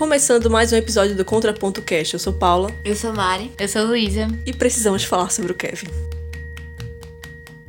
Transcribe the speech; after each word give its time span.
Começando 0.00 0.48
mais 0.48 0.72
um 0.72 0.76
episódio 0.76 1.14
do 1.14 1.26
Contraponto 1.26 1.82
Cast. 1.82 2.14
Eu 2.14 2.18
sou 2.18 2.32
Paula. 2.32 2.70
Eu 2.86 2.96
sou 2.96 3.12
Mari. 3.12 3.52
Eu 3.58 3.68
sou 3.68 3.84
Luísa. 3.84 4.28
E 4.46 4.50
precisamos 4.50 5.04
falar 5.04 5.28
sobre 5.28 5.52
o 5.52 5.54
Kevin. 5.54 5.88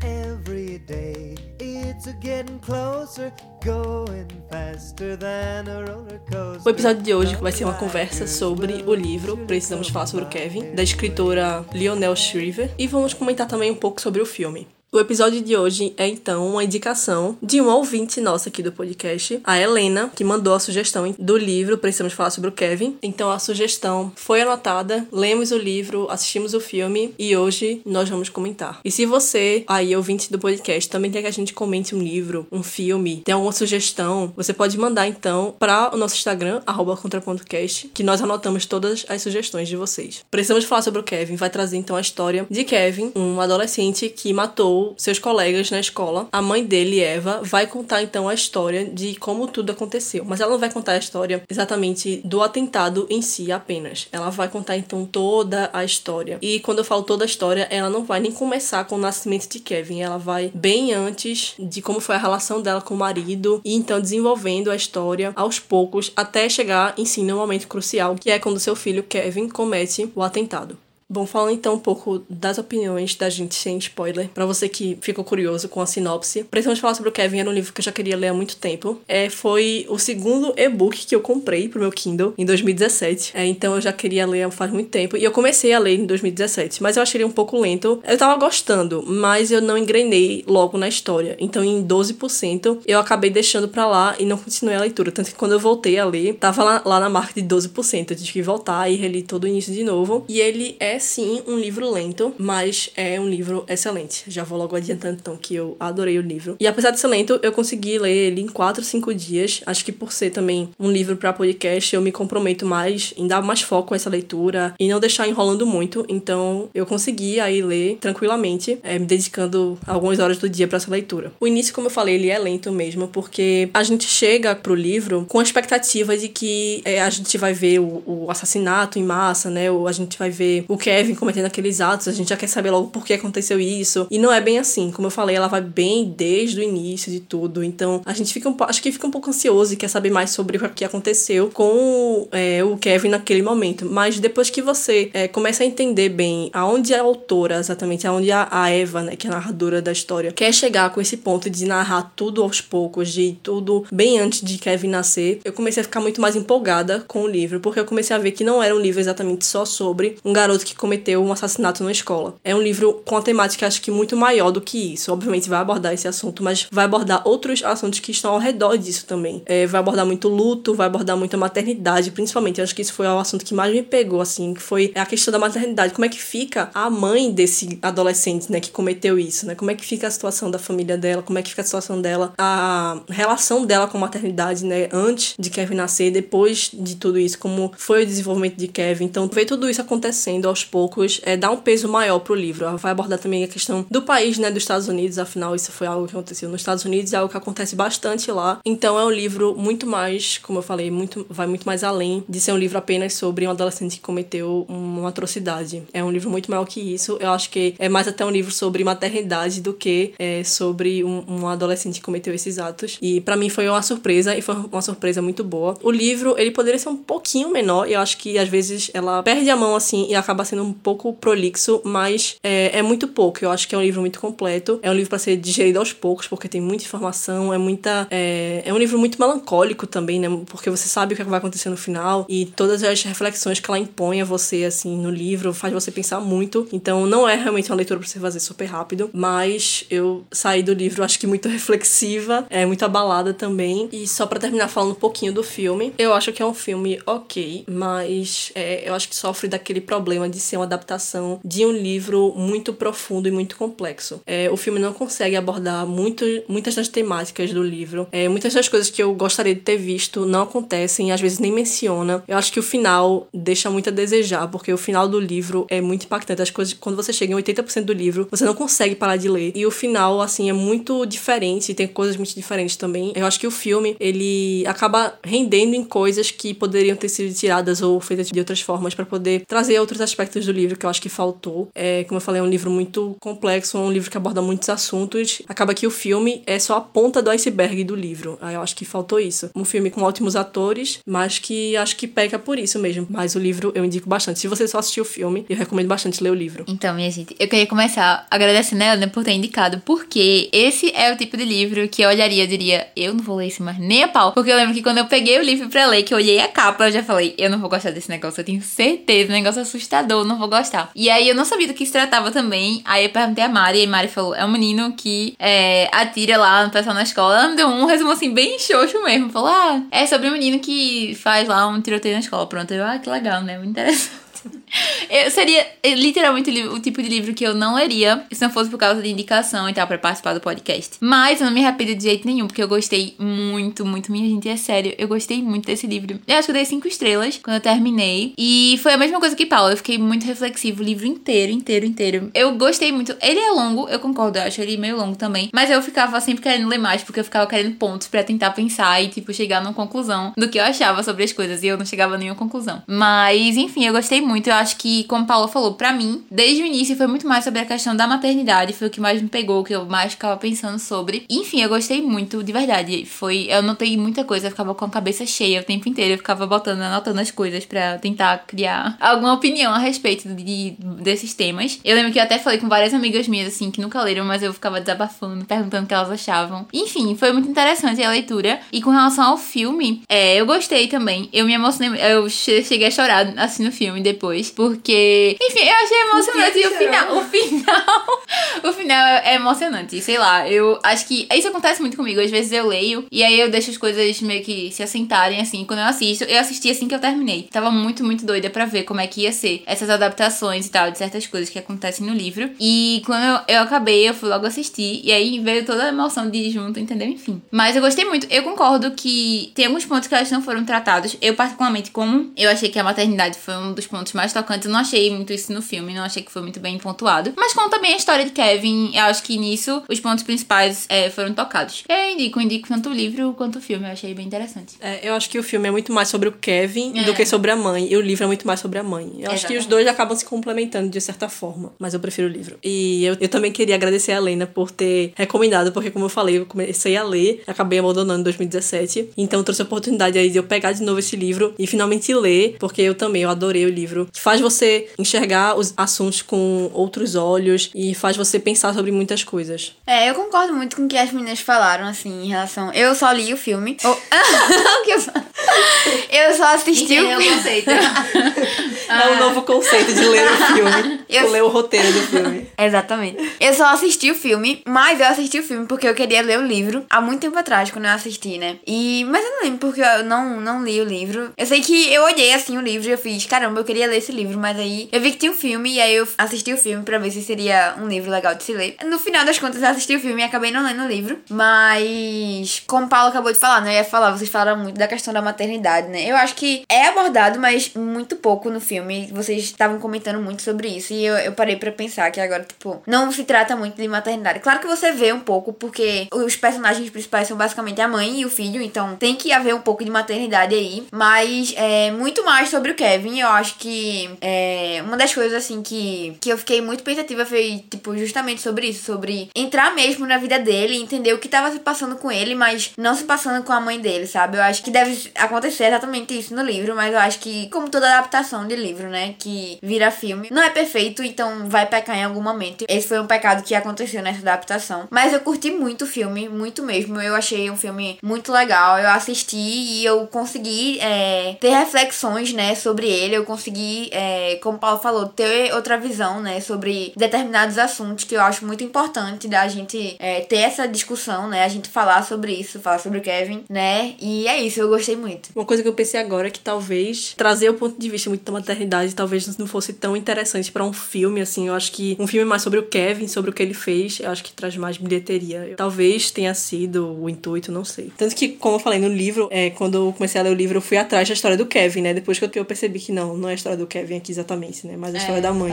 Every 0.01 0.79
day 0.79 1.35
it's 1.59 2.05
getting 2.23 2.57
closer, 2.59 3.33
going 3.65 4.27
faster 4.49 5.17
than 5.17 5.69
a 5.69 5.81
roller 5.91 6.21
coaster. 6.31 6.61
O 6.65 6.69
episódio 6.69 7.01
de 7.01 7.13
hoje 7.13 7.35
vai 7.35 7.51
ser 7.51 7.65
uma 7.65 7.73
conversa 7.73 8.25
sobre 8.25 8.81
o 8.87 8.95
livro 8.95 9.35
Precisamos 9.45 9.89
Falar 9.89 10.07
sobre 10.07 10.23
o 10.23 10.29
Kevin, 10.29 10.73
da 10.73 10.83
escritora 10.83 11.65
Lionel 11.73 12.15
Shriver, 12.15 12.71
e 12.77 12.87
vamos 12.87 13.13
comentar 13.13 13.45
também 13.45 13.69
um 13.69 13.75
pouco 13.75 13.99
sobre 13.99 14.21
o 14.21 14.25
filme. 14.25 14.69
O 14.93 14.99
episódio 14.99 15.41
de 15.41 15.55
hoje 15.55 15.93
é 15.95 16.05
então 16.05 16.45
uma 16.45 16.65
indicação 16.65 17.37
de 17.41 17.61
uma 17.61 17.77
ouvinte 17.77 18.19
nossa 18.19 18.49
aqui 18.49 18.61
do 18.61 18.73
podcast, 18.73 19.39
a 19.41 19.57
Helena, 19.57 20.11
que 20.13 20.21
mandou 20.21 20.53
a 20.53 20.59
sugestão 20.59 21.15
do 21.17 21.37
livro 21.37 21.77
Precisamos 21.77 22.11
Falar 22.11 22.29
sobre 22.29 22.49
o 22.49 22.51
Kevin. 22.51 22.97
Então 23.01 23.31
a 23.31 23.39
sugestão 23.39 24.11
foi 24.17 24.41
anotada, 24.41 25.07
lemos 25.09 25.51
o 25.51 25.57
livro, 25.57 26.07
assistimos 26.09 26.53
o 26.53 26.59
filme 26.59 27.15
e 27.17 27.37
hoje 27.37 27.81
nós 27.85 28.09
vamos 28.09 28.27
comentar. 28.27 28.81
E 28.83 28.91
se 28.91 29.05
você, 29.05 29.63
aí 29.65 29.95
ouvinte 29.95 30.29
do 30.29 30.37
podcast, 30.37 30.89
também 30.89 31.09
quer 31.09 31.21
que 31.21 31.27
a 31.29 31.31
gente 31.31 31.53
comente 31.53 31.95
um 31.95 31.99
livro, 31.99 32.45
um 32.51 32.61
filme, 32.61 33.21
tem 33.23 33.33
alguma 33.33 33.53
sugestão, 33.53 34.33
você 34.35 34.51
pode 34.51 34.77
mandar 34.77 35.07
então 35.07 35.55
para 35.57 35.95
o 35.95 35.97
nosso 35.97 36.15
Instagram, 36.15 36.61
contrapontocast, 37.01 37.87
que 37.93 38.03
nós 38.03 38.21
anotamos 38.21 38.65
todas 38.65 39.05
as 39.07 39.21
sugestões 39.21 39.69
de 39.69 39.77
vocês. 39.77 40.25
Precisamos 40.29 40.65
falar 40.65 40.81
sobre 40.81 40.99
o 40.99 41.03
Kevin, 41.03 41.37
vai 41.37 41.49
trazer 41.49 41.77
então 41.77 41.95
a 41.95 42.01
história 42.01 42.45
de 42.51 42.65
Kevin, 42.65 43.13
um 43.15 43.39
adolescente 43.39 44.09
que 44.09 44.33
matou 44.33 44.80
seus 44.97 45.19
colegas 45.19 45.71
na 45.71 45.79
escola. 45.79 46.27
A 46.31 46.41
mãe 46.41 46.63
dele, 46.65 46.99
Eva, 46.99 47.41
vai 47.43 47.67
contar 47.67 48.01
então 48.01 48.27
a 48.27 48.33
história 48.33 48.85
de 48.85 49.15
como 49.15 49.47
tudo 49.47 49.71
aconteceu. 49.71 50.23
Mas 50.25 50.39
ela 50.39 50.51
não 50.51 50.59
vai 50.59 50.71
contar 50.71 50.93
a 50.93 50.97
história 50.97 51.43
exatamente 51.49 52.21
do 52.23 52.41
atentado 52.41 53.07
em 53.09 53.21
si 53.21 53.51
apenas. 53.51 54.07
Ela 54.11 54.29
vai 54.29 54.47
contar 54.47 54.77
então 54.77 55.05
toda 55.05 55.69
a 55.73 55.83
história. 55.83 56.37
E 56.41 56.59
quando 56.59 56.79
eu 56.79 56.85
falo 56.85 57.03
toda 57.03 57.23
a 57.23 57.25
história, 57.25 57.67
ela 57.69 57.89
não 57.89 58.03
vai 58.03 58.19
nem 58.19 58.31
começar 58.31 58.83
com 58.85 58.95
o 58.95 58.99
nascimento 58.99 59.47
de 59.47 59.59
Kevin. 59.59 60.01
Ela 60.01 60.17
vai 60.17 60.51
bem 60.53 60.93
antes 60.93 61.53
de 61.57 61.81
como 61.81 61.99
foi 61.99 62.15
a 62.15 62.19
relação 62.19 62.61
dela 62.61 62.81
com 62.81 62.93
o 62.93 62.97
marido 62.97 63.61
e 63.63 63.75
então 63.75 63.99
desenvolvendo 63.99 64.71
a 64.71 64.75
história 64.75 65.31
aos 65.35 65.59
poucos 65.59 66.11
até 66.15 66.47
chegar 66.49 66.93
em 66.97 67.05
si 67.05 67.23
no 67.23 67.37
momento 67.37 67.67
crucial, 67.67 68.15
que 68.15 68.29
é 68.29 68.39
quando 68.39 68.59
seu 68.59 68.75
filho 68.75 69.03
Kevin 69.03 69.49
comete 69.49 70.11
o 70.15 70.21
atentado. 70.21 70.77
Bom, 71.11 71.25
falando 71.25 71.51
então 71.51 71.73
um 71.73 71.79
pouco 71.79 72.23
das 72.29 72.57
opiniões 72.57 73.15
da 73.15 73.29
gente 73.29 73.53
sem 73.53 73.77
spoiler, 73.79 74.29
para 74.29 74.45
você 74.45 74.69
que 74.69 74.97
ficou 75.01 75.25
curioso 75.25 75.67
com 75.67 75.81
a 75.81 75.85
sinopse. 75.85 76.45
Precisamos 76.45 76.79
falar 76.79 76.93
sobre 76.93 77.09
o 77.09 77.11
Kevin, 77.11 77.39
era 77.39 77.49
um 77.49 77.53
livro 77.53 77.73
que 77.73 77.81
eu 77.81 77.83
já 77.83 77.91
queria 77.91 78.15
ler 78.15 78.29
há 78.29 78.33
muito 78.33 78.55
tempo. 78.55 78.97
É, 79.09 79.29
foi 79.29 79.85
o 79.89 79.99
segundo 79.99 80.53
e-book 80.55 81.05
que 81.05 81.13
eu 81.13 81.19
comprei 81.19 81.67
pro 81.67 81.81
meu 81.81 81.91
Kindle 81.91 82.33
em 82.37 82.45
2017. 82.45 83.33
É, 83.33 83.45
então 83.45 83.75
eu 83.75 83.81
já 83.81 83.91
queria 83.91 84.25
ler 84.25 84.49
faz 84.51 84.71
muito 84.71 84.89
tempo. 84.89 85.17
E 85.17 85.23
eu 85.25 85.33
comecei 85.33 85.73
a 85.73 85.79
ler 85.79 85.99
em 85.99 86.05
2017, 86.05 86.81
mas 86.81 86.95
eu 86.95 87.03
achei 87.03 87.19
ele 87.19 87.25
um 87.25 87.31
pouco 87.31 87.59
lento. 87.59 88.01
Eu 88.07 88.17
tava 88.17 88.39
gostando, 88.39 89.03
mas 89.05 89.51
eu 89.51 89.61
não 89.61 89.77
engrenei 89.77 90.45
logo 90.47 90.77
na 90.77 90.87
história. 90.87 91.35
Então 91.41 91.61
em 91.61 91.85
12% 91.85 92.83
eu 92.87 92.99
acabei 92.99 93.29
deixando 93.29 93.67
pra 93.67 93.85
lá 93.85 94.15
e 94.17 94.23
não 94.23 94.37
continuei 94.37 94.77
a 94.77 94.79
leitura. 94.79 95.11
Tanto 95.11 95.31
que 95.31 95.35
quando 95.35 95.51
eu 95.51 95.59
voltei 95.59 95.99
a 95.99 96.05
ler, 96.05 96.35
tava 96.35 96.63
lá, 96.63 96.81
lá 96.85 97.01
na 97.01 97.09
marca 97.09 97.33
de 97.33 97.45
12%. 97.45 98.11
Eu 98.11 98.15
tive 98.15 98.31
que 98.31 98.41
voltar 98.41 98.89
e 98.89 98.95
reler 98.95 99.25
todo 99.25 99.43
o 99.43 99.47
início 99.47 99.73
de 99.73 99.83
novo. 99.83 100.23
E 100.29 100.39
ele 100.39 100.77
é 100.79 101.00
sim 101.01 101.41
um 101.47 101.57
livro 101.57 101.89
lento, 101.91 102.33
mas 102.37 102.89
é 102.95 103.19
um 103.19 103.27
livro 103.27 103.65
excelente. 103.67 104.23
Já 104.27 104.43
vou 104.43 104.57
logo 104.57 104.75
adiantando 104.75 105.17
então 105.19 105.37
que 105.37 105.55
eu 105.55 105.75
adorei 105.79 106.17
o 106.17 106.21
livro. 106.21 106.55
E 106.59 106.67
apesar 106.67 106.91
de 106.91 106.99
ser 106.99 107.07
lento, 107.07 107.39
eu 107.41 107.51
consegui 107.51 107.97
ler 107.97 108.15
ele 108.15 108.41
em 108.41 108.47
4, 108.47 108.83
5 108.83 109.13
dias. 109.13 109.61
Acho 109.65 109.83
que 109.83 109.91
por 109.91 110.11
ser 110.11 110.29
também 110.29 110.69
um 110.79 110.91
livro 110.91 111.17
para 111.17 111.33
podcast, 111.33 111.95
eu 111.95 112.01
me 112.01 112.11
comprometo 112.11 112.65
mais 112.65 113.13
em 113.17 113.27
dar 113.27 113.41
mais 113.41 113.61
foco 113.61 113.93
a 113.93 113.97
essa 113.97 114.09
leitura 114.09 114.73
e 114.79 114.87
não 114.87 114.99
deixar 114.99 115.27
enrolando 115.27 115.65
muito. 115.65 116.05
Então, 116.07 116.69
eu 116.73 116.85
consegui 116.85 117.39
aí 117.39 117.61
ler 117.61 117.97
tranquilamente, 117.99 118.79
é, 118.83 118.99
me 118.99 119.05
dedicando 119.05 119.77
algumas 119.87 120.19
horas 120.19 120.37
do 120.37 120.49
dia 120.49 120.67
para 120.67 120.77
essa 120.77 120.91
leitura. 120.91 121.31
O 121.39 121.47
início, 121.47 121.73
como 121.73 121.87
eu 121.87 121.91
falei, 121.91 122.15
ele 122.15 122.29
é 122.29 122.37
lento 122.37 122.71
mesmo, 122.71 123.07
porque 123.07 123.69
a 123.73 123.83
gente 123.83 124.05
chega 124.05 124.55
pro 124.55 124.75
livro 124.75 125.25
com 125.27 125.39
a 125.39 125.43
expectativa 125.43 126.15
de 126.17 126.27
que 126.27 126.81
é, 126.85 127.01
a 127.01 127.09
gente 127.09 127.37
vai 127.37 127.53
ver 127.53 127.79
o, 127.79 128.03
o 128.05 128.27
assassinato 128.29 128.99
em 128.99 129.03
massa, 129.03 129.49
né? 129.49 129.71
Ou 129.71 129.87
a 129.87 129.91
gente 129.91 130.17
vai 130.17 130.29
ver 130.29 130.65
o 130.67 130.77
que 130.77 130.89
Kevin 130.91 131.15
cometendo 131.15 131.45
aqueles 131.45 131.79
atos, 131.79 132.09
a 132.09 132.11
gente 132.11 132.27
já 132.27 132.35
quer 132.35 132.47
saber 132.47 132.69
logo 132.69 132.89
por 132.89 133.05
que 133.05 133.13
aconteceu 133.13 133.57
isso. 133.61 134.07
E 134.11 134.19
não 134.19 134.29
é 134.29 134.41
bem 134.41 134.59
assim. 134.59 134.91
Como 134.91 135.07
eu 135.07 135.11
falei, 135.11 135.37
ela 135.37 135.47
vai 135.47 135.61
bem 135.61 136.13
desde 136.17 136.59
o 136.59 136.63
início 136.63 137.09
de 137.09 137.21
tudo. 137.21 137.63
Então, 137.63 138.01
a 138.05 138.11
gente 138.11 138.33
fica 138.33 138.49
um 138.49 138.55
acho 138.67 138.81
que 138.81 138.91
fica 138.91 139.07
um 139.07 139.11
pouco 139.11 139.29
ansioso 139.29 139.73
e 139.73 139.77
quer 139.77 139.87
saber 139.87 140.09
mais 140.09 140.31
sobre 140.31 140.57
o 140.57 140.69
que 140.69 140.83
aconteceu 140.83 141.49
com 141.53 142.27
é, 142.33 142.61
o 142.61 142.75
Kevin 142.75 143.07
naquele 143.07 143.41
momento. 143.41 143.85
Mas 143.89 144.19
depois 144.19 144.49
que 144.49 144.61
você 144.61 145.09
é, 145.13 145.29
começa 145.29 145.63
a 145.63 145.65
entender 145.65 146.09
bem 146.09 146.49
aonde 146.51 146.93
a 146.93 147.01
autora, 147.01 147.59
exatamente, 147.59 148.05
aonde 148.05 148.29
a, 148.29 148.49
a 148.51 148.69
Eva, 148.69 149.01
né, 149.01 149.15
que 149.15 149.27
é 149.27 149.29
a 149.29 149.33
narradora 149.33 149.81
da 149.81 149.93
história, 149.93 150.33
quer 150.33 150.53
chegar 150.53 150.89
com 150.89 150.99
esse 150.99 151.15
ponto 151.15 151.49
de 151.49 151.65
narrar 151.65 152.11
tudo 152.17 152.43
aos 152.43 152.59
poucos, 152.59 153.13
de 153.13 153.37
tudo 153.41 153.85
bem 153.89 154.19
antes 154.19 154.41
de 154.41 154.57
Kevin 154.57 154.89
nascer, 154.89 155.39
eu 155.45 155.53
comecei 155.53 155.79
a 155.79 155.85
ficar 155.85 156.01
muito 156.01 156.19
mais 156.19 156.35
empolgada 156.35 157.05
com 157.07 157.23
o 157.23 157.27
livro, 157.27 157.61
porque 157.61 157.79
eu 157.79 157.85
comecei 157.85 158.13
a 158.13 158.19
ver 158.19 158.31
que 158.31 158.43
não 158.43 158.61
era 158.61 158.75
um 158.75 158.79
livro 158.79 158.99
exatamente 158.99 159.45
só 159.45 159.63
sobre 159.63 160.17
um 160.25 160.33
garoto 160.33 160.65
que 160.65 160.80
cometeu 160.81 161.23
um 161.23 161.31
assassinato 161.31 161.83
na 161.83 161.91
escola. 161.91 162.35
É 162.43 162.55
um 162.55 162.61
livro 162.61 163.01
com 163.05 163.15
a 163.15 163.21
temática, 163.21 163.67
acho 163.67 163.81
que 163.81 163.91
muito 163.91 164.17
maior 164.17 164.49
do 164.49 164.59
que 164.59 164.93
isso. 164.93 165.13
Obviamente 165.13 165.47
vai 165.47 165.59
abordar 165.59 165.93
esse 165.93 166.07
assunto, 166.07 166.43
mas 166.43 166.67
vai 166.71 166.85
abordar 166.85 167.21
outros 167.23 167.63
assuntos 167.63 167.99
que 167.99 168.11
estão 168.11 168.33
ao 168.33 168.39
redor 168.39 168.77
disso 168.77 169.05
também. 169.05 169.43
É, 169.45 169.67
vai 169.67 169.79
abordar 169.79 170.05
muito 170.05 170.27
luto, 170.27 170.73
vai 170.73 170.87
abordar 170.87 171.15
muito 171.15 171.35
a 171.35 171.37
maternidade, 171.37 172.09
principalmente. 172.09 172.57
Eu 172.57 172.63
acho 172.63 172.73
que 172.73 172.81
isso 172.81 172.93
foi 172.93 173.05
o 173.05 173.19
assunto 173.19 173.45
que 173.45 173.53
mais 173.53 173.71
me 173.71 173.83
pegou, 173.83 174.19
assim, 174.19 174.55
que 174.55 174.61
foi 174.61 174.91
a 174.95 175.05
questão 175.05 175.31
da 175.31 175.37
maternidade. 175.37 175.93
Como 175.93 176.05
é 176.05 176.09
que 176.09 176.21
fica 176.21 176.71
a 176.73 176.89
mãe 176.89 177.31
desse 177.31 177.77
adolescente, 177.81 178.51
né, 178.51 178.59
que 178.59 178.71
cometeu 178.71 179.19
isso, 179.19 179.45
né? 179.45 179.53
Como 179.53 179.69
é 179.69 179.75
que 179.75 179.85
fica 179.85 180.07
a 180.07 180.11
situação 180.11 180.49
da 180.49 180.57
família 180.57 180.97
dela, 180.97 181.21
como 181.21 181.37
é 181.37 181.43
que 181.43 181.49
fica 181.49 181.61
a 181.61 181.65
situação 181.65 182.01
dela, 182.01 182.33
a 182.37 183.01
relação 183.07 183.65
dela 183.65 183.87
com 183.87 183.97
a 183.97 184.01
maternidade, 184.01 184.65
né, 184.65 184.89
antes 184.91 185.35
de 185.37 185.49
Kevin 185.49 185.75
nascer, 185.75 186.11
depois 186.11 186.71
de 186.73 186.95
tudo 186.95 187.19
isso, 187.19 187.37
como 187.37 187.71
foi 187.77 188.03
o 188.03 188.05
desenvolvimento 188.05 188.55
de 188.55 188.67
Kevin. 188.67 189.05
Então, 189.05 189.27
ver 189.27 189.45
tudo 189.45 189.69
isso 189.69 189.81
acontecendo 189.81 190.47
aos 190.47 190.60
poucos 190.63 191.19
é, 191.23 191.37
um 191.49 191.57
peso 191.57 191.87
maior 191.87 192.19
pro 192.19 192.33
livro. 192.33 192.65
Ela 192.65 192.77
vai 192.77 192.91
abordar 192.91 193.19
também 193.19 193.43
a 193.43 193.47
questão 193.47 193.85
do 193.89 194.01
país, 194.01 194.37
né, 194.37 194.49
dos 194.49 194.63
Estados 194.63 194.87
Unidos, 194.87 195.19
afinal 195.19 195.55
isso 195.55 195.71
foi 195.71 195.87
algo 195.87 196.07
que 196.07 196.13
aconteceu 196.13 196.49
nos 196.49 196.61
Estados 196.61 196.85
Unidos, 196.85 197.13
é 197.13 197.17
algo 197.17 197.29
que 197.29 197.37
acontece 197.37 197.75
bastante 197.75 198.31
lá. 198.31 198.59
Então 198.65 198.97
é 198.97 199.05
um 199.05 199.11
livro 199.11 199.55
muito 199.55 199.85
mais, 199.85 200.37
como 200.37 200.59
eu 200.59 200.63
falei, 200.63 200.89
muito 200.89 201.25
vai 201.29 201.47
muito 201.47 201.65
mais 201.65 201.83
além 201.83 202.23
de 202.27 202.39
ser 202.39 202.51
um 202.53 202.57
livro 202.57 202.77
apenas 202.77 203.13
sobre 203.13 203.45
um 203.45 203.51
adolescente 203.51 203.97
que 203.97 204.01
cometeu 204.01 204.65
uma 204.69 205.09
atrocidade. 205.09 205.83
É 205.93 206.03
um 206.03 206.11
livro 206.11 206.29
muito 206.29 206.49
maior 206.49 206.65
que 206.65 206.79
isso. 206.79 207.17
Eu 207.19 207.31
acho 207.31 207.49
que 207.49 207.75
é 207.77 207.89
mais 207.89 208.07
até 208.07 208.25
um 208.25 208.29
livro 208.29 208.51
sobre 208.51 208.83
maternidade 208.83 209.61
do 209.61 209.73
que 209.73 210.13
é, 210.17 210.43
sobre 210.43 211.03
um, 211.03 211.23
um 211.27 211.47
adolescente 211.47 211.95
que 211.95 212.01
cometeu 212.01 212.33
esses 212.33 212.59
atos. 212.59 212.97
E 213.01 213.21
para 213.21 213.35
mim 213.35 213.49
foi 213.49 213.67
uma 213.67 213.81
surpresa 213.81 214.35
e 214.35 214.41
foi 214.41 214.55
uma 214.55 214.81
surpresa 214.81 215.21
muito 215.21 215.43
boa. 215.43 215.75
O 215.81 215.91
livro, 215.91 216.35
ele 216.37 216.51
poderia 216.51 216.79
ser 216.79 216.89
um 216.89 216.97
pouquinho 216.97 217.49
menor, 217.49 217.87
e 217.87 217.93
eu 217.93 217.99
acho 217.99 218.17
que 218.17 218.37
às 218.37 218.47
vezes 218.47 218.91
ela 218.93 219.23
perde 219.23 219.49
a 219.49 219.55
mão 219.55 219.75
assim 219.75 220.07
e 220.09 220.15
acaba 220.15 220.43
sendo 220.51 220.63
um 220.63 220.73
pouco 220.73 221.13
prolixo, 221.13 221.81
mas 221.85 222.37
é, 222.43 222.79
é 222.79 222.81
muito 222.81 223.07
pouco. 223.07 223.43
Eu 223.43 223.51
acho 223.51 223.67
que 223.67 223.73
é 223.73 223.77
um 223.77 223.81
livro 223.81 224.01
muito 224.01 224.19
completo. 224.19 224.79
É 224.81 224.91
um 224.91 224.93
livro 224.93 225.09
para 225.09 225.19
ser 225.19 225.37
digerido 225.37 225.79
aos 225.79 225.93
poucos, 225.93 226.27
porque 226.27 226.47
tem 226.47 226.59
muita 226.59 226.83
informação, 226.83 227.53
é 227.53 227.57
muita. 227.57 228.07
É, 228.11 228.61
é 228.65 228.73
um 228.73 228.77
livro 228.77 228.99
muito 228.99 229.19
melancólico 229.19 229.87
também, 229.87 230.19
né? 230.19 230.27
Porque 230.47 230.69
você 230.69 230.89
sabe 230.89 231.13
o 231.13 231.17
que 231.17 231.23
vai 231.23 231.39
acontecer 231.39 231.69
no 231.69 231.77
final 231.77 232.25
e 232.27 232.45
todas 232.45 232.83
as 232.83 233.01
reflexões 233.03 233.59
que 233.59 233.69
ela 233.69 233.79
impõe 233.79 234.21
a 234.21 234.25
você, 234.25 234.65
assim, 234.65 234.97
no 234.97 235.09
livro, 235.09 235.53
faz 235.53 235.73
você 235.73 235.89
pensar 235.89 236.19
muito. 236.19 236.67
Então, 236.73 237.05
não 237.05 237.27
é 237.27 237.35
realmente 237.35 237.71
uma 237.71 237.77
leitura 237.77 237.99
para 237.99 238.07
você 238.07 238.19
fazer 238.19 238.39
super 238.41 238.65
rápido, 238.65 239.09
mas 239.13 239.85
eu 239.89 240.25
saí 240.31 240.61
do 240.61 240.73
livro, 240.73 241.03
acho 241.03 241.17
que 241.17 241.27
muito 241.27 241.47
reflexiva, 241.49 242.45
é 242.49 242.65
muito 242.65 242.83
abalada 242.83 243.33
também. 243.33 243.87
E 243.91 244.05
só 244.07 244.25
para 244.25 244.39
terminar 244.39 244.67
falando 244.67 244.91
um 244.91 244.95
pouquinho 244.95 245.31
do 245.31 245.43
filme, 245.43 245.93
eu 245.97 246.13
acho 246.13 246.33
que 246.33 246.41
é 246.41 246.45
um 246.45 246.53
filme 246.53 246.99
ok, 247.05 247.63
mas 247.69 248.51
é, 248.53 248.87
eu 248.87 248.93
acho 248.93 249.07
que 249.07 249.15
sofre 249.15 249.47
daquele 249.47 249.79
problema 249.79 250.27
de 250.27 250.40
ser 250.41 250.57
uma 250.57 250.65
adaptação 250.65 251.39
de 251.43 251.65
um 251.65 251.71
livro 251.71 252.33
muito 252.35 252.73
profundo 252.73 253.27
e 253.27 253.31
muito 253.31 253.55
complexo. 253.55 254.21
É, 254.25 254.49
o 254.51 254.57
filme 254.57 254.79
não 254.79 254.93
consegue 254.93 255.35
abordar 255.35 255.85
muito, 255.85 256.25
muitas 256.47 256.75
das 256.75 256.87
temáticas 256.87 257.51
do 257.51 257.63
livro. 257.63 258.07
É, 258.11 258.27
muitas 258.27 258.53
das 258.53 258.67
coisas 258.67 258.89
que 258.89 259.01
eu 259.01 259.13
gostaria 259.13 259.55
de 259.55 259.61
ter 259.61 259.77
visto 259.77 260.25
não 260.25 260.43
acontecem, 260.43 261.11
às 261.11 261.21
vezes 261.21 261.39
nem 261.39 261.51
menciona. 261.51 262.23
Eu 262.27 262.37
acho 262.37 262.51
que 262.51 262.59
o 262.59 262.63
final 262.63 263.27
deixa 263.33 263.69
muito 263.69 263.89
a 263.89 263.91
desejar, 263.91 264.47
porque 264.47 264.71
o 264.71 264.77
final 264.77 265.07
do 265.07 265.19
livro 265.19 265.65
é 265.69 265.81
muito 265.81 266.05
impactante. 266.05 266.41
As 266.41 266.49
coisas, 266.49 266.73
quando 266.73 266.95
você 266.95 267.13
chega 267.13 267.33
em 267.33 267.35
80% 267.35 267.83
do 267.83 267.93
livro, 267.93 268.27
você 268.29 268.45
não 268.45 268.53
consegue 268.53 268.95
parar 268.95 269.17
de 269.17 269.29
ler. 269.29 269.51
E 269.55 269.65
o 269.65 269.71
final, 269.71 270.21
assim, 270.21 270.49
é 270.49 270.53
muito 270.53 271.05
diferente, 271.05 271.73
tem 271.73 271.87
coisas 271.87 272.17
muito 272.17 272.33
diferentes 272.35 272.75
também. 272.75 273.11
Eu 273.15 273.25
acho 273.25 273.39
que 273.39 273.47
o 273.47 273.51
filme, 273.51 273.95
ele 273.99 274.65
acaba 274.67 275.13
rendendo 275.23 275.75
em 275.75 275.83
coisas 275.83 276.31
que 276.31 276.53
poderiam 276.53 276.95
ter 276.95 277.09
sido 277.09 277.33
tiradas 277.33 277.81
ou 277.81 277.99
feitas 277.99 278.29
de 278.29 278.39
outras 278.39 278.61
formas 278.61 278.93
para 278.93 279.05
poder 279.05 279.43
trazer 279.47 279.79
outros 279.79 280.01
aspectos 280.01 280.30
aspectos 280.31 280.45
do 280.45 280.51
livro 280.51 280.77
que 280.77 280.85
eu 280.85 280.89
acho 280.89 281.01
que 281.01 281.09
faltou. 281.09 281.69
É, 281.75 282.03
como 282.05 282.17
eu 282.17 282.21
falei, 282.21 282.39
é 282.39 282.43
um 282.43 282.49
livro 282.49 282.71
muito 282.71 283.15
complexo, 283.19 283.77
é 283.77 283.81
um 283.81 283.91
livro 283.91 284.09
que 284.09 284.17
aborda 284.17 284.41
muitos 284.41 284.69
assuntos. 284.69 285.41
Acaba 285.47 285.73
que 285.73 285.85
o 285.85 285.91
filme 285.91 286.41
é 286.47 286.57
só 286.57 286.77
a 286.77 286.81
ponta 286.81 287.21
do 287.21 287.29
iceberg 287.29 287.83
do 287.83 287.95
livro. 287.95 288.37
Aí 288.41 288.55
eu 288.55 288.61
acho 288.61 288.75
que 288.75 288.85
faltou 288.85 289.19
isso. 289.19 289.49
Um 289.55 289.65
filme 289.65 289.89
com 289.91 290.01
ótimos 290.01 290.35
atores, 290.35 290.99
mas 291.05 291.39
que 291.39 291.75
acho 291.75 291.95
que 291.95 292.07
peca 292.07 292.39
por 292.39 292.57
isso 292.57 292.79
mesmo. 292.79 293.07
Mas 293.09 293.35
o 293.35 293.39
livro 293.39 293.71
eu 293.75 293.83
indico 293.83 294.07
bastante. 294.07 294.39
Se 294.39 294.47
você 294.47 294.67
só 294.67 294.79
assistiu 294.79 295.03
o 295.03 295.05
filme, 295.05 295.45
eu 295.49 295.55
recomendo 295.55 295.87
bastante 295.87 296.23
ler 296.23 296.31
o 296.31 296.35
livro. 296.35 296.65
Então, 296.67 296.95
minha 296.95 297.11
gente, 297.11 297.35
eu 297.37 297.47
queria 297.47 297.67
começar 297.67 298.25
agradecendo 298.31 298.83
a 298.83 298.87
Helena 298.87 299.07
por 299.07 299.23
ter 299.23 299.33
indicado, 299.33 299.81
porque 299.85 300.49
esse 300.51 300.91
é 300.95 301.11
o 301.11 301.17
tipo 301.17 301.35
de 301.35 301.43
livro 301.43 301.87
que 301.87 302.01
eu 302.01 302.09
olharia 302.09 302.43
e 302.43 302.47
diria, 302.47 302.87
eu 302.95 303.13
não 303.13 303.23
vou 303.23 303.35
ler 303.35 303.47
isso 303.47 303.63
mais 303.63 303.77
nem 303.77 304.03
a 304.03 304.07
pau. 304.07 304.31
Porque 304.31 304.51
eu 304.51 304.55
lembro 304.55 304.73
que 304.73 304.81
quando 304.81 304.99
eu 304.99 305.05
peguei 305.05 305.39
o 305.39 305.43
livro 305.43 305.69
pra 305.69 305.87
ler, 305.87 306.03
que 306.03 306.13
eu 306.13 306.17
olhei 306.17 306.39
a 306.39 306.47
capa, 306.47 306.87
eu 306.87 306.91
já 306.91 307.03
falei, 307.03 307.35
eu 307.37 307.49
não 307.49 307.59
vou 307.59 307.69
gostar 307.69 307.91
desse 307.91 308.09
negócio, 308.09 308.39
eu 308.39 308.45
tenho 308.45 308.61
certeza, 308.61 309.29
um 309.29 309.33
negócio 309.33 309.61
assustador, 309.61 310.20
eu 310.21 310.25
não 310.25 310.37
vou 310.37 310.47
gostar. 310.47 310.89
E 310.95 311.09
aí 311.09 311.27
eu 311.27 311.35
não 311.35 311.45
sabia 311.45 311.67
do 311.67 311.73
que 311.73 311.85
se 311.85 311.91
tratava 311.91 312.31
também. 312.31 312.81
Aí 312.85 313.05
eu 313.05 313.09
perguntei 313.09 313.43
a 313.43 313.49
Mari, 313.49 313.81
e 313.81 313.85
a 313.85 313.89
Mari 313.89 314.07
falou, 314.07 314.35
é 314.35 314.45
um 314.45 314.51
menino 314.51 314.93
que 314.93 315.35
é, 315.39 315.89
atira 315.91 316.37
lá 316.37 316.65
no 316.65 316.71
pessoal 316.71 316.95
na 316.95 317.03
escola. 317.03 317.35
Ela 317.35 317.49
me 317.49 317.55
deu 317.55 317.67
um 317.67 317.85
resumo 317.85 318.11
assim, 318.11 318.33
bem 318.33 318.57
xoxo 318.59 319.01
mesmo. 319.03 319.29
Falou, 319.29 319.49
ah, 319.49 319.81
é 319.91 320.05
sobre 320.05 320.29
um 320.29 320.33
menino 320.33 320.59
que 320.59 321.15
faz 321.15 321.47
lá 321.47 321.67
um 321.67 321.81
tiroteio 321.81 322.15
na 322.15 322.21
escola. 322.21 322.47
Pronto, 322.47 322.71
eu, 322.73 322.85
ah, 322.85 322.99
que 322.99 323.09
legal, 323.09 323.41
né? 323.41 323.57
Muito 323.57 323.71
interessante. 323.71 324.30
Eu 325.09 325.29
seria 325.29 325.67
eh, 325.83 325.93
literalmente 325.93 326.49
o 326.67 326.79
tipo 326.79 327.01
de 327.01 327.09
livro 327.09 327.33
que 327.33 327.43
eu 327.43 327.53
não 327.53 327.75
leria 327.75 328.25
se 328.31 328.41
não 328.41 328.49
fosse 328.49 328.69
por 328.69 328.77
causa 328.77 329.01
de 329.01 329.09
indicação 329.09 329.67
e 329.69 329.73
tal, 329.73 329.85
pra 329.85 329.97
participar 329.97 330.33
do 330.33 330.39
podcast. 330.39 330.97
Mas 331.01 331.41
eu 331.41 331.47
não 331.47 331.53
me 331.53 331.63
arrependo 331.63 331.95
de 331.95 332.03
jeito 332.03 332.25
nenhum, 332.25 332.47
porque 332.47 332.63
eu 332.63 332.67
gostei 332.67 333.13
muito, 333.19 333.85
muito. 333.85 334.11
Minha 334.11 334.29
gente, 334.29 334.47
é 334.47 334.55
sério, 334.55 334.95
eu 334.97 335.07
gostei 335.07 335.43
muito 335.43 335.65
desse 335.65 335.85
livro. 335.85 336.19
Eu 336.25 336.37
acho 336.37 336.45
que 336.45 336.51
eu 336.51 336.55
dei 336.55 336.65
cinco 336.65 336.87
estrelas 336.87 337.37
quando 337.43 337.55
eu 337.55 337.61
terminei. 337.61 338.33
E 338.37 338.79
foi 338.81 338.93
a 338.93 338.97
mesma 338.97 339.19
coisa 339.19 339.35
que 339.35 339.45
Paulo, 339.45 339.71
eu 339.71 339.77
fiquei 339.77 339.97
muito 339.97 340.25
reflexivo 340.25 340.81
o 340.81 340.85
livro 340.85 341.05
inteiro, 341.05 341.51
inteiro, 341.51 341.85
inteiro. 341.85 342.31
Eu 342.33 342.55
gostei 342.55 342.91
muito. 342.91 343.15
Ele 343.21 343.39
é 343.39 343.51
longo, 343.51 343.89
eu 343.89 343.99
concordo, 343.99 344.37
eu 344.37 344.43
acho 344.43 344.61
ele 344.61 344.77
meio 344.77 344.95
longo 344.95 345.17
também. 345.17 345.49
Mas 345.53 345.69
eu 345.69 345.81
ficava 345.81 346.19
sempre 346.21 346.41
querendo 346.41 346.69
ler 346.69 346.77
mais, 346.77 347.03
porque 347.03 347.19
eu 347.19 347.25
ficava 347.25 347.47
querendo 347.47 347.75
pontos 347.75 348.07
para 348.07 348.23
tentar 348.23 348.51
pensar 348.51 349.01
e, 349.03 349.09
tipo, 349.09 349.33
chegar 349.33 349.61
numa 349.61 349.73
conclusão 349.73 350.31
do 350.37 350.47
que 350.47 350.57
eu 350.57 350.63
achava 350.63 351.03
sobre 351.03 351.25
as 351.25 351.33
coisas. 351.33 351.63
E 351.63 351.67
eu 351.67 351.77
não 351.77 351.85
chegava 351.85 352.15
a 352.15 352.17
nenhuma 352.17 352.37
conclusão. 352.37 352.81
Mas, 352.87 353.57
enfim, 353.57 353.85
eu 353.85 353.93
gostei 353.93 354.21
muito. 354.21 354.30
Eu 354.45 354.53
acho 354.55 354.77
que, 354.77 355.03
como 355.05 355.25
Paula 355.25 355.47
falou, 355.47 355.73
para 355.73 355.93
mim, 355.93 356.23
desde 356.29 356.63
o 356.63 356.65
início 356.65 356.95
foi 356.95 357.07
muito 357.07 357.27
mais 357.27 357.43
sobre 357.43 357.59
a 357.59 357.65
questão 357.65 357.95
da 357.95 358.07
maternidade, 358.07 358.73
foi 358.73 358.87
o 358.87 358.91
que 358.91 358.99
mais 358.99 359.21
me 359.21 359.29
pegou, 359.29 359.61
o 359.61 359.63
que 359.63 359.73
eu 359.73 359.85
mais 359.85 360.13
ficava 360.13 360.37
pensando 360.37 360.79
sobre. 360.79 361.25
Enfim, 361.29 361.61
eu 361.61 361.69
gostei 361.69 362.01
muito, 362.01 362.43
de 362.43 362.51
verdade. 362.51 363.05
Foi, 363.05 363.47
eu 363.49 363.61
notei 363.61 363.95
muita 363.97 364.23
coisa, 364.23 364.47
eu 364.47 364.51
ficava 364.51 364.73
com 364.73 364.85
a 364.85 364.89
cabeça 364.89 365.25
cheia 365.25 365.61
o 365.61 365.63
tempo 365.63 365.87
inteiro, 365.87 366.13
eu 366.13 366.17
ficava 366.17 366.45
botando, 366.47 366.81
anotando 366.81 367.19
as 367.19 367.31
coisas 367.31 367.65
para 367.65 367.97
tentar 367.97 368.45
criar 368.47 368.97
alguma 368.99 369.33
opinião 369.33 369.73
a 369.73 369.77
respeito 369.77 370.27
de, 370.29 370.75
desses 371.01 371.33
temas. 371.33 371.79
Eu 371.83 371.95
lembro 371.95 372.11
que 372.11 372.19
eu 372.19 372.23
até 372.23 372.37
falei 372.37 372.59
com 372.59 372.67
várias 372.67 372.93
amigas 372.93 373.27
minhas, 373.27 373.53
assim, 373.53 373.71
que 373.71 373.81
nunca 373.81 374.01
leram, 374.01 374.25
mas 374.25 374.43
eu 374.43 374.53
ficava 374.53 374.79
desabafando, 374.79 375.45
perguntando 375.45 375.85
o 375.85 375.87
que 375.87 375.93
elas 375.93 376.09
achavam. 376.09 376.67
Enfim, 376.73 377.15
foi 377.15 377.31
muito 377.31 377.49
interessante 377.49 378.01
a 378.03 378.09
leitura. 378.09 378.59
E 378.71 378.81
com 378.81 378.89
relação 378.89 379.25
ao 379.25 379.37
filme, 379.37 380.03
é, 380.09 380.35
eu 380.35 380.45
gostei 380.45 380.87
também. 380.87 381.29
Eu 381.31 381.45
me 381.45 381.53
emocionei, 381.53 382.01
eu 382.01 382.29
cheguei 382.29 382.87
a 382.87 382.91
chorar 382.91 383.33
assim 383.37 383.63
no 383.63 383.71
filme 383.71 384.01
depois, 384.01 384.20
porque, 384.55 385.37
enfim, 385.41 385.67
eu 385.67 385.75
achei 385.75 386.01
emocionante. 386.01 386.59
E 386.59 386.67
o 386.67 386.71
final, 386.71 387.17
o 387.17 387.21
final, 387.23 388.23
o 388.63 388.73
final 388.73 389.07
é 389.23 389.35
emocionante. 389.35 390.01
Sei 390.01 390.17
lá, 390.17 390.47
eu 390.47 390.79
acho 390.83 391.07
que 391.07 391.27
isso 391.33 391.47
acontece 391.47 391.81
muito 391.81 391.97
comigo. 391.97 392.21
Às 392.21 392.29
vezes 392.29 392.51
eu 392.51 392.67
leio 392.67 393.05
e 393.11 393.23
aí 393.23 393.39
eu 393.39 393.49
deixo 393.49 393.71
as 393.71 393.77
coisas 393.77 394.21
meio 394.21 394.43
que 394.43 394.71
se 394.71 394.83
assentarem 394.83 395.41
assim. 395.41 395.65
Quando 395.65 395.79
eu 395.79 395.85
assisto, 395.85 396.23
eu 396.25 396.39
assisti 396.39 396.69
assim 396.69 396.87
que 396.87 396.95
eu 396.95 396.99
terminei. 396.99 397.47
Tava 397.51 397.71
muito, 397.71 398.03
muito 398.03 398.25
doida 398.25 398.49
para 398.49 398.65
ver 398.65 398.83
como 398.83 398.99
é 398.99 399.07
que 399.07 399.21
ia 399.21 399.31
ser 399.31 399.63
essas 399.65 399.89
adaptações 399.89 400.67
e 400.67 400.69
tal 400.71 400.91
de 400.91 400.97
certas 400.97 401.25
coisas 401.27 401.49
que 401.49 401.59
acontecem 401.59 402.05
no 402.05 402.13
livro. 402.13 402.51
E 402.59 403.01
quando 403.05 403.23
eu, 403.23 403.55
eu 403.55 403.61
acabei, 403.61 404.07
eu 404.07 404.13
fui 404.13 404.29
logo 404.29 404.45
assistir 404.45 405.01
e 405.03 405.11
aí 405.11 405.39
veio 405.39 405.65
toda 405.65 405.85
a 405.85 405.89
emoção 405.89 406.29
de 406.29 406.37
ir 406.37 406.51
junto, 406.51 406.79
entendeu? 406.79 407.07
Enfim. 407.07 407.41
Mas 407.51 407.75
eu 407.75 407.81
gostei 407.81 408.05
muito. 408.05 408.27
Eu 408.29 408.43
concordo 408.43 408.91
que 408.91 409.51
tem 409.55 409.65
alguns 409.65 409.85
pontos 409.85 410.07
que 410.07 410.15
elas 410.15 410.29
não 410.31 410.41
foram 410.41 410.63
tratados. 410.63 411.17
Eu 411.21 411.33
particularmente 411.33 411.91
como 411.91 412.31
eu 412.37 412.49
achei 412.49 412.69
que 412.69 412.79
a 412.79 412.83
maternidade 412.83 413.37
foi 413.37 413.55
um 413.55 413.73
dos 413.73 413.87
pontos 413.87 414.10
mais 414.15 414.33
tocantes, 414.33 414.65
eu 414.65 414.71
não 414.71 414.79
achei 414.79 415.09
muito 415.11 415.31
isso 415.33 415.51
no 415.53 415.61
filme, 415.61 415.93
não 415.93 416.03
achei 416.03 416.21
que 416.23 416.31
foi 416.31 416.41
muito 416.41 416.59
bem 416.59 416.77
pontuado. 416.77 417.33
Mas 417.37 417.53
conta 417.53 417.79
bem 417.79 417.93
a 417.93 417.97
história 417.97 418.25
de 418.25 418.31
Kevin, 418.31 418.91
eu 418.93 419.03
acho 419.03 419.23
que 419.23 419.37
nisso 419.37 419.83
os 419.89 419.99
pontos 419.99 420.23
principais 420.23 420.85
é, 420.89 421.09
foram 421.09 421.33
tocados. 421.33 421.83
Eu 421.87 422.11
indico, 422.13 422.39
indico 422.41 422.67
tanto 422.67 422.89
o 422.89 422.93
livro 422.93 423.33
quanto 423.37 423.57
o 423.59 423.61
filme, 423.61 423.85
eu 423.87 423.91
achei 423.91 424.13
bem 424.13 424.25
interessante. 424.25 424.75
É, 424.79 425.07
eu 425.07 425.13
acho 425.15 425.29
que 425.29 425.37
o 425.39 425.43
filme 425.43 425.67
é 425.67 425.71
muito 425.71 425.91
mais 425.93 426.07
sobre 426.09 426.29
o 426.29 426.31
Kevin 426.31 426.97
É. 426.99 427.03
do 427.03 427.13
que 427.13 427.25
sobre 427.25 427.51
a 427.51 427.55
mãe. 427.55 427.87
E 427.91 427.95
o 427.97 428.01
livro 428.01 428.23
é 428.23 428.27
muito 428.27 428.45
mais 428.47 428.59
sobre 428.59 428.79
a 428.79 428.83
mãe. 428.83 429.11
Eu 429.19 429.31
acho 429.31 429.47
que 429.47 429.53
os 429.53 429.59
Exatamente. 429.61 429.67
dois 429.69 429.87
acabam 429.87 430.17
se 430.17 430.25
complementando 430.25 430.89
de 430.89 431.01
certa 431.01 431.27
forma. 431.29 431.73
Mas 431.79 431.93
eu 431.93 431.99
prefiro 431.99 432.27
o 432.27 432.31
livro. 432.31 432.57
E 432.63 433.03
eu, 433.05 433.17
eu 433.19 433.29
também 433.29 433.51
queria 433.51 433.75
agradecer 433.75 434.11
a 434.13 434.19
Lena 434.19 434.45
por 434.47 434.71
ter 434.71 435.13
recomendado, 435.15 435.71
porque 435.71 435.89
como 435.91 436.05
eu 436.05 436.09
falei, 436.09 436.37
eu 436.37 436.45
comecei 436.45 436.95
a 436.97 437.03
ler, 437.03 437.43
acabei 437.47 437.79
abandonando 437.79 438.19
em 438.21 438.23
2017. 438.23 439.09
Então 439.17 439.43
trouxe 439.43 439.61
a 439.61 439.65
oportunidade 439.65 440.17
aí 440.17 440.29
de 440.29 440.37
eu 440.37 440.43
pegar 440.43 440.71
de 440.71 440.81
novo 440.83 440.99
esse 440.99 441.15
livro 441.15 441.53
e 441.57 441.65
finalmente 441.67 442.13
ler, 442.13 442.55
porque 442.59 442.81
eu 442.81 442.95
também 442.95 443.23
eu 443.23 443.29
adorei 443.29 443.65
o 443.65 443.69
livro. 443.69 444.00
Que 444.11 444.19
faz 444.21 444.39
você 444.41 444.89
enxergar 444.97 445.57
os 445.57 445.73
assuntos 445.77 446.21
com 446.21 446.69
outros 446.73 447.15
olhos 447.15 447.69
e 447.75 447.93
faz 447.93 448.15
você 448.17 448.39
pensar 448.39 448.73
sobre 448.73 448.91
muitas 448.91 449.23
coisas. 449.23 449.73
É, 449.85 450.09
eu 450.09 450.15
concordo 450.15 450.53
muito 450.53 450.75
com 450.75 450.85
o 450.85 450.87
que 450.87 450.97
as 450.97 451.11
meninas 451.11 451.39
falaram, 451.39 451.85
assim, 451.85 452.23
em 452.23 452.27
relação. 452.27 452.71
Eu 452.73 452.93
só 452.95 453.11
li 453.11 453.33
o 453.33 453.37
filme. 453.37 453.77
Oh, 453.83 453.89
o 454.81 454.83
que 454.83 454.91
eu 454.91 456.33
só 456.35 456.53
assisti 456.53 456.83
o 456.83 456.87
filme. 456.87 457.29
conceito. 457.29 457.69
É 457.69 459.09
um 459.11 459.19
novo 459.19 459.41
conceito 459.43 459.93
de 459.93 460.01
ler 460.05 460.27
o 460.31 460.35
filme. 460.53 461.01
Eu- 461.11 461.29
Ler 461.29 461.43
o 461.43 461.49
roteiro 461.49 461.91
do 461.91 462.01
filme. 462.07 462.47
Exatamente. 462.57 463.17
Eu 463.39 463.53
só 463.53 463.65
assisti 463.67 464.09
o 464.09 464.15
filme, 464.15 464.61
mas 464.65 464.97
eu 464.99 465.05
assisti 465.07 465.39
o 465.39 465.43
filme 465.43 465.65
porque 465.65 465.85
eu 465.87 465.93
queria 465.93 466.21
ler 466.21 466.39
o 466.39 466.41
livro 466.45 466.85
há 466.89 467.01
muito 467.01 467.19
tempo 467.19 467.37
atrás, 467.37 467.69
quando 467.69 467.83
eu 467.85 467.91
assisti, 467.91 468.37
né? 468.37 468.57
E. 468.65 469.03
Mas 469.09 469.23
eu 469.25 469.31
não 469.31 469.43
lembro 469.43 469.57
porque 469.59 469.81
eu 469.81 470.03
não, 470.05 470.39
não 470.39 470.63
li 470.63 470.79
o 470.79 470.85
livro. 470.85 471.31
Eu 471.37 471.45
sei 471.45 471.59
que 471.61 471.91
eu 471.93 472.03
olhei 472.03 472.33
assim 472.33 472.57
o 472.57 472.61
livro 472.61 472.87
e 472.87 472.91
eu 472.91 472.97
fiz, 472.97 473.25
caramba, 473.25 473.59
eu 473.59 473.65
queria 473.65 473.87
ler 473.91 473.97
esse 473.97 474.11
livro, 474.11 474.39
mas 474.39 474.57
aí 474.57 474.89
eu 474.91 474.99
vi 474.99 475.11
que 475.11 475.17
tinha 475.17 475.31
um 475.31 475.35
filme 475.35 475.73
e 475.73 475.81
aí 475.81 475.95
eu 475.95 476.07
assisti 476.17 476.53
o 476.53 476.57
filme 476.57 476.83
pra 476.83 476.97
ver 476.97 477.11
se 477.11 477.21
seria 477.21 477.75
um 477.79 477.87
livro 477.87 478.09
legal 478.09 478.33
de 478.33 478.43
se 478.43 478.53
ler. 478.53 478.75
No 478.85 478.97
final 478.97 479.25
das 479.25 479.37
contas, 479.37 479.61
eu 479.61 479.67
assisti 479.67 479.95
o 479.95 479.99
filme 479.99 480.21
e 480.21 480.25
acabei 480.25 480.51
não 480.51 480.63
lendo 480.63 480.83
o 480.83 480.87
livro. 480.87 481.19
Mas, 481.29 482.63
como 482.65 482.85
o 482.85 482.89
Paulo 482.89 483.09
acabou 483.09 483.31
de 483.31 483.39
falar, 483.39 483.61
né? 483.61 483.71
Eu 483.71 483.77
ia 483.77 483.83
falar, 483.83 484.11
vocês 484.11 484.29
falaram 484.29 484.57
muito 484.57 484.77
da 484.77 484.87
questão 484.87 485.13
da 485.13 485.21
maternidade, 485.21 485.87
né? 485.89 486.09
Eu 486.09 486.15
acho 486.15 486.35
que 486.35 486.63
é 486.69 486.87
abordado, 486.87 487.39
mas 487.39 487.73
muito 487.75 488.15
pouco 488.15 488.49
no 488.49 488.59
filme. 488.59 489.09
Vocês 489.11 489.43
estavam 489.43 489.79
comentando 489.79 490.21
muito 490.21 490.41
sobre 490.41 490.69
isso. 490.69 490.93
E 490.93 491.05
eu, 491.05 491.15
eu 491.17 491.33
parei 491.33 491.55
pra 491.55 491.71
pensar 491.71 492.09
que 492.11 492.19
agora, 492.19 492.43
tipo, 492.43 492.81
não 492.87 493.11
se 493.11 493.23
trata 493.23 493.55
muito 493.55 493.75
de 493.75 493.87
maternidade. 493.87 494.39
Claro 494.39 494.59
que 494.59 494.67
você 494.67 494.91
vê 494.91 495.11
um 495.11 495.19
pouco, 495.19 495.53
porque 495.53 496.07
os 496.13 496.35
personagens 496.35 496.89
principais 496.89 497.27
são 497.27 497.37
basicamente 497.37 497.81
a 497.81 497.87
mãe 497.87 498.21
e 498.21 498.25
o 498.25 498.29
filho, 498.29 498.61
então 498.61 498.95
tem 498.95 499.15
que 499.15 499.31
haver 499.31 499.53
um 499.53 499.61
pouco 499.61 499.83
de 499.83 499.91
maternidade 499.91 500.55
aí. 500.55 500.87
Mas 500.91 501.53
é 501.57 501.91
muito 501.91 502.23
mais 502.23 502.49
sobre 502.49 502.71
o 502.71 502.75
Kevin. 502.75 503.19
Eu 503.19 503.29
acho 503.29 503.55
que 503.55 503.80
é 504.21 504.81
uma 504.85 504.97
das 504.97 505.13
coisas 505.13 505.33
assim 505.33 505.61
que, 505.61 506.15
que 506.19 506.29
eu 506.29 506.37
fiquei 506.37 506.61
muito 506.61 506.83
pensativa 506.83 507.25
foi, 507.25 507.63
tipo, 507.69 507.97
justamente 507.97 508.41
sobre 508.41 508.67
isso, 508.67 508.85
sobre 508.85 509.29
entrar 509.35 509.73
mesmo 509.75 510.05
na 510.05 510.17
vida 510.17 510.39
dele, 510.39 510.77
entender 510.77 511.13
o 511.13 511.19
que 511.19 511.27
tava 511.27 511.51
se 511.51 511.59
passando 511.59 511.95
com 511.95 512.11
ele, 512.11 512.35
mas 512.35 512.71
não 512.77 512.95
se 512.95 513.03
passando 513.03 513.43
com 513.43 513.53
a 513.53 513.61
mãe 513.61 513.79
dele, 513.79 514.07
sabe? 514.07 514.37
Eu 514.37 514.43
acho 514.43 514.63
que 514.63 514.71
deve 514.71 515.11
acontecer 515.15 515.65
exatamente 515.65 516.17
isso 516.17 516.35
no 516.35 516.43
livro, 516.43 516.75
mas 516.75 516.93
eu 516.93 516.99
acho 516.99 517.19
que, 517.19 517.47
como 517.49 517.69
toda 517.69 517.87
adaptação 517.87 518.47
de 518.47 518.55
livro, 518.55 518.89
né, 518.89 519.15
que 519.17 519.57
vira 519.61 519.91
filme, 519.91 520.29
não 520.31 520.41
é 520.41 520.49
perfeito, 520.49 521.03
então 521.03 521.47
vai 521.47 521.65
pecar 521.65 521.97
em 521.97 522.03
algum 522.03 522.21
momento. 522.21 522.65
Esse 522.67 522.87
foi 522.87 522.99
um 522.99 523.07
pecado 523.07 523.43
que 523.43 523.55
aconteceu 523.55 524.01
nessa 524.01 524.19
adaptação. 524.19 524.87
Mas 524.89 525.13
eu 525.13 525.19
curti 525.19 525.51
muito 525.51 525.83
o 525.83 525.87
filme, 525.87 526.27
muito 526.29 526.63
mesmo. 526.63 526.99
Eu 526.99 527.15
achei 527.15 527.49
um 527.49 527.57
filme 527.57 527.97
muito 528.01 528.31
legal. 528.31 528.77
Eu 528.79 528.89
assisti 528.89 529.37
e 529.37 529.85
eu 529.85 530.07
consegui 530.07 530.79
é, 530.79 531.35
ter 531.39 531.49
reflexões, 531.49 532.33
né, 532.33 532.55
sobre 532.55 532.87
ele. 532.87 533.15
Eu 533.15 533.23
consegui, 533.23 533.70
é, 533.91 534.35
como 534.37 534.57
Paulo 534.57 534.79
falou, 534.79 535.07
ter 535.07 535.53
outra 535.53 535.77
visão, 535.77 536.21
né, 536.21 536.39
sobre 536.39 536.93
determinados 536.95 537.57
assuntos 537.57 538.03
que 538.05 538.15
eu 538.15 538.21
acho 538.21 538.45
muito 538.45 538.63
importante 538.63 539.27
da 539.27 539.47
gente 539.47 539.95
é, 539.99 540.21
ter 540.21 540.37
essa 540.37 540.67
discussão, 540.67 541.27
né, 541.27 541.43
a 541.43 541.47
gente 541.47 541.69
falar 541.69 542.03
sobre 542.03 542.33
isso, 542.33 542.59
falar 542.59 542.79
sobre 542.79 542.99
o 542.99 543.01
Kevin, 543.01 543.43
né, 543.49 543.93
e 543.99 544.27
é 544.27 544.41
isso, 544.41 544.59
eu 544.59 544.69
gostei 544.69 544.95
muito. 544.95 545.29
Uma 545.35 545.45
coisa 545.45 545.63
que 545.63 545.69
eu 545.69 545.73
pensei 545.73 545.99
agora 545.99 546.27
é 546.27 546.31
que 546.31 546.39
talvez 546.39 547.13
trazer 547.15 547.49
o 547.49 547.53
ponto 547.53 547.79
de 547.79 547.89
vista 547.89 548.09
muito 548.09 548.23
da 548.23 548.31
maternidade 548.31 548.93
talvez 548.93 549.37
não 549.37 549.47
fosse 549.47 549.73
tão 549.73 549.95
interessante 549.95 550.51
pra 550.51 550.63
um 550.63 550.73
filme, 550.73 551.21
assim. 551.21 551.47
Eu 551.47 551.53
acho 551.53 551.71
que 551.71 551.95
um 551.99 552.07
filme 552.07 552.25
mais 552.25 552.41
sobre 552.41 552.59
o 552.59 552.63
Kevin, 552.63 553.07
sobre 553.07 553.31
o 553.31 553.33
que 553.33 553.41
ele 553.41 553.53
fez, 553.53 553.99
eu 553.99 554.09
acho 554.09 554.23
que 554.23 554.31
traz 554.31 554.55
mais 554.57 554.77
bilheteria. 554.77 555.53
Talvez 555.57 556.11
tenha 556.11 556.33
sido 556.33 556.97
o 557.01 557.09
intuito, 557.09 557.51
não 557.51 557.65
sei. 557.65 557.91
Tanto 557.97 558.15
que, 558.15 558.29
como 558.29 558.55
eu 558.55 558.59
falei 558.59 558.79
no 558.79 558.87
livro, 558.87 559.27
é, 559.31 559.49
quando 559.49 559.75
eu 559.75 559.93
comecei 559.93 560.19
a 560.19 560.23
ler 560.23 560.31
o 560.31 560.35
livro, 560.35 560.57
eu 560.57 560.61
fui 560.61 560.77
atrás 560.77 561.07
da 561.07 561.13
história 561.13 561.37
do 561.37 561.45
Kevin, 561.45 561.81
né? 561.81 561.93
Depois 561.93 562.19
que 562.19 562.39
eu 562.39 562.45
percebi 562.45 562.79
que 562.79 562.91
não, 562.91 563.15
não 563.15 563.29
é 563.29 563.33
a 563.33 563.35
história 563.35 563.50
do 563.55 563.67
Kevin 563.67 563.97
aqui 563.97 564.11
exatamente, 564.11 564.65
né? 564.67 564.75
Mas 564.77 564.95
a 564.95 564.97
história 564.97 565.21
da 565.21 565.33
mãe. 565.33 565.51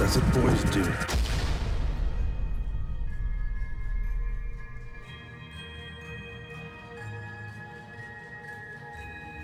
exatamente. 0.00 1.17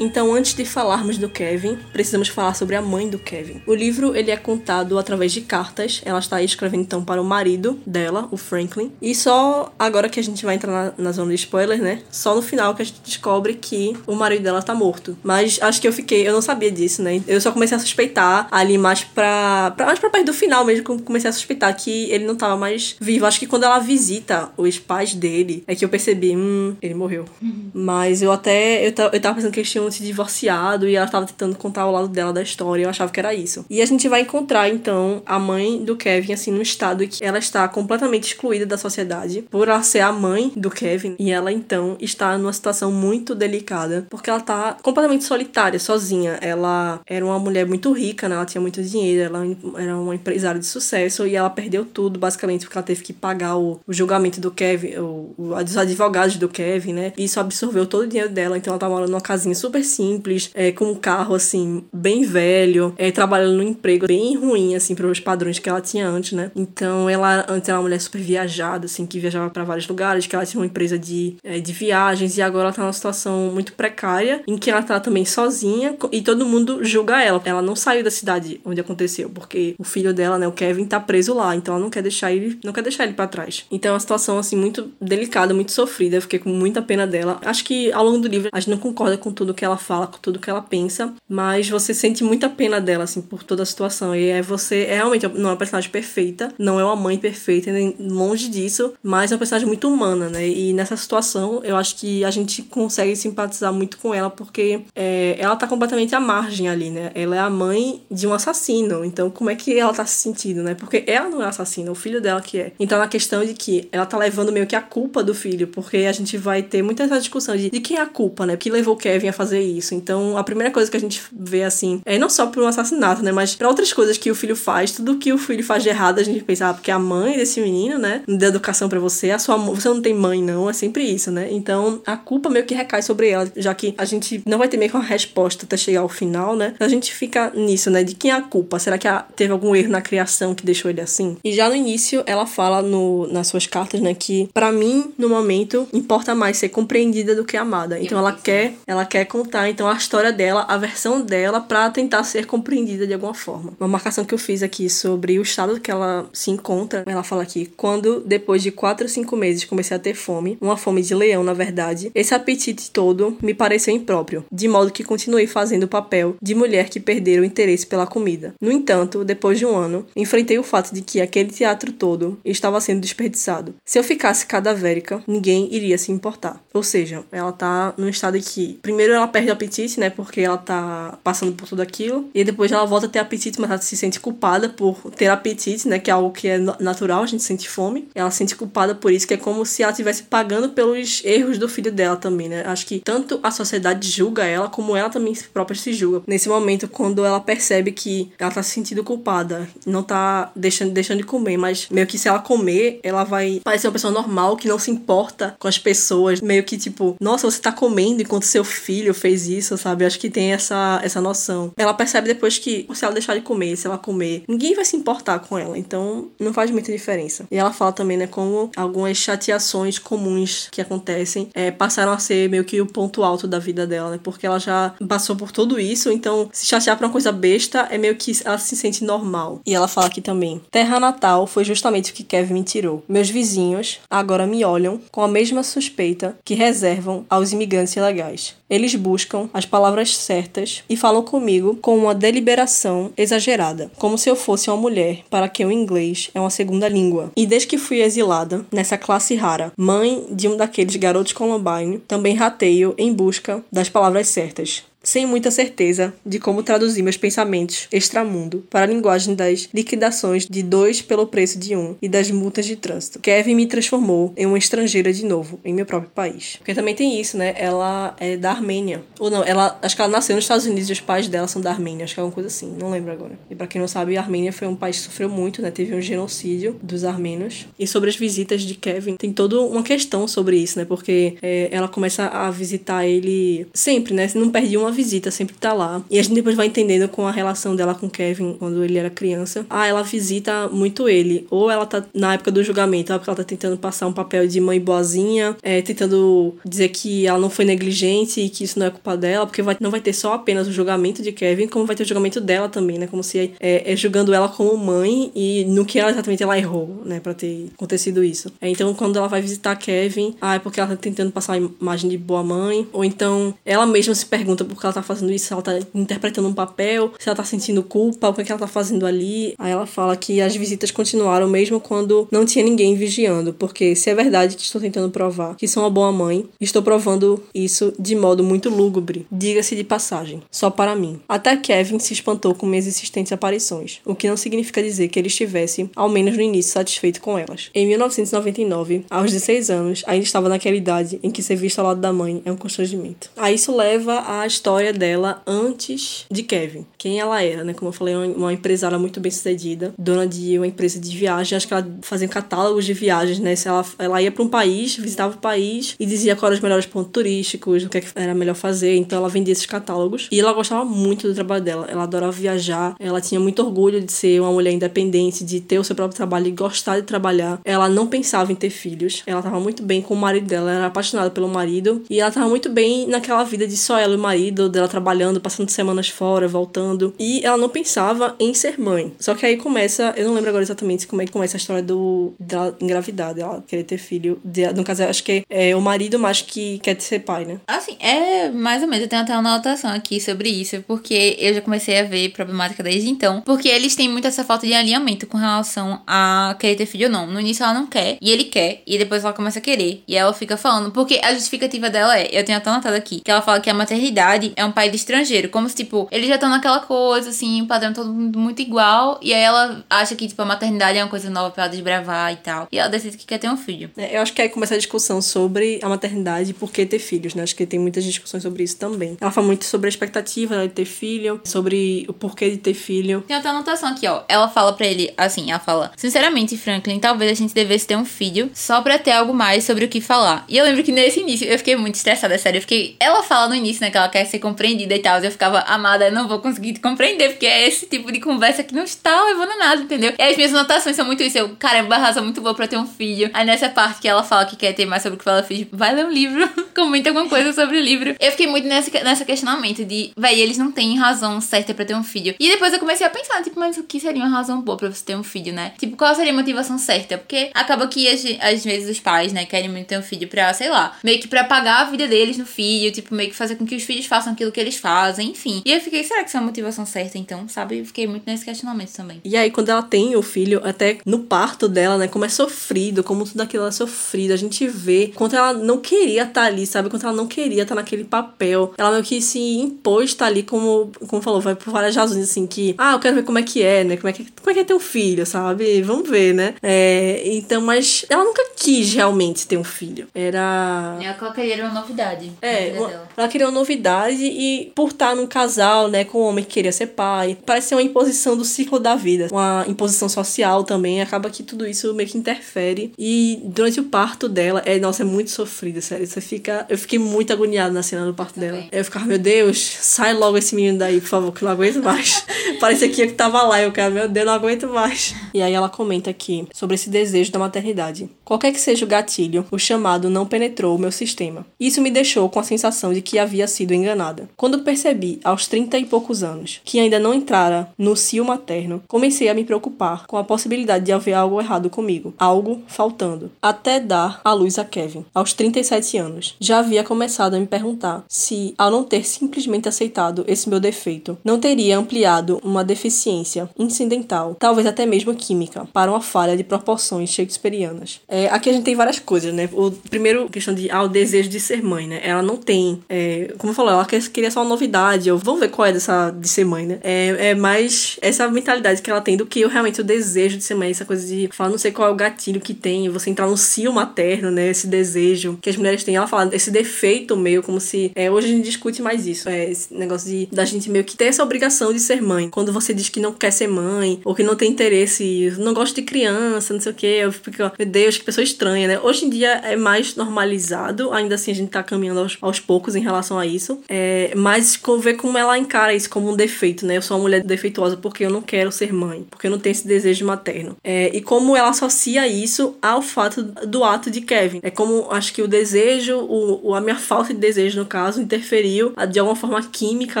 Então, 0.02 0.34
antes 0.34 0.52
de 0.52 0.64
falarmos 0.64 1.16
do 1.16 1.28
Kevin, 1.28 1.78
precisamos 1.92 2.26
falar 2.26 2.54
sobre 2.54 2.74
a 2.74 2.82
mãe 2.82 3.08
do 3.08 3.20
Kevin. 3.20 3.62
O 3.64 3.72
livro 3.72 4.16
ele 4.16 4.32
é 4.32 4.36
contado 4.36 4.98
através 4.98 5.30
de 5.30 5.42
cartas. 5.42 6.02
Ela 6.04 6.18
está 6.18 6.42
escrevendo 6.42 6.80
então 6.80 7.04
para 7.04 7.22
o 7.22 7.24
marido 7.24 7.78
dela, 7.86 8.26
o 8.32 8.36
Franklin. 8.36 8.90
E 9.00 9.14
só 9.14 9.72
agora 9.78 10.08
que 10.08 10.18
a 10.18 10.22
gente 10.22 10.44
vai 10.44 10.56
entrar 10.56 10.72
na, 10.72 11.04
na 11.04 11.12
zona 11.12 11.28
de 11.28 11.36
spoilers, 11.36 11.80
né? 11.80 12.02
Só 12.10 12.34
no 12.34 12.42
final 12.42 12.74
que 12.74 12.82
a 12.82 12.84
gente 12.84 13.00
descobre 13.04 13.54
que 13.54 13.96
o 14.04 14.16
marido 14.16 14.42
dela 14.42 14.60
tá 14.60 14.74
morto. 14.74 15.16
Mas 15.22 15.60
acho 15.62 15.80
que 15.80 15.86
eu 15.86 15.92
fiquei, 15.92 16.26
eu 16.26 16.32
não 16.32 16.42
sabia 16.42 16.72
disso, 16.72 17.00
né? 17.00 17.22
Eu 17.28 17.40
só 17.40 17.52
comecei 17.52 17.76
a 17.76 17.80
suspeitar 17.80 18.48
ali 18.50 18.76
mais 18.76 19.04
pra, 19.04 19.72
pra 19.76 19.86
mais 19.86 20.00
pra 20.00 20.10
perto 20.10 20.26
do 20.26 20.34
final 20.34 20.64
mesmo, 20.64 21.00
comecei 21.00 21.30
a 21.30 21.32
suspeitar 21.32 21.72
que 21.76 22.10
ele 22.10 22.24
não 22.24 22.34
tava 22.34 22.56
mais 22.56 22.96
vivo. 23.00 23.24
Acho 23.24 23.38
que 23.38 23.46
quando 23.46 23.62
ela 23.62 23.78
visita 23.78 24.50
os 24.56 24.80
pais 24.80 25.14
dele, 25.14 25.62
é 25.68 25.76
que 25.76 25.84
eu 25.84 25.88
percebi, 25.88 26.36
hum, 26.36 26.74
ele 26.82 26.94
morreu. 26.94 27.24
Mas 27.72 28.20
eu 28.20 28.32
até, 28.32 28.84
eu, 28.84 28.92
eu 29.12 29.20
tava 29.20 29.36
pensando 29.36 29.52
que 29.52 29.60
eles 29.60 29.70
tinham 29.70 29.91
se 29.92 30.02
divorciado 30.02 30.88
e 30.88 30.96
ela 30.96 31.06
tava 31.06 31.26
tentando 31.26 31.56
contar 31.56 31.86
o 31.86 31.92
lado 31.92 32.08
dela 32.08 32.32
da 32.32 32.42
história, 32.42 32.84
eu 32.84 32.90
achava 32.90 33.12
que 33.12 33.20
era 33.20 33.34
isso. 33.34 33.64
E 33.68 33.80
a 33.80 33.86
gente 33.86 34.08
vai 34.08 34.22
encontrar, 34.22 34.68
então, 34.68 35.22
a 35.26 35.38
mãe 35.38 35.84
do 35.84 35.96
Kevin, 35.96 36.32
assim, 36.32 36.50
num 36.50 36.62
estado 36.62 37.04
em 37.04 37.08
que 37.08 37.24
ela 37.24 37.38
está 37.38 37.66
completamente 37.68 38.28
excluída 38.28 38.66
da 38.66 38.76
sociedade, 38.76 39.42
por 39.50 39.68
ela 39.68 39.82
ser 39.82 40.00
a 40.00 40.12
mãe 40.12 40.52
do 40.56 40.70
Kevin, 40.70 41.16
e 41.18 41.30
ela, 41.30 41.52
então, 41.52 41.96
está 42.00 42.36
numa 42.36 42.52
situação 42.52 42.90
muito 42.90 43.34
delicada, 43.34 44.06
porque 44.10 44.30
ela 44.30 44.40
tá 44.40 44.76
completamente 44.82 45.24
solitária, 45.24 45.78
sozinha. 45.78 46.38
Ela 46.40 47.00
era 47.06 47.24
uma 47.24 47.38
mulher 47.38 47.66
muito 47.66 47.92
rica, 47.92 48.28
né? 48.28 48.34
Ela 48.34 48.46
tinha 48.46 48.60
muito 48.60 48.82
dinheiro, 48.82 49.22
ela 49.22 49.46
era 49.78 49.96
uma 49.96 50.14
empresária 50.14 50.60
de 50.60 50.66
sucesso, 50.66 51.26
e 51.26 51.36
ela 51.36 51.50
perdeu 51.50 51.84
tudo, 51.84 52.18
basicamente, 52.18 52.64
porque 52.64 52.78
ela 52.78 52.86
teve 52.86 53.02
que 53.02 53.12
pagar 53.12 53.56
o, 53.56 53.80
o 53.86 53.92
julgamento 53.92 54.40
do 54.40 54.50
Kevin, 54.50 54.96
o, 54.96 55.34
o, 55.36 55.64
dos 55.64 55.76
advogados 55.76 56.36
do 56.36 56.48
Kevin, 56.48 56.92
né? 56.92 57.12
E 57.16 57.24
isso 57.24 57.38
absorveu 57.38 57.86
todo 57.86 58.02
o 58.02 58.06
dinheiro 58.06 58.30
dela, 58.30 58.56
então 58.56 58.72
ela 58.72 58.80
tá 58.80 58.88
morando 58.88 59.10
numa 59.10 59.20
casinha 59.20 59.54
super 59.54 59.71
simples, 59.80 60.50
é, 60.54 60.72
com 60.72 60.86
um 60.86 60.94
carro, 60.94 61.34
assim, 61.34 61.84
bem 61.92 62.22
velho, 62.24 62.94
é, 62.98 63.10
trabalhando 63.10 63.56
num 63.56 63.62
emprego 63.62 64.06
bem 64.06 64.36
ruim, 64.36 64.74
assim, 64.74 64.94
para 64.94 65.06
os 65.06 65.20
padrões 65.20 65.58
que 65.58 65.68
ela 65.68 65.80
tinha 65.80 66.08
antes, 66.08 66.32
né? 66.32 66.50
Então 66.56 67.08
ela 67.08 67.46
antes 67.48 67.68
era 67.68 67.78
uma 67.78 67.84
mulher 67.84 68.00
super 68.00 68.20
viajada, 68.20 68.86
assim, 68.86 69.06
que 69.06 69.18
viajava 69.18 69.50
para 69.50 69.64
vários 69.64 69.86
lugares, 69.86 70.26
que 70.26 70.34
ela 70.34 70.44
tinha 70.44 70.60
uma 70.60 70.66
empresa 70.66 70.98
de, 70.98 71.36
é, 71.44 71.60
de 71.60 71.72
viagens, 71.72 72.36
e 72.36 72.42
agora 72.42 72.64
ela 72.64 72.72
tá 72.72 72.82
numa 72.82 72.92
situação 72.92 73.50
muito 73.52 73.72
precária, 73.72 74.42
em 74.46 74.56
que 74.58 74.70
ela 74.70 74.82
tá 74.82 74.98
também 75.00 75.24
sozinha, 75.24 75.96
e 76.10 76.20
todo 76.20 76.44
mundo 76.44 76.84
julga 76.84 77.22
ela. 77.22 77.40
Ela 77.44 77.62
não 77.62 77.76
saiu 77.76 78.02
da 78.02 78.10
cidade 78.10 78.60
onde 78.64 78.80
aconteceu, 78.80 79.30
porque 79.30 79.74
o 79.78 79.84
filho 79.84 80.12
dela, 80.12 80.38
né, 80.38 80.46
o 80.46 80.52
Kevin, 80.52 80.84
tá 80.84 81.00
preso 81.00 81.34
lá, 81.34 81.54
então 81.54 81.74
ela 81.74 81.82
não 81.82 81.90
quer 81.90 82.02
deixar 82.02 82.32
ele, 82.32 82.58
não 82.64 82.72
quer 82.72 82.82
deixar 82.82 83.04
ele 83.04 83.14
para 83.14 83.26
trás. 83.26 83.64
Então 83.70 83.90
é 83.90 83.94
uma 83.94 84.00
situação, 84.00 84.38
assim, 84.38 84.56
muito 84.56 84.90
delicada, 85.00 85.54
muito 85.54 85.72
sofrida, 85.72 86.16
eu 86.16 86.22
fiquei 86.22 86.38
com 86.38 86.50
muita 86.50 86.82
pena 86.82 87.06
dela. 87.06 87.38
Acho 87.44 87.64
que 87.64 87.92
ao 87.92 88.04
longo 88.04 88.18
do 88.18 88.28
livro 88.28 88.48
a 88.52 88.60
gente 88.60 88.70
não 88.70 88.78
concorda 88.78 89.16
com 89.16 89.32
tudo 89.32 89.54
que 89.54 89.61
ela 89.64 89.76
fala, 89.76 90.06
com 90.06 90.18
tudo 90.18 90.38
que 90.38 90.50
ela 90.50 90.62
pensa, 90.62 91.12
mas 91.28 91.68
você 91.68 91.94
sente 91.94 92.24
muita 92.24 92.48
pena 92.48 92.80
dela, 92.80 93.04
assim, 93.04 93.20
por 93.20 93.42
toda 93.42 93.62
a 93.62 93.66
situação. 93.66 94.14
E 94.14 94.28
é 94.28 94.42
você, 94.42 94.84
é 94.84 94.96
realmente 94.96 95.26
não 95.28 95.50
é 95.50 95.52
uma 95.52 95.56
personagem 95.56 95.90
perfeita, 95.90 96.52
não 96.58 96.78
é 96.78 96.84
uma 96.84 96.96
mãe 96.96 97.18
perfeita, 97.18 97.72
nem 97.72 97.94
longe 97.98 98.48
disso, 98.48 98.94
mas 99.02 99.30
é 99.30 99.34
uma 99.34 99.38
personagem 99.38 99.66
muito 99.66 99.88
humana, 99.88 100.28
né? 100.28 100.46
E 100.48 100.72
nessa 100.72 100.96
situação 100.96 101.60
eu 101.64 101.76
acho 101.76 101.96
que 101.96 102.24
a 102.24 102.30
gente 102.30 102.62
consegue 102.62 103.14
simpatizar 103.16 103.72
muito 103.72 103.98
com 103.98 104.14
ela, 104.14 104.30
porque 104.30 104.82
é, 104.94 105.36
ela 105.38 105.56
tá 105.56 105.66
completamente 105.66 106.14
à 106.14 106.20
margem 106.20 106.68
ali, 106.68 106.90
né? 106.90 107.10
Ela 107.14 107.36
é 107.36 107.38
a 107.40 107.50
mãe 107.50 108.02
de 108.10 108.26
um 108.26 108.34
assassino, 108.34 109.04
então 109.04 109.30
como 109.30 109.50
é 109.50 109.54
que 109.54 109.78
ela 109.78 109.92
tá 109.92 110.04
se 110.06 110.20
sentindo, 110.20 110.62
né? 110.62 110.74
Porque 110.74 111.04
ela 111.06 111.28
não 111.28 111.42
é 111.42 111.46
assassina, 111.46 111.90
o 111.90 111.94
filho 111.94 112.20
dela 112.20 112.40
que 112.40 112.58
é. 112.58 112.72
Então 112.78 112.98
na 112.98 113.08
questão 113.08 113.44
de 113.44 113.54
que 113.54 113.88
ela 113.92 114.06
tá 114.06 114.16
levando 114.16 114.52
meio 114.52 114.66
que 114.66 114.76
a 114.76 114.80
culpa 114.80 115.22
do 115.22 115.34
filho, 115.34 115.66
porque 115.68 115.98
a 115.98 116.12
gente 116.12 116.36
vai 116.36 116.62
ter 116.62 116.82
muita 116.82 117.02
essa 117.02 117.18
discussão 117.18 117.56
de, 117.56 117.70
de 117.70 117.80
quem 117.80 117.96
é 117.96 118.00
a 118.00 118.06
culpa, 118.06 118.46
né? 118.46 118.54
O 118.54 118.58
que 118.58 118.70
levou 118.70 118.96
Kevin 118.96 119.28
a 119.28 119.32
fazer 119.32 119.51
isso. 119.60 119.94
Então 119.94 120.36
a 120.38 120.44
primeira 120.44 120.70
coisa 120.72 120.90
que 120.90 120.96
a 120.96 121.00
gente 121.00 121.22
vê 121.32 121.62
assim, 121.64 122.00
é 122.04 122.18
não 122.18 122.28
só 122.30 122.46
por 122.46 122.62
um 122.62 122.66
assassinato, 122.66 123.22
né? 123.22 123.32
Mas 123.32 123.54
pra 123.54 123.68
outras 123.68 123.92
coisas 123.92 124.16
que 124.18 124.30
o 124.30 124.34
filho 124.34 124.56
faz, 124.56 124.92
tudo 124.92 125.16
que 125.18 125.32
o 125.32 125.38
filho 125.38 125.64
faz 125.64 125.82
de 125.82 125.88
errado, 125.88 126.18
a 126.18 126.22
gente 126.22 126.42
pensa, 126.44 126.68
ah, 126.68 126.74
porque 126.74 126.90
a 126.90 126.98
mãe 126.98 127.36
desse 127.36 127.60
menino, 127.60 127.98
né? 127.98 128.22
Não 128.26 128.36
deu 128.36 128.48
educação 128.48 128.88
pra 128.88 128.98
você, 129.00 129.30
a 129.30 129.38
sua 129.38 129.56
mãe- 129.58 129.74
você 129.74 129.88
não 129.88 130.00
tem 130.02 130.14
mãe, 130.14 130.42
não, 130.42 130.68
é 130.68 130.72
sempre 130.72 131.02
isso, 131.04 131.30
né? 131.30 131.48
Então 131.50 132.00
a 132.06 132.16
culpa 132.16 132.48
meio 132.50 132.64
que 132.64 132.74
recai 132.74 133.02
sobre 133.02 133.28
ela, 133.28 133.50
já 133.56 133.74
que 133.74 133.94
a 133.98 134.04
gente 134.04 134.42
não 134.46 134.58
vai 134.58 134.68
ter 134.68 134.76
meio 134.76 134.90
que 134.90 134.96
uma 134.96 135.04
resposta 135.04 135.64
até 135.64 135.76
chegar 135.76 136.00
ao 136.00 136.08
final, 136.08 136.56
né? 136.56 136.74
A 136.80 136.88
gente 136.88 137.12
fica 137.14 137.50
nisso, 137.54 137.90
né? 137.90 138.02
De 138.04 138.14
quem 138.14 138.30
é 138.30 138.34
a 138.34 138.42
culpa? 138.42 138.78
Será 138.78 138.98
que 138.98 139.08
teve 139.36 139.52
algum 139.52 139.74
erro 139.74 139.90
na 139.90 140.00
criação 140.00 140.54
que 140.54 140.64
deixou 140.64 140.90
ele 140.90 141.00
assim? 141.00 141.36
E 141.44 141.52
já 141.52 141.68
no 141.68 141.74
início, 141.74 142.22
ela 142.26 142.46
fala 142.46 142.82
no, 142.82 143.26
nas 143.28 143.46
suas 143.48 143.66
cartas, 143.66 144.00
né? 144.00 144.14
Que 144.14 144.48
pra 144.52 144.70
mim, 144.72 145.12
no 145.18 145.28
momento, 145.28 145.86
importa 145.92 146.34
mais 146.34 146.56
ser 146.56 146.68
compreendida 146.68 147.34
do 147.34 147.44
que 147.44 147.56
amada. 147.56 147.98
Então 148.00 148.18
ela 148.18 148.32
quer, 148.32 148.74
ela 148.86 149.04
quer 149.04 149.24
contar 149.42 149.68
então 149.68 149.88
a 149.88 149.94
história 149.94 150.32
dela, 150.32 150.64
a 150.68 150.76
versão 150.78 151.20
dela 151.20 151.60
pra 151.60 151.90
tentar 151.90 152.22
ser 152.22 152.46
compreendida 152.46 153.06
de 153.06 153.12
alguma 153.12 153.34
forma. 153.34 153.72
Uma 153.78 153.88
marcação 153.88 154.24
que 154.24 154.32
eu 154.32 154.38
fiz 154.38 154.62
aqui 154.62 154.88
sobre 154.88 155.38
o 155.38 155.42
estado 155.42 155.80
que 155.80 155.90
ela 155.90 156.28
se 156.32 156.50
encontra, 156.50 157.02
ela 157.06 157.24
fala 157.24 157.42
aqui: 157.42 157.66
quando 157.76 158.20
depois 158.20 158.62
de 158.62 158.70
quatro 158.70 159.04
ou 159.04 159.08
cinco 159.08 159.36
meses 159.36 159.64
comecei 159.64 159.96
a 159.96 160.00
ter 160.00 160.14
fome, 160.14 160.56
uma 160.60 160.76
fome 160.76 161.02
de 161.02 161.14
leão, 161.14 161.42
na 161.42 161.52
verdade, 161.52 162.10
esse 162.14 162.34
apetite 162.34 162.90
todo 162.90 163.36
me 163.42 163.52
pareceu 163.52 163.94
impróprio, 163.94 164.44
de 164.50 164.68
modo 164.68 164.92
que 164.92 165.02
continuei 165.02 165.46
fazendo 165.46 165.84
o 165.84 165.88
papel 165.88 166.36
de 166.40 166.54
mulher 166.54 166.88
que 166.88 167.00
perdera 167.00 167.42
o 167.42 167.44
interesse 167.44 167.86
pela 167.86 168.06
comida. 168.06 168.54
No 168.60 168.70
entanto, 168.70 169.24
depois 169.24 169.58
de 169.58 169.66
um 169.66 169.76
ano, 169.76 170.06
enfrentei 170.14 170.58
o 170.58 170.62
fato 170.62 170.94
de 170.94 171.02
que 171.02 171.20
aquele 171.20 171.50
teatro 171.50 171.92
todo 171.92 172.38
estava 172.44 172.80
sendo 172.80 173.00
desperdiçado. 173.00 173.74
Se 173.84 173.98
eu 173.98 174.04
ficasse 174.04 174.46
cadavérica, 174.46 175.22
ninguém 175.26 175.68
iria 175.74 175.98
se 175.98 176.12
importar. 176.12 176.62
Ou 176.72 176.82
seja, 176.82 177.24
ela 177.32 177.52
tá 177.52 177.92
num 177.96 178.08
estado 178.08 178.38
que, 178.38 178.78
primeiro 178.82 179.12
ela 179.12 179.26
perde 179.32 179.50
o 179.50 179.52
apetite, 179.52 179.98
né, 179.98 180.10
porque 180.10 180.40
ela 180.40 180.58
tá 180.58 181.18
passando 181.24 181.52
por 181.52 181.66
tudo 181.68 181.82
aquilo, 181.82 182.28
e 182.34 182.44
depois 182.44 182.70
ela 182.70 182.84
volta 182.84 183.06
a 183.06 183.08
ter 183.08 183.18
apetite, 183.18 183.60
mas 183.60 183.70
ela 183.70 183.80
se 183.80 183.96
sente 183.96 184.20
culpada 184.20 184.68
por 184.68 185.10
ter 185.16 185.28
apetite, 185.28 185.88
né, 185.88 185.98
que 185.98 186.10
é 186.10 186.12
algo 186.14 186.30
que 186.30 186.48
é 186.48 186.58
na- 186.58 186.76
natural, 186.78 187.22
a 187.22 187.26
gente 187.26 187.42
sente 187.42 187.68
fome. 187.68 188.08
Ela 188.14 188.30
se 188.30 188.38
sente 188.38 188.54
culpada 188.56 188.94
por 188.94 189.12
isso, 189.12 189.26
que 189.26 189.34
é 189.34 189.36
como 189.36 189.64
se 189.64 189.82
ela 189.82 189.92
estivesse 189.92 190.24
pagando 190.24 190.70
pelos 190.70 191.22
erros 191.24 191.58
do 191.58 191.68
filho 191.68 191.90
dela 191.92 192.16
também, 192.16 192.48
né? 192.48 192.62
Acho 192.66 192.86
que 192.86 193.00
tanto 193.00 193.40
a 193.42 193.50
sociedade 193.50 194.08
julga 194.08 194.44
ela, 194.44 194.68
como 194.68 194.96
ela 194.96 195.08
também 195.08 195.34
própria 195.52 195.78
se 195.78 195.92
julga. 195.92 196.22
Nesse 196.26 196.48
momento, 196.48 196.88
quando 196.88 197.24
ela 197.24 197.40
percebe 197.40 197.92
que 197.92 198.30
ela 198.38 198.50
tá 198.50 198.62
se 198.62 198.70
sentindo 198.70 199.02
culpada, 199.04 199.68
não 199.86 200.02
tá 200.02 200.50
deixando, 200.54 200.92
deixando 200.92 201.18
de 201.18 201.24
comer, 201.24 201.56
mas 201.56 201.86
meio 201.90 202.06
que 202.06 202.18
se 202.18 202.28
ela 202.28 202.38
comer, 202.38 203.00
ela 203.02 203.24
vai 203.24 203.60
parecer 203.64 203.86
uma 203.86 203.92
pessoa 203.92 204.12
normal, 204.12 204.56
que 204.56 204.68
não 204.68 204.78
se 204.78 204.90
importa 204.90 205.56
com 205.58 205.68
as 205.68 205.78
pessoas, 205.78 206.40
meio 206.40 206.64
que 206.64 206.76
tipo, 206.76 207.16
nossa, 207.20 207.50
você 207.50 207.60
tá 207.60 207.72
comendo 207.72 208.22
enquanto 208.22 208.44
seu 208.44 208.64
filho 208.64 209.14
fez 209.22 209.46
isso, 209.46 209.78
sabe? 209.78 210.04
Acho 210.04 210.18
que 210.18 210.28
tem 210.28 210.52
essa, 210.52 211.00
essa 211.04 211.20
noção. 211.20 211.72
Ela 211.76 211.94
percebe 211.94 212.26
depois 212.26 212.58
que 212.58 212.88
se 212.92 213.04
ela 213.04 213.14
deixar 213.14 213.36
de 213.36 213.40
comer, 213.40 213.76
se 213.76 213.86
ela 213.86 213.96
comer, 213.96 214.42
ninguém 214.48 214.74
vai 214.74 214.84
se 214.84 214.96
importar 214.96 215.38
com 215.38 215.56
ela, 215.56 215.78
então 215.78 216.28
não 216.40 216.52
faz 216.52 216.72
muita 216.72 216.90
diferença. 216.90 217.46
E 217.48 217.56
ela 217.56 217.72
fala 217.72 217.92
também, 217.92 218.16
né, 218.16 218.26
como 218.26 218.72
algumas 218.76 219.16
chateações 219.16 219.96
comuns 219.98 220.68
que 220.72 220.80
acontecem 220.80 221.48
é, 221.54 221.70
passaram 221.70 222.10
a 222.10 222.18
ser 222.18 222.48
meio 222.48 222.64
que 222.64 222.80
o 222.80 222.86
ponto 222.86 223.22
alto 223.22 223.46
da 223.46 223.60
vida 223.60 223.86
dela, 223.86 224.10
né? 224.10 224.20
Porque 224.20 224.44
ela 224.44 224.58
já 224.58 224.92
passou 225.08 225.36
por 225.36 225.52
tudo 225.52 225.78
isso, 225.78 226.10
então 226.10 226.48
se 226.52 226.66
chatear 226.66 226.96
por 226.96 227.04
uma 227.04 227.12
coisa 227.12 227.30
besta 227.30 227.86
é 227.90 227.98
meio 227.98 228.16
que 228.16 228.32
ela 228.44 228.58
se 228.58 228.74
sente 228.74 229.04
normal. 229.04 229.60
E 229.64 229.72
ela 229.72 229.86
fala 229.86 230.08
aqui 230.08 230.20
também: 230.20 230.60
Terra 230.70 230.98
natal 230.98 231.46
foi 231.46 231.64
justamente 231.64 232.10
o 232.10 232.14
que 232.14 232.24
Kevin 232.24 232.54
me 232.54 232.64
tirou. 232.64 233.04
Meus 233.08 233.30
vizinhos 233.30 234.00
agora 234.10 234.46
me 234.46 234.64
olham 234.64 235.00
com 235.12 235.22
a 235.22 235.28
mesma 235.28 235.62
suspeita 235.62 236.36
que 236.44 236.54
reservam 236.54 237.24
aos 237.30 237.52
imigrantes 237.52 237.94
ilegais. 237.94 238.56
Eles 238.72 238.94
buscam 238.94 239.50
as 239.52 239.66
palavras 239.66 240.16
certas 240.16 240.82
e 240.88 240.96
falam 240.96 241.22
comigo 241.22 241.76
com 241.82 241.94
uma 241.94 242.14
deliberação 242.14 243.12
exagerada, 243.18 243.92
como 243.98 244.16
se 244.16 244.30
eu 244.30 244.34
fosse 244.34 244.70
uma 244.70 244.78
mulher 244.78 245.18
para 245.28 245.46
quem 245.46 245.66
o 245.66 245.70
inglês 245.70 246.30
é 246.34 246.40
uma 246.40 246.48
segunda 246.48 246.88
língua. 246.88 247.30
E 247.36 247.44
desde 247.44 247.68
que 247.68 247.76
fui 247.76 248.00
exilada 248.00 248.64
nessa 248.72 248.96
classe 248.96 249.34
rara, 249.34 249.70
mãe 249.76 250.24
de 250.30 250.48
um 250.48 250.56
daqueles 250.56 250.96
garotos 250.96 251.34
Columbine, 251.34 251.98
também 251.98 252.34
rateio 252.34 252.94
em 252.96 253.12
busca 253.12 253.62
das 253.70 253.90
palavras 253.90 254.28
certas. 254.28 254.82
Sem 255.02 255.26
muita 255.26 255.50
certeza 255.50 256.14
de 256.24 256.38
como 256.38 256.62
traduzir 256.62 257.02
meus 257.02 257.16
pensamentos 257.16 257.88
extramundo 257.90 258.64
para 258.70 258.84
a 258.84 258.86
linguagem 258.86 259.34
das 259.34 259.68
liquidações 259.74 260.46
de 260.46 260.62
dois 260.62 261.02
pelo 261.02 261.26
preço 261.26 261.58
de 261.58 261.74
um 261.74 261.96
e 262.00 262.08
das 262.08 262.30
multas 262.30 262.66
de 262.66 262.76
trânsito. 262.76 263.18
Kevin 263.18 263.54
me 263.54 263.66
transformou 263.66 264.32
em 264.36 264.46
uma 264.46 264.58
estrangeira 264.58 265.12
de 265.12 265.24
novo, 265.24 265.58
em 265.64 265.74
meu 265.74 265.84
próprio 265.84 266.10
país. 266.10 266.56
Porque 266.56 266.74
também 266.74 266.94
tem 266.94 267.20
isso, 267.20 267.36
né? 267.36 267.54
Ela 267.56 268.14
é 268.20 268.36
da 268.36 268.50
Armênia. 268.50 269.02
Ou 269.18 269.30
não, 269.30 269.42
ela 269.44 269.78
acho 269.82 269.96
que 269.96 270.02
ela 270.02 270.10
nasceu 270.10 270.36
nos 270.36 270.44
Estados 270.44 270.66
Unidos 270.66 270.88
e 270.88 270.92
os 270.92 271.00
pais 271.00 271.26
dela 271.28 271.48
são 271.48 271.60
da 271.60 271.70
Armênia, 271.70 272.04
acho 272.04 272.14
que 272.14 272.20
é 272.20 272.22
alguma 272.22 272.34
coisa 272.34 272.48
assim, 272.48 272.74
não 272.78 272.90
lembro 272.90 273.12
agora. 273.12 273.38
E 273.50 273.54
pra 273.54 273.66
quem 273.66 273.80
não 273.80 273.88
sabe, 273.88 274.16
a 274.16 274.20
Armênia 274.20 274.52
foi 274.52 274.68
um 274.68 274.76
país 274.76 274.98
que 274.98 275.04
sofreu 275.04 275.28
muito, 275.28 275.60
né? 275.60 275.70
Teve 275.70 275.94
um 275.94 276.00
genocídio 276.00 276.78
dos 276.82 277.04
armênios. 277.04 277.66
E 277.78 277.86
sobre 277.86 278.10
as 278.10 278.16
visitas 278.16 278.62
de 278.62 278.74
Kevin, 278.74 279.16
tem 279.16 279.32
toda 279.32 279.60
uma 279.60 279.82
questão 279.82 280.28
sobre 280.28 280.56
isso, 280.56 280.78
né? 280.78 280.84
Porque 280.84 281.36
é, 281.42 281.68
ela 281.72 281.88
começa 281.88 282.26
a 282.26 282.50
visitar 282.50 283.06
ele 283.06 283.66
sempre, 283.74 284.14
né? 284.14 284.30
Não 284.34 284.50
perde 284.50 284.76
uma 284.76 284.91
visita, 284.92 285.30
sempre 285.30 285.56
tá 285.56 285.72
lá. 285.72 286.02
E 286.10 286.18
a 286.18 286.22
gente 286.22 286.34
depois 286.34 286.56
vai 286.56 286.66
entendendo 286.66 287.08
com 287.08 287.26
a 287.26 287.30
relação 287.30 287.74
dela 287.74 287.94
com 287.94 288.08
Kevin 288.08 288.56
quando 288.58 288.84
ele 288.84 288.98
era 288.98 289.10
criança. 289.10 289.66
Ah, 289.68 289.86
ela 289.86 290.02
visita 290.02 290.68
muito 290.68 291.08
ele. 291.08 291.46
Ou 291.50 291.70
ela 291.70 291.86
tá 291.86 292.04
na 292.14 292.34
época 292.34 292.50
do 292.50 292.62
julgamento, 292.62 293.12
ela 293.12 293.20
tá 293.20 293.44
tentando 293.44 293.76
passar 293.76 294.06
um 294.06 294.12
papel 294.12 294.46
de 294.46 294.60
mãe 294.60 294.80
boazinha, 294.80 295.56
é, 295.62 295.80
tentando 295.82 296.54
dizer 296.64 296.88
que 296.88 297.26
ela 297.26 297.38
não 297.38 297.50
foi 297.50 297.64
negligente 297.64 298.40
e 298.40 298.48
que 298.48 298.64
isso 298.64 298.78
não 298.78 298.86
é 298.86 298.90
culpa 298.90 299.16
dela, 299.16 299.46
porque 299.46 299.62
vai, 299.62 299.76
não 299.80 299.90
vai 299.90 300.00
ter 300.00 300.12
só 300.12 300.34
apenas 300.34 300.68
o 300.68 300.72
julgamento 300.72 301.22
de 301.22 301.32
Kevin, 301.32 301.66
como 301.66 301.86
vai 301.86 301.96
ter 301.96 302.02
o 302.02 302.06
julgamento 302.06 302.40
dela 302.40 302.68
também, 302.68 302.98
né? 302.98 303.06
Como 303.06 303.22
se 303.22 303.52
é, 303.60 303.92
é 303.92 303.96
julgando 303.96 304.32
ela 304.32 304.48
como 304.48 304.76
mãe 304.76 305.30
e 305.34 305.64
no 305.66 305.84
que 305.84 305.98
ela 305.98 306.10
exatamente 306.10 306.42
ela 306.42 306.58
errou, 306.58 307.02
né? 307.04 307.20
Pra 307.20 307.34
ter 307.34 307.70
acontecido 307.74 308.22
isso. 308.22 308.52
É, 308.60 308.68
então, 308.68 308.92
quando 308.94 309.16
ela 309.16 309.28
vai 309.28 309.40
visitar 309.40 309.76
Kevin, 309.76 310.34
ah, 310.40 310.56
é 310.56 310.58
porque 310.58 310.80
ela 310.80 310.90
tá 310.90 310.96
tentando 310.96 311.30
passar 311.30 311.54
a 311.54 311.58
imagem 311.58 312.10
de 312.10 312.18
boa 312.18 312.42
mãe, 312.42 312.86
ou 312.92 313.04
então 313.04 313.54
ela 313.64 313.86
mesma 313.86 314.14
se 314.14 314.26
pergunta 314.26 314.64
por 314.64 314.80
que 314.82 314.86
ela 314.86 314.92
tá 314.92 315.02
fazendo 315.02 315.32
isso, 315.32 315.46
se 315.46 315.52
ela 315.52 315.62
tá 315.62 315.78
interpretando 315.94 316.48
um 316.48 316.52
papel, 316.52 317.12
se 317.18 317.28
ela 317.28 317.36
tá 317.36 317.44
sentindo 317.44 317.82
culpa, 317.84 318.28
o 318.28 318.34
que, 318.34 318.42
é 318.42 318.44
que 318.44 318.50
ela 318.50 318.58
tá 318.58 318.66
fazendo 318.66 319.06
ali. 319.06 319.54
Aí 319.58 319.70
ela 319.70 319.86
fala 319.86 320.16
que 320.16 320.40
as 320.40 320.56
visitas 320.56 320.90
continuaram 320.90 321.48
mesmo 321.48 321.80
quando 321.80 322.26
não 322.30 322.44
tinha 322.44 322.64
ninguém 322.64 322.96
vigiando, 322.96 323.52
porque 323.52 323.94
se 323.94 324.10
é 324.10 324.14
verdade 324.14 324.56
que 324.56 324.62
estou 324.62 324.80
tentando 324.80 325.08
provar 325.10 325.54
que 325.56 325.68
sou 325.68 325.84
uma 325.84 325.90
boa 325.90 326.10
mãe, 326.10 326.44
estou 326.60 326.82
provando 326.82 327.42
isso 327.54 327.92
de 327.98 328.16
modo 328.16 328.42
muito 328.42 328.68
lúgubre, 328.68 329.24
diga-se 329.30 329.76
de 329.76 329.84
passagem, 329.84 330.42
só 330.50 330.68
para 330.68 330.96
mim. 330.96 331.20
Até 331.28 331.56
Kevin 331.56 332.00
se 332.00 332.12
espantou 332.12 332.54
com 332.54 332.66
minhas 332.66 332.86
insistentes 332.86 333.32
aparições, 333.32 334.00
o 334.04 334.16
que 334.16 334.28
não 334.28 334.36
significa 334.36 334.82
dizer 334.82 335.08
que 335.08 335.18
ele 335.18 335.28
estivesse, 335.28 335.88
ao 335.94 336.08
menos 336.08 336.36
no 336.36 336.42
início, 336.42 336.72
satisfeito 336.72 337.20
com 337.20 337.38
elas. 337.38 337.70
Em 337.72 337.86
1999, 337.86 339.04
aos 339.08 339.30
16 339.30 339.70
anos, 339.70 340.02
ainda 340.06 340.24
estava 340.24 340.48
naquela 340.48 340.76
idade 340.76 341.20
em 341.22 341.30
que 341.30 341.42
ser 341.42 341.54
visto 341.54 341.78
ao 341.78 341.86
lado 341.86 342.00
da 342.00 342.12
mãe 342.12 342.42
é 342.44 342.50
um 342.50 342.56
constrangimento. 342.56 343.30
Aí 343.36 343.54
isso 343.54 343.74
leva 343.74 344.24
à 344.26 344.46
história 344.46 344.71
dela 344.92 345.42
antes 345.46 346.24
de 346.30 346.42
Kevin. 346.42 346.86
Quem 346.96 347.20
ela 347.20 347.42
era, 347.42 347.64
né? 347.64 347.74
Como 347.74 347.88
eu 347.88 347.92
falei, 347.92 348.14
uma 348.14 348.52
empresária 348.52 348.98
muito 348.98 349.20
bem 349.20 349.30
sucedida, 349.30 349.94
dona 349.98 350.26
de 350.26 350.56
uma 350.56 350.66
empresa 350.66 350.98
de 350.98 351.16
viagem, 351.16 351.56
acho 351.56 351.66
que 351.66 351.74
ela 351.74 351.86
fazia 352.02 352.28
catálogos 352.28 352.84
de 352.84 352.92
viagens, 352.94 353.38
né? 353.38 353.54
Se 353.54 353.68
ela, 353.68 353.84
ela 353.98 354.22
ia 354.22 354.30
para 354.30 354.42
um 354.42 354.48
país, 354.48 354.96
visitava 354.96 355.34
o 355.34 355.38
país 355.38 355.94
e 355.98 356.06
dizia 356.06 356.34
quais 356.36 356.52
eram 356.52 356.56
os 356.56 356.60
melhores 356.60 356.86
pontos 356.86 357.12
turísticos, 357.12 357.84
o 357.84 357.88
que, 357.88 357.98
é 357.98 358.00
que 358.00 358.08
era 358.14 358.34
melhor 358.34 358.54
fazer. 358.54 358.96
Então 358.96 359.18
ela 359.18 359.28
vendia 359.28 359.52
esses 359.52 359.66
catálogos. 359.66 360.28
E 360.30 360.40
ela 360.40 360.52
gostava 360.52 360.84
muito 360.84 361.28
do 361.28 361.34
trabalho 361.34 361.62
dela. 361.62 361.86
Ela 361.88 362.04
adorava 362.04 362.32
viajar, 362.32 362.94
ela 362.98 363.20
tinha 363.20 363.40
muito 363.40 363.62
orgulho 363.62 364.00
de 364.00 364.12
ser 364.12 364.40
uma 364.40 364.52
mulher 364.52 364.72
independente, 364.72 365.44
de 365.44 365.60
ter 365.60 365.78
o 365.78 365.84
seu 365.84 365.96
próprio 365.96 366.16
trabalho 366.16 366.46
e 366.46 366.52
gostar 366.52 366.96
de 366.96 367.02
trabalhar. 367.02 367.60
Ela 367.64 367.88
não 367.88 368.06
pensava 368.06 368.52
em 368.52 368.54
ter 368.54 368.70
filhos. 368.70 369.22
Ela 369.26 369.40
estava 369.40 369.60
muito 369.60 369.82
bem 369.82 370.00
com 370.00 370.14
o 370.14 370.16
marido 370.16 370.46
dela, 370.46 370.70
ela 370.70 370.78
era 370.78 370.86
apaixonada 370.86 371.30
pelo 371.30 371.48
marido. 371.48 372.02
E 372.08 372.20
ela 372.20 372.28
estava 372.28 372.48
muito 372.48 372.68
bem 372.68 373.06
naquela 373.06 373.44
vida 373.44 373.66
de 373.66 373.76
só 373.76 373.98
ela 373.98 374.12
e 374.14 374.16
o 374.16 374.18
marido, 374.18 374.61
dela 374.68 374.88
trabalhando, 374.88 375.40
passando 375.40 375.70
semanas 375.70 376.08
fora, 376.08 376.48
voltando. 376.48 377.14
E 377.18 377.44
ela 377.44 377.56
não 377.56 377.68
pensava 377.68 378.34
em 378.38 378.54
ser 378.54 378.78
mãe. 378.78 379.12
Só 379.18 379.34
que 379.34 379.46
aí 379.46 379.56
começa, 379.56 380.12
eu 380.16 380.26
não 380.26 380.34
lembro 380.34 380.50
agora 380.50 380.62
exatamente 380.62 381.06
como 381.06 381.22
é 381.22 381.26
que 381.26 381.32
começa 381.32 381.56
a 381.56 381.58
história 381.58 381.82
do 381.82 382.32
da 382.38 382.72
engravidar, 382.80 383.34
dela 383.34 383.62
querer 383.66 383.84
ter 383.84 383.98
filho. 383.98 384.40
De, 384.44 384.72
no 384.72 384.84
caso, 384.84 385.04
acho 385.04 385.22
que 385.22 385.44
é 385.48 385.74
o 385.74 385.80
marido 385.80 386.18
mais 386.18 386.40
que 386.40 386.78
quer 386.78 387.00
ser 387.00 387.20
pai, 387.20 387.44
né? 387.44 387.60
Assim, 387.66 387.96
é 388.00 388.50
mais 388.50 388.82
ou 388.82 388.88
menos. 388.88 389.02
Eu 389.04 389.08
tenho 389.08 389.22
até 389.22 389.32
uma 389.36 389.54
anotação 389.54 389.90
aqui 389.90 390.20
sobre 390.20 390.48
isso, 390.48 390.82
porque 390.86 391.36
eu 391.38 391.54
já 391.54 391.60
comecei 391.60 391.98
a 391.98 392.04
ver 392.04 392.30
problemática 392.30 392.82
desde 392.82 393.08
então. 393.08 393.40
Porque 393.42 393.68
eles 393.68 393.94
têm 393.94 394.08
muito 394.08 394.26
essa 394.26 394.44
falta 394.44 394.66
de 394.66 394.74
alinhamento 394.74 395.26
com 395.26 395.36
relação 395.36 396.02
a 396.06 396.56
querer 396.58 396.76
ter 396.76 396.86
filho 396.86 397.06
ou 397.06 397.12
não. 397.12 397.26
No 397.26 397.40
início 397.40 397.62
ela 397.62 397.74
não 397.74 397.86
quer, 397.86 398.18
e 398.20 398.30
ele 398.30 398.44
quer, 398.44 398.82
e 398.86 398.98
depois 398.98 399.24
ela 399.24 399.32
começa 399.32 399.58
a 399.58 399.62
querer. 399.62 400.02
E 400.06 400.16
ela 400.16 400.32
fica 400.32 400.56
falando, 400.56 400.90
porque 400.90 401.20
a 401.22 401.32
justificativa 401.32 401.90
dela 401.90 402.18
é, 402.18 402.28
eu 402.32 402.44
tenho 402.44 402.58
até 402.58 402.70
anotado 402.70 402.96
aqui, 402.96 403.20
que 403.20 403.30
ela 403.30 403.42
fala 403.42 403.60
que 403.60 403.70
a 403.70 403.74
maternidade 403.74 404.51
é 404.56 404.64
um 404.64 404.72
país 404.72 404.94
estrangeiro. 404.94 405.48
Como 405.48 405.68
se, 405.68 405.74
tipo, 405.74 406.08
eles 406.10 406.28
já 406.28 406.34
estão 406.34 406.48
naquela 406.48 406.80
coisa, 406.80 407.30
assim, 407.30 407.62
o 407.62 407.66
padrão 407.66 407.92
todo 407.92 408.12
mundo 408.12 408.38
muito 408.38 408.60
igual. 408.62 409.18
E 409.22 409.32
aí 409.32 409.40
ela 409.40 409.84
acha 409.88 410.14
que, 410.14 410.28
tipo, 410.28 410.40
a 410.42 410.44
maternidade 410.44 410.98
é 410.98 411.02
uma 411.02 411.10
coisa 411.10 411.30
nova 411.30 411.50
pra 411.50 411.64
ela 411.64 411.72
desbravar 411.72 412.32
e 412.32 412.36
tal. 412.36 412.68
E 412.70 412.78
ela 412.78 412.88
decide 412.88 413.16
que 413.16 413.26
quer 413.26 413.38
ter 413.38 413.48
um 413.48 413.56
filho. 413.56 413.90
É, 413.96 414.16
eu 414.16 414.22
acho 414.22 414.32
que 414.32 414.42
aí 414.42 414.48
começa 414.48 414.74
a 414.74 414.78
discussão 414.78 415.20
sobre 415.20 415.80
a 415.82 415.88
maternidade 415.88 416.50
e 416.50 416.54
por 416.54 416.70
que 416.70 416.86
ter 416.86 416.98
filhos, 416.98 417.34
né? 417.34 417.42
Acho 417.42 417.54
que 417.54 417.66
tem 417.66 417.78
muitas 417.78 418.04
discussões 418.04 418.42
sobre 418.42 418.62
isso 418.62 418.76
também. 418.76 419.16
Ela 419.20 419.30
fala 419.30 419.46
muito 419.46 419.64
sobre 419.64 419.88
a 419.88 419.90
expectativa 419.90 420.56
né, 420.56 420.66
de 420.66 420.72
ter 420.72 420.84
filho, 420.84 421.40
sobre 421.44 422.04
o 422.08 422.12
porquê 422.12 422.50
de 422.50 422.56
ter 422.58 422.74
filho. 422.74 423.22
Tem 423.22 423.36
outra 423.36 423.50
anotação 423.50 423.90
aqui, 423.90 424.06
ó. 424.06 424.22
Ela 424.28 424.48
fala 424.48 424.72
pra 424.72 424.86
ele, 424.86 425.12
assim, 425.16 425.50
ela 425.50 425.60
fala: 425.60 425.92
Sinceramente, 425.96 426.56
Franklin, 426.56 426.98
talvez 426.98 427.30
a 427.30 427.34
gente 427.34 427.54
devesse 427.54 427.86
ter 427.86 427.96
um 427.96 428.04
filho 428.04 428.50
só 428.54 428.80
pra 428.80 428.98
ter 428.98 429.12
algo 429.12 429.32
mais 429.32 429.64
sobre 429.64 429.84
o 429.84 429.88
que 429.88 430.00
falar. 430.00 430.44
E 430.48 430.56
eu 430.56 430.64
lembro 430.64 430.82
que 430.82 430.92
nesse 430.92 431.20
início 431.20 431.46
eu 431.46 431.58
fiquei 431.58 431.76
muito 431.76 431.94
estressada, 431.94 432.36
sério. 432.38 432.58
Eu 432.58 432.62
fiquei. 432.62 432.96
Ela 433.00 433.22
fala 433.22 433.48
no 433.48 433.54
início, 433.54 433.82
né, 433.82 433.90
que 433.90 433.96
ela 433.96 434.08
quer 434.08 434.24
ser 434.24 434.38
compreendida 434.42 434.94
e 434.94 434.98
tal. 434.98 435.18
Eu 435.20 435.30
ficava, 435.30 435.60
amada, 435.60 436.06
eu 436.06 436.12
não 436.12 436.28
vou 436.28 436.40
conseguir 436.40 436.74
te 436.74 436.80
compreender, 436.80 437.30
porque 437.30 437.46
é 437.46 437.66
esse 437.66 437.86
tipo 437.86 438.12
de 438.12 438.20
conversa 438.20 438.62
que 438.62 438.74
não 438.74 438.84
está 438.84 439.24
levando 439.24 439.52
a 439.52 439.56
nada, 439.56 439.82
entendeu? 439.82 440.12
E 440.18 440.22
as 440.22 440.36
minhas 440.36 440.52
anotações 440.52 440.96
são 440.96 441.06
muito 441.06 441.22
isso. 441.22 441.38
Eu, 441.38 441.56
cara, 441.58 441.78
é 441.78 441.82
uma 441.82 441.96
razão 441.96 442.22
muito 442.22 442.40
boa 442.40 442.54
pra 442.54 442.66
ter 442.66 442.76
um 442.76 442.86
filho. 442.86 443.30
Aí 443.32 443.46
nessa 443.46 443.68
parte 443.68 444.00
que 444.00 444.08
ela 444.08 444.22
fala 444.22 444.44
que 444.44 444.56
quer 444.56 444.72
ter 444.72 444.84
mais 444.84 445.02
sobre 445.02 445.18
o 445.18 445.22
que 445.22 445.28
ela 445.28 445.42
fez, 445.42 445.66
vai 445.72 445.94
ler 445.94 446.04
um 446.04 446.10
livro, 446.10 446.48
comenta 446.74 447.08
alguma 447.08 447.28
coisa 447.28 447.52
sobre 447.52 447.78
o 447.78 447.80
livro. 447.80 448.14
Eu 448.18 448.30
fiquei 448.32 448.46
muito 448.46 448.66
nessa, 448.66 448.90
nessa 449.02 449.24
questionamento 449.24 449.84
de, 449.84 450.10
véi, 450.16 450.40
eles 450.40 450.58
não 450.58 450.72
têm 450.72 450.98
razão 450.98 451.40
certa 451.40 451.72
pra 451.72 451.84
ter 451.84 451.94
um 451.94 452.04
filho. 452.04 452.34
E 452.38 452.48
depois 452.48 452.72
eu 452.72 452.78
comecei 452.78 453.06
a 453.06 453.10
pensar, 453.10 453.42
tipo, 453.42 453.58
mas 453.58 453.76
o 453.76 453.84
que 453.84 454.00
seria 454.00 454.22
uma 454.22 454.36
razão 454.36 454.60
boa 454.60 454.76
pra 454.76 454.90
você 454.90 455.04
ter 455.04 455.16
um 455.16 455.22
filho, 455.22 455.52
né? 455.52 455.72
Tipo, 455.78 455.96
qual 455.96 456.14
seria 456.14 456.32
a 456.32 456.34
motivação 456.34 456.78
certa? 456.78 457.18
Porque 457.18 457.50
acaba 457.54 457.86
que 457.86 458.08
às, 458.08 458.24
às 458.40 458.64
vezes 458.64 458.90
os 458.90 459.00
pais, 459.00 459.32
né, 459.32 459.44
querem 459.44 459.68
muito 459.68 459.86
ter 459.86 459.98
um 459.98 460.02
filho 460.02 460.26
pra, 460.28 460.52
sei 460.52 460.68
lá, 460.68 460.96
meio 461.02 461.20
que 461.20 461.28
pra 461.28 461.44
pagar 461.44 461.82
a 461.82 461.84
vida 461.84 462.08
deles 462.08 462.36
no 462.36 462.46
filho, 462.46 462.90
tipo, 462.90 463.14
meio 463.14 463.30
que 463.30 463.36
fazer 463.36 463.56
com 463.56 463.66
que 463.66 463.76
os 463.76 463.82
filhos 463.82 464.06
façam 464.06 464.31
aquilo 464.32 464.50
que 464.50 464.60
eles 464.60 464.76
fazem, 464.76 465.30
enfim. 465.30 465.62
E 465.64 465.72
eu 465.72 465.80
fiquei, 465.80 466.02
será 466.02 466.22
que 466.22 466.28
isso 466.28 466.36
é 466.36 466.40
a 466.40 466.42
motivação 466.42 466.86
certa, 466.86 467.18
então, 467.18 467.48
sabe? 467.48 467.78
Eu 467.78 467.84
fiquei 467.84 468.06
muito 468.06 468.24
nesse 468.26 468.44
questionamento 468.44 468.92
também. 468.92 469.20
E 469.24 469.36
aí, 469.36 469.50
quando 469.50 469.68
ela 469.68 469.82
tem 469.82 470.16
o 470.16 470.22
filho, 470.22 470.60
até 470.64 470.98
no 471.04 471.20
parto 471.20 471.68
dela, 471.68 471.98
né, 471.98 472.08
como 472.08 472.24
é 472.24 472.28
sofrido, 472.28 473.04
como 473.04 473.24
tudo 473.24 473.40
aquilo 473.42 473.66
é 473.66 473.70
sofrido, 473.70 474.32
a 474.32 474.36
gente 474.36 474.66
vê 474.66 475.12
quanto 475.14 475.36
ela 475.36 475.52
não 475.52 475.78
queria 475.78 476.22
estar 476.22 476.44
ali, 476.44 476.66
sabe? 476.66 476.88
Quanto 476.88 477.04
ela 477.06 477.14
não 477.14 477.26
queria 477.26 477.62
estar 477.62 477.74
naquele 477.74 478.04
papel. 478.04 478.72
Ela 478.78 479.02
meio 479.02 479.04
que 479.04 479.20
se 479.20 479.38
impôs 479.38 480.10
estar 480.10 480.26
ali, 480.26 480.42
como, 480.42 480.90
como 481.08 481.20
falou, 481.20 481.40
vai 481.40 481.54
por 481.54 481.72
várias 481.72 481.94
razões, 481.94 482.24
assim, 482.24 482.46
que, 482.46 482.74
ah, 482.78 482.92
eu 482.92 483.00
quero 483.00 483.16
ver 483.16 483.24
como 483.24 483.38
é 483.38 483.42
que 483.42 483.62
é, 483.62 483.84
né? 483.84 483.96
Como 483.96 484.08
é 484.08 484.12
que, 484.12 484.24
como 484.24 484.50
é, 484.50 484.54
que 484.54 484.60
é 484.60 484.64
ter 484.64 484.74
um 484.74 484.80
filho, 484.80 485.26
sabe? 485.26 485.82
Vamos 485.82 486.08
ver, 486.08 486.34
né? 486.34 486.54
É, 486.62 487.22
então, 487.26 487.60
mas 487.60 488.06
ela 488.08 488.24
nunca 488.24 488.42
quis 488.56 488.94
realmente 488.94 489.46
ter 489.46 489.56
um 489.56 489.64
filho. 489.64 490.06
Era. 490.14 490.98
Ela 491.02 491.14
queria 491.14 491.64
uma 491.64 491.80
novidade. 491.80 492.32
É, 492.40 492.74
uma, 492.76 493.10
ela 493.16 493.28
queria 493.28 493.46
uma 493.46 493.52
novidade 493.52 494.11
e 494.20 494.72
por 494.74 494.90
estar 494.90 495.14
num 495.14 495.26
casal, 495.26 495.88
né, 495.88 496.04
com 496.04 496.18
um 496.18 496.26
homem 496.26 496.44
que 496.44 496.50
queria 496.50 496.72
ser 496.72 496.88
pai, 496.88 497.36
parece 497.44 497.68
ser 497.68 497.74
uma 497.74 497.82
imposição 497.82 498.36
do 498.36 498.44
ciclo 498.44 498.78
da 498.78 498.94
vida, 498.94 499.28
uma 499.30 499.64
imposição 499.68 500.08
social 500.08 500.64
também, 500.64 501.00
acaba 501.00 501.30
que 501.30 501.42
tudo 501.42 501.66
isso 501.66 501.92
meio 501.94 502.08
que 502.08 502.18
interfere. 502.18 502.92
E 502.98 503.40
durante 503.44 503.80
o 503.80 503.84
parto 503.84 504.28
dela, 504.28 504.62
é, 504.64 504.78
nossa, 504.78 505.02
é 505.02 505.06
muito 505.06 505.30
sofrida, 505.30 505.80
sério. 505.80 506.06
Você 506.06 506.20
fica. 506.20 506.66
Eu 506.68 506.78
fiquei 506.78 506.98
muito 506.98 507.32
agoniada 507.32 507.72
na 507.72 507.82
cena 507.82 508.06
do 508.06 508.14
parto 508.14 508.34
Também. 508.34 508.50
dela. 508.50 508.64
Eu 508.72 508.84
ficava, 508.84 509.06
meu 509.06 509.18
Deus, 509.18 509.58
sai 509.80 510.14
logo 510.14 510.36
esse 510.36 510.54
menino 510.54 510.78
daí, 510.78 511.00
por 511.00 511.08
favor, 511.08 511.32
que 511.32 511.42
eu 511.42 511.46
não 511.46 511.52
aguento 511.52 511.82
mais. 511.82 512.24
Parecia 512.60 512.88
que 512.88 513.02
eu 513.02 513.06
que 513.06 513.14
tava 513.14 513.42
lá, 513.42 513.60
eu, 513.60 513.72
cara, 513.72 513.90
meu 513.90 514.08
Deus, 514.08 514.26
não 514.26 514.32
aguento 514.32 514.68
mais. 514.68 515.14
E 515.34 515.42
aí 515.42 515.52
ela 515.52 515.68
comenta 515.68 516.10
aqui 516.10 516.46
sobre 516.52 516.74
esse 516.74 516.88
desejo 516.90 517.32
da 517.32 517.38
maternidade. 517.38 518.08
Qualquer 518.24 518.52
que 518.52 518.60
seja 518.60 518.84
o 518.84 518.88
gatilho, 518.88 519.46
o 519.50 519.58
chamado 519.58 520.08
não 520.08 520.26
penetrou 520.26 520.76
o 520.76 520.78
meu 520.78 520.92
sistema. 520.92 521.44
Isso 521.58 521.80
me 521.80 521.90
deixou 521.90 522.28
com 522.28 522.40
a 522.40 522.44
sensação 522.44 522.92
de 522.92 523.02
que 523.02 523.18
havia 523.18 523.46
sido 523.46 523.74
enganada. 524.02 524.28
Quando 524.36 524.60
percebi, 524.60 525.20
aos 525.22 525.46
30 525.46 525.78
e 525.78 525.86
poucos 525.86 526.22
anos, 526.22 526.60
que 526.64 526.80
ainda 526.80 526.98
não 526.98 527.14
entrara 527.14 527.68
no 527.78 527.96
cio 527.96 528.24
materno, 528.24 528.82
comecei 528.88 529.28
a 529.28 529.34
me 529.34 529.44
preocupar 529.44 530.06
com 530.06 530.16
a 530.16 530.24
possibilidade 530.24 530.84
de 530.84 530.92
haver 530.92 531.14
algo 531.14 531.40
errado 531.40 531.70
comigo, 531.70 532.14
algo 532.18 532.62
faltando, 532.66 533.30
até 533.40 533.78
dar 533.78 534.20
à 534.24 534.32
luz 534.32 534.58
a 534.58 534.64
Kevin. 534.64 535.04
Aos 535.14 535.32
37 535.32 535.96
anos, 535.98 536.34
já 536.40 536.58
havia 536.58 536.82
começado 536.82 537.34
a 537.34 537.40
me 537.40 537.46
perguntar 537.46 538.04
se, 538.08 538.54
ao 538.58 538.70
não 538.70 538.82
ter 538.82 539.06
simplesmente 539.06 539.68
aceitado 539.68 540.24
esse 540.26 540.48
meu 540.48 540.58
defeito, 540.58 541.16
não 541.24 541.38
teria 541.38 541.78
ampliado 541.78 542.40
uma 542.42 542.64
deficiência 542.64 543.48
incidental, 543.58 544.36
talvez 544.38 544.66
até 544.66 544.84
mesmo 544.84 545.14
química, 545.14 545.66
para 545.72 545.90
uma 545.90 546.00
falha 546.00 546.36
de 546.36 546.44
proporções 546.44 547.10
shakespearianas. 547.10 548.00
É, 548.08 548.26
aqui 548.28 548.50
a 548.50 548.52
gente 548.52 548.64
tem 548.64 548.74
várias 548.74 548.98
coisas, 548.98 549.32
né? 549.32 549.48
O 549.52 549.70
primeiro, 549.70 550.28
questão 550.28 550.54
de 550.54 550.70
ah, 550.70 550.82
o 550.82 550.88
desejo 550.88 551.28
de 551.28 551.38
ser 551.38 551.62
mãe, 551.62 551.86
né? 551.86 552.00
Ela 552.02 552.22
não 552.22 552.36
tem, 552.36 552.82
é, 552.88 553.34
como 553.38 553.50
eu 553.50 553.54
falei, 553.54 553.72
ela 553.72 553.84
quer- 553.92 554.08
queria 554.08 554.30
só 554.30 554.40
uma 554.40 554.48
novidade, 554.48 555.10
ou 555.10 555.18
vamos 555.18 555.40
ver 555.40 555.48
qual 555.48 555.66
é 555.66 555.72
dessa 555.72 556.10
de 556.10 556.28
ser 556.28 556.44
mãe, 556.44 556.66
né? 556.66 556.78
É, 556.82 557.30
é 557.30 557.34
mais 557.34 557.96
essa 558.00 558.26
mentalidade 558.28 558.80
que 558.80 558.90
ela 558.90 559.00
tem 559.00 559.16
do 559.16 559.26
que 559.26 559.44
realmente 559.46 559.80
o 559.80 559.84
desejo 559.84 560.36
de 560.38 560.44
ser 560.44 560.54
mãe, 560.54 560.70
essa 560.70 560.84
coisa 560.84 561.06
de 561.06 561.28
falar, 561.32 561.50
não 561.50 561.58
sei 561.58 561.70
qual 561.72 561.88
é 561.88 561.92
o 561.92 561.94
gatilho 561.94 562.40
que 562.40 562.54
tem, 562.54 562.88
você 562.88 563.10
entrar 563.10 563.26
no 563.26 563.36
cio 563.36 563.72
materno, 563.72 564.30
né? 564.30 564.48
Esse 564.50 564.66
desejo 564.66 565.38
que 565.40 565.50
as 565.50 565.56
mulheres 565.56 565.84
têm. 565.84 565.96
Ela 565.96 566.06
fala, 566.06 566.30
esse 566.34 566.50
defeito 566.50 567.16
meio 567.16 567.42
como 567.42 567.60
se. 567.60 567.92
É, 567.94 568.10
hoje 568.10 568.28
a 568.28 568.30
gente 568.30 568.44
discute 568.44 568.80
mais 568.82 569.06
isso. 569.06 569.28
É, 569.28 569.50
esse 569.50 569.72
negócio 569.74 570.08
de 570.08 570.28
da 570.32 570.44
gente 570.44 570.70
meio 570.70 570.84
que 570.84 570.96
ter 570.96 571.06
essa 571.06 571.22
obrigação 571.22 571.72
de 571.72 571.80
ser 571.80 572.00
mãe. 572.00 572.28
Quando 572.30 572.52
você 572.52 572.72
diz 572.72 572.88
que 572.88 573.00
não 573.00 573.12
quer 573.12 573.30
ser 573.30 573.46
mãe, 573.48 574.00
ou 574.04 574.14
que 574.14 574.22
não 574.22 574.34
tem 574.36 574.50
interesse, 574.50 575.32
não 575.38 575.52
gosta 575.52 575.74
de 575.74 575.82
criança, 575.82 576.54
não 576.54 576.60
sei 576.60 576.72
o 576.72 576.74
quê, 576.74 576.86
eu 577.02 577.12
fico, 577.12 577.36
meu 577.58 577.66
Deus, 577.68 577.98
que 577.98 578.04
pessoa 578.04 578.24
estranha, 578.24 578.66
né? 578.68 578.80
Hoje 578.80 579.04
em 579.04 579.10
dia 579.10 579.32
é 579.44 579.56
mais 579.56 579.94
normalizado, 579.96 580.92
ainda 580.92 581.14
assim 581.16 581.30
a 581.30 581.34
gente 581.34 581.50
tá 581.50 581.62
caminhando 581.62 582.00
aos, 582.00 582.16
aos 582.20 582.40
poucos 582.40 582.74
em 582.74 582.80
relação 582.80 583.18
a 583.18 583.26
isso. 583.26 583.60
É, 583.68 583.81
mas 584.16 584.56
com- 584.56 584.78
ver 584.78 584.94
como 584.94 585.16
ela 585.18 585.38
encara 585.38 585.74
isso 585.74 585.88
como 585.90 586.10
um 586.10 586.16
defeito, 586.16 586.66
né? 586.66 586.76
Eu 586.76 586.82
sou 586.82 586.96
uma 586.96 587.02
mulher 587.02 587.22
defeituosa 587.22 587.76
porque 587.76 588.04
eu 588.04 588.10
não 588.10 588.22
quero 588.22 588.50
ser 588.52 588.72
mãe, 588.72 589.06
porque 589.10 589.26
eu 589.26 589.30
não 589.30 589.38
tenho 589.38 589.52
esse 589.52 589.66
desejo 589.66 590.04
materno. 590.06 590.56
É, 590.62 590.90
e 590.94 591.00
como 591.00 591.36
ela 591.36 591.50
associa 591.50 592.06
isso 592.06 592.56
ao 592.60 592.82
fato 592.82 593.22
do 593.22 593.64
ato 593.64 593.90
de 593.90 594.00
Kevin. 594.00 594.40
É 594.42 594.50
como 594.50 594.90
acho 594.90 595.12
que 595.12 595.22
o 595.22 595.28
desejo, 595.28 595.98
o, 595.98 596.54
a 596.54 596.60
minha 596.60 596.76
falta 596.76 597.12
de 597.12 597.20
desejo, 597.20 597.58
no 597.58 597.66
caso, 597.66 598.00
interferiu 598.00 598.72
de 598.90 598.98
alguma 598.98 599.16
forma 599.16 599.42
química, 599.42 600.00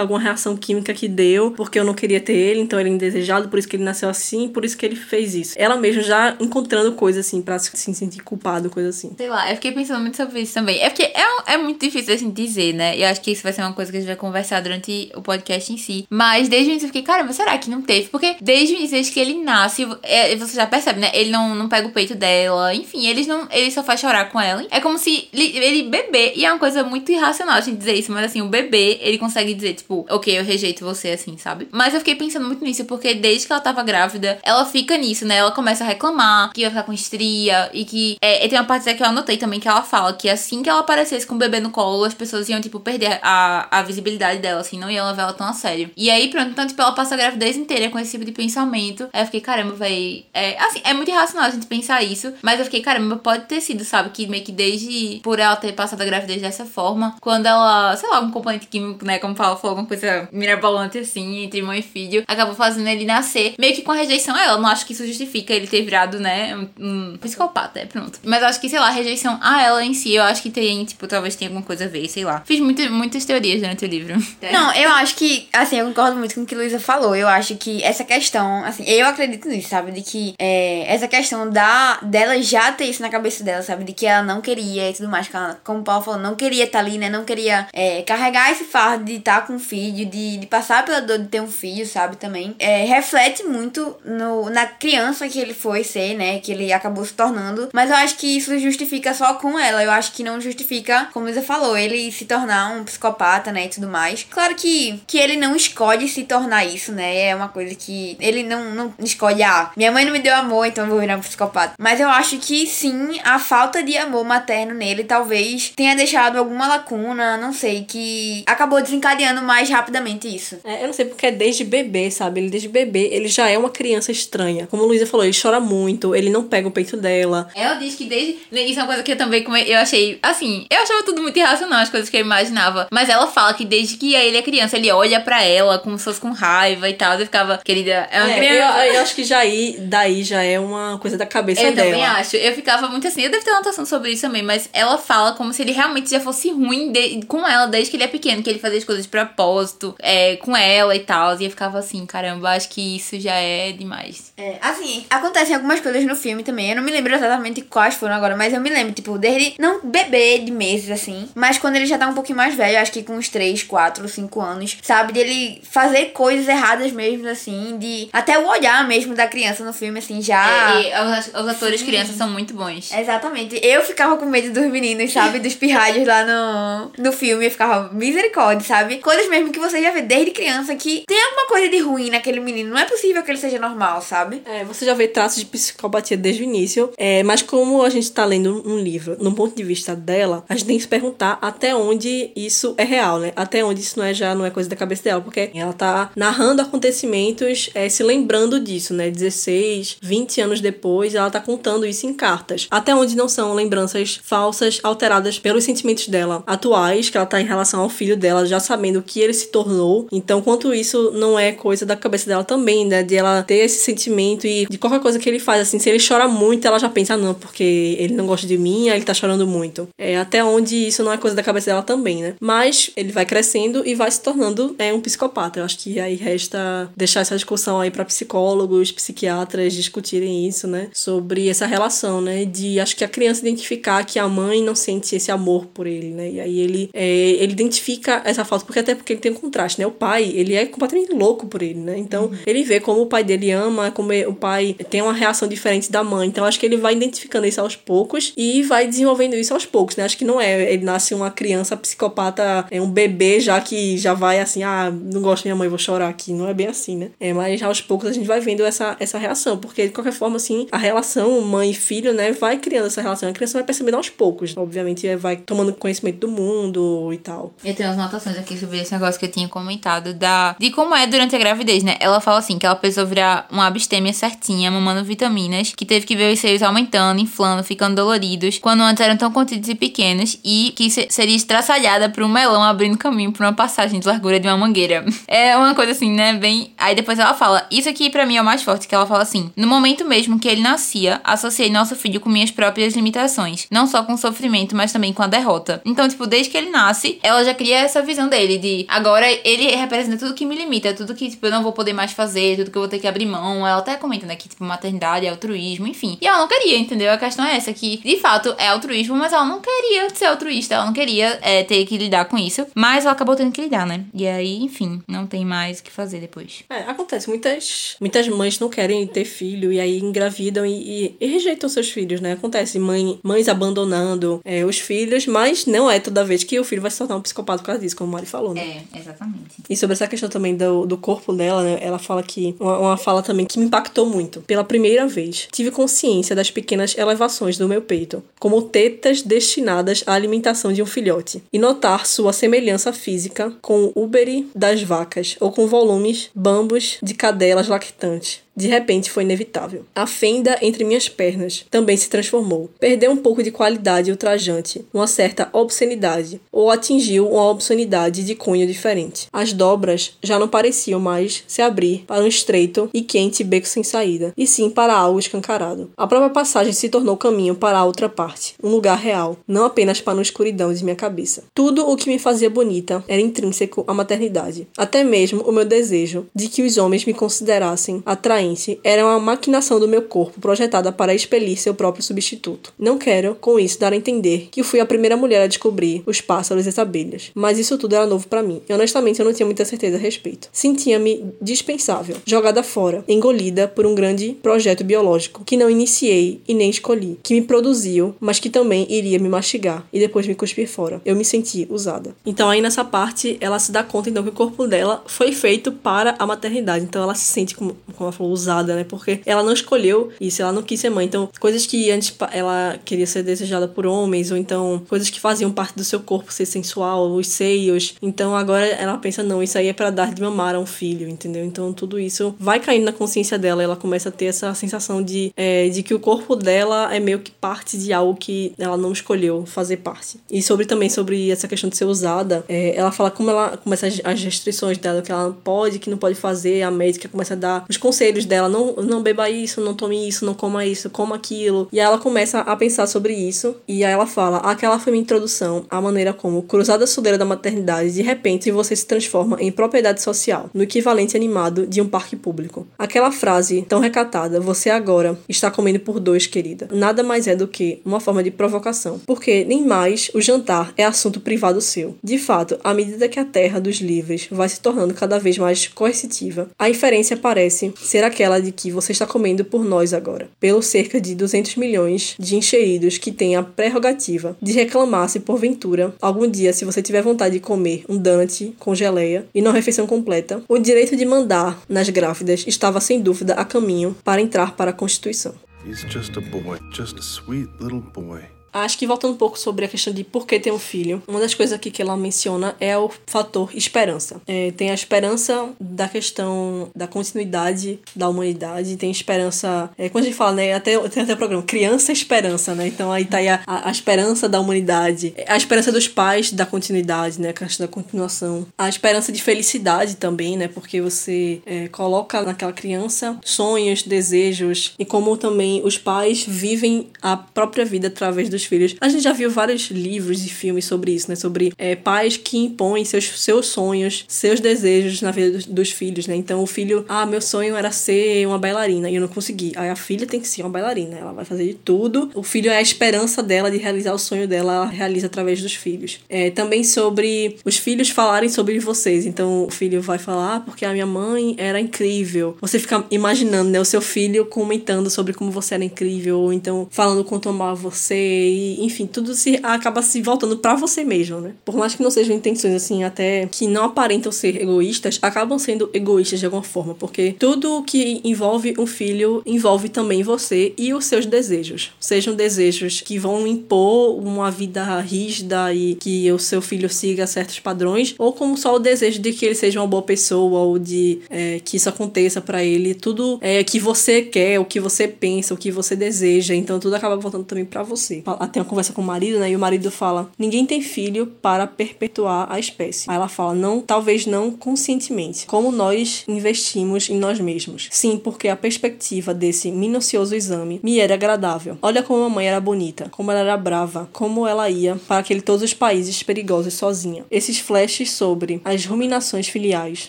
alguma 0.00 0.18
reação 0.20 0.56
química 0.56 0.92
que 0.94 1.08
deu, 1.08 1.50
porque 1.52 1.78
eu 1.78 1.84
não 1.84 1.94
queria 1.94 2.20
ter 2.20 2.34
ele, 2.34 2.60
então 2.60 2.78
ele 2.78 2.90
é 2.90 2.92
indesejado, 2.92 3.48
por 3.48 3.58
isso 3.58 3.68
que 3.68 3.76
ele 3.76 3.84
nasceu 3.84 4.08
assim, 4.08 4.48
por 4.48 4.64
isso 4.64 4.76
que 4.76 4.84
ele 4.86 4.96
fez 4.96 5.34
isso. 5.34 5.54
Ela 5.56 5.76
mesma 5.76 6.02
já 6.02 6.36
encontrando 6.40 6.92
coisas 6.92 7.26
assim 7.26 7.40
pra 7.42 7.58
se 7.58 7.70
se 7.74 7.94
sentir 7.94 8.22
culpado, 8.22 8.70
coisa 8.70 8.88
assim. 8.90 9.12
Sei 9.16 9.28
lá, 9.28 9.48
eu 9.50 9.54
fiquei 9.56 9.72
pensando 9.72 10.00
muito 10.00 10.16
sobre 10.16 10.40
isso 10.40 10.54
também. 10.54 10.78
É 10.80 10.88
porque 10.88 11.02
é, 11.02 11.54
é 11.54 11.56
muito 11.56 11.80
difícil 11.84 12.14
assim 12.14 12.30
dizer, 12.30 12.72
né? 12.74 12.96
E 12.96 13.02
eu 13.02 13.08
acho 13.08 13.20
que 13.20 13.30
isso 13.32 13.42
vai 13.42 13.52
ser 13.52 13.62
uma 13.62 13.71
coisa 13.72 13.90
que 13.90 13.96
a 13.96 14.00
gente 14.00 14.08
vai 14.08 14.16
conversar 14.16 14.60
durante 14.60 15.10
o 15.14 15.22
podcast 15.22 15.72
em 15.72 15.76
si. 15.76 16.06
Mas 16.10 16.48
desde 16.48 16.68
o 16.68 16.72
início 16.72 16.86
eu 16.86 16.88
fiquei, 16.88 17.02
caramba, 17.02 17.32
será 17.32 17.56
que 17.58 17.70
não 17.70 17.82
teve? 17.82 18.08
Porque 18.08 18.36
desde 18.40 18.74
o 18.74 18.76
início, 18.78 18.96
desde 18.96 19.12
que 19.12 19.20
ele 19.20 19.34
nasce, 19.34 19.86
é, 20.02 20.34
você 20.36 20.54
já 20.56 20.66
percebe, 20.66 21.00
né? 21.00 21.10
Ele 21.14 21.30
não, 21.30 21.54
não 21.54 21.68
pega 21.68 21.88
o 21.88 21.92
peito 21.92 22.14
dela. 22.14 22.74
Enfim, 22.74 23.06
eles 23.06 23.26
não. 23.26 23.48
Ele 23.50 23.70
só 23.70 23.82
faz 23.82 24.00
chorar 24.00 24.30
com 24.30 24.40
ela. 24.40 24.64
É 24.70 24.80
como 24.80 24.98
se 24.98 25.28
ele, 25.32 25.58
ele 25.58 25.82
bebê, 25.84 26.32
e 26.36 26.44
é 26.44 26.52
uma 26.52 26.58
coisa 26.58 26.82
muito 26.82 27.10
irracional 27.10 27.56
a 27.56 27.60
gente 27.60 27.78
dizer 27.78 27.94
isso, 27.94 28.12
mas 28.12 28.24
assim, 28.24 28.40
o 28.40 28.48
bebê, 28.48 28.98
ele 29.02 29.18
consegue 29.18 29.54
dizer, 29.54 29.74
tipo, 29.74 30.06
ok, 30.08 30.38
eu 30.38 30.44
rejeito 30.44 30.84
você, 30.84 31.10
assim, 31.10 31.36
sabe? 31.36 31.68
Mas 31.70 31.94
eu 31.94 32.00
fiquei 32.00 32.14
pensando 32.14 32.46
muito 32.46 32.64
nisso, 32.64 32.84
porque 32.84 33.14
desde 33.14 33.46
que 33.46 33.52
ela 33.52 33.62
tava 33.62 33.82
grávida, 33.82 34.38
ela 34.42 34.64
fica 34.64 34.96
nisso, 34.96 35.26
né? 35.26 35.36
Ela 35.36 35.50
começa 35.50 35.84
a 35.84 35.86
reclamar 35.86 36.52
que 36.52 36.62
vai 36.62 36.70
ficar 36.70 36.82
com 36.82 36.92
estria 36.92 37.70
e 37.72 37.84
que. 37.84 38.16
É, 38.20 38.44
e 38.44 38.48
tem 38.48 38.58
uma 38.58 38.64
parte 38.64 38.92
que 38.92 39.02
eu 39.02 39.06
anotei 39.06 39.36
também 39.36 39.60
que 39.60 39.68
ela 39.68 39.82
fala 39.82 40.12
que 40.12 40.28
assim 40.28 40.62
que 40.62 40.68
ela 40.68 40.80
aparecesse 40.80 41.26
com 41.26 41.34
o 41.34 41.38
bebê 41.38 41.60
no 41.60 41.70
colo, 41.70 42.04
as 42.04 42.14
pessoas 42.14 42.48
iam, 42.48 42.60
tipo, 42.60 42.80
perder 42.80 43.20
a, 43.22 43.61
a 43.70 43.82
visibilidade 43.82 44.40
dela, 44.40 44.60
assim, 44.60 44.78
não 44.78 44.90
iam 44.90 45.06
levar 45.06 45.22
ela 45.22 45.32
tão 45.32 45.46
a 45.46 45.52
sério. 45.52 45.90
E 45.96 46.10
aí, 46.10 46.28
pronto, 46.28 46.50
então, 46.50 46.66
tipo, 46.66 46.80
ela 46.80 46.92
passa 46.92 47.14
a 47.14 47.18
gravidez 47.18 47.56
inteira 47.56 47.90
com 47.90 47.98
esse 47.98 48.12
tipo 48.12 48.24
de 48.24 48.32
pensamento. 48.32 49.08
Aí 49.12 49.22
eu 49.22 49.26
fiquei, 49.26 49.40
caramba, 49.40 49.74
véi. 49.74 50.26
É, 50.32 50.58
assim, 50.62 50.80
é 50.84 50.92
muito 50.94 51.10
irracional 51.10 51.48
a 51.48 51.50
gente 51.50 51.66
pensar 51.66 52.02
isso, 52.02 52.32
mas 52.42 52.58
eu 52.58 52.64
fiquei, 52.64 52.80
caramba, 52.80 53.16
pode 53.16 53.44
ter 53.44 53.60
sido, 53.60 53.84
sabe? 53.84 54.10
Que 54.10 54.26
meio 54.26 54.44
que 54.44 54.52
desde 54.52 55.20
por 55.22 55.38
ela 55.38 55.56
ter 55.56 55.72
passado 55.72 56.00
a 56.00 56.04
gravidez 56.04 56.40
dessa 56.40 56.64
forma, 56.64 57.16
quando 57.20 57.46
ela, 57.46 57.96
sei 57.96 58.08
lá, 58.08 58.20
um 58.20 58.30
componente 58.30 58.66
químico, 58.66 59.04
né, 59.04 59.18
como 59.18 59.34
fala, 59.34 59.56
foi 59.56 59.70
alguma 59.70 59.86
coisa 59.86 60.28
mirabolante 60.32 60.98
assim, 60.98 61.44
entre 61.44 61.62
mãe 61.62 61.80
e 61.80 61.82
filho, 61.82 62.24
acabou 62.26 62.54
fazendo 62.54 62.88
ele 62.88 63.04
nascer, 63.04 63.54
meio 63.58 63.74
que 63.74 63.82
com 63.82 63.92
a 63.92 63.96
rejeição 63.96 64.34
a 64.34 64.42
ela. 64.42 64.58
Não 64.58 64.68
acho 64.68 64.86
que 64.86 64.92
isso 64.92 65.06
justifica 65.06 65.52
ele 65.52 65.66
ter 65.66 65.82
virado, 65.82 66.18
né, 66.18 66.56
um, 66.56 67.12
um 67.12 67.16
psicopata, 67.18 67.80
é 67.80 67.86
pronto. 67.86 68.18
Mas 68.24 68.42
acho 68.42 68.60
que, 68.60 68.68
sei 68.68 68.78
lá, 68.78 68.88
a 68.88 68.90
rejeição 68.90 69.38
a 69.40 69.62
ela 69.62 69.84
em 69.84 69.94
si, 69.94 70.14
eu 70.14 70.22
acho 70.22 70.42
que 70.42 70.50
tem, 70.50 70.84
tipo, 70.84 71.06
talvez 71.06 71.36
tenha 71.36 71.48
alguma 71.48 71.64
coisa 71.64 71.84
a 71.84 71.88
ver, 71.88 72.08
sei 72.08 72.24
lá. 72.24 72.42
Fiz 72.44 72.60
muito, 72.60 72.82
muitas 72.90 73.24
teorias 73.24 73.51
durante 73.60 73.84
o 73.84 73.88
livro. 73.88 74.14
Não, 74.52 74.74
eu 74.74 74.90
acho 74.90 75.14
que, 75.16 75.48
assim, 75.52 75.78
eu 75.78 75.86
concordo 75.86 76.16
muito 76.16 76.34
com 76.34 76.42
o 76.42 76.46
que 76.46 76.54
Luísa 76.54 76.78
falou. 76.78 77.14
Eu 77.14 77.28
acho 77.28 77.56
que 77.56 77.82
essa 77.82 78.04
questão, 78.04 78.64
assim, 78.64 78.84
eu 78.84 79.06
acredito 79.06 79.48
nisso, 79.48 79.68
sabe? 79.68 79.92
De 79.92 80.02
que 80.02 80.34
é, 80.38 80.84
essa 80.92 81.08
questão 81.08 81.48
da 81.48 81.98
dela 82.02 82.40
já 82.42 82.72
ter 82.72 82.84
isso 82.84 83.02
na 83.02 83.08
cabeça 83.08 83.42
dela, 83.44 83.62
sabe? 83.62 83.84
De 83.84 83.92
que 83.92 84.06
ela 84.06 84.22
não 84.22 84.40
queria 84.40 84.90
e 84.90 84.92
tudo 84.92 85.08
mais. 85.08 85.28
Que 85.28 85.36
ela, 85.36 85.58
como 85.64 85.80
o 85.80 85.82
Paulo 85.82 86.04
falou, 86.04 86.20
não 86.20 86.34
queria 86.34 86.64
estar 86.64 86.80
ali, 86.80 86.98
né? 86.98 87.08
Não 87.08 87.24
queria 87.24 87.66
é, 87.72 88.02
carregar 88.02 88.50
esse 88.50 88.64
fardo 88.64 89.04
de 89.04 89.16
estar 89.16 89.46
com 89.46 89.54
um 89.54 89.58
filho, 89.58 90.06
de, 90.06 90.38
de 90.38 90.46
passar 90.46 90.84
pela 90.84 91.00
dor 91.00 91.18
de 91.18 91.28
ter 91.28 91.40
um 91.40 91.48
filho, 91.48 91.86
sabe? 91.86 92.16
Também. 92.16 92.54
É, 92.58 92.84
reflete 92.84 93.42
muito 93.44 93.96
no, 94.04 94.50
na 94.50 94.66
criança 94.66 95.28
que 95.28 95.38
ele 95.38 95.54
foi 95.54 95.84
ser, 95.84 96.14
né? 96.14 96.38
Que 96.38 96.52
ele 96.52 96.72
acabou 96.72 97.04
se 97.04 97.12
tornando. 97.12 97.68
Mas 97.72 97.90
eu 97.90 97.96
acho 97.96 98.16
que 98.16 98.36
isso 98.36 98.58
justifica 98.58 99.14
só 99.14 99.34
com 99.34 99.58
ela. 99.58 99.82
Eu 99.82 99.90
acho 99.90 100.12
que 100.12 100.22
não 100.22 100.40
justifica, 100.40 101.08
como 101.12 101.26
Luísa 101.26 101.42
falou, 101.42 101.76
ele 101.76 102.12
se 102.12 102.24
tornar 102.24 102.76
um 102.76 102.84
psicopata, 102.84 103.41
né? 103.50 103.64
E 103.64 103.68
tudo 103.68 103.88
mais. 103.88 104.26
Claro 104.30 104.54
que, 104.54 105.00
que 105.06 105.18
ele 105.18 105.36
não 105.36 105.56
escolhe 105.56 106.06
se 106.08 106.24
tornar 106.24 106.64
isso, 106.64 106.92
né? 106.92 107.22
É 107.28 107.34
uma 107.34 107.48
coisa 107.48 107.74
que 107.74 108.16
ele 108.20 108.42
não, 108.42 108.74
não 108.74 108.94
escolhe, 109.00 109.42
ah, 109.42 109.70
minha 109.76 109.90
mãe 109.90 110.04
não 110.04 110.12
me 110.12 110.18
deu 110.20 110.34
amor, 110.34 110.66
então 110.66 110.84
eu 110.84 110.90
vou 110.90 111.00
virar 111.00 111.16
um 111.16 111.20
psicopata. 111.20 111.74
Mas 111.78 111.98
eu 112.00 112.08
acho 112.08 112.36
que 112.38 112.66
sim, 112.66 113.18
a 113.24 113.38
falta 113.38 113.82
de 113.82 113.96
amor 113.96 114.24
materno 114.24 114.74
nele 114.74 115.04
talvez 115.04 115.72
tenha 115.74 115.94
deixado 115.96 116.36
alguma 116.36 116.66
lacuna, 116.68 117.36
não 117.36 117.52
sei, 117.52 117.84
que 117.88 118.44
acabou 118.46 118.80
desencadeando 118.82 119.42
mais 119.42 119.68
rapidamente 119.70 120.28
isso. 120.34 120.58
É, 120.64 120.82
eu 120.82 120.86
não 120.86 120.92
sei 120.92 121.06
porque 121.06 121.26
é 121.26 121.30
desde 121.30 121.64
bebê, 121.64 122.10
sabe? 122.10 122.40
Ele 122.40 122.50
desde 122.50 122.68
bebê, 122.68 123.08
ele 123.12 123.28
já 123.28 123.48
é 123.48 123.56
uma 123.58 123.70
criança 123.70 124.12
estranha. 124.12 124.66
Como 124.66 124.82
a 124.82 124.86
Luísa 124.86 125.06
falou, 125.06 125.24
ele 125.24 125.36
chora 125.40 125.60
muito, 125.60 126.14
ele 126.14 126.30
não 126.30 126.44
pega 126.44 126.68
o 126.68 126.70
peito 126.70 126.96
dela. 126.96 127.48
Ela 127.54 127.74
diz 127.74 127.94
que 127.94 128.04
desde. 128.04 128.38
Isso 128.52 128.78
é 128.78 128.82
uma 128.82 128.86
coisa 128.88 129.02
que 129.02 129.12
eu 129.12 129.16
também 129.16 129.42
come- 129.42 129.64
eu 129.68 129.78
achei. 129.78 130.18
Assim, 130.22 130.66
eu 130.70 130.82
achava 130.82 131.02
tudo 131.04 131.22
muito 131.22 131.38
irracional, 131.38 131.80
as 131.80 131.88
coisas 131.88 132.08
que 132.08 132.16
eu 132.16 132.20
imaginava. 132.20 132.86
Mas 132.92 133.08
ela 133.08 133.26
fala 133.32 133.54
que 133.54 133.64
desde 133.64 133.96
que 133.96 134.14
ele 134.14 134.36
é 134.36 134.42
criança, 134.42 134.76
ele 134.76 134.90
olha 134.90 135.20
pra 135.20 135.42
ela 135.42 135.78
como 135.78 135.98
se 135.98 136.04
fosse 136.04 136.20
com 136.20 136.30
raiva 136.30 136.88
e 136.88 136.94
tal. 136.94 137.14
Eu 137.18 137.26
ficava, 137.26 137.58
querida, 137.64 138.08
é 138.10 138.20
uma 138.22 138.30
É, 138.32 138.36
criança. 138.36 138.86
eu, 138.86 138.94
eu 138.94 139.00
acho 139.02 139.14
que 139.14 139.24
já 139.24 139.38
aí, 139.38 139.76
daí 139.80 140.22
já 140.22 140.42
é 140.42 140.58
uma 140.60 140.98
coisa 140.98 141.16
da 141.16 141.26
cabeça 141.26 141.62
Eu 141.62 141.72
dela. 141.74 141.88
também 141.90 142.04
acho. 142.06 142.36
Eu 142.36 142.54
ficava 142.54 142.88
muito 142.88 143.06
assim. 143.08 143.22
Eu 143.22 143.30
devo 143.30 143.44
ter 143.44 143.50
uma 143.50 143.58
notação 143.60 143.84
sobre 143.86 144.10
isso 144.12 144.22
também, 144.22 144.42
mas 144.42 144.68
ela 144.72 144.98
fala 144.98 145.32
como 145.32 145.52
se 145.52 145.62
ele 145.62 145.72
realmente 145.72 146.10
já 146.10 146.20
fosse 146.20 146.50
ruim 146.50 146.92
de- 146.92 147.24
com 147.26 147.46
ela 147.46 147.66
desde 147.66 147.90
que 147.90 147.96
ele 147.96 148.04
é 148.04 148.08
pequeno, 148.08 148.42
que 148.42 148.50
ele 148.50 148.58
fazia 148.58 148.78
as 148.78 148.84
coisas 148.84 149.04
de 149.04 149.10
propósito 149.10 149.94
é, 150.00 150.36
com 150.36 150.56
ela 150.56 150.94
e 150.94 151.00
tal. 151.00 151.38
E 151.40 151.44
eu 151.44 151.50
ficava 151.50 151.78
assim, 151.78 152.04
caramba, 152.06 152.50
acho 152.50 152.68
que 152.68 152.96
isso 152.96 153.18
já 153.18 153.34
é 153.34 153.72
demais. 153.72 154.32
É, 154.36 154.56
assim, 154.60 155.04
acontecem 155.10 155.54
algumas 155.54 155.80
coisas 155.80 156.04
no 156.04 156.14
filme 156.14 156.42
também. 156.42 156.70
Eu 156.70 156.76
não 156.76 156.82
me 156.82 156.90
lembro 156.92 157.14
exatamente 157.14 157.62
quais 157.62 157.94
foram 157.94 158.14
agora, 158.14 158.36
mas 158.36 158.52
eu 158.52 158.60
me 158.60 158.70
lembro, 158.70 158.92
tipo, 158.92 159.16
dele 159.18 159.54
não 159.58 159.80
bebê 159.84 160.38
de 160.38 160.50
meses, 160.50 160.90
assim. 160.90 161.28
Mas 161.34 161.58
quando 161.58 161.76
ele 161.76 161.86
já 161.86 161.96
tá 161.98 162.06
um 162.08 162.14
pouquinho 162.14 162.36
mais 162.36 162.54
velho, 162.54 162.78
acho 162.78 162.92
que 162.92 163.02
com 163.02 163.11
uns 163.12 163.28
3, 163.28 163.62
4, 163.62 164.08
5 164.08 164.40
anos, 164.40 164.76
sabe? 164.82 165.12
Dele 165.12 165.60
fazer 165.68 166.06
coisas 166.06 166.48
erradas 166.48 166.92
mesmo, 166.92 167.28
assim. 167.28 167.76
De. 167.78 168.08
Até 168.12 168.38
o 168.38 168.46
olhar 168.46 168.86
mesmo 168.86 169.14
da 169.14 169.26
criança 169.26 169.64
no 169.64 169.72
filme, 169.72 169.98
assim, 169.98 170.20
já. 170.20 170.74
É, 170.74 170.90
e 170.90 171.18
os, 171.18 171.28
os 171.28 171.48
atores 171.48 171.82
crianças 171.82 172.16
são 172.16 172.30
muito 172.30 172.54
bons. 172.54 172.92
Exatamente. 172.92 173.58
Eu 173.62 173.82
ficava 173.82 174.16
com 174.16 174.26
medo 174.26 174.52
dos 174.52 174.70
meninos, 174.70 175.12
sabe? 175.12 175.38
Dos 175.38 175.54
pirralhos 175.54 176.06
lá 176.06 176.24
no, 176.24 176.92
no 176.98 177.12
filme. 177.12 177.46
Eu 177.46 177.50
ficava 177.50 177.92
misericórdia, 177.92 178.66
sabe? 178.66 178.98
Coisas 178.98 179.28
mesmo 179.28 179.52
que 179.52 179.58
você 179.58 179.80
já 179.82 179.90
vê 179.90 180.02
desde 180.02 180.30
criança 180.30 180.74
que 180.74 181.04
tem 181.06 181.22
alguma 181.22 181.46
coisa 181.46 181.68
de 181.68 181.78
ruim 181.78 182.10
naquele 182.10 182.40
menino. 182.40 182.70
Não 182.70 182.78
é 182.78 182.84
possível 182.84 183.22
que 183.22 183.30
ele 183.30 183.38
seja 183.38 183.58
normal, 183.58 184.02
sabe? 184.02 184.42
É, 184.44 184.64
você 184.64 184.84
já 184.84 184.94
vê 184.94 185.08
traços 185.08 185.40
de 185.40 185.46
psicopatia 185.46 186.16
desde 186.16 186.42
o 186.42 186.44
início, 186.44 186.92
é, 186.96 187.22
mas 187.22 187.42
como 187.42 187.82
a 187.82 187.90
gente 187.90 188.10
tá 188.10 188.24
lendo 188.24 188.62
um 188.66 188.78
livro, 188.78 189.16
no 189.20 189.34
ponto 189.34 189.54
de 189.54 189.62
vista 189.62 189.94
dela, 189.94 190.44
a 190.48 190.54
gente 190.54 190.66
tem 190.66 190.76
que 190.76 190.82
se 190.82 190.88
perguntar 190.88 191.38
até 191.40 191.74
onde 191.74 192.30
isso 192.34 192.74
é 192.76 192.84
real, 192.84 193.01
né? 193.18 193.32
Até 193.36 193.64
onde 193.64 193.80
isso 193.80 193.98
não 193.98 194.04
é 194.04 194.14
já 194.14 194.34
não 194.34 194.44
é 194.44 194.50
coisa 194.50 194.68
da 194.68 194.76
cabeça 194.76 195.04
dela, 195.04 195.20
porque 195.20 195.50
ela 195.54 195.72
tá 195.72 196.10
narrando 196.14 196.62
acontecimentos, 196.62 197.70
é, 197.74 197.88
se 197.88 198.02
lembrando 198.02 198.60
disso, 198.60 198.94
né? 198.94 199.10
16, 199.10 199.98
20 200.00 200.40
anos 200.40 200.60
depois, 200.60 201.14
ela 201.14 201.30
tá 201.30 201.40
contando 201.40 201.86
isso 201.86 202.06
em 202.06 202.14
cartas. 202.14 202.66
Até 202.70 202.94
onde 202.94 203.16
não 203.16 203.28
são 203.28 203.54
lembranças 203.54 204.20
falsas, 204.22 204.80
alteradas 204.82 205.38
pelos 205.38 205.64
sentimentos 205.64 206.08
dela 206.08 206.42
atuais, 206.46 207.10
que 207.10 207.16
ela 207.16 207.26
tá 207.26 207.40
em 207.40 207.46
relação 207.46 207.80
ao 207.80 207.88
filho 207.88 208.16
dela, 208.16 208.46
já 208.46 208.60
sabendo 208.60 208.98
o 208.98 209.02
que 209.02 209.20
ele 209.20 209.32
se 209.32 209.48
tornou. 209.48 210.06
Então, 210.12 210.40
quanto 210.40 210.72
isso 210.72 211.10
não 211.12 211.38
é 211.38 211.52
coisa 211.52 211.84
da 211.84 211.96
cabeça 211.96 212.26
dela 212.26 212.44
também, 212.44 212.86
né? 212.86 213.02
De 213.02 213.16
ela 213.16 213.42
ter 213.42 213.56
esse 213.56 213.84
sentimento 213.84 214.46
e 214.46 214.66
de 214.66 214.78
qualquer 214.78 215.00
coisa 215.00 215.18
que 215.18 215.28
ele 215.28 215.38
faz, 215.38 215.62
assim, 215.62 215.78
se 215.78 215.90
ele 215.90 216.02
chora 216.02 216.28
muito, 216.28 216.66
ela 216.66 216.78
já 216.78 216.88
pensa, 216.88 217.14
ah, 217.14 217.16
não, 217.16 217.34
porque 217.34 217.96
ele 217.98 218.14
não 218.14 218.26
gosta 218.26 218.46
de 218.46 218.56
mim, 218.56 218.88
aí 218.88 218.98
ele 218.98 219.04
tá 219.04 219.14
chorando 219.14 219.46
muito. 219.46 219.88
É 219.98 220.16
até 220.16 220.44
onde 220.44 220.76
isso 220.86 221.02
não 221.02 221.12
é 221.12 221.16
coisa 221.16 221.36
da 221.36 221.42
cabeça 221.42 221.70
dela 221.70 221.82
também, 221.82 222.22
né? 222.22 222.34
Mas 222.40 222.90
ele 222.96 223.12
vai 223.12 223.24
crescendo 223.24 223.86
e 223.86 223.94
vai 223.94 224.10
se 224.10 224.20
tornando 224.20 224.74
é, 224.78 224.92
um 224.92 225.00
psicopata. 225.00 225.60
Eu 225.60 225.64
acho 225.64 225.78
que 225.78 225.98
aí 226.00 226.14
resta 226.14 226.90
deixar 226.96 227.20
essa 227.20 227.34
discussão 227.34 227.80
aí 227.80 227.90
para 227.90 228.04
psicólogos, 228.04 228.92
psiquiatras 228.92 229.74
discutirem 229.74 230.46
isso, 230.46 230.66
né? 230.66 230.88
Sobre 230.92 231.48
essa 231.48 231.66
relação, 231.66 232.20
né? 232.20 232.44
De 232.44 232.80
acho 232.80 232.96
que 232.96 233.04
a 233.04 233.08
criança 233.08 233.40
identificar 233.40 234.04
que 234.04 234.18
a 234.18 234.28
mãe 234.28 234.62
não 234.62 234.74
sente 234.74 235.14
esse 235.14 235.30
amor 235.30 235.66
por 235.66 235.86
ele, 235.86 236.08
né? 236.08 236.30
E 236.30 236.40
aí 236.40 236.60
ele, 236.60 236.90
é, 236.92 237.06
ele 237.06 237.52
identifica 237.52 238.22
essa 238.24 238.44
falta, 238.44 238.64
porque 238.64 238.78
até 238.78 238.94
porque 238.94 239.12
ele 239.12 239.20
tem 239.20 239.32
um 239.32 239.36
contraste, 239.36 239.80
né? 239.80 239.86
O 239.86 239.90
pai, 239.90 240.24
ele 240.34 240.54
é 240.54 240.66
completamente 240.66 241.12
louco 241.12 241.46
por 241.46 241.62
ele, 241.62 241.80
né? 241.80 241.98
Então 241.98 242.30
ele 242.46 242.62
vê 242.62 242.80
como 242.80 243.02
o 243.02 243.06
pai 243.06 243.24
dele 243.24 243.50
ama, 243.50 243.90
como 243.90 244.12
o 244.28 244.34
pai 244.34 244.76
tem 244.90 245.02
uma 245.02 245.12
reação 245.12 245.48
diferente 245.48 245.90
da 245.90 246.02
mãe. 246.04 246.28
Então 246.28 246.44
acho 246.44 246.58
que 246.58 246.66
ele 246.66 246.76
vai 246.76 246.94
identificando 246.94 247.46
isso 247.46 247.60
aos 247.60 247.76
poucos 247.76 248.32
e 248.36 248.62
vai 248.62 248.86
desenvolvendo 248.86 249.34
isso 249.34 249.54
aos 249.54 249.66
poucos, 249.66 249.96
né? 249.96 250.04
Acho 250.04 250.16
que 250.16 250.24
não 250.24 250.40
é, 250.40 250.72
ele 250.72 250.84
nasce 250.84 251.14
uma 251.14 251.30
criança 251.30 251.76
psicopata, 251.76 252.66
é 252.70 252.80
um 252.82 252.90
bebê 252.90 253.40
já 253.40 253.60
que 253.60 253.96
já 253.96 254.14
vai 254.14 254.40
assim, 254.40 254.62
ah, 254.62 254.90
não 254.92 255.20
gosto 255.22 255.44
da 255.44 255.48
minha 255.48 255.56
mãe, 255.56 255.68
vou 255.68 255.78
chorar 255.78 256.08
aqui. 256.08 256.32
Não 256.32 256.48
é 256.48 256.54
bem 256.54 256.66
assim, 256.66 256.96
né? 256.96 257.10
É, 257.20 257.32
mas 257.32 257.62
aos 257.62 257.80
poucos 257.80 258.08
a 258.08 258.12
gente 258.12 258.26
vai 258.26 258.40
vendo 258.40 258.64
essa, 258.64 258.96
essa 259.00 259.18
reação, 259.18 259.56
porque 259.58 259.86
de 259.86 259.92
qualquer 259.92 260.12
forma, 260.12 260.36
assim, 260.36 260.66
a 260.72 260.78
relação 260.78 261.40
mãe 261.42 261.70
e 261.70 261.74
filho, 261.74 262.12
né, 262.12 262.32
vai 262.32 262.58
criando 262.58 262.86
essa 262.86 263.00
relação. 263.02 263.28
A 263.28 263.32
criança 263.32 263.54
vai 263.58 263.64
percebendo 263.64 263.96
aos 263.96 264.08
poucos. 264.08 264.56
Obviamente, 264.56 265.06
é, 265.06 265.16
vai 265.16 265.36
tomando 265.36 265.72
conhecimento 265.74 266.18
do 266.18 266.28
mundo 266.28 267.10
e 267.12 267.18
tal. 267.18 267.52
Eu 267.64 267.74
tenho 267.74 267.88
umas 267.88 267.98
anotações 267.98 268.36
aqui 268.38 268.56
sobre 268.58 268.78
esse 268.80 268.92
negócio 268.92 269.18
que 269.18 269.26
eu 269.26 269.30
tinha 269.30 269.48
comentado 269.48 270.14
da 270.14 270.54
de 270.58 270.70
como 270.70 270.94
é 270.94 271.06
durante 271.06 271.34
a 271.34 271.38
gravidez, 271.38 271.82
né? 271.82 271.96
Ela 272.00 272.20
fala 272.20 272.38
assim 272.38 272.58
que 272.58 272.66
ela 272.66 272.76
precisou 272.76 273.06
virar 273.06 273.46
uma 273.50 273.66
abstêmia 273.66 274.12
certinha, 274.12 274.70
mamando 274.70 275.04
vitaminas, 275.04 275.72
que 275.76 275.84
teve 275.84 276.06
que 276.06 276.16
ver 276.16 276.32
os 276.32 276.38
seios 276.38 276.62
aumentando, 276.62 277.20
inflando, 277.20 277.62
ficando 277.64 277.96
doloridos, 277.96 278.58
quando 278.58 278.80
antes 278.82 279.00
eram 279.02 279.16
tão 279.16 279.30
contidos 279.32 279.68
e 279.68 279.74
pequenos, 279.74 280.38
e 280.44 280.72
que 280.76 280.90
se- 280.90 281.06
seria 281.10 281.36
estraçalhada 281.36 282.08
por 282.08 282.22
um 282.22 282.28
melão 282.28 282.62
abrindo 282.72 282.98
caminho 282.98 283.32
por 283.32 283.44
uma 283.44 283.52
passagem 283.52 284.00
de 284.00 284.06
largura 284.06 284.40
de 284.40 284.48
uma 284.48 284.56
mangueira. 284.56 285.04
É 285.28 285.56
uma 285.56 285.74
coisa 285.74 285.92
assim, 285.92 286.10
né? 286.10 286.34
Bem. 286.34 286.72
Aí 286.76 286.94
depois 286.94 287.18
ela 287.18 287.32
fala: 287.32 287.66
Isso 287.70 287.88
aqui 287.88 288.10
pra 288.10 288.26
mim 288.26 288.36
é 288.36 288.42
o 288.42 288.44
mais 288.44 288.62
forte, 288.62 288.86
que 288.86 288.94
ela 288.94 289.06
fala 289.06 289.22
assim: 289.22 289.50
No 289.56 289.66
momento 289.66 290.04
mesmo 290.04 290.38
que 290.38 290.46
ele 290.48 290.60
nascia, 290.60 291.20
associei 291.24 291.70
nosso 291.70 291.96
filho 291.96 292.20
com 292.20 292.28
minhas 292.28 292.50
próprias 292.50 292.94
limitações, 292.94 293.66
não 293.70 293.86
só 293.86 294.02
com 294.02 294.12
o 294.12 294.18
sofrimento, 294.18 294.76
mas 294.76 294.92
também 294.92 295.12
com 295.12 295.22
a 295.22 295.26
derrota. 295.26 295.80
Então, 295.84 296.06
tipo, 296.08 296.26
desde 296.26 296.50
que 296.50 296.58
ele 296.58 296.70
nasce, 296.70 297.18
ela 297.22 297.42
já 297.44 297.54
cria 297.54 297.78
essa 297.78 298.02
visão 298.02 298.28
dele 298.28 298.58
de 298.58 298.84
agora 298.88 299.26
ele 299.44 299.74
representa 299.74 300.18
tudo 300.18 300.34
que 300.34 300.44
me 300.44 300.54
limita, 300.54 300.92
tudo 300.92 301.14
que, 301.14 301.30
tipo, 301.30 301.46
eu 301.46 301.50
não 301.50 301.62
vou 301.62 301.72
poder 301.72 301.92
mais 301.92 302.12
fazer, 302.12 302.56
tudo 302.56 302.70
que 302.70 302.76
eu 302.76 302.82
vou 302.82 302.88
ter 302.88 302.98
que 302.98 303.06
abrir 303.06 303.26
mão. 303.26 303.66
Ela 303.66 303.78
até 303.78 303.96
comenta, 303.96 304.26
né, 304.26 304.36
que, 304.36 304.48
tipo, 304.48 304.64
maternidade 304.64 305.26
é 305.26 305.30
altruísmo, 305.30 305.86
enfim. 305.86 306.18
E 306.20 306.26
ela 306.26 306.38
não 306.38 306.48
queria, 306.48 306.78
entendeu? 306.78 307.12
A 307.12 307.18
questão 307.18 307.44
é 307.44 307.56
essa, 307.56 307.72
que 307.72 307.98
de 307.98 308.18
fato 308.18 308.54
é 308.58 308.68
altruísmo, 308.68 309.16
mas 309.16 309.32
ela 309.32 309.44
não 309.44 309.60
queria 309.60 310.10
ser 310.14 310.26
altruísta, 310.26 310.74
ela 310.74 310.86
não 310.86 310.92
queria 310.92 311.38
é, 311.42 311.62
ter 311.62 311.84
que 311.86 311.96
lidar 311.96 312.24
com 312.26 312.38
isso. 312.38 312.61
Mas 312.74 313.04
ela 313.04 313.12
acabou 313.12 313.34
tendo 313.36 313.52
que 313.52 313.60
lidar, 313.62 313.86
né? 313.86 314.04
E 314.14 314.26
aí, 314.26 314.58
enfim, 314.62 315.00
não 315.08 315.26
tem 315.26 315.44
mais 315.44 315.80
o 315.80 315.82
que 315.82 315.90
fazer 315.90 316.20
depois. 316.20 316.64
É, 316.70 316.78
acontece. 316.80 317.28
Muitas, 317.28 317.96
muitas 318.00 318.28
mães 318.28 318.58
não 318.58 318.68
querem 318.68 319.06
ter 319.06 319.24
filho 319.24 319.72
e 319.72 319.80
aí 319.80 319.98
engravidam 319.98 320.64
e, 320.66 320.72
e- 321.06 321.16
e 321.20 321.26
rejeitam 321.26 321.68
seus 321.68 321.90
filhos, 321.90 322.20
né? 322.20 322.32
Acontece. 322.32 322.78
Mãe, 322.78 323.18
mães 323.22 323.48
abandonando 323.48 324.40
é, 324.44 324.64
os 324.64 324.78
filhos, 324.78 325.26
mas 325.26 325.66
não 325.66 325.90
é 325.90 325.98
toda 326.00 326.24
vez 326.24 326.44
que 326.44 326.58
o 326.58 326.64
filho 326.64 326.82
vai 326.82 326.90
se 326.90 326.98
tornar 326.98 327.16
um 327.16 327.20
psicopata 327.22 327.58
por 327.62 327.66
causa 327.66 327.80
disso, 327.80 327.96
como 327.96 328.10
a 328.10 328.12
Mari 328.14 328.26
falou, 328.26 328.54
né? 328.54 328.82
É, 328.94 328.98
exatamente. 328.98 329.56
E 329.68 329.76
sobre 329.76 329.94
essa 329.94 330.06
questão 330.06 330.28
também 330.28 330.56
do, 330.56 330.86
do 330.86 330.96
corpo 330.96 331.32
dela, 331.32 331.62
né? 331.62 331.78
Ela 331.80 331.98
fala 331.98 332.22
que. 332.22 332.54
Uma, 332.60 332.78
uma 332.78 332.96
fala 332.96 333.22
também 333.22 333.46
que 333.46 333.58
me 333.58 333.66
impactou 333.66 334.06
muito. 334.06 334.40
Pela 334.42 334.64
primeira 334.64 335.06
vez, 335.06 335.48
tive 335.50 335.70
consciência 335.70 336.34
das 336.36 336.50
pequenas 336.50 336.96
elevações 336.96 337.56
do 337.58 337.68
meu 337.68 337.82
peito, 337.82 338.22
como 338.38 338.62
tetas 338.62 339.22
destinadas 339.22 340.02
à 340.06 340.12
alimentação 340.14 340.72
de 340.72 340.82
um 340.82 340.86
filhote. 340.86 341.42
E 341.52 341.58
notar 341.58 342.06
sua 342.06 342.32
semelhança 342.32 342.51
física 342.92 343.52
com 343.62 343.92
o 343.94 344.02
úbere 344.04 344.48
das 344.54 344.82
vacas, 344.82 345.36
ou 345.40 345.50
com 345.52 345.66
volumes 345.66 346.30
bambos 346.34 346.98
de 347.02 347.14
cadelas 347.14 347.68
lactantes. 347.68 348.42
De 348.54 348.68
repente 348.68 349.10
foi 349.10 349.22
inevitável. 349.22 349.84
A 349.94 350.06
fenda 350.06 350.58
entre 350.60 350.84
minhas 350.84 351.08
pernas 351.08 351.64
também 351.70 351.96
se 351.96 352.10
transformou. 352.10 352.68
Perdeu 352.78 353.10
um 353.10 353.16
pouco 353.16 353.42
de 353.42 353.50
qualidade 353.50 354.10
ultrajante, 354.10 354.84
uma 354.92 355.06
certa 355.06 355.48
obscenidade, 355.52 356.40
ou 356.52 356.70
atingiu 356.70 357.28
uma 357.28 357.48
obscenidade 357.48 358.22
de 358.22 358.34
cunho 358.34 358.66
diferente. 358.66 359.26
As 359.32 359.52
dobras 359.52 360.16
já 360.22 360.38
não 360.38 360.48
pareciam 360.48 361.00
mais 361.00 361.42
se 361.46 361.62
abrir 361.62 362.04
para 362.06 362.22
um 362.22 362.26
estreito 362.26 362.90
e 362.92 363.02
quente 363.02 363.42
beco 363.42 363.66
sem 363.66 363.82
saída, 363.82 364.32
e 364.36 364.46
sim 364.46 364.68
para 364.68 364.94
algo 364.94 365.18
escancarado. 365.18 365.90
A 365.96 366.06
própria 366.06 366.30
passagem 366.30 366.72
se 366.72 366.88
tornou 366.88 367.16
caminho 367.16 367.54
para 367.54 367.78
a 367.78 367.84
outra 367.84 368.08
parte, 368.08 368.54
um 368.62 368.68
lugar 368.68 368.98
real, 368.98 369.38
não 369.48 369.64
apenas 369.64 370.00
para 370.00 370.14
uma 370.14 370.22
escuridão 370.22 370.72
de 370.72 370.84
minha 370.84 370.96
cabeça. 370.96 371.44
Tudo 371.54 371.88
o 371.88 371.96
que 371.96 372.10
me 372.10 372.18
fazia 372.18 372.50
bonita 372.50 373.02
era 373.08 373.20
intrínseco 373.20 373.84
à 373.86 373.94
maternidade, 373.94 374.68
até 374.76 375.02
mesmo 375.02 375.42
o 375.42 375.52
meu 375.52 375.64
desejo 375.64 376.26
de 376.34 376.48
que 376.48 376.62
os 376.62 376.76
homens 376.76 377.04
me 377.06 377.14
considerassem 377.14 378.02
atraente 378.04 378.41
era 378.82 379.04
uma 379.04 379.18
maquinação 379.18 379.78
do 379.78 379.88
meu 379.88 380.02
corpo 380.02 380.40
projetada 380.40 380.92
para 380.92 381.14
expelir 381.14 381.56
seu 381.56 381.74
próprio 381.74 382.02
substituto. 382.02 382.72
Não 382.78 382.98
quero, 382.98 383.36
com 383.40 383.58
isso, 383.58 383.78
dar 383.78 383.92
a 383.92 383.96
entender 383.96 384.48
que 384.50 384.62
fui 384.62 384.80
a 384.80 384.86
primeira 384.86 385.16
mulher 385.16 385.42
a 385.42 385.46
descobrir 385.46 386.02
os 386.06 386.20
pássaros 386.20 386.66
e 386.66 386.68
as 386.68 386.78
abelhas, 386.78 387.30
mas 387.34 387.58
isso 387.58 387.78
tudo 387.78 387.94
era 387.94 388.06
novo 388.06 388.28
para 388.28 388.42
mim, 388.42 388.60
e 388.68 388.72
honestamente 388.72 389.20
eu 389.20 389.26
não 389.26 389.32
tinha 389.32 389.46
muita 389.46 389.64
certeza 389.64 389.96
a 389.96 390.00
respeito. 390.00 390.48
Sentia-me 390.52 391.24
dispensável, 391.40 392.16
jogada 392.24 392.62
fora, 392.62 393.04
engolida 393.08 393.68
por 393.68 393.86
um 393.86 393.94
grande 393.94 394.36
projeto 394.42 394.84
biológico 394.84 395.44
que 395.44 395.56
não 395.56 395.70
iniciei 395.70 396.40
e 396.46 396.54
nem 396.54 396.70
escolhi, 396.70 397.18
que 397.22 397.34
me 397.34 397.42
produziu, 397.42 398.14
mas 398.20 398.38
que 398.38 398.50
também 398.50 398.86
iria 398.88 399.18
me 399.18 399.28
mastigar 399.28 399.86
e 399.92 399.98
depois 399.98 400.26
me 400.26 400.34
cuspir 400.34 400.68
fora. 400.68 401.00
Eu 401.04 401.16
me 401.16 401.24
senti 401.24 401.66
usada. 401.70 402.14
Então 402.24 402.48
aí 402.48 402.60
nessa 402.60 402.84
parte 402.84 403.36
ela 403.40 403.58
se 403.58 403.72
dá 403.72 403.82
conta 403.82 404.10
então 404.10 404.22
que 404.22 404.28
o 404.28 404.32
corpo 404.32 404.66
dela 404.66 405.02
foi 405.06 405.32
feito 405.32 405.72
para 405.72 406.14
a 406.18 406.26
maternidade. 406.26 406.84
Então 406.84 407.02
ela 407.02 407.14
se 407.14 407.24
sente 407.24 407.54
como, 407.54 407.76
como 407.94 408.08
ela 408.08 408.12
falou 408.12 408.31
usada, 408.32 408.74
né? 408.74 408.84
Porque 408.84 409.20
ela 409.26 409.42
não 409.42 409.52
escolheu 409.52 410.10
isso, 410.20 410.42
ela 410.42 410.52
não 410.52 410.62
quis 410.62 410.80
ser 410.80 410.90
mãe. 410.90 411.06
Então 411.06 411.28
coisas 411.38 411.66
que 411.66 411.90
antes 411.90 412.14
ela 412.32 412.78
queria 412.84 413.06
ser 413.06 413.22
desejada 413.22 413.68
por 413.68 413.86
homens 413.86 414.30
ou 414.30 414.36
então 414.36 414.82
coisas 414.88 415.10
que 415.10 415.20
faziam 415.20 415.50
parte 415.50 415.76
do 415.76 415.84
seu 415.84 416.00
corpo 416.00 416.32
ser 416.32 416.46
sensual, 416.46 417.12
os 417.12 417.26
seios. 417.26 417.94
Então 418.00 418.36
agora 418.36 418.66
ela 418.66 418.96
pensa 418.98 419.22
não, 419.22 419.42
isso 419.42 419.58
aí 419.58 419.68
é 419.68 419.72
para 419.72 419.90
dar 419.90 420.12
de 420.12 420.22
mamar 420.22 420.54
a 420.54 420.58
um 420.58 420.66
filho, 420.66 421.08
entendeu? 421.08 421.44
Então 421.44 421.72
tudo 421.72 421.98
isso 421.98 422.34
vai 422.38 422.60
caindo 422.60 422.84
na 422.84 422.92
consciência 422.92 423.38
dela. 423.38 423.62
Ela 423.62 423.76
começa 423.76 424.08
a 424.08 424.12
ter 424.12 424.26
essa 424.26 424.54
sensação 424.54 425.02
de, 425.02 425.32
é, 425.36 425.68
de 425.68 425.82
que 425.82 425.94
o 425.94 426.00
corpo 426.00 426.36
dela 426.36 426.94
é 426.94 427.00
meio 427.00 427.18
que 427.18 427.30
parte 427.30 427.76
de 427.76 427.92
algo 427.92 428.16
que 428.18 428.52
ela 428.58 428.76
não 428.76 428.92
escolheu 428.92 429.44
fazer 429.46 429.78
parte. 429.78 430.18
E 430.30 430.42
sobre 430.42 430.66
também 430.66 430.88
sobre 430.88 431.30
essa 431.30 431.48
questão 431.48 431.68
de 431.68 431.76
ser 431.76 431.84
usada, 431.84 432.44
é, 432.48 432.74
ela 432.76 432.92
fala 432.92 433.10
como 433.10 433.30
ela 433.30 433.56
começa 433.56 433.86
as 433.86 434.22
restrições 434.22 434.78
dela, 434.78 435.02
que 435.02 435.10
ela 435.12 435.36
pode, 435.44 435.78
que 435.78 435.90
não 435.90 435.98
pode 435.98 436.14
fazer. 436.14 436.62
A 436.62 436.70
médica 436.70 437.08
começa 437.08 437.34
a 437.34 437.36
dar 437.36 437.64
os 437.68 437.76
conselhos 437.76 438.21
dela: 438.26 438.48
não, 438.48 438.74
não 438.76 439.02
beba 439.02 439.28
isso, 439.30 439.60
não 439.60 439.74
tome 439.74 440.08
isso, 440.08 440.24
não 440.24 440.34
coma 440.34 440.64
isso, 440.64 440.90
coma 440.90 441.16
aquilo. 441.16 441.68
E 441.72 441.80
aí 441.80 441.86
ela 441.86 441.98
começa 441.98 442.40
a 442.40 442.56
pensar 442.56 442.86
sobre 442.86 443.14
isso. 443.14 443.56
E 443.66 443.84
aí 443.84 443.92
ela 443.92 444.06
fala: 444.06 444.38
aquela 444.38 444.78
foi 444.78 444.92
minha 444.92 445.02
introdução 445.02 445.64
à 445.70 445.80
maneira 445.80 446.12
como, 446.12 446.42
cruzada 446.42 446.84
a 446.84 446.86
sudeira 446.86 447.18
da 447.18 447.24
maternidade, 447.24 447.92
de 447.92 448.02
repente 448.02 448.50
você 448.50 448.74
se 448.74 448.86
transforma 448.86 449.36
em 449.40 449.50
propriedade 449.50 450.02
social, 450.02 450.50
no 450.52 450.62
equivalente 450.62 451.16
animado 451.16 451.66
de 451.66 451.80
um 451.80 451.88
parque 451.88 452.16
público. 452.16 452.66
Aquela 452.78 453.10
frase 453.10 453.62
tão 453.68 453.80
recatada, 453.80 454.40
você 454.40 454.70
agora 454.70 455.18
está 455.28 455.50
comendo 455.50 455.80
por 455.80 456.00
dois, 456.00 456.26
querida, 456.26 456.68
nada 456.72 457.02
mais 457.02 457.26
é 457.26 457.36
do 457.36 457.48
que 457.48 457.80
uma 457.84 458.00
forma 458.00 458.22
de 458.22 458.30
provocação, 458.30 459.00
porque 459.06 459.44
nem 459.44 459.66
mais 459.66 460.10
o 460.14 460.20
jantar 460.20 460.72
é 460.76 460.84
assunto 460.84 461.20
privado 461.20 461.60
seu. 461.60 461.96
De 462.02 462.18
fato, 462.18 462.58
à 462.62 462.74
medida 462.74 463.08
que 463.08 463.18
a 463.18 463.24
terra 463.24 463.60
dos 463.60 463.76
livres 463.76 464.28
vai 464.30 464.48
se 464.48 464.60
tornando 464.60 464.94
cada 464.94 465.18
vez 465.18 465.38
mais 465.38 465.66
coercitiva, 465.68 466.50
a 466.58 466.68
inferência 466.68 467.16
parece 467.16 467.72
ser 467.76 468.04
aquela 468.12 468.40
de 468.40 468.52
que 468.52 468.70
você 468.70 468.92
está 468.92 469.06
comendo 469.06 469.44
por 469.44 469.64
nós 469.64 469.94
agora, 469.94 470.28
pelo 470.38 470.62
cerca 470.62 471.00
de 471.00 471.14
200 471.14 471.56
milhões 471.56 472.14
de 472.18 472.36
encheridos 472.36 472.98
que 472.98 473.10
têm 473.10 473.34
a 473.34 473.42
prerrogativa 473.42 474.36
de 474.40 474.52
reclamar 474.52 475.08
se 475.08 475.20
porventura, 475.20 475.94
algum 476.00 476.30
dia, 476.30 476.52
se 476.52 476.66
você 476.66 476.82
tiver 476.82 477.02
vontade 477.02 477.34
de 477.34 477.40
comer 477.40 477.84
um 477.88 477.96
donut 477.96 478.54
com 478.58 478.74
geleia 478.74 479.26
e 479.34 479.40
não 479.40 479.52
refeição 479.52 479.86
completa, 479.86 480.42
o 480.46 480.58
direito 480.58 480.94
de 480.94 481.06
mandar 481.06 481.62
nas 481.68 481.88
grávidas 481.88 482.44
estava 482.46 482.80
sem 482.80 483.00
dúvida 483.00 483.34
a 483.34 483.44
caminho 483.44 483.96
para 484.04 484.20
entrar 484.20 484.54
para 484.54 484.70
a 484.70 484.74
Constituição. 484.74 485.34
He's 485.66 485.80
just 485.88 486.16
a 486.16 486.20
boy, 486.20 486.58
just 486.72 486.98
a 486.98 487.02
sweet 487.02 487.48
little 487.60 487.80
boy. 487.80 488.41
Acho 488.52 488.78
que 488.78 488.86
voltando 488.86 489.14
um 489.14 489.16
pouco 489.16 489.38
sobre 489.38 489.64
a 489.64 489.68
questão 489.68 489.92
de 489.92 490.04
por 490.04 490.26
que 490.26 490.38
ter 490.38 490.52
um 490.52 490.58
filho, 490.58 491.02
uma 491.08 491.20
das 491.20 491.34
coisas 491.34 491.54
aqui 491.54 491.70
que 491.70 491.80
ela 491.80 491.96
menciona 491.96 492.54
é 492.60 492.76
o 492.76 492.90
fator 493.06 493.50
esperança. 493.54 494.20
É, 494.26 494.50
tem 494.52 494.70
a 494.70 494.74
esperança 494.74 495.50
da 495.58 495.88
questão 495.88 496.70
da 496.74 496.86
continuidade 496.86 497.78
da 497.96 498.08
humanidade, 498.08 498.76
tem 498.76 498.90
esperança, 498.90 499.70
é, 499.78 499.88
quando 499.88 500.04
a 500.04 500.06
gente 500.08 500.16
fala, 500.16 500.32
né, 500.32 500.52
até, 500.52 500.78
tem 500.88 501.02
até 501.02 501.14
o 501.14 501.16
programa, 501.16 501.42
criança 501.42 501.92
esperança, 501.92 502.54
né, 502.54 502.68
então 502.68 502.92
aí 502.92 503.04
tá 503.04 503.18
aí 503.18 503.28
a, 503.28 503.42
a, 503.46 503.70
esperança 503.70 504.28
da 504.28 504.40
humanidade, 504.40 505.14
a 505.26 505.36
esperança 505.36 505.72
dos 505.72 505.88
pais 505.88 506.32
da 506.32 506.44
continuidade, 506.44 507.20
né, 507.20 507.30
a 507.30 507.32
questão 507.32 507.66
da 507.66 507.72
continuação, 507.72 508.46
a 508.58 508.68
esperança 508.68 509.10
de 509.10 509.22
felicidade 509.22 509.96
também, 509.96 510.36
né, 510.36 510.48
porque 510.48 510.80
você 510.80 511.40
é, 511.46 511.68
coloca 511.68 512.22
naquela 512.22 512.52
criança 512.52 513.18
sonhos, 513.24 513.82
desejos, 513.82 514.74
e 514.78 514.84
como 514.84 515.16
também 515.16 515.62
os 515.64 515.78
pais 515.78 516.24
vivem 516.26 516.88
a 517.00 517.16
própria 517.16 517.64
vida 517.64 517.88
através 517.88 518.28
dos 518.28 518.41
filhos. 518.44 518.74
A 518.80 518.88
gente 518.88 519.02
já 519.02 519.12
viu 519.12 519.30
vários 519.30 519.70
livros 519.70 520.24
e 520.24 520.28
filmes 520.28 520.64
sobre 520.64 520.92
isso, 520.92 521.08
né? 521.08 521.16
Sobre 521.16 521.52
é, 521.58 521.74
pais 521.76 522.16
que 522.16 522.38
impõem 522.38 522.84
seus, 522.84 523.20
seus 523.20 523.46
sonhos, 523.46 524.04
seus 524.08 524.40
desejos 524.40 525.02
na 525.02 525.10
vida 525.10 525.30
dos, 525.32 525.46
dos 525.46 525.70
filhos, 525.70 526.06
né? 526.06 526.16
Então 526.16 526.42
o 526.42 526.46
filho, 526.46 526.84
ah, 526.88 527.06
meu 527.06 527.20
sonho 527.20 527.56
era 527.56 527.70
ser 527.70 528.26
uma 528.26 528.38
bailarina 528.38 528.90
e 528.90 528.94
eu 528.94 529.00
não 529.00 529.08
consegui. 529.08 529.52
Aí 529.56 529.70
a 529.70 529.76
filha 529.76 530.06
tem 530.06 530.20
que 530.20 530.28
ser 530.28 530.42
uma 530.42 530.50
bailarina, 530.50 530.96
ela 530.98 531.12
vai 531.12 531.24
fazer 531.24 531.46
de 531.46 531.54
tudo. 531.54 532.10
O 532.14 532.22
filho 532.22 532.50
é 532.50 532.56
a 532.56 532.62
esperança 532.62 533.22
dela 533.22 533.50
de 533.50 533.58
realizar 533.58 533.92
o 533.92 533.98
sonho 533.98 534.26
dela, 534.26 534.52
ela 534.54 534.66
realiza 534.66 535.06
através 535.06 535.42
dos 535.42 535.54
filhos. 535.54 536.00
É, 536.08 536.30
também 536.30 536.64
sobre 536.64 537.36
os 537.44 537.56
filhos 537.56 537.90
falarem 537.90 538.28
sobre 538.28 538.58
vocês. 538.58 539.06
Então 539.06 539.46
o 539.46 539.50
filho 539.50 539.80
vai 539.80 539.98
falar, 539.98 540.36
ah, 540.36 540.40
porque 540.40 540.64
a 540.64 540.72
minha 540.72 540.86
mãe 540.86 541.34
era 541.38 541.60
incrível. 541.60 542.36
Você 542.40 542.58
fica 542.58 542.84
imaginando, 542.90 543.50
né? 543.50 543.60
O 543.60 543.64
seu 543.64 543.80
filho 543.80 544.26
comentando 544.26 544.90
sobre 544.90 545.12
como 545.12 545.30
você 545.30 545.54
era 545.54 545.64
incrível, 545.64 546.18
ou 546.18 546.32
então 546.32 546.66
falando 546.70 547.04
quanto 547.04 547.28
amava 547.28 547.54
você 547.54 548.31
enfim, 548.58 548.86
tudo 548.86 549.14
se 549.14 549.38
acaba 549.42 549.82
se 549.82 550.00
voltando 550.02 550.36
pra 550.36 550.54
você 550.54 550.84
mesmo, 550.84 551.20
né? 551.20 551.34
Por 551.44 551.56
mais 551.56 551.74
que 551.74 551.82
não 551.82 551.90
sejam 551.90 552.16
intenções, 552.16 552.54
assim, 552.54 552.84
até 552.84 553.26
que 553.30 553.46
não 553.46 553.64
aparentam 553.64 554.12
ser 554.12 554.40
egoístas, 554.40 554.98
acabam 555.02 555.38
sendo 555.38 555.70
egoístas 555.72 556.20
de 556.20 556.26
alguma 556.26 556.42
forma, 556.42 556.74
porque 556.74 557.14
tudo 557.18 557.62
que 557.62 558.00
envolve 558.04 558.54
um 558.58 558.66
filho 558.66 559.22
envolve 559.26 559.68
também 559.68 560.02
você 560.02 560.52
e 560.56 560.72
os 560.74 560.84
seus 560.84 561.06
desejos. 561.06 561.72
Sejam 561.80 562.14
desejos 562.14 562.80
que 562.80 562.98
vão 562.98 563.26
impor 563.26 563.98
uma 563.98 564.30
vida 564.30 564.80
rígida 564.80 565.52
e 565.54 565.74
que 565.76 566.10
o 566.12 566.18
seu 566.18 566.40
filho 566.42 566.68
siga 566.68 567.06
certos 567.06 567.38
padrões, 567.40 567.94
ou 567.98 568.12
como 568.12 568.36
só 568.36 568.54
o 568.54 568.58
desejo 568.58 569.00
de 569.00 569.12
que 569.12 569.26
ele 569.26 569.34
seja 569.34 569.60
uma 569.60 569.66
boa 569.66 569.82
pessoa 569.82 570.40
ou 570.40 570.58
de 570.58 571.00
é, 571.10 571.40
que 571.44 571.56
isso 571.56 571.68
aconteça 571.68 572.20
para 572.20 572.44
ele. 572.44 572.74
Tudo 572.74 573.18
é 573.20 573.42
que 573.44 573.58
você 573.58 574.02
quer, 574.02 574.38
o 574.38 574.44
que 574.44 574.60
você 574.60 574.86
pensa, 574.88 575.34
o 575.34 575.36
que 575.36 575.50
você 575.50 575.76
deseja. 575.76 576.34
Então 576.34 576.58
tudo 576.58 576.74
acaba 576.74 576.96
voltando 576.96 577.24
também 577.24 577.44
para 577.44 577.62
você. 577.62 578.02
Ela 578.22 578.28
tem 578.28 578.40
uma 578.40 578.48
conversa 578.48 578.72
com 578.72 578.80
o 578.80 578.84
marido, 578.84 579.18
né? 579.18 579.30
E 579.30 579.36
o 579.36 579.38
marido 579.38 579.68
fala: 579.68 580.08
ninguém 580.16 580.46
tem 580.46 580.62
filho 580.62 581.06
para 581.20 581.44
perpetuar 581.44 582.30
a 582.30 582.38
espécie. 582.38 582.88
Aí 582.88 582.94
ela 582.94 583.08
fala: 583.08 583.34
não, 583.34 583.60
talvez 583.60 584.06
não 584.06 584.30
conscientemente. 584.30 585.26
Como 585.26 585.50
nós 585.50 586.04
investimos 586.06 586.88
em 586.88 586.96
nós 586.96 587.18
mesmos. 587.18 587.68
Sim, 587.72 587.98
porque 587.98 588.28
a 588.28 588.36
perspectiva 588.36 589.12
desse 589.12 589.50
minucioso 589.50 590.14
exame 590.14 590.60
me 590.62 590.78
era 590.78 590.94
agradável. 590.94 591.58
Olha 591.60 591.82
como 591.82 592.04
a 592.04 592.08
mãe 592.08 592.28
era 592.28 592.40
bonita, 592.40 592.88
como 592.92 593.10
ela 593.10 593.20
era 593.20 593.36
brava, 593.36 593.88
como 593.92 594.24
ela 594.24 594.48
ia 594.48 594.76
para 594.86 594.98
aquele 594.98 595.20
todos 595.20 595.42
os 595.42 595.52
países 595.52 596.00
perigosos 596.04 596.54
sozinha. 596.54 597.04
Esses 597.10 597.40
flashes 597.40 597.90
sobre 597.90 598.40
as 598.44 598.64
ruminações 598.64 599.26
filiais, 599.26 599.88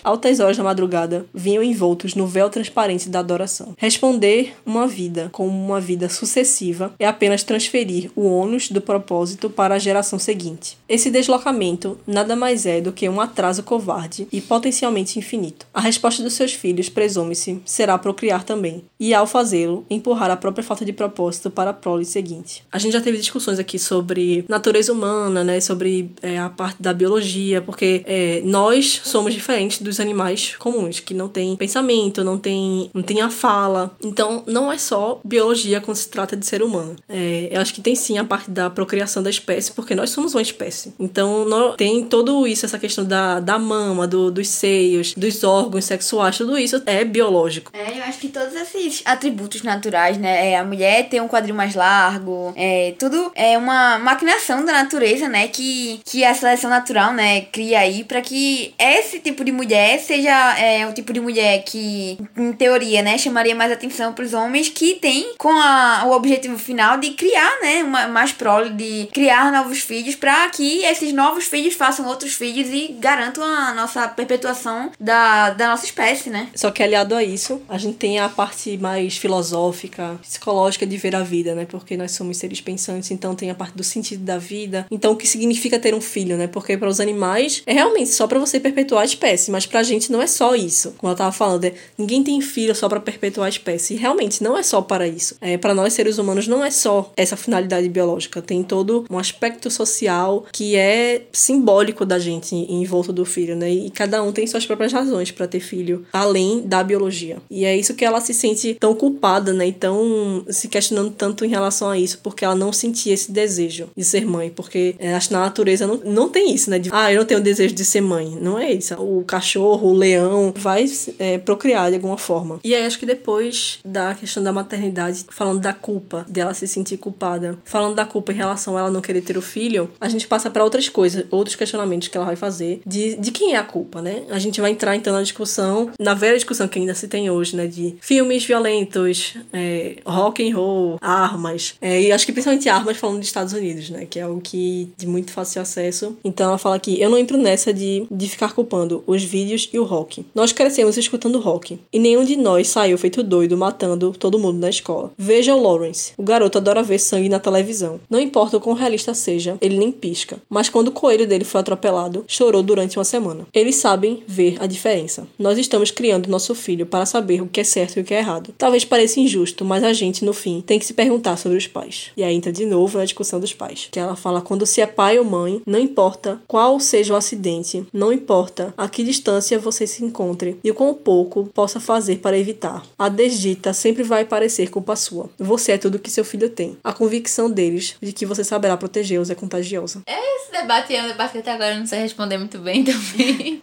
altas 0.02 0.40
horas 0.40 0.56
da 0.56 0.64
madrugada, 0.64 1.24
vinham 1.32 1.62
envoltos 1.62 2.16
no 2.16 2.26
véu 2.26 2.50
transparente 2.50 3.08
da 3.08 3.20
adoração. 3.20 3.74
Responder 3.78 4.56
uma 4.66 4.88
vida 4.88 5.28
como 5.30 5.50
uma 5.50 5.80
vida 5.80 6.08
sucessiva 6.08 6.92
é 6.98 7.06
apenas 7.06 7.44
transferir 7.44 8.10
o 8.16 8.23
ônus 8.24 8.70
do 8.70 8.80
propósito 8.80 9.48
para 9.50 9.74
a 9.74 9.78
geração 9.78 10.18
seguinte. 10.18 10.76
Esse 10.88 11.10
deslocamento 11.10 11.98
nada 12.06 12.34
mais 12.36 12.66
é 12.66 12.80
do 12.80 12.92
que 12.92 13.08
um 13.08 13.20
atraso 13.20 13.62
covarde 13.62 14.26
e 14.32 14.40
potencialmente 14.40 15.18
infinito. 15.18 15.66
A 15.72 15.80
resposta 15.80 16.22
dos 16.22 16.34
seus 16.34 16.52
filhos, 16.52 16.88
presume-se, 16.88 17.60
será 17.64 17.96
procriar 17.98 18.44
também, 18.44 18.84
e 18.98 19.12
ao 19.12 19.26
fazê-lo, 19.26 19.84
empurrar 19.88 20.30
a 20.30 20.36
própria 20.36 20.64
falta 20.64 20.84
de 20.84 20.92
propósito 20.92 21.50
para 21.50 21.70
a 21.70 21.74
prole 21.74 22.04
seguinte. 22.04 22.64
A 22.70 22.78
gente 22.78 22.92
já 22.92 23.00
teve 23.00 23.18
discussões 23.18 23.58
aqui 23.58 23.78
sobre 23.78 24.44
natureza 24.48 24.92
humana, 24.92 25.44
né, 25.44 25.60
sobre 25.60 26.10
é, 26.22 26.38
a 26.38 26.48
parte 26.48 26.82
da 26.82 26.92
biologia, 26.92 27.60
porque 27.60 28.02
é, 28.06 28.42
nós 28.44 29.00
somos 29.04 29.34
diferentes 29.34 29.80
dos 29.80 30.00
animais 30.00 30.54
comuns, 30.58 31.00
que 31.00 31.14
não 31.14 31.28
tem 31.28 31.56
pensamento, 31.56 32.24
não 32.24 32.38
tem, 32.38 32.90
não 32.94 33.02
tem 33.02 33.20
a 33.20 33.30
fala. 33.30 33.94
Então, 34.02 34.42
não 34.46 34.70
é 34.72 34.78
só 34.78 35.20
biologia 35.24 35.80
quando 35.80 35.96
se 35.96 36.08
trata 36.08 36.36
de 36.36 36.46
ser 36.46 36.62
humano. 36.62 36.96
É, 37.08 37.48
eu 37.50 37.60
acho 37.60 37.74
que 37.74 37.80
tem 37.80 37.94
sim 37.94 38.13
a 38.18 38.24
parte 38.24 38.50
da 38.50 38.68
procriação 38.70 39.22
da 39.22 39.30
espécie, 39.30 39.72
porque 39.72 39.94
nós 39.94 40.10
somos 40.10 40.34
uma 40.34 40.42
espécie. 40.42 40.94
Então, 40.98 41.44
nó- 41.44 41.72
tem 41.72 42.04
todo 42.04 42.46
isso, 42.46 42.64
essa 42.66 42.78
questão 42.78 43.04
da, 43.04 43.40
da 43.40 43.58
mama, 43.58 44.06
do, 44.06 44.30
dos 44.30 44.48
seios, 44.48 45.14
dos 45.14 45.42
órgãos 45.44 45.84
sexuais, 45.84 46.36
tudo 46.38 46.58
isso 46.58 46.82
é 46.86 47.04
biológico. 47.04 47.70
É, 47.74 47.98
eu 47.98 48.04
acho 48.04 48.18
que 48.18 48.28
todos 48.28 48.54
esses 48.54 49.02
atributos 49.04 49.62
naturais, 49.62 50.16
né? 50.18 50.50
É, 50.52 50.58
a 50.58 50.64
mulher 50.64 51.08
ter 51.08 51.20
um 51.20 51.28
quadril 51.28 51.54
mais 51.54 51.74
largo, 51.74 52.52
é, 52.56 52.94
tudo 52.98 53.30
é 53.34 53.56
uma 53.58 53.98
maquinação 53.98 54.64
da 54.64 54.72
natureza, 54.72 55.28
né? 55.28 55.48
Que, 55.48 56.00
que 56.04 56.24
a 56.24 56.34
seleção 56.34 56.70
natural, 56.70 57.12
né, 57.12 57.42
cria 57.42 57.80
aí 57.80 58.04
pra 58.04 58.20
que 58.20 58.74
esse 58.78 59.18
tipo 59.20 59.44
de 59.44 59.52
mulher 59.52 59.98
seja 60.00 60.58
é, 60.58 60.86
o 60.86 60.92
tipo 60.92 61.12
de 61.12 61.20
mulher 61.20 61.62
que, 61.64 62.18
em 62.36 62.52
teoria, 62.52 63.02
né, 63.02 63.16
chamaria 63.18 63.54
mais 63.54 63.70
atenção 63.72 64.12
pros 64.12 64.32
homens 64.34 64.68
que 64.68 64.94
tem 64.96 65.34
com 65.38 65.50
a, 65.50 66.04
o 66.06 66.10
objetivo 66.12 66.58
final 66.58 66.98
de 66.98 67.10
criar, 67.10 67.60
né, 67.62 67.82
uma, 67.82 67.93
mais 68.10 68.32
prole, 68.32 68.70
de 68.70 69.08
criar 69.12 69.50
novos 69.52 69.80
filhos 69.80 70.14
pra 70.14 70.48
que 70.48 70.84
esses 70.84 71.12
novos 71.12 71.44
filhos 71.44 71.74
façam 71.74 72.06
outros 72.06 72.34
filhos 72.34 72.68
e 72.68 72.96
garantam 72.98 73.42
a 73.42 73.74
nossa 73.74 74.06
perpetuação 74.08 74.90
da, 74.98 75.50
da 75.50 75.68
nossa 75.68 75.84
espécie, 75.84 76.30
né? 76.30 76.48
Só 76.54 76.70
que 76.70 76.82
aliado 76.82 77.14
a 77.14 77.22
isso, 77.22 77.60
a 77.68 77.78
gente 77.78 77.96
tem 77.96 78.18
a 78.18 78.28
parte 78.28 78.76
mais 78.78 79.16
filosófica, 79.16 80.18
psicológica 80.22 80.86
de 80.86 80.96
ver 80.96 81.14
a 81.14 81.22
vida, 81.22 81.54
né? 81.54 81.66
Porque 81.66 81.96
nós 81.96 82.12
somos 82.12 82.36
seres 82.36 82.60
pensantes, 82.60 83.10
então 83.10 83.34
tem 83.34 83.50
a 83.50 83.54
parte 83.54 83.76
do 83.76 83.84
sentido 83.84 84.24
da 84.24 84.38
vida. 84.38 84.86
Então 84.90 85.12
o 85.12 85.16
que 85.16 85.26
significa 85.26 85.78
ter 85.78 85.94
um 85.94 86.00
filho, 86.00 86.36
né? 86.36 86.46
Porque 86.46 86.76
para 86.76 86.88
os 86.88 87.00
animais 87.00 87.62
é 87.66 87.72
realmente 87.72 88.10
só 88.10 88.26
para 88.26 88.38
você 88.38 88.58
perpetuar 88.60 89.02
a 89.02 89.04
espécie, 89.06 89.50
mas 89.50 89.66
pra 89.66 89.82
gente 89.82 90.10
não 90.10 90.20
é 90.20 90.26
só 90.26 90.54
isso. 90.54 90.94
Como 90.98 91.12
eu 91.12 91.16
tava 91.16 91.32
falando, 91.32 91.64
é, 91.64 91.74
ninguém 91.96 92.22
tem 92.22 92.40
filho 92.40 92.74
só 92.74 92.88
para 92.88 93.00
perpetuar 93.00 93.46
a 93.46 93.48
espécie. 93.48 93.94
E 93.94 93.96
realmente 93.96 94.42
não 94.42 94.56
é 94.56 94.62
só 94.62 94.80
para 94.82 95.06
isso. 95.06 95.36
É, 95.40 95.56
para 95.56 95.74
nós 95.74 95.92
seres 95.92 96.18
humanos 96.18 96.46
não 96.46 96.64
é 96.64 96.70
só 96.70 97.12
essa 97.16 97.36
finalidade 97.36 97.83
biológica, 97.88 98.42
tem 98.42 98.62
todo 98.62 99.04
um 99.10 99.18
aspecto 99.18 99.70
social 99.70 100.44
que 100.52 100.76
é 100.76 101.22
simbólico 101.32 102.04
da 102.04 102.18
gente 102.18 102.54
em, 102.54 102.84
volta 102.84 103.12
do 103.12 103.24
filho, 103.24 103.56
né? 103.56 103.70
E 103.70 103.90
cada 103.90 104.22
um 104.22 104.32
tem 104.32 104.46
suas 104.46 104.66
próprias 104.66 104.92
razões 104.92 105.30
para 105.30 105.46
ter 105.46 105.60
filho, 105.60 106.04
além 106.12 106.62
da 106.62 106.82
biologia. 106.82 107.38
E 107.50 107.64
é 107.64 107.76
isso 107.76 107.94
que 107.94 108.04
ela 108.04 108.20
se 108.20 108.34
sente 108.34 108.74
tão 108.74 108.94
culpada, 108.94 109.52
né? 109.52 109.68
E 109.68 109.72
tão 109.72 110.44
se 110.48 110.68
questionando 110.68 111.10
tanto 111.10 111.44
em 111.44 111.48
relação 111.48 111.90
a 111.90 111.98
isso, 111.98 112.18
porque 112.22 112.44
ela 112.44 112.54
não 112.54 112.72
sentia 112.72 113.14
esse 113.14 113.32
desejo 113.32 113.88
de 113.96 114.04
ser 114.04 114.26
mãe, 114.26 114.50
porque 114.50 114.94
é, 114.98 115.14
acho 115.14 115.28
que 115.28 115.34
na 115.34 115.40
natureza 115.40 115.86
não, 115.86 115.96
não 116.04 116.28
tem 116.28 116.54
isso, 116.54 116.70
né? 116.70 116.78
De, 116.78 116.90
ah, 116.92 117.12
eu 117.12 117.20
não 117.20 117.26
tenho 117.26 117.40
desejo 117.40 117.74
de 117.74 117.84
ser 117.84 118.00
mãe. 118.00 118.36
Não 118.40 118.58
é 118.58 118.72
isso. 118.72 118.94
O 118.94 119.24
cachorro, 119.24 119.88
o 119.88 119.94
leão, 119.94 120.52
vai 120.56 120.84
é, 121.18 121.38
procriar 121.38 121.90
de 121.90 121.96
alguma 121.96 122.18
forma. 122.18 122.60
E 122.62 122.74
aí 122.74 122.84
acho 122.84 122.98
que 122.98 123.06
depois 123.06 123.78
da 123.84 124.14
questão 124.14 124.42
da 124.42 124.52
maternidade, 124.52 125.24
falando 125.30 125.60
da 125.60 125.72
culpa, 125.72 126.24
dela 126.28 126.54
se 126.54 126.66
sentir 126.66 126.96
culpada, 126.96 127.58
falando 127.74 127.96
da 127.96 128.04
culpa 128.04 128.30
em 128.30 128.36
relação 128.36 128.76
a 128.76 128.80
ela 128.80 128.90
não 128.90 129.00
querer 129.00 129.20
ter 129.20 129.36
o 129.36 129.42
filho, 129.42 129.90
a 130.00 130.08
gente 130.08 130.28
passa 130.28 130.48
para 130.48 130.62
outras 130.62 130.88
coisas, 130.88 131.26
outros 131.28 131.56
questionamentos 131.56 132.06
que 132.06 132.16
ela 132.16 132.24
vai 132.24 132.36
fazer 132.36 132.80
de, 132.86 133.16
de 133.16 133.32
quem 133.32 133.54
é 133.54 133.56
a 133.56 133.64
culpa, 133.64 134.00
né? 134.00 134.22
A 134.30 134.38
gente 134.38 134.60
vai 134.60 134.70
entrar 134.70 134.94
então 134.94 135.12
na 135.12 135.20
discussão, 135.20 135.90
na 135.98 136.14
velha 136.14 136.36
discussão 136.36 136.68
que 136.68 136.78
ainda 136.78 136.94
se 136.94 137.08
tem 137.08 137.28
hoje, 137.28 137.56
né? 137.56 137.66
De 137.66 137.96
filmes 138.00 138.44
violentos, 138.44 139.34
é, 139.52 139.96
rock 140.06 140.48
and 140.48 140.54
roll, 140.54 140.98
armas. 141.00 141.74
É, 141.82 142.00
e 142.00 142.12
acho 142.12 142.24
que 142.24 142.30
principalmente 142.30 142.68
armas 142.68 142.96
falando 142.96 143.18
dos 143.18 143.26
Estados 143.26 143.52
Unidos, 143.52 143.90
né? 143.90 144.06
Que 144.08 144.20
é 144.20 144.22
algo 144.22 144.40
que 144.40 144.92
de 144.96 145.08
muito 145.08 145.32
fácil 145.32 145.60
acesso. 145.60 146.16
Então 146.22 146.50
ela 146.50 146.58
fala 146.58 146.78
que 146.78 147.00
eu 147.00 147.10
não 147.10 147.18
entro 147.18 147.36
nessa 147.36 147.74
de, 147.74 148.06
de 148.08 148.28
ficar 148.28 148.52
culpando 148.52 149.02
os 149.04 149.24
vídeos 149.24 149.68
e 149.72 149.80
o 149.80 149.84
rock. 149.84 150.24
Nós 150.32 150.52
crescemos 150.52 150.96
escutando 150.96 151.40
rock. 151.40 151.80
E 151.92 151.98
nenhum 151.98 152.24
de 152.24 152.36
nós 152.36 152.68
saiu 152.68 152.96
feito 152.96 153.20
doido 153.20 153.56
matando 153.56 154.12
todo 154.12 154.38
mundo 154.38 154.60
na 154.60 154.70
escola. 154.70 155.10
Veja 155.18 155.56
o 155.56 155.60
Lawrence. 155.60 156.12
O 156.16 156.22
garoto 156.22 156.58
adora 156.58 156.80
ver 156.80 157.00
sangue 157.00 157.28
na 157.28 157.40
televisão. 157.40 157.63
Não 158.08 158.20
importa 158.20 158.56
o 158.56 158.60
quão 158.60 158.74
realista 158.74 159.14
seja, 159.14 159.56
ele 159.60 159.76
nem 159.76 159.90
pisca. 159.90 160.38
Mas 160.48 160.68
quando 160.68 160.88
o 160.88 160.92
coelho 160.92 161.26
dele 161.26 161.44
foi 161.44 161.60
atropelado, 161.60 162.24
chorou 162.26 162.62
durante 162.62 162.98
uma 162.98 163.04
semana. 163.04 163.46
Eles 163.52 163.76
sabem 163.76 164.22
ver 164.26 164.56
a 164.60 164.66
diferença. 164.66 165.26
Nós 165.38 165.58
estamos 165.58 165.90
criando 165.90 166.30
nosso 166.30 166.54
filho 166.54 166.86
para 166.86 167.06
saber 167.06 167.42
o 167.42 167.46
que 167.46 167.60
é 167.60 167.64
certo 167.64 167.96
e 167.96 168.00
o 168.00 168.04
que 168.04 168.14
é 168.14 168.18
errado. 168.18 168.54
Talvez 168.56 168.84
pareça 168.84 169.20
injusto, 169.20 169.64
mas 169.64 169.82
a 169.82 169.92
gente, 169.92 170.24
no 170.24 170.32
fim, 170.32 170.60
tem 170.60 170.78
que 170.78 170.86
se 170.86 170.94
perguntar 170.94 171.36
sobre 171.36 171.58
os 171.58 171.66
pais. 171.66 172.10
E 172.16 172.22
aí 172.22 172.34
entra 172.34 172.52
de 172.52 172.64
novo 172.66 172.98
na 172.98 173.04
discussão 173.04 173.40
dos 173.40 173.52
pais. 173.52 173.88
Que 173.90 173.98
ela 173.98 174.16
fala 174.16 174.40
quando 174.40 174.66
se 174.66 174.80
é 174.80 174.86
pai 174.86 175.18
ou 175.18 175.24
mãe, 175.24 175.62
não 175.66 175.78
importa 175.78 176.40
qual 176.46 176.78
seja 176.80 177.14
o 177.14 177.16
acidente, 177.16 177.86
não 177.92 178.12
importa 178.12 178.74
a 178.76 178.88
que 178.88 179.02
distância 179.02 179.58
você 179.58 179.86
se 179.86 180.04
encontre 180.04 180.56
e 180.62 180.70
o 180.70 180.74
quão 180.74 180.94
pouco 180.94 181.50
possa 181.54 181.80
fazer 181.80 182.18
para 182.18 182.38
evitar. 182.38 182.82
A 182.98 183.08
desdita 183.08 183.72
sempre 183.72 184.02
vai 184.02 184.24
parecer 184.24 184.70
culpa 184.70 184.96
sua. 184.96 185.30
Você 185.38 185.72
é 185.72 185.78
tudo 185.78 185.98
que 185.98 186.10
seu 186.10 186.24
filho 186.24 186.50
tem. 186.50 186.76
A 186.82 186.92
convicção 186.92 187.50
deles 187.54 187.96
de 188.02 188.12
que 188.12 188.26
você 188.26 188.44
saberá 188.44 188.76
protegê-los 188.76 189.30
é 189.30 189.34
contagiosa. 189.34 190.02
Esse 190.06 190.52
debate 190.52 190.94
é 190.94 191.02
um 191.02 191.08
debate 191.08 191.32
que 191.32 191.38
até 191.38 191.52
agora 191.52 191.74
eu 191.74 191.78
não 191.78 191.86
sei 191.86 192.00
responder 192.00 192.36
muito 192.36 192.58
bem 192.58 192.82
também. 192.84 193.62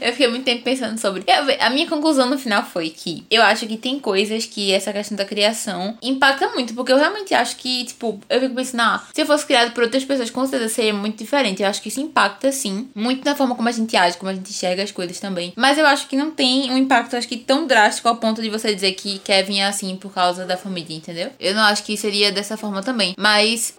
eu 0.00 0.12
fiquei 0.12 0.28
muito 0.28 0.44
tempo 0.44 0.62
pensando 0.62 0.98
sobre. 0.98 1.24
A 1.60 1.70
minha 1.70 1.88
conclusão 1.88 2.28
no 2.28 2.38
final 2.38 2.64
foi 2.64 2.90
que 2.90 3.24
eu 3.30 3.42
acho 3.42 3.66
que 3.66 3.76
tem 3.76 3.98
coisas 3.98 4.44
que 4.44 4.72
essa 4.72 4.92
questão 4.92 5.16
da 5.16 5.24
criação 5.24 5.96
impacta 6.02 6.48
muito, 6.50 6.74
porque 6.74 6.92
eu 6.92 6.98
realmente 6.98 7.34
acho 7.34 7.56
que, 7.56 7.84
tipo, 7.84 8.20
eu 8.28 8.40
fico 8.40 8.54
pensando, 8.54 8.80
ah, 8.80 9.06
se 9.14 9.20
eu 9.20 9.26
fosse 9.26 9.46
criado 9.46 9.72
por 9.72 9.84
outras 9.84 10.04
pessoas, 10.04 10.30
com 10.30 10.46
certeza 10.46 10.74
seria 10.74 10.94
muito 10.94 11.16
diferente. 11.18 11.62
Eu 11.62 11.68
acho 11.68 11.80
que 11.80 11.88
isso 11.88 12.00
impacta, 12.00 12.50
sim, 12.52 12.88
muito 12.94 13.24
na 13.24 13.34
forma 13.34 13.54
como 13.54 13.68
a 13.68 13.72
gente 13.72 13.96
age, 13.96 14.16
como 14.16 14.30
a 14.30 14.34
gente 14.34 14.50
enxerga 14.50 14.82
as 14.82 14.90
coisas 14.90 15.18
também. 15.20 15.52
Mas 15.56 15.78
eu 15.78 15.86
acho 15.86 16.08
que 16.08 16.16
não 16.16 16.30
tem 16.30 16.70
um 16.70 16.76
impacto, 16.76 17.16
acho 17.16 17.28
que 17.28 17.36
tão 17.36 17.66
drástico 17.66 18.08
ao 18.08 18.16
ponto 18.16 18.42
de 18.42 18.50
você 18.50 18.74
dizer 18.74 18.92
que 18.92 19.18
Kevin 19.20 19.60
é 19.60 19.66
assim 19.66 19.96
por 19.96 20.12
causa 20.12 20.44
da 20.44 20.56
família, 20.56 20.96
entendeu? 20.96 21.30
Eu 21.38 21.54
não 21.54 21.62
acho 21.62 21.84
que 21.84 21.96
seria 21.96 22.32
dessa 22.32 22.56
forma 22.56 22.82
também. 22.82 23.14
Mas 23.18 23.27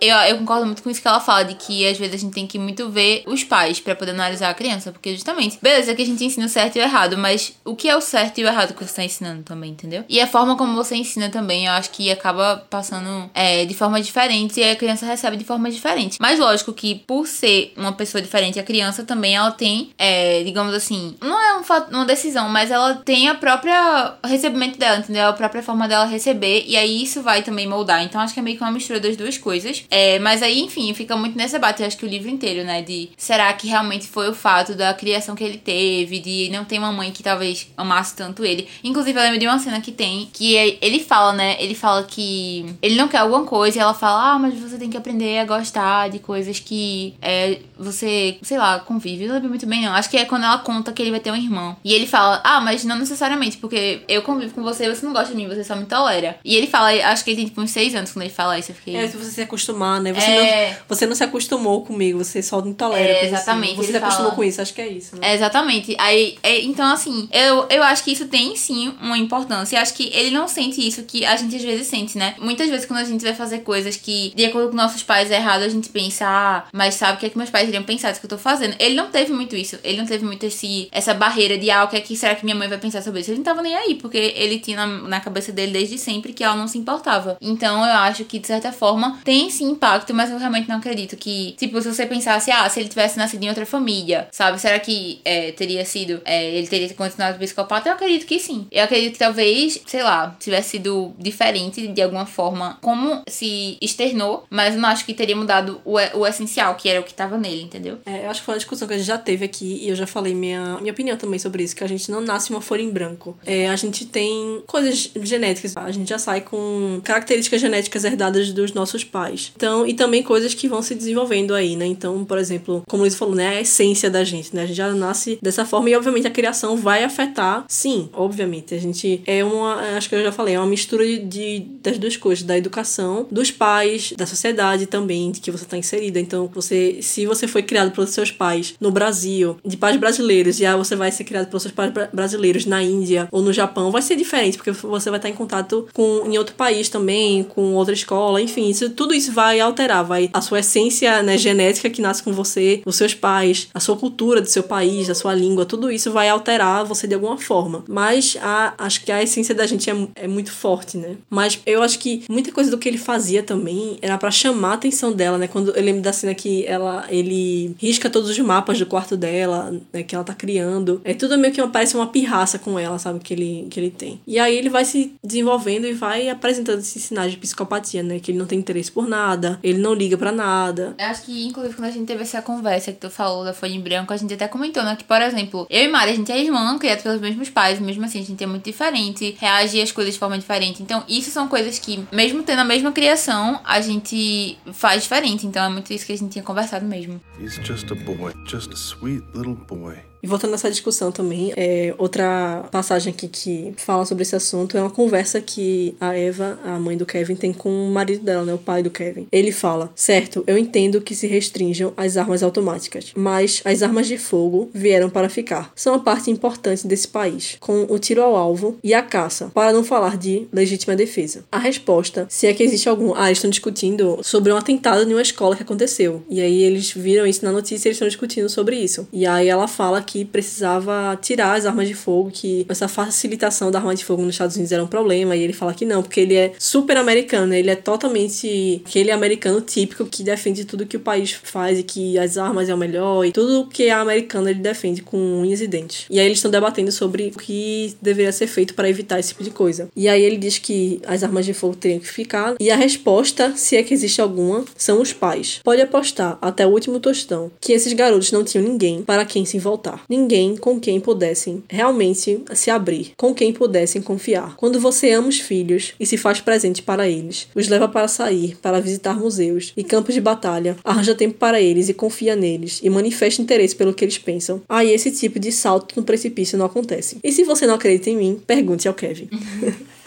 eu, 0.01 0.15
eu 0.15 0.37
concordo 0.37 0.65
muito 0.65 0.83
com 0.83 0.89
isso 0.89 1.01
que 1.01 1.07
ela 1.07 1.19
fala, 1.19 1.43
de 1.43 1.55
que 1.55 1.87
às 1.87 1.97
vezes 1.97 2.15
a 2.15 2.17
gente 2.17 2.33
tem 2.33 2.47
que 2.47 2.59
muito 2.59 2.89
ver 2.89 3.23
os 3.25 3.43
pais 3.43 3.79
pra 3.79 3.95
poder 3.95 4.11
analisar 4.11 4.49
a 4.49 4.53
criança, 4.53 4.91
porque 4.91 5.13
justamente, 5.13 5.57
beleza 5.61 5.93
que 5.95 6.01
a 6.01 6.05
gente 6.05 6.23
ensina 6.23 6.45
o 6.45 6.49
certo 6.49 6.77
e 6.77 6.79
o 6.79 6.83
errado, 6.83 7.17
mas 7.17 7.53
o 7.65 7.75
que 7.75 7.89
é 7.89 7.95
o 7.95 8.01
certo 8.01 8.39
e 8.39 8.43
o 8.43 8.47
errado 8.47 8.73
que 8.73 8.83
você 8.83 8.95
tá 8.95 9.03
ensinando 9.03 9.43
também, 9.43 9.71
entendeu? 9.71 10.03
E 10.07 10.19
a 10.19 10.27
forma 10.27 10.57
como 10.57 10.75
você 10.75 10.95
ensina 10.95 11.29
também, 11.29 11.65
eu 11.65 11.71
acho 11.73 11.89
que 11.91 12.11
acaba 12.11 12.65
passando 12.69 13.29
é, 13.33 13.65
de 13.65 13.73
forma 13.73 14.01
diferente 14.01 14.59
e 14.59 14.63
a 14.63 14.75
criança 14.75 15.05
recebe 15.05 15.37
de 15.37 15.43
forma 15.43 15.69
diferente. 15.69 16.17
Mas 16.19 16.39
lógico 16.39 16.73
que 16.73 16.95
por 16.95 17.27
ser 17.27 17.73
uma 17.75 17.93
pessoa 17.93 18.21
diferente, 18.21 18.59
a 18.59 18.63
criança 18.63 19.03
também 19.03 19.35
ela 19.35 19.51
tem, 19.51 19.91
é, 19.97 20.43
digamos 20.43 20.73
assim, 20.73 21.15
não 21.21 21.39
é 21.39 21.59
um 21.59 21.63
fato, 21.63 21.91
uma 21.91 22.05
decisão, 22.05 22.49
mas 22.49 22.71
ela 22.71 22.95
tem 22.95 23.27
a 23.29 23.35
própria 23.35 24.15
recebimento 24.23 24.77
dela, 24.77 24.99
entendeu? 24.99 25.27
A 25.27 25.33
própria 25.33 25.63
forma 25.63 25.87
dela 25.87 26.05
receber, 26.05 26.63
e 26.67 26.75
aí 26.77 27.03
isso 27.03 27.21
vai 27.21 27.41
também 27.41 27.67
moldar. 27.67 28.03
Então 28.03 28.21
acho 28.21 28.33
que 28.33 28.39
é 28.39 28.43
meio 28.43 28.57
que 28.57 28.63
uma 28.63 28.71
mistura 28.71 28.99
das 28.99 29.15
duas 29.15 29.37
coisas. 29.39 29.83
É, 29.89 30.19
mas 30.19 30.43
aí, 30.43 30.59
enfim, 30.59 30.93
fica 30.93 31.15
muito 31.15 31.37
nesse 31.37 31.53
debate, 31.53 31.81
eu 31.81 31.87
acho 31.87 31.97
que 31.97 32.05
o 32.05 32.09
livro 32.09 32.29
inteiro, 32.29 32.63
né? 32.63 32.81
De 32.81 33.09
será 33.17 33.51
que 33.53 33.67
realmente 33.67 34.07
foi 34.07 34.29
o 34.29 34.33
fato 34.35 34.75
da 34.75 34.93
criação 34.93 35.35
que 35.35 35.43
ele 35.43 35.57
teve, 35.57 36.19
de 36.19 36.49
não 36.51 36.65
ter 36.65 36.77
uma 36.77 36.91
mãe 36.91 37.11
que 37.11 37.23
talvez 37.23 37.67
amasse 37.77 38.15
tanto 38.15 38.43
ele. 38.45 38.67
Inclusive, 38.83 39.17
eu 39.17 39.23
lembro 39.23 39.39
de 39.39 39.47
uma 39.47 39.57
cena 39.59 39.79
que 39.81 39.91
tem, 39.91 40.29
que 40.31 40.55
é- 40.57 40.77
ele 40.81 40.99
fala, 40.99 41.33
né? 41.33 41.55
Ele 41.59 41.73
fala 41.73 42.03
que 42.03 42.65
ele 42.81 42.95
não 42.95 43.07
quer 43.07 43.19
alguma 43.19 43.45
coisa 43.45 43.77
e 43.77 43.81
ela 43.81 43.93
fala, 43.93 44.33
ah, 44.33 44.39
mas 44.39 44.53
você 44.59 44.77
tem 44.77 44.89
que 44.89 44.97
aprender 44.97 45.39
a 45.39 45.45
gostar 45.45 46.09
de 46.09 46.19
coisas 46.19 46.59
que 46.59 47.13
é, 47.21 47.59
você, 47.77 48.37
sei 48.41 48.57
lá, 48.57 48.79
convive. 48.79 49.23
Eu 49.23 49.27
não 49.29 49.35
lembro 49.35 49.49
muito 49.49 49.65
bem, 49.65 49.81
não. 49.81 49.93
Acho 49.93 50.09
que 50.09 50.17
é 50.17 50.25
quando 50.25 50.43
ela 50.43 50.57
conta 50.59 50.91
que 50.91 51.01
ele 51.01 51.11
vai 51.11 51.19
ter 51.19 51.31
um 51.31 51.35
irmão. 51.35 51.77
E 51.83 51.93
ele 51.93 52.05
fala, 52.05 52.41
ah, 52.43 52.59
mas 52.61 52.83
não 52.83 52.97
necessariamente, 52.97 53.57
porque 53.57 54.01
eu 54.07 54.21
convivo 54.21 54.53
com 54.53 54.63
você 54.63 54.89
você 54.89 55.05
não 55.05 55.13
gosta 55.13 55.29
de 55.29 55.35
mim, 55.35 55.47
você 55.47 55.63
só 55.63 55.75
me 55.75 55.85
tolera. 55.85 56.37
E 56.43 56.55
ele 56.55 56.67
fala, 56.67 56.89
acho 56.89 57.23
que 57.23 57.31
ele 57.31 57.37
tem 57.37 57.45
tipo 57.47 57.61
uns 57.61 57.71
seis 57.71 57.93
anos 57.95 58.11
quando 58.11 58.23
ele 58.23 58.33
fala 58.33 58.57
isso. 58.57 58.71
Eu 58.71 58.75
fiquei. 58.75 58.95
É, 58.95 59.07
se 59.07 59.17
você 59.17 59.28
se 59.31 59.41
acostumar, 59.41 60.01
né? 60.01 60.13
Você, 60.13 60.25
É. 60.29 60.69
não, 60.71 60.77
você 60.87 61.05
não 61.05 61.15
se 61.15 61.23
acostumou 61.23 61.83
comigo, 61.83 62.23
você 62.23 62.41
só 62.41 62.61
não 62.61 62.73
tolera. 62.73 63.07
É, 63.09 63.17
assim. 63.17 63.27
exatamente, 63.27 63.75
Você 63.75 63.91
se 63.91 63.97
acostumou 63.97 64.31
fala- 64.31 64.35
com 64.35 64.43
isso, 64.43 64.61
acho 64.61 64.73
que 64.73 64.81
é 64.81 64.87
isso, 64.87 65.15
né? 65.15 65.29
É, 65.31 65.35
exatamente. 65.35 65.95
Aí, 65.97 66.37
é, 66.43 66.61
então, 66.61 66.91
assim, 66.91 67.27
eu, 67.31 67.65
eu 67.69 67.83
acho 67.83 68.03
que 68.03 68.11
isso 68.11 68.27
tem 68.27 68.55
sim 68.55 68.93
uma 69.01 69.17
importância. 69.17 69.77
Eu 69.77 69.81
acho 69.81 69.93
que 69.93 70.09
ele 70.13 70.31
não 70.31 70.47
sente 70.47 70.85
isso 70.85 71.03
que 71.03 71.25
a 71.25 71.35
gente 71.35 71.55
às 71.55 71.61
vezes 71.61 71.87
sente, 71.87 72.17
né? 72.17 72.35
Muitas 72.39 72.69
vezes, 72.69 72.85
quando 72.85 72.99
a 72.99 73.03
gente 73.03 73.23
vai 73.23 73.33
fazer 73.33 73.59
coisas 73.59 73.95
que, 73.95 74.31
de 74.35 74.45
acordo 74.45 74.69
com 74.69 74.75
nossos 74.75 75.03
pais, 75.03 75.31
é 75.31 75.35
errado, 75.35 75.63
a 75.63 75.69
gente 75.69 75.89
pensa, 75.89 76.25
ah, 76.27 76.63
mas 76.73 76.95
sabe 76.95 77.17
o 77.17 77.19
que 77.19 77.25
é 77.25 77.29
que 77.29 77.37
meus 77.37 77.49
pais 77.49 77.67
iriam 77.67 77.83
pensar 77.83 78.09
disso 78.09 78.19
que 78.21 78.25
eu 78.25 78.29
tô 78.29 78.37
fazendo? 78.37 78.75
Ele 78.79 78.95
não 78.95 79.07
teve 79.09 79.31
muito 79.33 79.55
isso. 79.55 79.77
Ele 79.83 79.97
não 79.97 80.05
teve 80.05 80.25
muito 80.25 80.45
esse, 80.45 80.87
essa 80.91 81.13
barreira 81.13 81.57
de, 81.57 81.69
ah, 81.71 81.83
o 81.83 81.87
que 81.87 81.95
é 81.97 82.01
que 82.01 82.15
será 82.15 82.35
que 82.35 82.43
minha 82.45 82.55
mãe 82.55 82.67
vai 82.67 82.77
pensar 82.77 83.01
sobre 83.01 83.21
isso? 83.21 83.29
Ele 83.31 83.37
não 83.37 83.43
tava 83.43 83.61
nem 83.61 83.75
aí, 83.75 83.95
porque 83.95 84.17
ele 84.35 84.59
tinha 84.59 84.77
na, 84.77 84.87
na 85.07 85.19
cabeça 85.19 85.51
dele 85.51 85.71
desde 85.73 85.97
sempre 85.97 86.33
que 86.33 86.43
ela 86.43 86.55
não 86.55 86.67
se 86.67 86.77
importava. 86.77 87.37
Então, 87.41 87.77
eu 87.85 87.93
acho 87.93 88.23
que, 88.25 88.39
de 88.39 88.47
certa 88.47 88.71
forma, 88.71 89.08
tem 89.17 89.49
sim 89.49 89.71
impacto, 89.71 90.13
mas 90.13 90.29
eu 90.29 90.37
realmente 90.37 90.67
não 90.67 90.77
acredito 90.77 91.15
que, 91.17 91.53
tipo, 91.57 91.81
se 91.81 91.93
você 91.93 92.05
pensasse, 92.05 92.51
ah, 92.51 92.67
se 92.69 92.79
ele 92.79 92.89
tivesse 92.89 93.17
nascido 93.17 93.43
em 93.43 93.49
outra 93.49 93.65
família, 93.65 94.27
sabe? 94.31 94.59
Será 94.59 94.79
que 94.79 95.19
é, 95.23 95.51
teria 95.51 95.85
sido, 95.85 96.21
é, 96.25 96.55
ele 96.55 96.67
teria 96.67 96.89
continuado 96.93 97.37
psicopata? 97.37 97.89
Eu 97.89 97.93
acredito 97.93 98.25
que 98.25 98.39
sim. 98.39 98.67
Eu 98.71 98.83
acredito 98.83 99.13
que 99.13 99.19
talvez, 99.19 99.79
sei 99.85 100.03
lá, 100.03 100.35
tivesse 100.39 100.71
sido 100.71 101.13
diferente 101.17 101.87
de 101.87 102.01
alguma 102.01 102.25
forma, 102.25 102.77
como 102.81 103.21
se 103.27 103.77
externou, 103.81 104.45
mas 104.49 104.75
não 104.75 104.89
acho 104.89 105.05
que 105.05 105.13
teria 105.13 105.35
mudado 105.35 105.81
o, 105.85 105.95
o 105.95 106.27
essencial, 106.27 106.75
que 106.75 106.89
era 106.89 106.99
o 106.99 107.03
que 107.03 107.13
tava 107.13 107.37
nele, 107.37 107.61
entendeu? 107.61 107.99
É, 108.05 108.25
eu 108.25 108.29
acho 108.29 108.41
que 108.41 108.45
foi 108.45 108.53
uma 108.53 108.59
discussão 108.59 108.87
que 108.87 108.93
a 108.93 108.97
gente 108.97 109.07
já 109.07 109.17
teve 109.17 109.45
aqui 109.45 109.79
e 109.83 109.89
eu 109.89 109.95
já 109.95 110.07
falei 110.07 110.33
minha, 110.33 110.77
minha 110.79 110.91
opinião 110.91 111.17
também 111.17 111.39
sobre 111.39 111.63
isso, 111.63 111.75
que 111.75 111.83
a 111.83 111.87
gente 111.87 112.09
não 112.11 112.21
nasce 112.21 112.49
uma 112.49 112.61
folha 112.61 112.81
em 112.81 112.89
branco. 112.89 113.37
É, 113.45 113.69
a 113.69 113.75
gente 113.75 114.05
tem 114.05 114.63
coisas 114.65 115.11
genéticas, 115.21 115.75
a 115.77 115.91
gente 115.91 116.09
já 116.09 116.19
sai 116.19 116.41
com 116.41 117.01
características 117.03 117.61
genéticas 117.61 118.03
herdadas 118.03 118.51
dos 118.51 118.73
nossos 118.73 118.98
pais. 119.03 119.51
Então, 119.55 119.85
e 119.85 119.93
também 119.93 120.21
coisas 120.23 120.53
que 120.53 120.67
vão 120.67 120.81
se 120.81 120.95
desenvolvendo 120.95 121.53
aí, 121.53 121.75
né? 121.75 121.85
Então, 121.85 122.23
por 122.25 122.37
exemplo, 122.37 122.83
como 122.87 123.01
o 123.01 123.03
Luiz 123.03 123.15
falou, 123.15 123.35
né? 123.35 123.47
A 123.57 123.61
essência 123.61 124.09
da 124.09 124.23
gente, 124.23 124.55
né? 124.55 124.63
A 124.63 124.65
gente 124.65 124.75
já 124.77 124.91
nasce 124.93 125.37
dessa 125.41 125.65
forma 125.65 125.89
e, 125.89 125.95
obviamente, 125.95 126.27
a 126.27 126.31
criação 126.31 126.75
vai 126.77 127.03
afetar, 127.03 127.65
sim, 127.67 128.09
obviamente. 128.13 128.73
A 128.73 128.77
gente 128.79 129.21
é 129.25 129.43
uma, 129.43 129.75
acho 129.97 130.09
que 130.09 130.15
eu 130.15 130.23
já 130.23 130.31
falei, 130.31 130.55
é 130.55 130.59
uma 130.59 130.67
mistura 130.67 131.05
de, 131.05 131.19
de- 131.19 131.59
das 131.83 131.97
duas 131.97 132.15
coisas, 132.17 132.43
da 132.43 132.57
educação, 132.57 133.27
dos 133.31 133.51
pais, 133.51 134.13
da 134.17 134.25
sociedade 134.25 134.85
também, 134.85 135.31
de 135.31 135.39
que 135.39 135.51
você 135.51 135.63
está 135.63 135.77
inserida. 135.77 136.19
Então, 136.19 136.49
você, 136.53 136.99
se 137.01 137.25
você 137.25 137.47
foi 137.47 137.63
criado 137.63 137.91
pelos 137.91 138.09
seus 138.11 138.31
pais 138.31 138.73
no 138.79 138.91
Brasil, 138.91 139.57
de 139.65 139.77
pais 139.77 139.97
brasileiros, 139.97 140.59
e 140.59 140.65
aí 140.65 140.77
você 140.77 140.95
vai 140.95 141.11
ser 141.11 141.23
criado 141.23 141.47
pelos 141.47 141.63
seus 141.63 141.73
pais 141.73 141.91
bra- 141.91 142.09
brasileiros 142.11 142.65
na 142.65 142.81
Índia 142.83 143.27
ou 143.31 143.41
no 143.41 143.51
Japão, 143.53 143.91
vai 143.91 144.01
ser 144.01 144.15
diferente, 144.15 144.57
porque 144.57 144.71
você 144.71 145.09
vai 145.09 145.19
estar 145.19 145.29
em 145.29 145.33
contato 145.33 145.87
com 145.93 146.23
em 146.25 146.37
outro 146.37 146.55
país 146.55 146.89
também, 146.89 147.43
com 147.43 147.73
outra 147.75 147.93
escola, 147.93 148.41
enfim, 148.41 148.69
isso, 148.69 148.88
tudo 148.89 149.13
isso 149.13 149.31
vai 149.31 149.59
alterar, 149.59 150.03
vai 150.03 150.29
a 150.33 150.41
sua 150.41 150.59
essência 150.59 151.21
né, 151.23 151.37
genética 151.37 151.89
que 151.89 152.01
nasce 152.01 152.23
com 152.23 152.33
você, 152.33 152.81
os 152.85 152.95
seus 152.95 153.13
pais, 153.13 153.67
a 153.73 153.79
sua 153.79 153.95
cultura 153.95 154.41
do 154.41 154.47
seu 154.47 154.63
país, 154.63 155.09
a 155.09 155.15
sua 155.15 155.33
língua, 155.33 155.65
tudo 155.65 155.91
isso 155.91 156.11
vai 156.11 156.29
alterar 156.29 156.85
você 156.85 157.07
de 157.07 157.13
alguma 157.13 157.37
forma. 157.37 157.83
Mas 157.87 158.37
a, 158.41 158.73
acho 158.77 159.03
que 159.03 159.11
a 159.11 159.21
essência 159.21 159.53
da 159.55 159.65
gente 159.65 159.89
é, 159.89 160.07
é 160.15 160.27
muito 160.27 160.51
forte, 160.51 160.97
né? 160.97 161.15
Mas 161.29 161.59
eu 161.65 161.81
acho 161.81 161.99
que 161.99 162.23
muita 162.29 162.51
coisa 162.51 162.71
do 162.71 162.77
que 162.77 162.87
ele 162.87 162.97
fazia 162.97 163.43
também 163.43 163.97
era 164.01 164.17
pra 164.17 164.31
chamar 164.31 164.71
a 164.71 164.73
atenção 164.73 165.11
dela, 165.11 165.37
né? 165.37 165.47
Quando 165.47 165.71
eu 165.71 165.83
lembro 165.83 166.01
da 166.01 166.13
cena 166.13 166.33
que 166.33 166.65
ela 166.65 167.05
ele 167.09 167.75
risca 167.77 168.09
todos 168.09 168.29
os 168.29 168.39
mapas 168.39 168.79
do 168.79 168.85
quarto 168.85 169.15
dela, 169.15 169.75
né, 169.91 170.03
que 170.03 170.15
ela 170.15 170.23
tá 170.23 170.33
criando. 170.33 171.01
É 171.03 171.13
tudo 171.13 171.37
meio 171.37 171.53
que 171.53 171.61
uma, 171.61 171.69
parece 171.69 171.95
uma 171.95 172.07
pirraça 172.07 172.57
com 172.57 172.77
ela, 172.77 172.97
sabe, 172.97 173.19
que 173.19 173.33
ele 173.33 173.67
que 173.69 173.79
ele 173.79 173.91
tem. 173.91 174.19
E 174.25 174.39
aí 174.39 174.55
ele 174.55 174.69
vai 174.69 174.85
se 174.85 175.13
desenvolvendo 175.23 175.85
e 175.85 175.93
vai 175.93 176.29
apresentando 176.29 176.79
esses 176.79 177.03
sinais 177.03 177.31
de 177.31 177.37
psicopatia, 177.37 178.03
né? 178.03 178.19
Que 178.19 178.31
ele 178.31 178.37
não 178.37 178.45
tem 178.45 178.59
interesse 178.59 178.78
por 178.87 179.07
nada, 179.07 179.59
ele 179.63 179.79
não 179.79 179.95
liga 179.95 180.15
pra 180.15 180.31
nada. 180.31 180.93
Eu 180.99 181.05
acho 181.07 181.23
que, 181.23 181.47
inclusive, 181.47 181.75
quando 181.75 181.87
a 181.87 181.91
gente 181.91 182.05
teve 182.05 182.21
essa 182.21 182.39
conversa 182.43 182.91
que 182.91 182.99
tu 182.99 183.09
falou 183.09 183.43
da 183.43 183.51
folha 183.51 183.73
em 183.73 183.81
branco, 183.81 184.13
a 184.13 184.17
gente 184.17 184.31
até 184.31 184.47
comentou, 184.47 184.83
né? 184.83 184.95
Que, 184.95 185.03
por 185.03 185.19
exemplo, 185.19 185.65
eu 185.67 185.85
e 185.85 185.87
Mari, 185.87 186.11
a 186.11 186.15
gente 186.15 186.31
é 186.31 186.39
irmã, 186.39 186.77
criada 186.77 187.01
pelos 187.01 187.19
mesmos 187.19 187.49
pais, 187.49 187.79
mesmo 187.79 188.05
assim, 188.05 188.19
a 188.19 188.23
gente 188.23 188.43
é 188.43 188.47
muito 188.47 188.65
diferente, 188.65 189.35
reage 189.39 189.81
às 189.81 189.91
coisas 189.91 190.13
de 190.13 190.19
forma 190.19 190.37
diferente. 190.37 190.83
Então, 190.83 191.03
isso 191.09 191.31
são 191.31 191.47
coisas 191.47 191.79
que, 191.79 192.05
mesmo 192.11 192.43
tendo 192.43 192.59
a 192.59 192.65
mesma 192.65 192.91
criação, 192.91 193.59
a 193.63 193.81
gente 193.81 194.57
faz 194.71 195.01
diferente. 195.01 195.47
Então, 195.47 195.63
é 195.63 195.69
muito 195.69 195.91
isso 195.91 196.05
que 196.05 196.13
a 196.13 196.17
gente 196.17 196.31
tinha 196.31 196.43
conversado 196.43 196.85
mesmo. 196.85 197.19
He's 197.41 197.55
just 197.63 197.89
a 197.91 197.95
boy, 197.95 198.33
just 198.45 198.71
a 198.71 198.75
sweet 198.75 199.23
little 199.33 199.55
boy. 199.55 200.08
E 200.21 200.27
voltando 200.27 200.51
nessa 200.51 200.69
discussão 200.69 201.11
também, 201.11 201.53
é, 201.55 201.93
outra 201.97 202.65
passagem 202.71 203.13
aqui 203.13 203.27
que 203.27 203.73
fala 203.77 204.05
sobre 204.05 204.23
esse 204.23 204.35
assunto 204.35 204.77
é 204.77 204.81
uma 204.81 204.89
conversa 204.89 205.39
que 205.39 205.95
a 205.99 206.15
Eva, 206.15 206.59
a 206.63 206.79
mãe 206.79 206.97
do 206.97 207.05
Kevin, 207.05 207.35
tem 207.35 207.53
com 207.53 207.69
o 207.69 207.89
marido 207.89 208.23
dela, 208.23 208.43
né, 208.43 208.53
o 208.53 208.57
pai 208.57 208.83
do 208.83 208.89
Kevin. 208.89 209.27
Ele 209.31 209.51
fala: 209.51 209.91
Certo, 209.95 210.43
eu 210.45 210.57
entendo 210.57 211.01
que 211.01 211.15
se 211.15 211.27
restringam 211.27 211.93
as 211.95 212.17
armas 212.17 212.43
automáticas, 212.43 213.11
mas 213.15 213.61
as 213.63 213.81
armas 213.81 214.07
de 214.07 214.17
fogo 214.17 214.69
vieram 214.73 215.09
para 215.09 215.29
ficar. 215.29 215.71
São 215.75 215.93
a 215.93 215.99
parte 215.99 216.29
importante 216.29 216.85
desse 216.85 217.07
país, 217.07 217.55
com 217.59 217.85
o 217.89 217.97
tiro 217.97 218.21
ao 218.21 218.35
alvo 218.35 218.77
e 218.83 218.93
a 218.93 219.01
caça, 219.01 219.51
para 219.53 219.71
não 219.71 219.83
falar 219.83 220.17
de 220.17 220.47
legítima 220.51 220.95
defesa. 220.95 221.45
A 221.51 221.59
resposta, 221.59 222.27
se 222.29 222.47
é 222.47 222.53
que 222.53 222.63
existe 222.63 222.89
algum. 222.89 223.13
Ah, 223.15 223.27
eles 223.27 223.37
estão 223.37 223.49
discutindo 223.49 224.19
sobre 224.21 224.51
um 224.51 224.57
atentado 224.57 225.09
em 225.09 225.13
uma 225.13 225.21
escola 225.21 225.55
que 225.55 225.63
aconteceu. 225.63 226.23
E 226.29 226.41
aí 226.41 226.63
eles 226.63 226.91
viram 226.91 227.25
isso 227.25 227.43
na 227.43 227.51
notícia 227.51 227.87
e 227.87 227.89
eles 227.89 227.95
estão 227.95 228.07
discutindo 228.07 228.49
sobre 228.49 228.75
isso. 228.75 229.07
E 229.11 229.25
aí 229.25 229.47
ela 229.47 229.67
fala 229.67 230.01
que 230.09 230.25
precisava 230.25 231.15
tirar 231.21 231.53
as 231.53 231.67
armas 231.67 231.87
de 231.87 231.93
fogo, 231.93 232.31
que 232.33 232.65
essa 232.67 232.87
facilitação 232.87 233.69
da 233.69 233.77
arma 233.77 233.93
de 233.93 234.03
fogo 234.03 234.23
nos 234.23 234.33
Estados 234.33 234.55
Unidos 234.55 234.71
era 234.71 234.83
um 234.83 234.87
problema. 234.87 235.35
E 235.35 235.43
ele 235.43 235.53
fala 235.53 235.71
que 235.71 235.85
não, 235.85 236.01
porque 236.01 236.19
ele 236.19 236.33
é 236.33 236.51
super 236.57 236.97
americano, 236.97 237.53
ele 237.53 237.69
é 237.69 237.75
totalmente 237.75 238.81
aquele 238.83 239.11
americano 239.11 239.61
típico 239.61 240.05
que 240.05 240.23
defende 240.23 240.65
tudo 240.65 240.87
que 240.87 240.97
o 240.97 240.99
país 240.99 241.33
faz 241.33 241.77
e 241.77 241.83
que 241.83 242.17
as 242.17 242.39
armas 242.39 242.69
é 242.69 242.73
o 242.73 242.77
melhor 242.77 243.23
e 243.23 243.31
tudo 243.31 243.67
que 243.67 243.83
é 243.83 243.91
americano 243.91 244.49
ele 244.49 244.59
defende 244.59 245.03
com 245.03 245.17
unhas 245.17 245.61
e 245.61 245.67
dentes. 245.67 246.07
E 246.09 246.19
aí 246.19 246.25
eles 246.25 246.39
estão 246.39 246.49
debatendo 246.49 246.91
sobre 246.91 247.31
o 247.35 247.39
que 247.39 247.95
deveria 248.01 248.31
ser 248.31 248.47
feito 248.47 248.73
para 248.73 248.89
evitar 248.89 249.19
esse 249.19 249.29
tipo 249.29 249.43
de 249.43 249.51
coisa. 249.51 249.89
E 249.95 250.07
aí 250.09 250.23
ele 250.23 250.37
diz 250.37 250.57
que 250.57 250.99
as 251.05 251.23
armas 251.23 251.45
de 251.45 251.53
fogo 251.53 251.75
teriam 251.75 251.99
que 251.99 252.07
ficar. 252.07 252.55
E 252.59 252.71
a 252.71 252.75
resposta, 252.75 253.53
se 253.55 253.77
é 253.77 253.83
que 253.83 253.93
existe 253.93 254.19
alguma, 254.19 254.65
são 254.75 254.99
os 255.01 255.13
pais. 255.13 255.59
Pode 255.63 255.81
apostar 255.81 256.39
até 256.41 256.65
o 256.65 256.71
último 256.71 256.99
tostão 256.99 257.51
que 257.61 257.73
esses 257.73 257.93
garotos 257.93 258.31
não 258.31 258.43
tinham 258.43 258.65
ninguém 258.65 259.03
para 259.03 259.23
quem 259.23 259.45
se 259.45 259.59
voltar. 259.59 259.98
Ninguém 260.07 260.55
com 260.55 260.79
quem 260.79 260.99
pudessem 260.99 261.63
realmente 261.69 262.43
se 262.53 262.69
abrir, 262.69 263.11
com 263.17 263.33
quem 263.33 263.51
pudessem 263.51 264.01
confiar. 264.01 264.55
Quando 264.55 264.79
você 264.79 265.11
ama 265.11 265.27
os 265.27 265.39
filhos 265.39 265.93
e 265.99 266.05
se 266.05 266.17
faz 266.17 266.39
presente 266.41 266.81
para 266.81 267.07
eles, 267.07 267.47
os 267.55 267.67
leva 267.67 267.87
para 267.87 268.07
sair, 268.07 268.57
para 268.61 268.79
visitar 268.79 269.19
museus 269.19 269.73
e 269.75 269.83
campos 269.83 270.13
de 270.13 270.21
batalha, 270.21 270.77
arranja 270.83 271.15
tempo 271.15 271.35
para 271.35 271.61
eles 271.61 271.89
e 271.89 271.93
confia 271.93 272.35
neles 272.35 272.79
e 272.83 272.89
manifesta 272.89 273.41
interesse 273.41 273.75
pelo 273.75 273.93
que 273.93 274.03
eles 274.03 274.17
pensam. 274.17 274.61
Aí 274.69 274.91
esse 274.91 275.11
tipo 275.11 275.39
de 275.39 275.51
salto 275.51 275.95
no 275.95 276.03
precipício 276.03 276.57
não 276.57 276.65
acontece. 276.65 277.17
E 277.23 277.31
se 277.31 277.43
você 277.43 277.65
não 277.65 277.75
acredita 277.75 278.09
em 278.09 278.17
mim, 278.17 278.41
pergunte 278.45 278.87
ao 278.87 278.93
Kevin. 278.93 279.29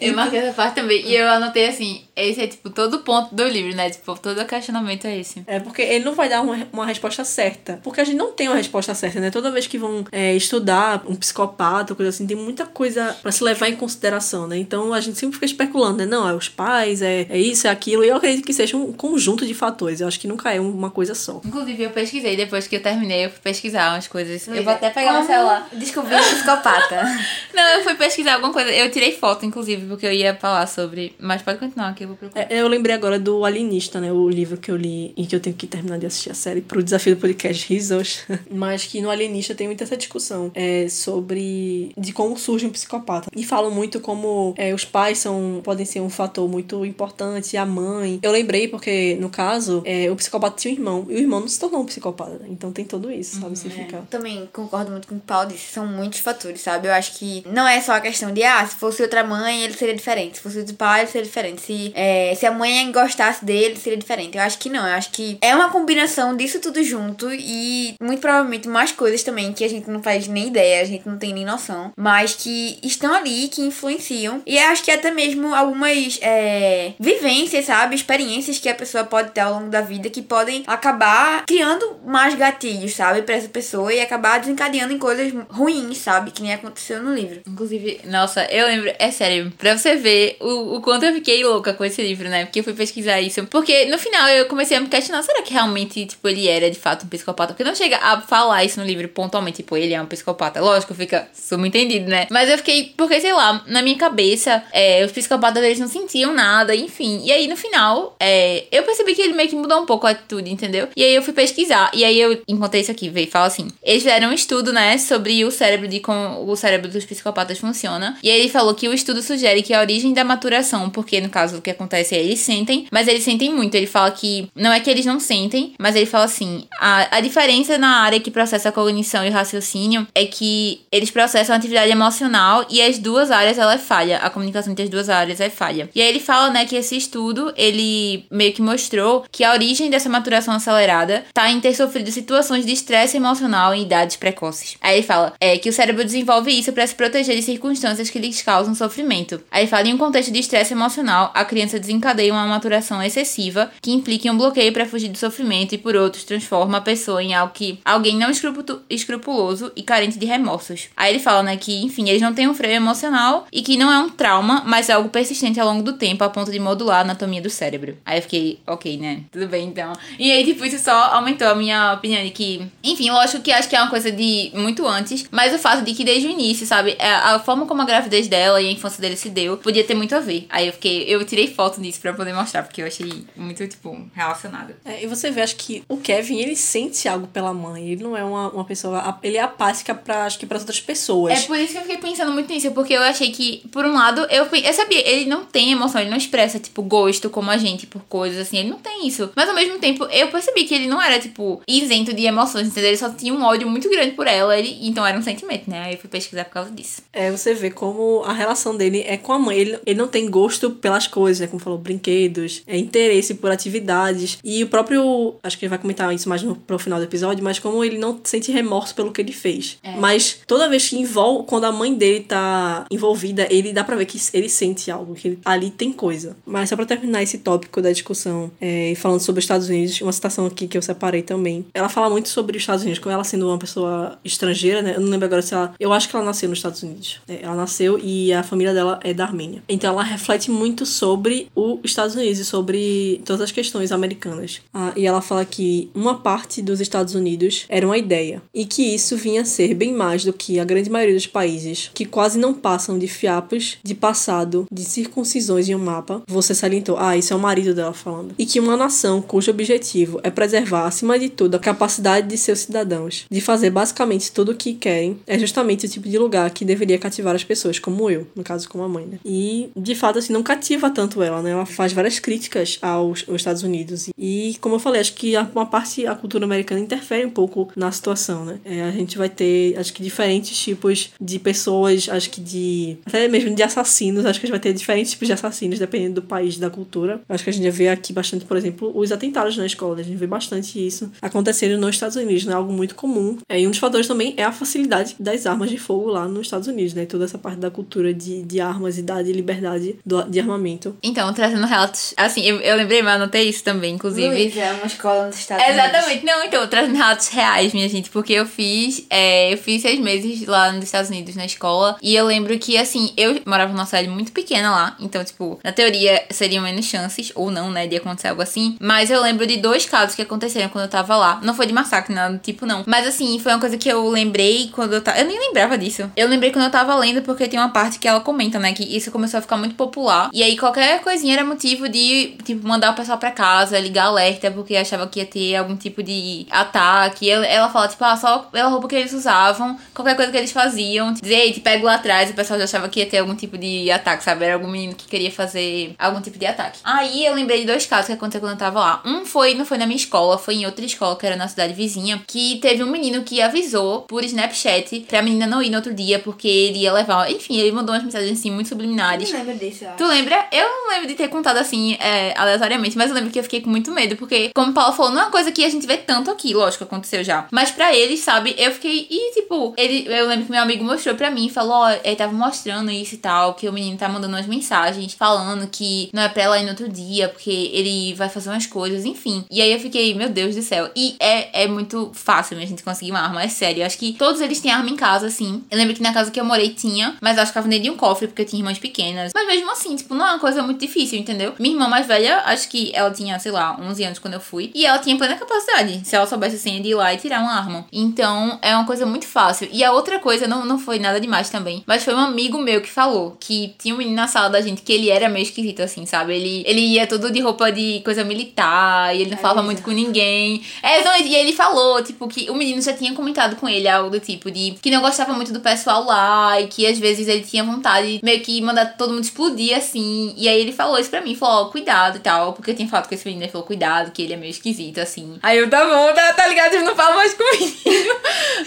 Eu 0.00 0.14
marquei 0.14 0.38
essa 0.38 0.54
parte 0.54 0.76
também. 0.76 1.06
E 1.06 1.14
eu 1.14 1.28
anotei 1.28 1.68
assim: 1.68 2.02
esse 2.24 2.40
é 2.42 2.46
tipo 2.46 2.70
todo 2.70 2.94
o 2.94 2.98
ponto 3.00 3.34
do 3.34 3.44
livro, 3.44 3.74
né? 3.76 3.90
Tipo, 3.90 4.18
todo 4.18 4.40
o 4.40 4.44
questionamento 4.44 5.06
é 5.06 5.18
esse. 5.18 5.42
É 5.46 5.60
porque 5.60 5.82
ele 5.82 6.04
não 6.04 6.14
vai 6.14 6.28
dar 6.28 6.40
uma, 6.40 6.66
uma 6.72 6.86
resposta 6.86 7.24
certa. 7.24 7.80
Porque 7.82 8.00
a 8.00 8.04
gente 8.04 8.16
não 8.16 8.32
tem 8.32 8.48
uma 8.48 8.56
resposta 8.56 8.94
certa, 8.94 9.20
né? 9.20 9.30
Toda 9.30 9.50
vez 9.50 9.66
que 9.66 9.78
vão 9.78 10.04
é, 10.12 10.34
estudar 10.34 11.02
um 11.06 11.14
psicopata, 11.14 11.94
coisa 11.94 12.10
assim, 12.10 12.26
tem 12.26 12.36
muita 12.36 12.66
coisa 12.66 13.16
pra 13.22 13.32
se 13.32 13.42
levar 13.42 13.68
em 13.68 13.76
consideração, 13.76 14.46
né? 14.46 14.56
Então 14.56 14.92
a 14.92 15.00
gente 15.00 15.18
sempre 15.18 15.34
fica 15.34 15.46
especulando, 15.46 15.98
né? 15.98 16.06
Não, 16.06 16.28
é 16.28 16.34
os 16.34 16.48
pais, 16.48 17.02
é, 17.02 17.26
é 17.28 17.38
isso, 17.38 17.66
é 17.66 17.70
aquilo. 17.70 18.04
E 18.04 18.08
eu 18.08 18.16
acredito 18.16 18.44
que 18.44 18.52
seja 18.52 18.76
um 18.76 18.92
conjunto 18.92 19.46
de 19.46 19.54
fatores. 19.54 20.00
Eu 20.00 20.08
acho 20.08 20.18
que 20.18 20.28
nunca 20.28 20.52
é 20.52 20.60
uma 20.60 20.90
coisa 20.90 21.14
só. 21.14 21.40
Inclusive, 21.44 21.82
eu 21.82 21.90
pesquisei 21.90 22.36
depois 22.36 22.66
que 22.66 22.76
eu 22.76 22.82
terminei, 22.82 23.26
eu 23.26 23.30
fui 23.30 23.40
pesquisar 23.40 23.92
umas 23.92 24.08
coisas. 24.08 24.46
Eu 24.48 24.62
vou 24.62 24.72
até 24.72 24.90
pegar 24.90 25.12
meu 25.12 25.22
Como 25.22 25.32
celular. 25.32 25.68
Descobrir 25.72 26.14
um 26.16 26.18
psicopata. 26.18 27.02
Não, 27.54 27.68
eu 27.76 27.84
fui 27.84 27.94
pesquisar 27.94 28.34
alguma 28.34 28.52
coisa. 28.52 28.70
Eu 28.70 28.90
tirei 28.90 29.12
foto, 29.12 29.44
inclusive, 29.44 29.86
porque 29.86 30.06
eu 30.06 30.12
ia 30.12 30.34
falar 30.34 30.66
sobre. 30.66 31.14
Mas 31.18 31.42
pode 31.42 31.58
continuar 31.58 31.88
aqui, 31.88 32.06
vou 32.10 32.16
procurar. 32.16 32.50
É, 32.50 32.60
eu 32.60 32.68
lembrei 32.68 32.94
agora 32.94 33.18
do 33.18 33.44
Alienista, 33.44 34.00
né? 34.00 34.12
O 34.12 34.28
livro 34.28 34.56
que 34.56 34.70
eu 34.70 34.76
li 34.76 35.12
e 35.16 35.26
que 35.26 35.34
eu 35.34 35.40
tenho 35.40 35.56
que 35.56 35.66
terminar 35.66 35.98
de 35.98 36.06
assistir 36.06 36.30
a 36.30 36.34
série 36.34 36.60
pro 36.60 36.82
desafio 36.82 37.14
do 37.14 37.20
podcast 37.20 37.66
Risos. 37.68 38.20
Mas 38.50 38.84
que 38.84 39.00
no 39.00 39.10
Alienista 39.10 39.54
tem 39.54 39.66
muita 39.66 39.84
essa 39.84 39.96
discussão 39.96 40.50
é, 40.54 40.88
sobre 40.88 41.92
de 41.96 42.12
como 42.12 42.36
surge 42.36 42.66
um 42.66 42.70
psicopata. 42.70 43.30
E 43.34 43.44
falam 43.44 43.70
muito 43.70 44.00
como 44.00 44.54
é, 44.56 44.74
os 44.74 44.84
pais 44.84 45.18
são 45.18 45.60
podem 45.62 45.86
ser 45.86 46.00
um 46.00 46.10
fator 46.10 46.48
muito 46.48 46.84
importante, 46.84 47.56
a 47.56 47.66
mãe. 47.66 48.18
Eu 48.22 48.32
lembrei 48.32 48.68
porque, 48.68 49.16
no 49.20 49.30
caso, 49.30 49.82
é, 49.84 50.10
o 50.10 50.16
psicopata 50.16 50.56
tinha 50.56 50.72
um 50.74 50.76
irmão, 50.76 51.06
e 51.08 51.14
o 51.14 51.18
irmão 51.18 51.40
não 51.40 51.48
se 51.48 51.58
tornou 51.58 51.80
um 51.80 51.86
psicopata. 51.86 52.40
Então 52.48 52.72
tem 52.72 52.84
tudo 52.84 53.10
isso, 53.10 53.40
sabe? 53.40 53.56
Você 53.56 53.70
fica. 53.70 54.02
Também 54.10 54.48
concordo 54.52 54.90
muito 54.90 55.08
com 55.08 55.14
o 55.14 55.18
que 55.18 55.24
o 55.24 55.26
Paulo 55.26 55.48
disse. 55.48 55.72
São 55.72 55.86
muitos 55.86 56.20
fatores, 56.20 56.60
sabe? 56.60 56.88
Eu 56.88 56.92
acho 56.92 57.18
que 57.18 57.44
não 57.46 57.66
é 57.66 57.80
só 57.80 57.92
a 57.92 58.00
questão 58.00 58.32
de, 58.32 58.42
ah, 58.42 58.66
se 58.66 58.76
fosse 58.76 59.02
outra 59.02 59.24
mãe, 59.24 59.62
ele 59.62 59.74
seria 59.74 59.94
diferente. 59.94 60.36
Se 60.36 60.42
fosse 60.42 60.58
outro 60.58 60.74
pai, 60.74 61.00
ele 61.02 61.10
seria 61.10 61.26
diferente. 61.26 61.62
Se, 61.62 61.92
é, 62.00 62.34
se 62.34 62.46
a 62.46 62.50
mãe 62.50 62.90
gostasse 62.90 63.44
dele, 63.44 63.76
seria 63.76 63.98
diferente. 63.98 64.38
Eu 64.38 64.42
acho 64.42 64.58
que 64.58 64.70
não. 64.70 64.86
Eu 64.86 64.94
acho 64.94 65.10
que 65.10 65.36
é 65.42 65.54
uma 65.54 65.68
combinação 65.68 66.34
disso 66.34 66.58
tudo 66.58 66.82
junto 66.82 67.30
e 67.30 67.94
muito 68.00 68.20
provavelmente 68.20 68.66
mais 68.66 68.90
coisas 68.90 69.22
também 69.22 69.52
que 69.52 69.62
a 69.62 69.68
gente 69.68 69.90
não 69.90 70.02
faz 70.02 70.26
nem 70.26 70.46
ideia, 70.46 70.80
a 70.80 70.86
gente 70.86 71.06
não 71.06 71.18
tem 71.18 71.34
nem 71.34 71.44
noção, 71.44 71.92
mas 71.98 72.34
que 72.34 72.78
estão 72.82 73.12
ali, 73.12 73.48
que 73.48 73.60
influenciam. 73.60 74.40
E 74.46 74.58
acho 74.58 74.82
que 74.82 74.90
até 74.90 75.10
mesmo 75.10 75.54
algumas 75.54 76.18
é, 76.22 76.92
vivências, 76.98 77.66
sabe? 77.66 77.94
Experiências 77.96 78.58
que 78.58 78.70
a 78.70 78.74
pessoa 78.74 79.04
pode 79.04 79.32
ter 79.32 79.42
ao 79.42 79.52
longo 79.52 79.68
da 79.68 79.82
vida 79.82 80.08
que 80.08 80.22
podem 80.22 80.64
acabar 80.66 81.44
criando 81.44 82.00
mais 82.06 82.34
gatilhos, 82.34 82.94
sabe? 82.94 83.20
Pra 83.20 83.34
essa 83.34 83.48
pessoa 83.48 83.92
e 83.92 84.00
acabar 84.00 84.40
desencadeando 84.40 84.94
em 84.94 84.98
coisas 84.98 85.30
ruins, 85.50 85.98
sabe? 85.98 86.30
Que 86.30 86.40
nem 86.40 86.54
aconteceu 86.54 87.02
no 87.02 87.14
livro. 87.14 87.42
Inclusive, 87.46 88.00
nossa, 88.04 88.44
eu 88.46 88.66
lembro, 88.66 88.90
é 88.98 89.10
sério, 89.10 89.52
pra 89.58 89.76
você 89.76 89.96
ver 89.96 90.38
o, 90.40 90.76
o 90.76 90.80
quanto 90.80 91.04
eu 91.04 91.12
fiquei 91.12 91.44
louca 91.44 91.74
com 91.80 91.84
esse 91.86 92.02
livro, 92.02 92.28
né? 92.28 92.44
Porque 92.44 92.60
eu 92.60 92.64
fui 92.64 92.74
pesquisar 92.74 93.22
isso. 93.22 93.42
Porque 93.46 93.86
no 93.86 93.98
final 93.98 94.28
eu 94.28 94.44
comecei 94.44 94.76
a 94.76 94.80
me 94.82 94.88
questionar, 94.88 95.22
será 95.22 95.40
que 95.40 95.50
realmente, 95.50 96.04
tipo, 96.04 96.28
ele 96.28 96.46
era 96.46 96.70
de 96.70 96.78
fato 96.78 97.06
um 97.06 97.08
psicopata? 97.08 97.54
Porque 97.54 97.64
não 97.64 97.74
chega 97.74 97.96
a 97.96 98.20
falar 98.20 98.62
isso 98.64 98.78
no 98.78 98.84
livro 98.84 99.08
pontualmente, 99.08 99.62
tipo, 99.62 99.78
ele 99.78 99.94
é 99.94 100.02
um 100.02 100.04
psicopata. 100.04 100.60
Lógico, 100.60 100.92
fica 100.92 101.26
subentendido, 101.32 102.06
né? 102.10 102.26
Mas 102.30 102.50
eu 102.50 102.58
fiquei, 102.58 102.92
porque 102.94 103.18
sei 103.18 103.32
lá, 103.32 103.64
na 103.66 103.80
minha 103.80 103.96
cabeça, 103.96 104.62
é, 104.74 105.02
os 105.06 105.10
psicopatas 105.10 105.64
eles 105.64 105.78
não 105.78 105.88
sentiam 105.88 106.34
nada, 106.34 106.76
enfim. 106.76 107.22
E 107.24 107.32
aí 107.32 107.48
no 107.48 107.56
final, 107.56 108.14
é, 108.20 108.66
eu 108.70 108.82
percebi 108.82 109.14
que 109.14 109.22
ele 109.22 109.32
meio 109.32 109.48
que 109.48 109.56
mudou 109.56 109.80
um 109.80 109.86
pouco 109.86 110.06
a 110.06 110.10
atitude, 110.10 110.50
entendeu? 110.50 110.86
E 110.94 111.02
aí 111.02 111.14
eu 111.14 111.22
fui 111.22 111.32
pesquisar, 111.32 111.90
e 111.94 112.04
aí 112.04 112.20
eu 112.20 112.42
encontrei 112.46 112.82
isso 112.82 112.90
aqui, 112.90 113.08
veio 113.08 113.30
fala 113.30 113.46
assim: 113.46 113.68
eles 113.82 114.02
fizeram 114.02 114.28
um 114.28 114.34
estudo, 114.34 114.70
né, 114.70 114.98
sobre 114.98 115.42
o 115.46 115.50
cérebro 115.50 115.88
de 115.88 115.98
como 116.00 116.44
o 116.46 116.54
cérebro 116.56 116.90
dos 116.90 117.06
psicopatas 117.06 117.58
funciona. 117.58 118.18
E 118.22 118.30
aí 118.30 118.38
ele 118.38 118.50
falou 118.50 118.74
que 118.74 118.86
o 118.86 118.92
estudo 118.92 119.22
sugere 119.22 119.62
que 119.62 119.72
a 119.72 119.80
origem 119.80 120.12
da 120.12 120.24
maturação, 120.24 120.90
porque 120.90 121.22
no 121.22 121.30
caso 121.30 121.56
o 121.56 121.62
que 121.72 121.76
acontece 121.76 122.14
é 122.14 122.18
eles 122.18 122.40
sentem, 122.40 122.86
mas 122.90 123.08
eles 123.08 123.22
sentem 123.22 123.52
muito. 123.52 123.74
Ele 123.74 123.86
fala 123.86 124.10
que 124.10 124.48
não 124.54 124.72
é 124.72 124.80
que 124.80 124.90
eles 124.90 125.06
não 125.06 125.20
sentem, 125.20 125.74
mas 125.78 125.96
ele 125.96 126.06
fala 126.06 126.24
assim: 126.24 126.66
a, 126.78 127.16
a 127.16 127.20
diferença 127.20 127.78
na 127.78 128.00
área 128.00 128.20
que 128.20 128.30
processa 128.30 128.68
a 128.68 128.72
cognição 128.72 129.24
e 129.24 129.28
o 129.28 129.32
raciocínio 129.32 130.06
é 130.14 130.24
que 130.24 130.80
eles 130.90 131.10
processam 131.10 131.54
a 131.54 131.58
atividade 131.58 131.90
emocional 131.90 132.66
e 132.68 132.80
as 132.80 132.98
duas 132.98 133.30
áreas 133.30 133.58
ela 133.58 133.74
é 133.74 133.78
falha. 133.78 134.18
A 134.18 134.30
comunicação 134.30 134.72
entre 134.72 134.84
as 134.84 134.90
duas 134.90 135.08
áreas 135.08 135.40
é 135.40 135.50
falha. 135.50 135.88
E 135.94 136.00
aí 136.00 136.08
ele 136.08 136.20
fala, 136.20 136.50
né, 136.50 136.64
que 136.64 136.76
esse 136.76 136.96
estudo 136.96 137.52
ele 137.56 138.24
meio 138.30 138.52
que 138.52 138.62
mostrou 138.62 139.24
que 139.30 139.44
a 139.44 139.52
origem 139.52 139.90
dessa 139.90 140.08
maturação 140.08 140.54
acelerada 140.54 141.24
tá 141.32 141.50
em 141.50 141.60
ter 141.60 141.74
sofrido 141.74 142.10
situações 142.10 142.64
de 142.66 142.72
estresse 142.72 143.16
emocional 143.16 143.74
em 143.74 143.82
idades 143.82 144.16
precoces. 144.16 144.76
Aí 144.80 144.98
ele 144.98 145.06
fala 145.06 145.32
é, 145.40 145.58
que 145.58 145.68
o 145.68 145.72
cérebro 145.72 146.04
desenvolve 146.04 146.50
isso 146.50 146.72
para 146.72 146.86
se 146.86 146.94
proteger 146.94 147.36
de 147.36 147.42
circunstâncias 147.42 148.10
que 148.10 148.18
lhes 148.18 148.42
causam 148.42 148.74
sofrimento. 148.74 149.40
Aí 149.50 149.62
ele 149.62 149.70
fala 149.70 149.88
em 149.88 149.94
um 149.94 149.98
contexto 149.98 150.32
de 150.32 150.40
estresse 150.40 150.72
emocional, 150.72 151.30
a 151.34 151.44
criança 151.44 151.59
desencadeia 151.66 152.32
uma 152.32 152.46
maturação 152.46 153.02
excessiva 153.02 153.70
que 153.80 153.90
implica 153.92 154.30
um 154.30 154.36
bloqueio 154.36 154.72
para 154.72 154.86
fugir 154.86 155.08
do 155.08 155.18
sofrimento 155.18 155.74
e 155.74 155.78
por 155.78 155.94
outros 155.96 156.24
transforma 156.24 156.78
a 156.78 156.80
pessoa 156.80 157.22
em 157.22 157.34
algo 157.34 157.52
que 157.52 157.78
alguém 157.84 158.16
não 158.16 158.30
escrupu- 158.30 158.80
escrupuloso 158.88 159.72
e 159.76 159.82
carente 159.82 160.18
de 160.18 160.26
remorsos. 160.26 160.88
Aí 160.96 161.12
ele 161.12 161.18
fala, 161.18 161.42
né, 161.42 161.56
que 161.56 161.82
enfim, 161.82 162.08
eles 162.08 162.22
não 162.22 162.32
têm 162.34 162.48
um 162.48 162.54
freio 162.54 162.74
emocional 162.74 163.46
e 163.52 163.62
que 163.62 163.76
não 163.76 163.90
é 163.90 163.98
um 163.98 164.08
trauma, 164.08 164.62
mas 164.66 164.88
é 164.88 164.92
algo 164.92 165.08
persistente 165.08 165.58
ao 165.58 165.66
longo 165.66 165.82
do 165.82 165.94
tempo 165.94 166.22
a 166.24 166.30
ponto 166.30 166.50
de 166.50 166.58
modular 166.58 166.98
a 166.98 167.00
anatomia 167.00 167.40
do 167.40 167.50
cérebro. 167.50 167.96
Aí 168.04 168.18
eu 168.18 168.22
fiquei, 168.22 168.58
ok, 168.66 168.96
né? 168.98 169.20
Tudo 169.32 169.46
bem, 169.48 169.66
então. 169.68 169.92
E 170.18 170.30
aí, 170.30 170.44
tipo, 170.44 170.64
isso 170.64 170.78
só 170.78 170.92
aumentou 171.14 171.48
a 171.48 171.54
minha 171.54 171.94
opinião 171.94 172.22
de 172.22 172.30
que, 172.30 172.62
enfim, 172.82 173.10
lógico 173.10 173.42
que 173.42 173.52
acho 173.52 173.68
que 173.68 173.76
é 173.76 173.80
uma 173.80 173.90
coisa 173.90 174.10
de 174.10 174.50
muito 174.54 174.86
antes, 174.86 175.26
mas 175.30 175.54
o 175.54 175.58
fato 175.58 175.82
de 175.84 175.94
que 175.94 176.04
desde 176.04 176.28
o 176.28 176.30
início, 176.30 176.66
sabe, 176.66 176.96
é, 176.98 177.10
a 177.10 177.38
forma 177.38 177.66
como 177.66 177.82
a 177.82 177.84
gravidez 177.84 178.28
dela 178.28 178.60
e 178.60 178.68
a 178.68 178.72
infância 178.72 179.00
dele 179.00 179.16
se 179.16 179.28
deu 179.30 179.56
podia 179.56 179.84
ter 179.84 179.94
muito 179.94 180.14
a 180.14 180.20
ver. 180.20 180.46
Aí 180.50 180.66
eu 180.66 180.72
fiquei, 180.72 181.04
eu 181.04 181.24
tirei 181.24 181.46
foto 181.50 181.80
disso 181.80 182.00
pra 182.00 182.12
poder 182.12 182.32
mostrar, 182.32 182.62
porque 182.62 182.82
eu 182.82 182.86
achei 182.86 183.24
muito, 183.36 183.66
tipo, 183.66 184.08
relacionado. 184.14 184.74
É, 184.84 185.04
e 185.04 185.06
você 185.06 185.30
vê, 185.30 185.42
acho 185.42 185.56
que 185.56 185.82
o 185.88 185.96
Kevin, 185.96 186.38
ele 186.38 186.56
sente 186.56 187.08
algo 187.08 187.26
pela 187.26 187.52
mãe. 187.52 187.88
Ele 187.88 188.02
não 188.02 188.16
é 188.16 188.24
uma, 188.24 188.50
uma 188.50 188.64
pessoa. 188.64 189.18
Ele 189.22 189.36
é 189.36 189.42
apática 189.42 189.94
pra, 189.94 190.24
acho 190.24 190.38
que, 190.38 190.46
pras 190.46 190.62
outras 190.62 190.80
pessoas. 190.80 191.44
É 191.44 191.46
por 191.46 191.58
isso 191.58 191.72
que 191.72 191.78
eu 191.78 191.82
fiquei 191.82 191.98
pensando 191.98 192.32
muito 192.32 192.52
nisso, 192.52 192.70
porque 192.72 192.94
eu 192.94 193.02
achei 193.02 193.30
que, 193.30 193.62
por 193.70 193.84
um 193.84 193.94
lado, 193.94 194.26
eu, 194.30 194.44
eu 194.46 194.72
sabia, 194.72 195.08
ele 195.08 195.26
não 195.26 195.44
tem 195.44 195.72
emoção, 195.72 196.00
ele 196.00 196.10
não 196.10 196.16
expressa, 196.16 196.58
tipo, 196.58 196.82
gosto 196.82 197.30
como 197.30 197.50
a 197.50 197.56
gente 197.56 197.86
por 197.86 198.02
coisas 198.02 198.38
assim, 198.38 198.58
ele 198.58 198.70
não 198.70 198.78
tem 198.78 199.06
isso. 199.06 199.30
Mas 199.34 199.48
ao 199.48 199.54
mesmo 199.54 199.78
tempo, 199.78 200.04
eu 200.04 200.28
percebi 200.28 200.64
que 200.64 200.74
ele 200.74 200.86
não 200.86 201.00
era, 201.00 201.18
tipo, 201.18 201.62
isento 201.66 202.12
de 202.12 202.24
emoções, 202.24 202.68
entendeu? 202.68 202.90
Ele 202.90 202.96
só 202.96 203.10
tinha 203.10 203.34
um 203.34 203.42
ódio 203.42 203.68
muito 203.68 203.88
grande 203.90 204.12
por 204.12 204.26
ela, 204.26 204.56
ele, 204.58 204.78
então 204.82 205.06
era 205.06 205.18
um 205.18 205.22
sentimento, 205.22 205.68
né? 205.70 205.82
Aí 205.84 205.94
eu 205.94 205.98
fui 205.98 206.08
pesquisar 206.08 206.44
por 206.44 206.52
causa 206.52 206.70
disso. 206.70 207.02
É, 207.12 207.30
você 207.30 207.54
vê 207.54 207.70
como 207.70 208.22
a 208.24 208.32
relação 208.32 208.76
dele 208.76 209.04
é 209.06 209.16
com 209.16 209.32
a 209.32 209.38
mãe. 209.38 209.56
Ele, 209.56 209.78
ele 209.86 209.98
não 209.98 210.08
tem 210.08 210.30
gosto 210.30 210.70
pelas 210.70 211.06
coisas, 211.06 211.39
né? 211.40 211.46
Como 211.46 211.60
falou, 211.60 211.78
brinquedos, 211.78 212.62
é 212.66 212.76
interesse 212.76 213.34
por 213.34 213.50
atividades. 213.50 214.38
E 214.44 214.62
o 214.62 214.68
próprio. 214.68 215.34
Acho 215.42 215.58
que 215.58 215.64
ele 215.64 215.70
vai 215.70 215.78
comentar 215.78 216.12
isso 216.14 216.28
mais 216.28 216.42
no, 216.42 216.54
pro 216.56 216.78
final 216.78 216.98
do 216.98 217.04
episódio, 217.04 217.42
mas 217.42 217.58
como 217.58 217.82
ele 217.84 217.98
não 217.98 218.20
sente 218.24 218.50
remorso 218.52 218.94
pelo 218.94 219.12
que 219.12 219.20
ele 219.20 219.32
fez. 219.32 219.78
Mas 219.98 220.38
toda 220.46 220.68
vez 220.68 220.88
que 220.88 220.96
envolve. 220.98 221.46
Quando 221.46 221.64
a 221.64 221.72
mãe 221.72 221.94
dele 221.94 222.20
tá 222.20 222.84
envolvida, 222.90 223.46
ele 223.50 223.72
dá 223.72 223.82
pra 223.84 223.96
ver 223.96 224.04
que 224.06 224.18
ele 224.32 224.48
sente 224.48 224.90
algo, 224.90 225.14
que 225.14 225.28
ele- 225.28 225.38
ali 225.44 225.70
tem 225.70 225.92
coisa. 225.92 226.36
Mas 226.44 226.68
só 226.68 226.76
pra 226.76 226.84
terminar 226.86 227.22
esse 227.22 227.38
tópico 227.38 227.80
da 227.80 227.90
discussão, 227.92 228.50
é, 228.60 228.92
falando 228.96 229.20
sobre 229.20 229.38
os 229.40 229.44
Estados 229.44 229.68
Unidos, 229.68 230.00
uma 230.00 230.12
citação 230.12 230.46
aqui 230.46 230.66
que 230.66 230.76
eu 230.76 230.82
separei 230.82 231.22
também. 231.22 231.64
Ela 231.74 231.88
fala 231.88 232.10
muito 232.10 232.28
sobre 232.28 232.56
os 232.56 232.62
Estados 232.62 232.82
Unidos, 232.82 232.98
com 232.98 233.10
ela 233.10 233.24
sendo 233.24 233.46
uma 233.48 233.58
pessoa 233.58 234.18
estrangeira, 234.24 234.82
né? 234.82 234.94
Eu 234.96 235.00
não 235.00 235.08
lembro 235.08 235.26
agora 235.26 235.42
se 235.42 235.54
ela. 235.54 235.74
Eu 235.78 235.92
acho 235.92 236.08
que 236.08 236.16
ela 236.16 236.24
nasceu 236.24 236.48
nos 236.48 236.58
Estados 236.58 236.82
Unidos. 236.82 237.20
É, 237.28 237.40
ela 237.42 237.54
nasceu 237.54 237.98
e 238.02 238.32
a 238.32 238.42
família 238.42 238.72
dela 238.74 238.98
é 239.02 239.12
da 239.14 239.24
Armênia. 239.24 239.62
Então 239.68 239.90
ela 239.92 240.02
reflete 240.02 240.50
muito 240.50 240.84
sobre 240.86 241.29
os 241.54 241.80
Estados 241.84 242.14
Unidos 242.14 242.38
e 242.38 242.44
sobre 242.44 243.20
todas 243.24 243.42
as 243.42 243.52
questões 243.52 243.92
americanas. 243.92 244.60
Ah, 244.72 244.92
e 244.96 245.06
ela 245.06 245.20
fala 245.20 245.44
que 245.44 245.90
uma 245.94 246.18
parte 246.18 246.62
dos 246.62 246.80
Estados 246.80 247.14
Unidos 247.14 247.64
era 247.68 247.86
uma 247.86 247.98
ideia. 247.98 248.42
E 248.54 248.64
que 248.64 248.82
isso 248.82 249.16
vinha 249.16 249.42
a 249.42 249.44
ser 249.44 249.74
bem 249.74 249.92
mais 249.92 250.24
do 250.24 250.32
que 250.32 250.58
a 250.58 250.64
grande 250.64 250.90
maioria 250.90 251.14
dos 251.14 251.26
países, 251.26 251.90
que 251.94 252.04
quase 252.04 252.38
não 252.38 252.54
passam 252.54 252.98
de 252.98 253.06
fiapos 253.06 253.78
de 253.82 253.94
passado, 253.94 254.66
de 254.70 254.84
circuncisões 254.84 255.68
em 255.68 255.74
um 255.74 255.78
mapa. 255.78 256.22
Você 256.28 256.54
salientou, 256.54 256.96
ah, 256.98 257.16
isso 257.16 257.32
é 257.32 257.36
o 257.36 257.40
marido 257.40 257.74
dela 257.74 257.92
falando. 257.92 258.34
E 258.38 258.46
que 258.46 258.60
uma 258.60 258.76
nação 258.76 259.22
cujo 259.22 259.50
objetivo 259.50 260.20
é 260.22 260.30
preservar, 260.30 260.86
acima 260.86 261.18
de 261.18 261.28
tudo, 261.28 261.54
a 261.54 261.58
capacidade 261.58 262.28
de 262.28 262.36
seus 262.36 262.60
cidadãos 262.60 263.26
de 263.30 263.40
fazer 263.40 263.70
basicamente 263.70 264.32
tudo 264.32 264.52
o 264.52 264.54
que 264.54 264.74
querem, 264.74 265.18
é 265.26 265.38
justamente 265.38 265.86
o 265.86 265.88
tipo 265.88 266.08
de 266.08 266.18
lugar 266.18 266.50
que 266.50 266.64
deveria 266.64 266.98
cativar 266.98 267.34
as 267.34 267.44
pessoas, 267.44 267.78
como 267.78 268.10
eu, 268.10 268.26
no 268.34 268.42
caso, 268.42 268.68
como 268.68 268.84
a 268.84 268.88
mãe, 268.88 269.06
né? 269.06 269.18
E, 269.24 269.70
de 269.76 269.94
fato, 269.94 270.18
assim, 270.18 270.32
não 270.32 270.42
cativa 270.42 270.90
tanto 270.90 271.19
ela, 271.22 271.42
né? 271.42 271.50
Ela 271.50 271.66
faz 271.66 271.92
várias 271.92 272.18
críticas 272.18 272.78
aos, 272.82 273.24
aos 273.28 273.36
Estados 273.36 273.62
Unidos. 273.62 274.08
E, 274.18 274.56
como 274.60 274.76
eu 274.76 274.78
falei, 274.78 275.00
acho 275.00 275.14
que 275.14 275.34
uma 275.54 275.66
parte, 275.66 276.06
a 276.06 276.14
cultura 276.14 276.44
americana 276.44 276.80
interfere 276.80 277.26
um 277.26 277.30
pouco 277.30 277.70
na 277.76 277.90
situação, 277.92 278.44
né? 278.44 278.58
É, 278.64 278.82
a 278.82 278.90
gente 278.90 279.16
vai 279.16 279.28
ter, 279.28 279.78
acho 279.78 279.92
que, 279.92 280.02
diferentes 280.02 280.56
tipos 280.58 281.10
de 281.20 281.38
pessoas, 281.38 282.08
acho 282.08 282.30
que 282.30 282.40
de. 282.40 282.96
até 283.06 283.28
mesmo 283.28 283.54
de 283.54 283.62
assassinos, 283.62 284.24
acho 284.26 284.40
que 284.40 284.46
a 284.46 284.48
gente 284.48 284.52
vai 284.52 284.60
ter 284.60 284.72
diferentes 284.72 285.12
tipos 285.12 285.26
de 285.26 285.32
assassinos, 285.32 285.78
dependendo 285.78 286.16
do 286.16 286.22
país, 286.22 286.58
da 286.58 286.70
cultura. 286.70 287.20
Acho 287.28 287.44
que 287.44 287.50
a 287.50 287.52
gente 287.52 287.70
vê 287.70 287.88
aqui 287.88 288.12
bastante, 288.12 288.44
por 288.44 288.56
exemplo, 288.56 288.92
os 288.94 289.12
atentados 289.12 289.56
na 289.56 289.66
escola. 289.66 290.00
A 290.00 290.02
gente 290.02 290.16
vê 290.16 290.26
bastante 290.26 290.84
isso 290.84 291.10
acontecendo 291.20 291.78
nos 291.78 291.96
Estados 291.96 292.16
Unidos, 292.16 292.44
né? 292.44 292.54
Algo 292.54 292.72
muito 292.72 292.94
comum. 292.94 293.38
É, 293.48 293.60
e 293.60 293.66
um 293.66 293.70
dos 293.70 293.78
fatores 293.78 294.06
também 294.06 294.34
é 294.36 294.44
a 294.44 294.52
facilidade 294.52 295.16
das 295.18 295.46
armas 295.46 295.70
de 295.70 295.78
fogo 295.78 296.08
lá 296.08 296.26
nos 296.26 296.46
Estados 296.46 296.68
Unidos, 296.68 296.94
né? 296.94 297.06
Toda 297.06 297.24
essa 297.24 297.38
parte 297.38 297.58
da 297.58 297.70
cultura 297.70 298.12
de, 298.12 298.42
de 298.42 298.60
armas 298.60 298.98
e 298.98 299.02
da 299.02 299.22
de 299.22 299.32
liberdade 299.32 299.96
do, 300.04 300.22
de 300.24 300.40
armamento. 300.40 300.94
Então, 301.10 301.32
trazendo 301.32 301.66
relatos. 301.66 302.14
Assim, 302.16 302.42
eu, 302.42 302.60
eu 302.60 302.76
lembrei, 302.76 303.02
mas 303.02 303.16
anotei 303.16 303.48
isso 303.48 303.64
também, 303.64 303.94
inclusive. 303.94 304.28
Luísa 304.28 304.60
é 304.60 304.72
uma 304.72 304.86
escola 304.86 305.26
nos 305.26 305.38
Estados 305.38 305.64
Unidos. 305.64 305.84
Exatamente, 305.84 306.24
não, 306.24 306.44
então, 306.44 306.66
trazendo 306.68 306.96
relatos 306.96 307.28
reais, 307.28 307.72
minha 307.72 307.88
gente, 307.88 308.10
porque 308.10 308.32
eu 308.32 308.46
fiz, 308.46 309.04
é, 309.10 309.52
eu 309.52 309.58
fiz 309.58 309.82
seis 309.82 309.98
meses 309.98 310.46
lá 310.46 310.72
nos 310.72 310.84
Estados 310.84 311.10
Unidos 311.10 311.34
na 311.34 311.44
escola, 311.44 311.96
e 312.00 312.14
eu 312.14 312.26
lembro 312.26 312.56
que, 312.58 312.78
assim, 312.78 313.12
eu 313.16 313.40
morava 313.44 313.72
numa 313.72 313.86
cidade 313.86 314.08
muito 314.08 314.32
pequena 314.32 314.70
lá, 314.70 314.96
então, 315.00 315.24
tipo, 315.24 315.58
na 315.64 315.72
teoria 315.72 316.24
seriam 316.30 316.62
menos 316.62 316.86
chances, 316.86 317.32
ou 317.34 317.50
não, 317.50 317.70
né, 317.70 317.86
de 317.86 317.96
acontecer 317.96 318.28
algo 318.28 318.42
assim, 318.42 318.76
mas 318.80 319.10
eu 319.10 319.20
lembro 319.20 319.46
de 319.46 319.56
dois 319.56 319.84
casos 319.84 320.14
que 320.14 320.22
aconteceram 320.22 320.68
quando 320.68 320.84
eu 320.84 320.90
tava 320.90 321.16
lá, 321.16 321.40
não 321.42 321.54
foi 321.54 321.66
de 321.66 321.72
massacre, 321.72 322.14
nada 322.14 322.34
do 322.34 322.38
tipo, 322.38 322.64
não, 322.64 322.84
mas, 322.86 323.06
assim, 323.06 323.38
foi 323.40 323.52
uma 323.52 323.60
coisa 323.60 323.76
que 323.76 323.88
eu 323.88 324.08
lembrei 324.08 324.70
quando 324.72 324.94
eu 324.94 325.00
tava, 325.00 325.18
eu 325.18 325.26
nem 325.26 325.38
lembrava 325.38 325.76
disso, 325.76 326.10
eu 326.16 326.28
lembrei 326.28 326.52
quando 326.52 326.66
eu 326.66 326.70
tava 326.70 326.94
lendo, 326.94 327.22
porque 327.22 327.48
tem 327.48 327.58
uma 327.58 327.70
parte 327.70 327.98
que 327.98 328.06
ela 328.06 328.20
comenta, 328.20 328.58
né, 328.58 328.72
que 328.72 328.84
isso 328.84 329.10
começou 329.10 329.38
a 329.38 329.42
ficar 329.42 329.56
muito 329.56 329.74
popular, 329.74 330.30
e 330.32 330.42
aí 330.42 330.56
qualquer 330.56 330.89
qualquer 330.90 331.02
coisinha 331.02 331.34
era 331.34 331.44
motivo 331.44 331.88
de, 331.88 332.34
tipo, 332.44 332.66
mandar 332.66 332.90
o 332.90 332.94
pessoal 332.94 333.18
pra 333.18 333.30
casa, 333.30 333.78
ligar 333.78 334.06
alerta, 334.06 334.50
porque 334.50 334.76
achava 334.76 335.06
que 335.06 335.20
ia 335.20 335.26
ter 335.26 335.56
algum 335.56 335.76
tipo 335.76 336.02
de 336.02 336.46
ataque. 336.50 337.28
Ela, 337.28 337.46
ela 337.46 337.68
fala, 337.68 337.88
tipo, 337.88 338.04
ah, 338.04 338.16
só 338.16 338.38
pela 338.38 338.68
roupa 338.68 338.88
que 338.88 338.96
eles 338.96 339.12
usavam, 339.12 339.78
qualquer 339.94 340.16
coisa 340.16 340.32
que 340.32 340.38
eles 340.38 340.52
faziam. 340.52 341.12
Dizer, 341.12 341.34
ei, 341.34 341.52
te 341.52 341.60
pego 341.60 341.86
lá 341.86 341.94
atrás, 341.94 342.30
o 342.30 342.34
pessoal 342.34 342.58
já 342.58 342.64
achava 342.64 342.88
que 342.88 343.00
ia 343.00 343.06
ter 343.06 343.18
algum 343.18 343.34
tipo 343.34 343.56
de 343.56 343.90
ataque, 343.90 344.24
sabe? 344.24 344.44
Era 344.44 344.54
algum 344.54 344.68
menino 344.68 344.94
que 344.94 345.06
queria 345.06 345.30
fazer 345.30 345.94
algum 345.98 346.20
tipo 346.20 346.38
de 346.38 346.46
ataque. 346.46 346.80
Aí 346.82 347.24
eu 347.24 347.34
lembrei 347.34 347.60
de 347.60 347.66
dois 347.66 347.86
casos 347.86 348.06
que 348.06 348.12
aconteceu 348.12 348.40
quando 348.40 348.52
eu 348.52 348.58
tava 348.58 348.80
lá. 348.80 349.02
Um 349.04 349.24
foi, 349.24 349.54
não 349.54 349.64
foi 349.64 349.78
na 349.78 349.86
minha 349.86 349.96
escola, 349.96 350.38
foi 350.38 350.56
em 350.56 350.66
outra 350.66 350.84
escola, 350.84 351.16
que 351.16 351.26
era 351.26 351.36
na 351.36 351.48
cidade 351.48 351.72
vizinha, 351.72 352.22
que 352.26 352.58
teve 352.60 352.82
um 352.82 352.90
menino 352.90 353.22
que 353.22 353.40
avisou 353.40 354.02
por 354.02 354.24
Snapchat 354.24 355.00
pra 355.08 355.22
menina 355.22 355.46
não 355.46 355.62
ir 355.62 355.70
no 355.70 355.76
outro 355.76 355.94
dia, 355.94 356.18
porque 356.18 356.48
ele 356.48 356.80
ia 356.80 356.92
levar. 356.92 357.30
Enfim, 357.30 357.58
ele 357.58 357.72
mandou 357.72 357.94
umas 357.94 358.04
mensagens 358.04 358.38
assim 358.38 358.50
muito 358.50 358.68
subliminares. 358.68 359.32
lembro 359.32 359.54
disso, 359.56 359.84
eu 359.84 359.90
Tu 359.96 360.06
lembra? 360.06 360.46
Eu 360.52 360.79
não 360.80 360.90
lembro 360.90 361.08
de 361.08 361.14
ter 361.14 361.28
contado 361.28 361.58
assim, 361.58 361.94
é, 362.00 362.34
aleatoriamente, 362.36 362.96
mas 362.96 363.10
eu 363.10 363.14
lembro 363.14 363.30
que 363.30 363.38
eu 363.38 363.42
fiquei 363.42 363.60
com 363.60 363.70
muito 363.70 363.92
medo, 363.92 364.16
porque, 364.16 364.50
como 364.54 364.70
o 364.70 364.74
Paulo 364.74 364.92
falou, 364.94 365.12
não 365.12 365.20
é 365.20 365.24
uma 365.24 365.30
coisa 365.30 365.52
que 365.52 365.64
a 365.64 365.68
gente 365.68 365.86
vê 365.86 365.96
tanto 365.96 366.30
aqui, 366.30 366.54
lógico, 366.54 366.84
aconteceu 366.84 367.22
já. 367.22 367.46
Mas 367.50 367.70
pra 367.70 367.94
eles, 367.94 368.20
sabe, 368.20 368.54
eu 368.58 368.72
fiquei. 368.72 369.06
E, 369.10 369.34
tipo, 369.34 369.74
ele, 369.76 370.06
eu 370.08 370.26
lembro 370.26 370.46
que 370.46 370.50
meu 370.50 370.62
amigo 370.62 370.84
mostrou 370.84 371.14
pra 371.14 371.30
mim, 371.30 371.48
falou, 371.48 371.74
ó, 371.74 371.90
ele 372.04 372.16
tava 372.16 372.32
mostrando 372.32 372.90
isso 372.90 373.14
e 373.14 373.18
tal, 373.18 373.54
que 373.54 373.68
o 373.68 373.72
menino 373.72 373.96
tá 373.96 374.08
mandando 374.08 374.34
umas 374.34 374.46
mensagens 374.46 375.14
falando 375.14 375.66
que 375.68 376.10
não 376.12 376.22
é 376.22 376.28
pra 376.28 376.42
ela 376.42 376.58
ir 376.58 376.64
no 376.64 376.70
outro 376.70 376.88
dia, 376.88 377.28
porque 377.28 377.50
ele 377.50 378.14
vai 378.14 378.28
fazer 378.28 378.50
umas 378.50 378.66
coisas, 378.66 379.04
enfim. 379.04 379.44
E 379.50 379.60
aí 379.60 379.72
eu 379.72 379.80
fiquei, 379.80 380.14
meu 380.14 380.28
Deus 380.28 380.54
do 380.54 380.62
céu. 380.62 380.90
E 380.96 381.16
é, 381.20 381.64
é 381.64 381.66
muito 381.66 382.10
fácil 382.14 382.58
a 382.58 382.64
gente 382.64 382.82
conseguir 382.82 383.10
uma 383.10 383.20
arma, 383.20 383.42
é 383.42 383.48
sério. 383.48 383.82
Eu 383.82 383.86
acho 383.86 383.98
que 383.98 384.12
todos 384.12 384.40
eles 384.40 384.60
têm 384.60 384.70
arma 384.70 384.88
em 384.88 384.96
casa, 384.96 385.26
assim. 385.26 385.62
Eu 385.70 385.78
lembro 385.78 385.94
que 385.94 386.02
na 386.02 386.12
casa 386.12 386.30
que 386.30 386.40
eu 386.40 386.44
morei 386.44 386.70
tinha, 386.70 387.16
mas 387.20 387.38
acho 387.38 387.52
que 387.52 387.58
eu 387.58 387.62
vendei 387.62 387.90
um 387.90 387.96
cofre, 387.96 388.28
porque 388.28 388.42
eu 388.42 388.46
tinha 388.46 388.60
irmãs 388.60 388.78
pequenas. 388.78 389.32
Mas 389.34 389.46
mesmo 389.46 389.70
assim, 389.70 389.96
tipo, 389.96 390.14
não 390.14 390.26
é 390.26 390.30
uma 390.32 390.38
coisa 390.38 390.62
muito 390.62 390.69
difícil, 390.78 391.18
entendeu? 391.18 391.54
Minha 391.58 391.74
irmã 391.74 391.88
mais 391.88 392.06
velha, 392.06 392.42
acho 392.46 392.68
que 392.68 392.90
ela 392.94 393.10
tinha, 393.10 393.38
sei 393.38 393.52
lá, 393.52 393.76
11 393.80 394.04
anos 394.04 394.18
quando 394.18 394.34
eu 394.34 394.40
fui. 394.40 394.70
E 394.74 394.86
ela 394.86 394.98
tinha 394.98 395.16
plena 395.16 395.36
capacidade, 395.36 396.00
se 396.04 396.14
ela 396.14 396.26
soubesse 396.26 396.56
assim, 396.56 396.80
de 396.80 396.90
ir 396.90 396.94
lá 396.94 397.12
e 397.12 397.16
tirar 397.16 397.40
uma 397.40 397.52
arma. 397.52 397.86
Então, 397.92 398.58
é 398.62 398.74
uma 398.74 398.86
coisa 398.86 399.06
muito 399.06 399.26
fácil. 399.26 399.68
E 399.72 399.82
a 399.82 399.92
outra 399.92 400.18
coisa, 400.18 400.46
não, 400.46 400.64
não 400.64 400.78
foi 400.78 400.98
nada 400.98 401.20
demais 401.20 401.50
também, 401.50 401.82
mas 401.86 402.04
foi 402.04 402.14
um 402.14 402.18
amigo 402.18 402.58
meu 402.58 402.80
que 402.80 402.90
falou 402.90 403.36
que 403.38 403.74
tinha 403.78 403.94
um 403.94 403.98
menino 403.98 404.16
na 404.16 404.26
sala 404.26 404.50
da 404.50 404.60
gente 404.60 404.82
que 404.82 404.92
ele 404.92 405.10
era 405.10 405.28
meio 405.28 405.42
esquisito, 405.42 405.80
assim, 405.80 406.06
sabe? 406.06 406.34
Ele, 406.34 406.64
ele 406.66 406.80
ia 406.80 407.06
todo 407.06 407.30
de 407.30 407.40
roupa 407.40 407.70
de 407.70 408.00
coisa 408.04 408.24
militar, 408.24 409.14
e 409.14 409.22
ele 409.22 409.30
não 409.30 409.38
falava 409.38 409.62
muito 409.62 409.82
com 409.82 409.90
ninguém. 409.90 410.62
É, 410.82 411.00
exatamente. 411.00 411.28
E 411.28 411.34
ele 411.34 411.52
falou, 411.52 412.02
tipo, 412.02 412.28
que 412.28 412.50
o 412.50 412.54
menino 412.54 412.80
já 412.80 412.92
tinha 412.92 413.12
comentado 413.14 413.56
com 413.56 413.68
ele 413.68 413.88
algo 413.88 414.10
do 414.10 414.20
tipo 414.20 414.50
de 414.50 414.72
que 414.80 414.90
não 414.90 415.00
gostava 415.00 415.32
muito 415.32 415.52
do 415.52 415.60
pessoal 415.60 416.04
lá, 416.04 416.60
e 416.60 416.66
que 416.66 416.86
às 416.86 416.98
vezes 416.98 417.28
ele 417.28 417.42
tinha 417.42 417.64
vontade 417.64 418.18
de 418.18 418.24
meio 418.24 418.40
que 418.40 418.60
mandar 418.60 418.96
todo 418.96 419.12
mundo 419.12 419.24
explodir, 419.24 419.76
assim. 419.76 420.34
E 420.36 420.48
aí 420.48 420.59
ele 420.60 420.72
falou 420.72 420.98
isso 420.98 421.10
pra 421.10 421.20
mim, 421.20 421.34
falou, 421.34 421.66
ó, 421.66 421.70
cuidado 421.70 422.16
e 422.16 422.20
tal, 422.20 422.52
porque 422.52 422.70
eu 422.70 422.76
tinha 422.76 422.88
falado 422.88 423.08
com 423.08 423.14
esse 423.14 423.24
menino, 423.26 423.44
ele 423.44 423.52
falou, 423.52 423.66
cuidado, 423.66 424.10
que 424.12 424.22
ele 424.22 424.32
é 424.32 424.36
meio 424.36 424.50
esquisito, 424.50 424.98
assim. 424.98 425.38
Aí 425.42 425.58
eu, 425.58 425.68
tá 425.68 425.84
bom, 425.84 426.12
tá, 426.14 426.32
tá 426.32 426.46
ligado? 426.46 426.74
Eu 426.74 426.84
não 426.84 426.94
falo 426.94 427.16
mais 427.16 427.34
com 427.34 427.42
o 427.42 427.58
menino. 427.58 428.14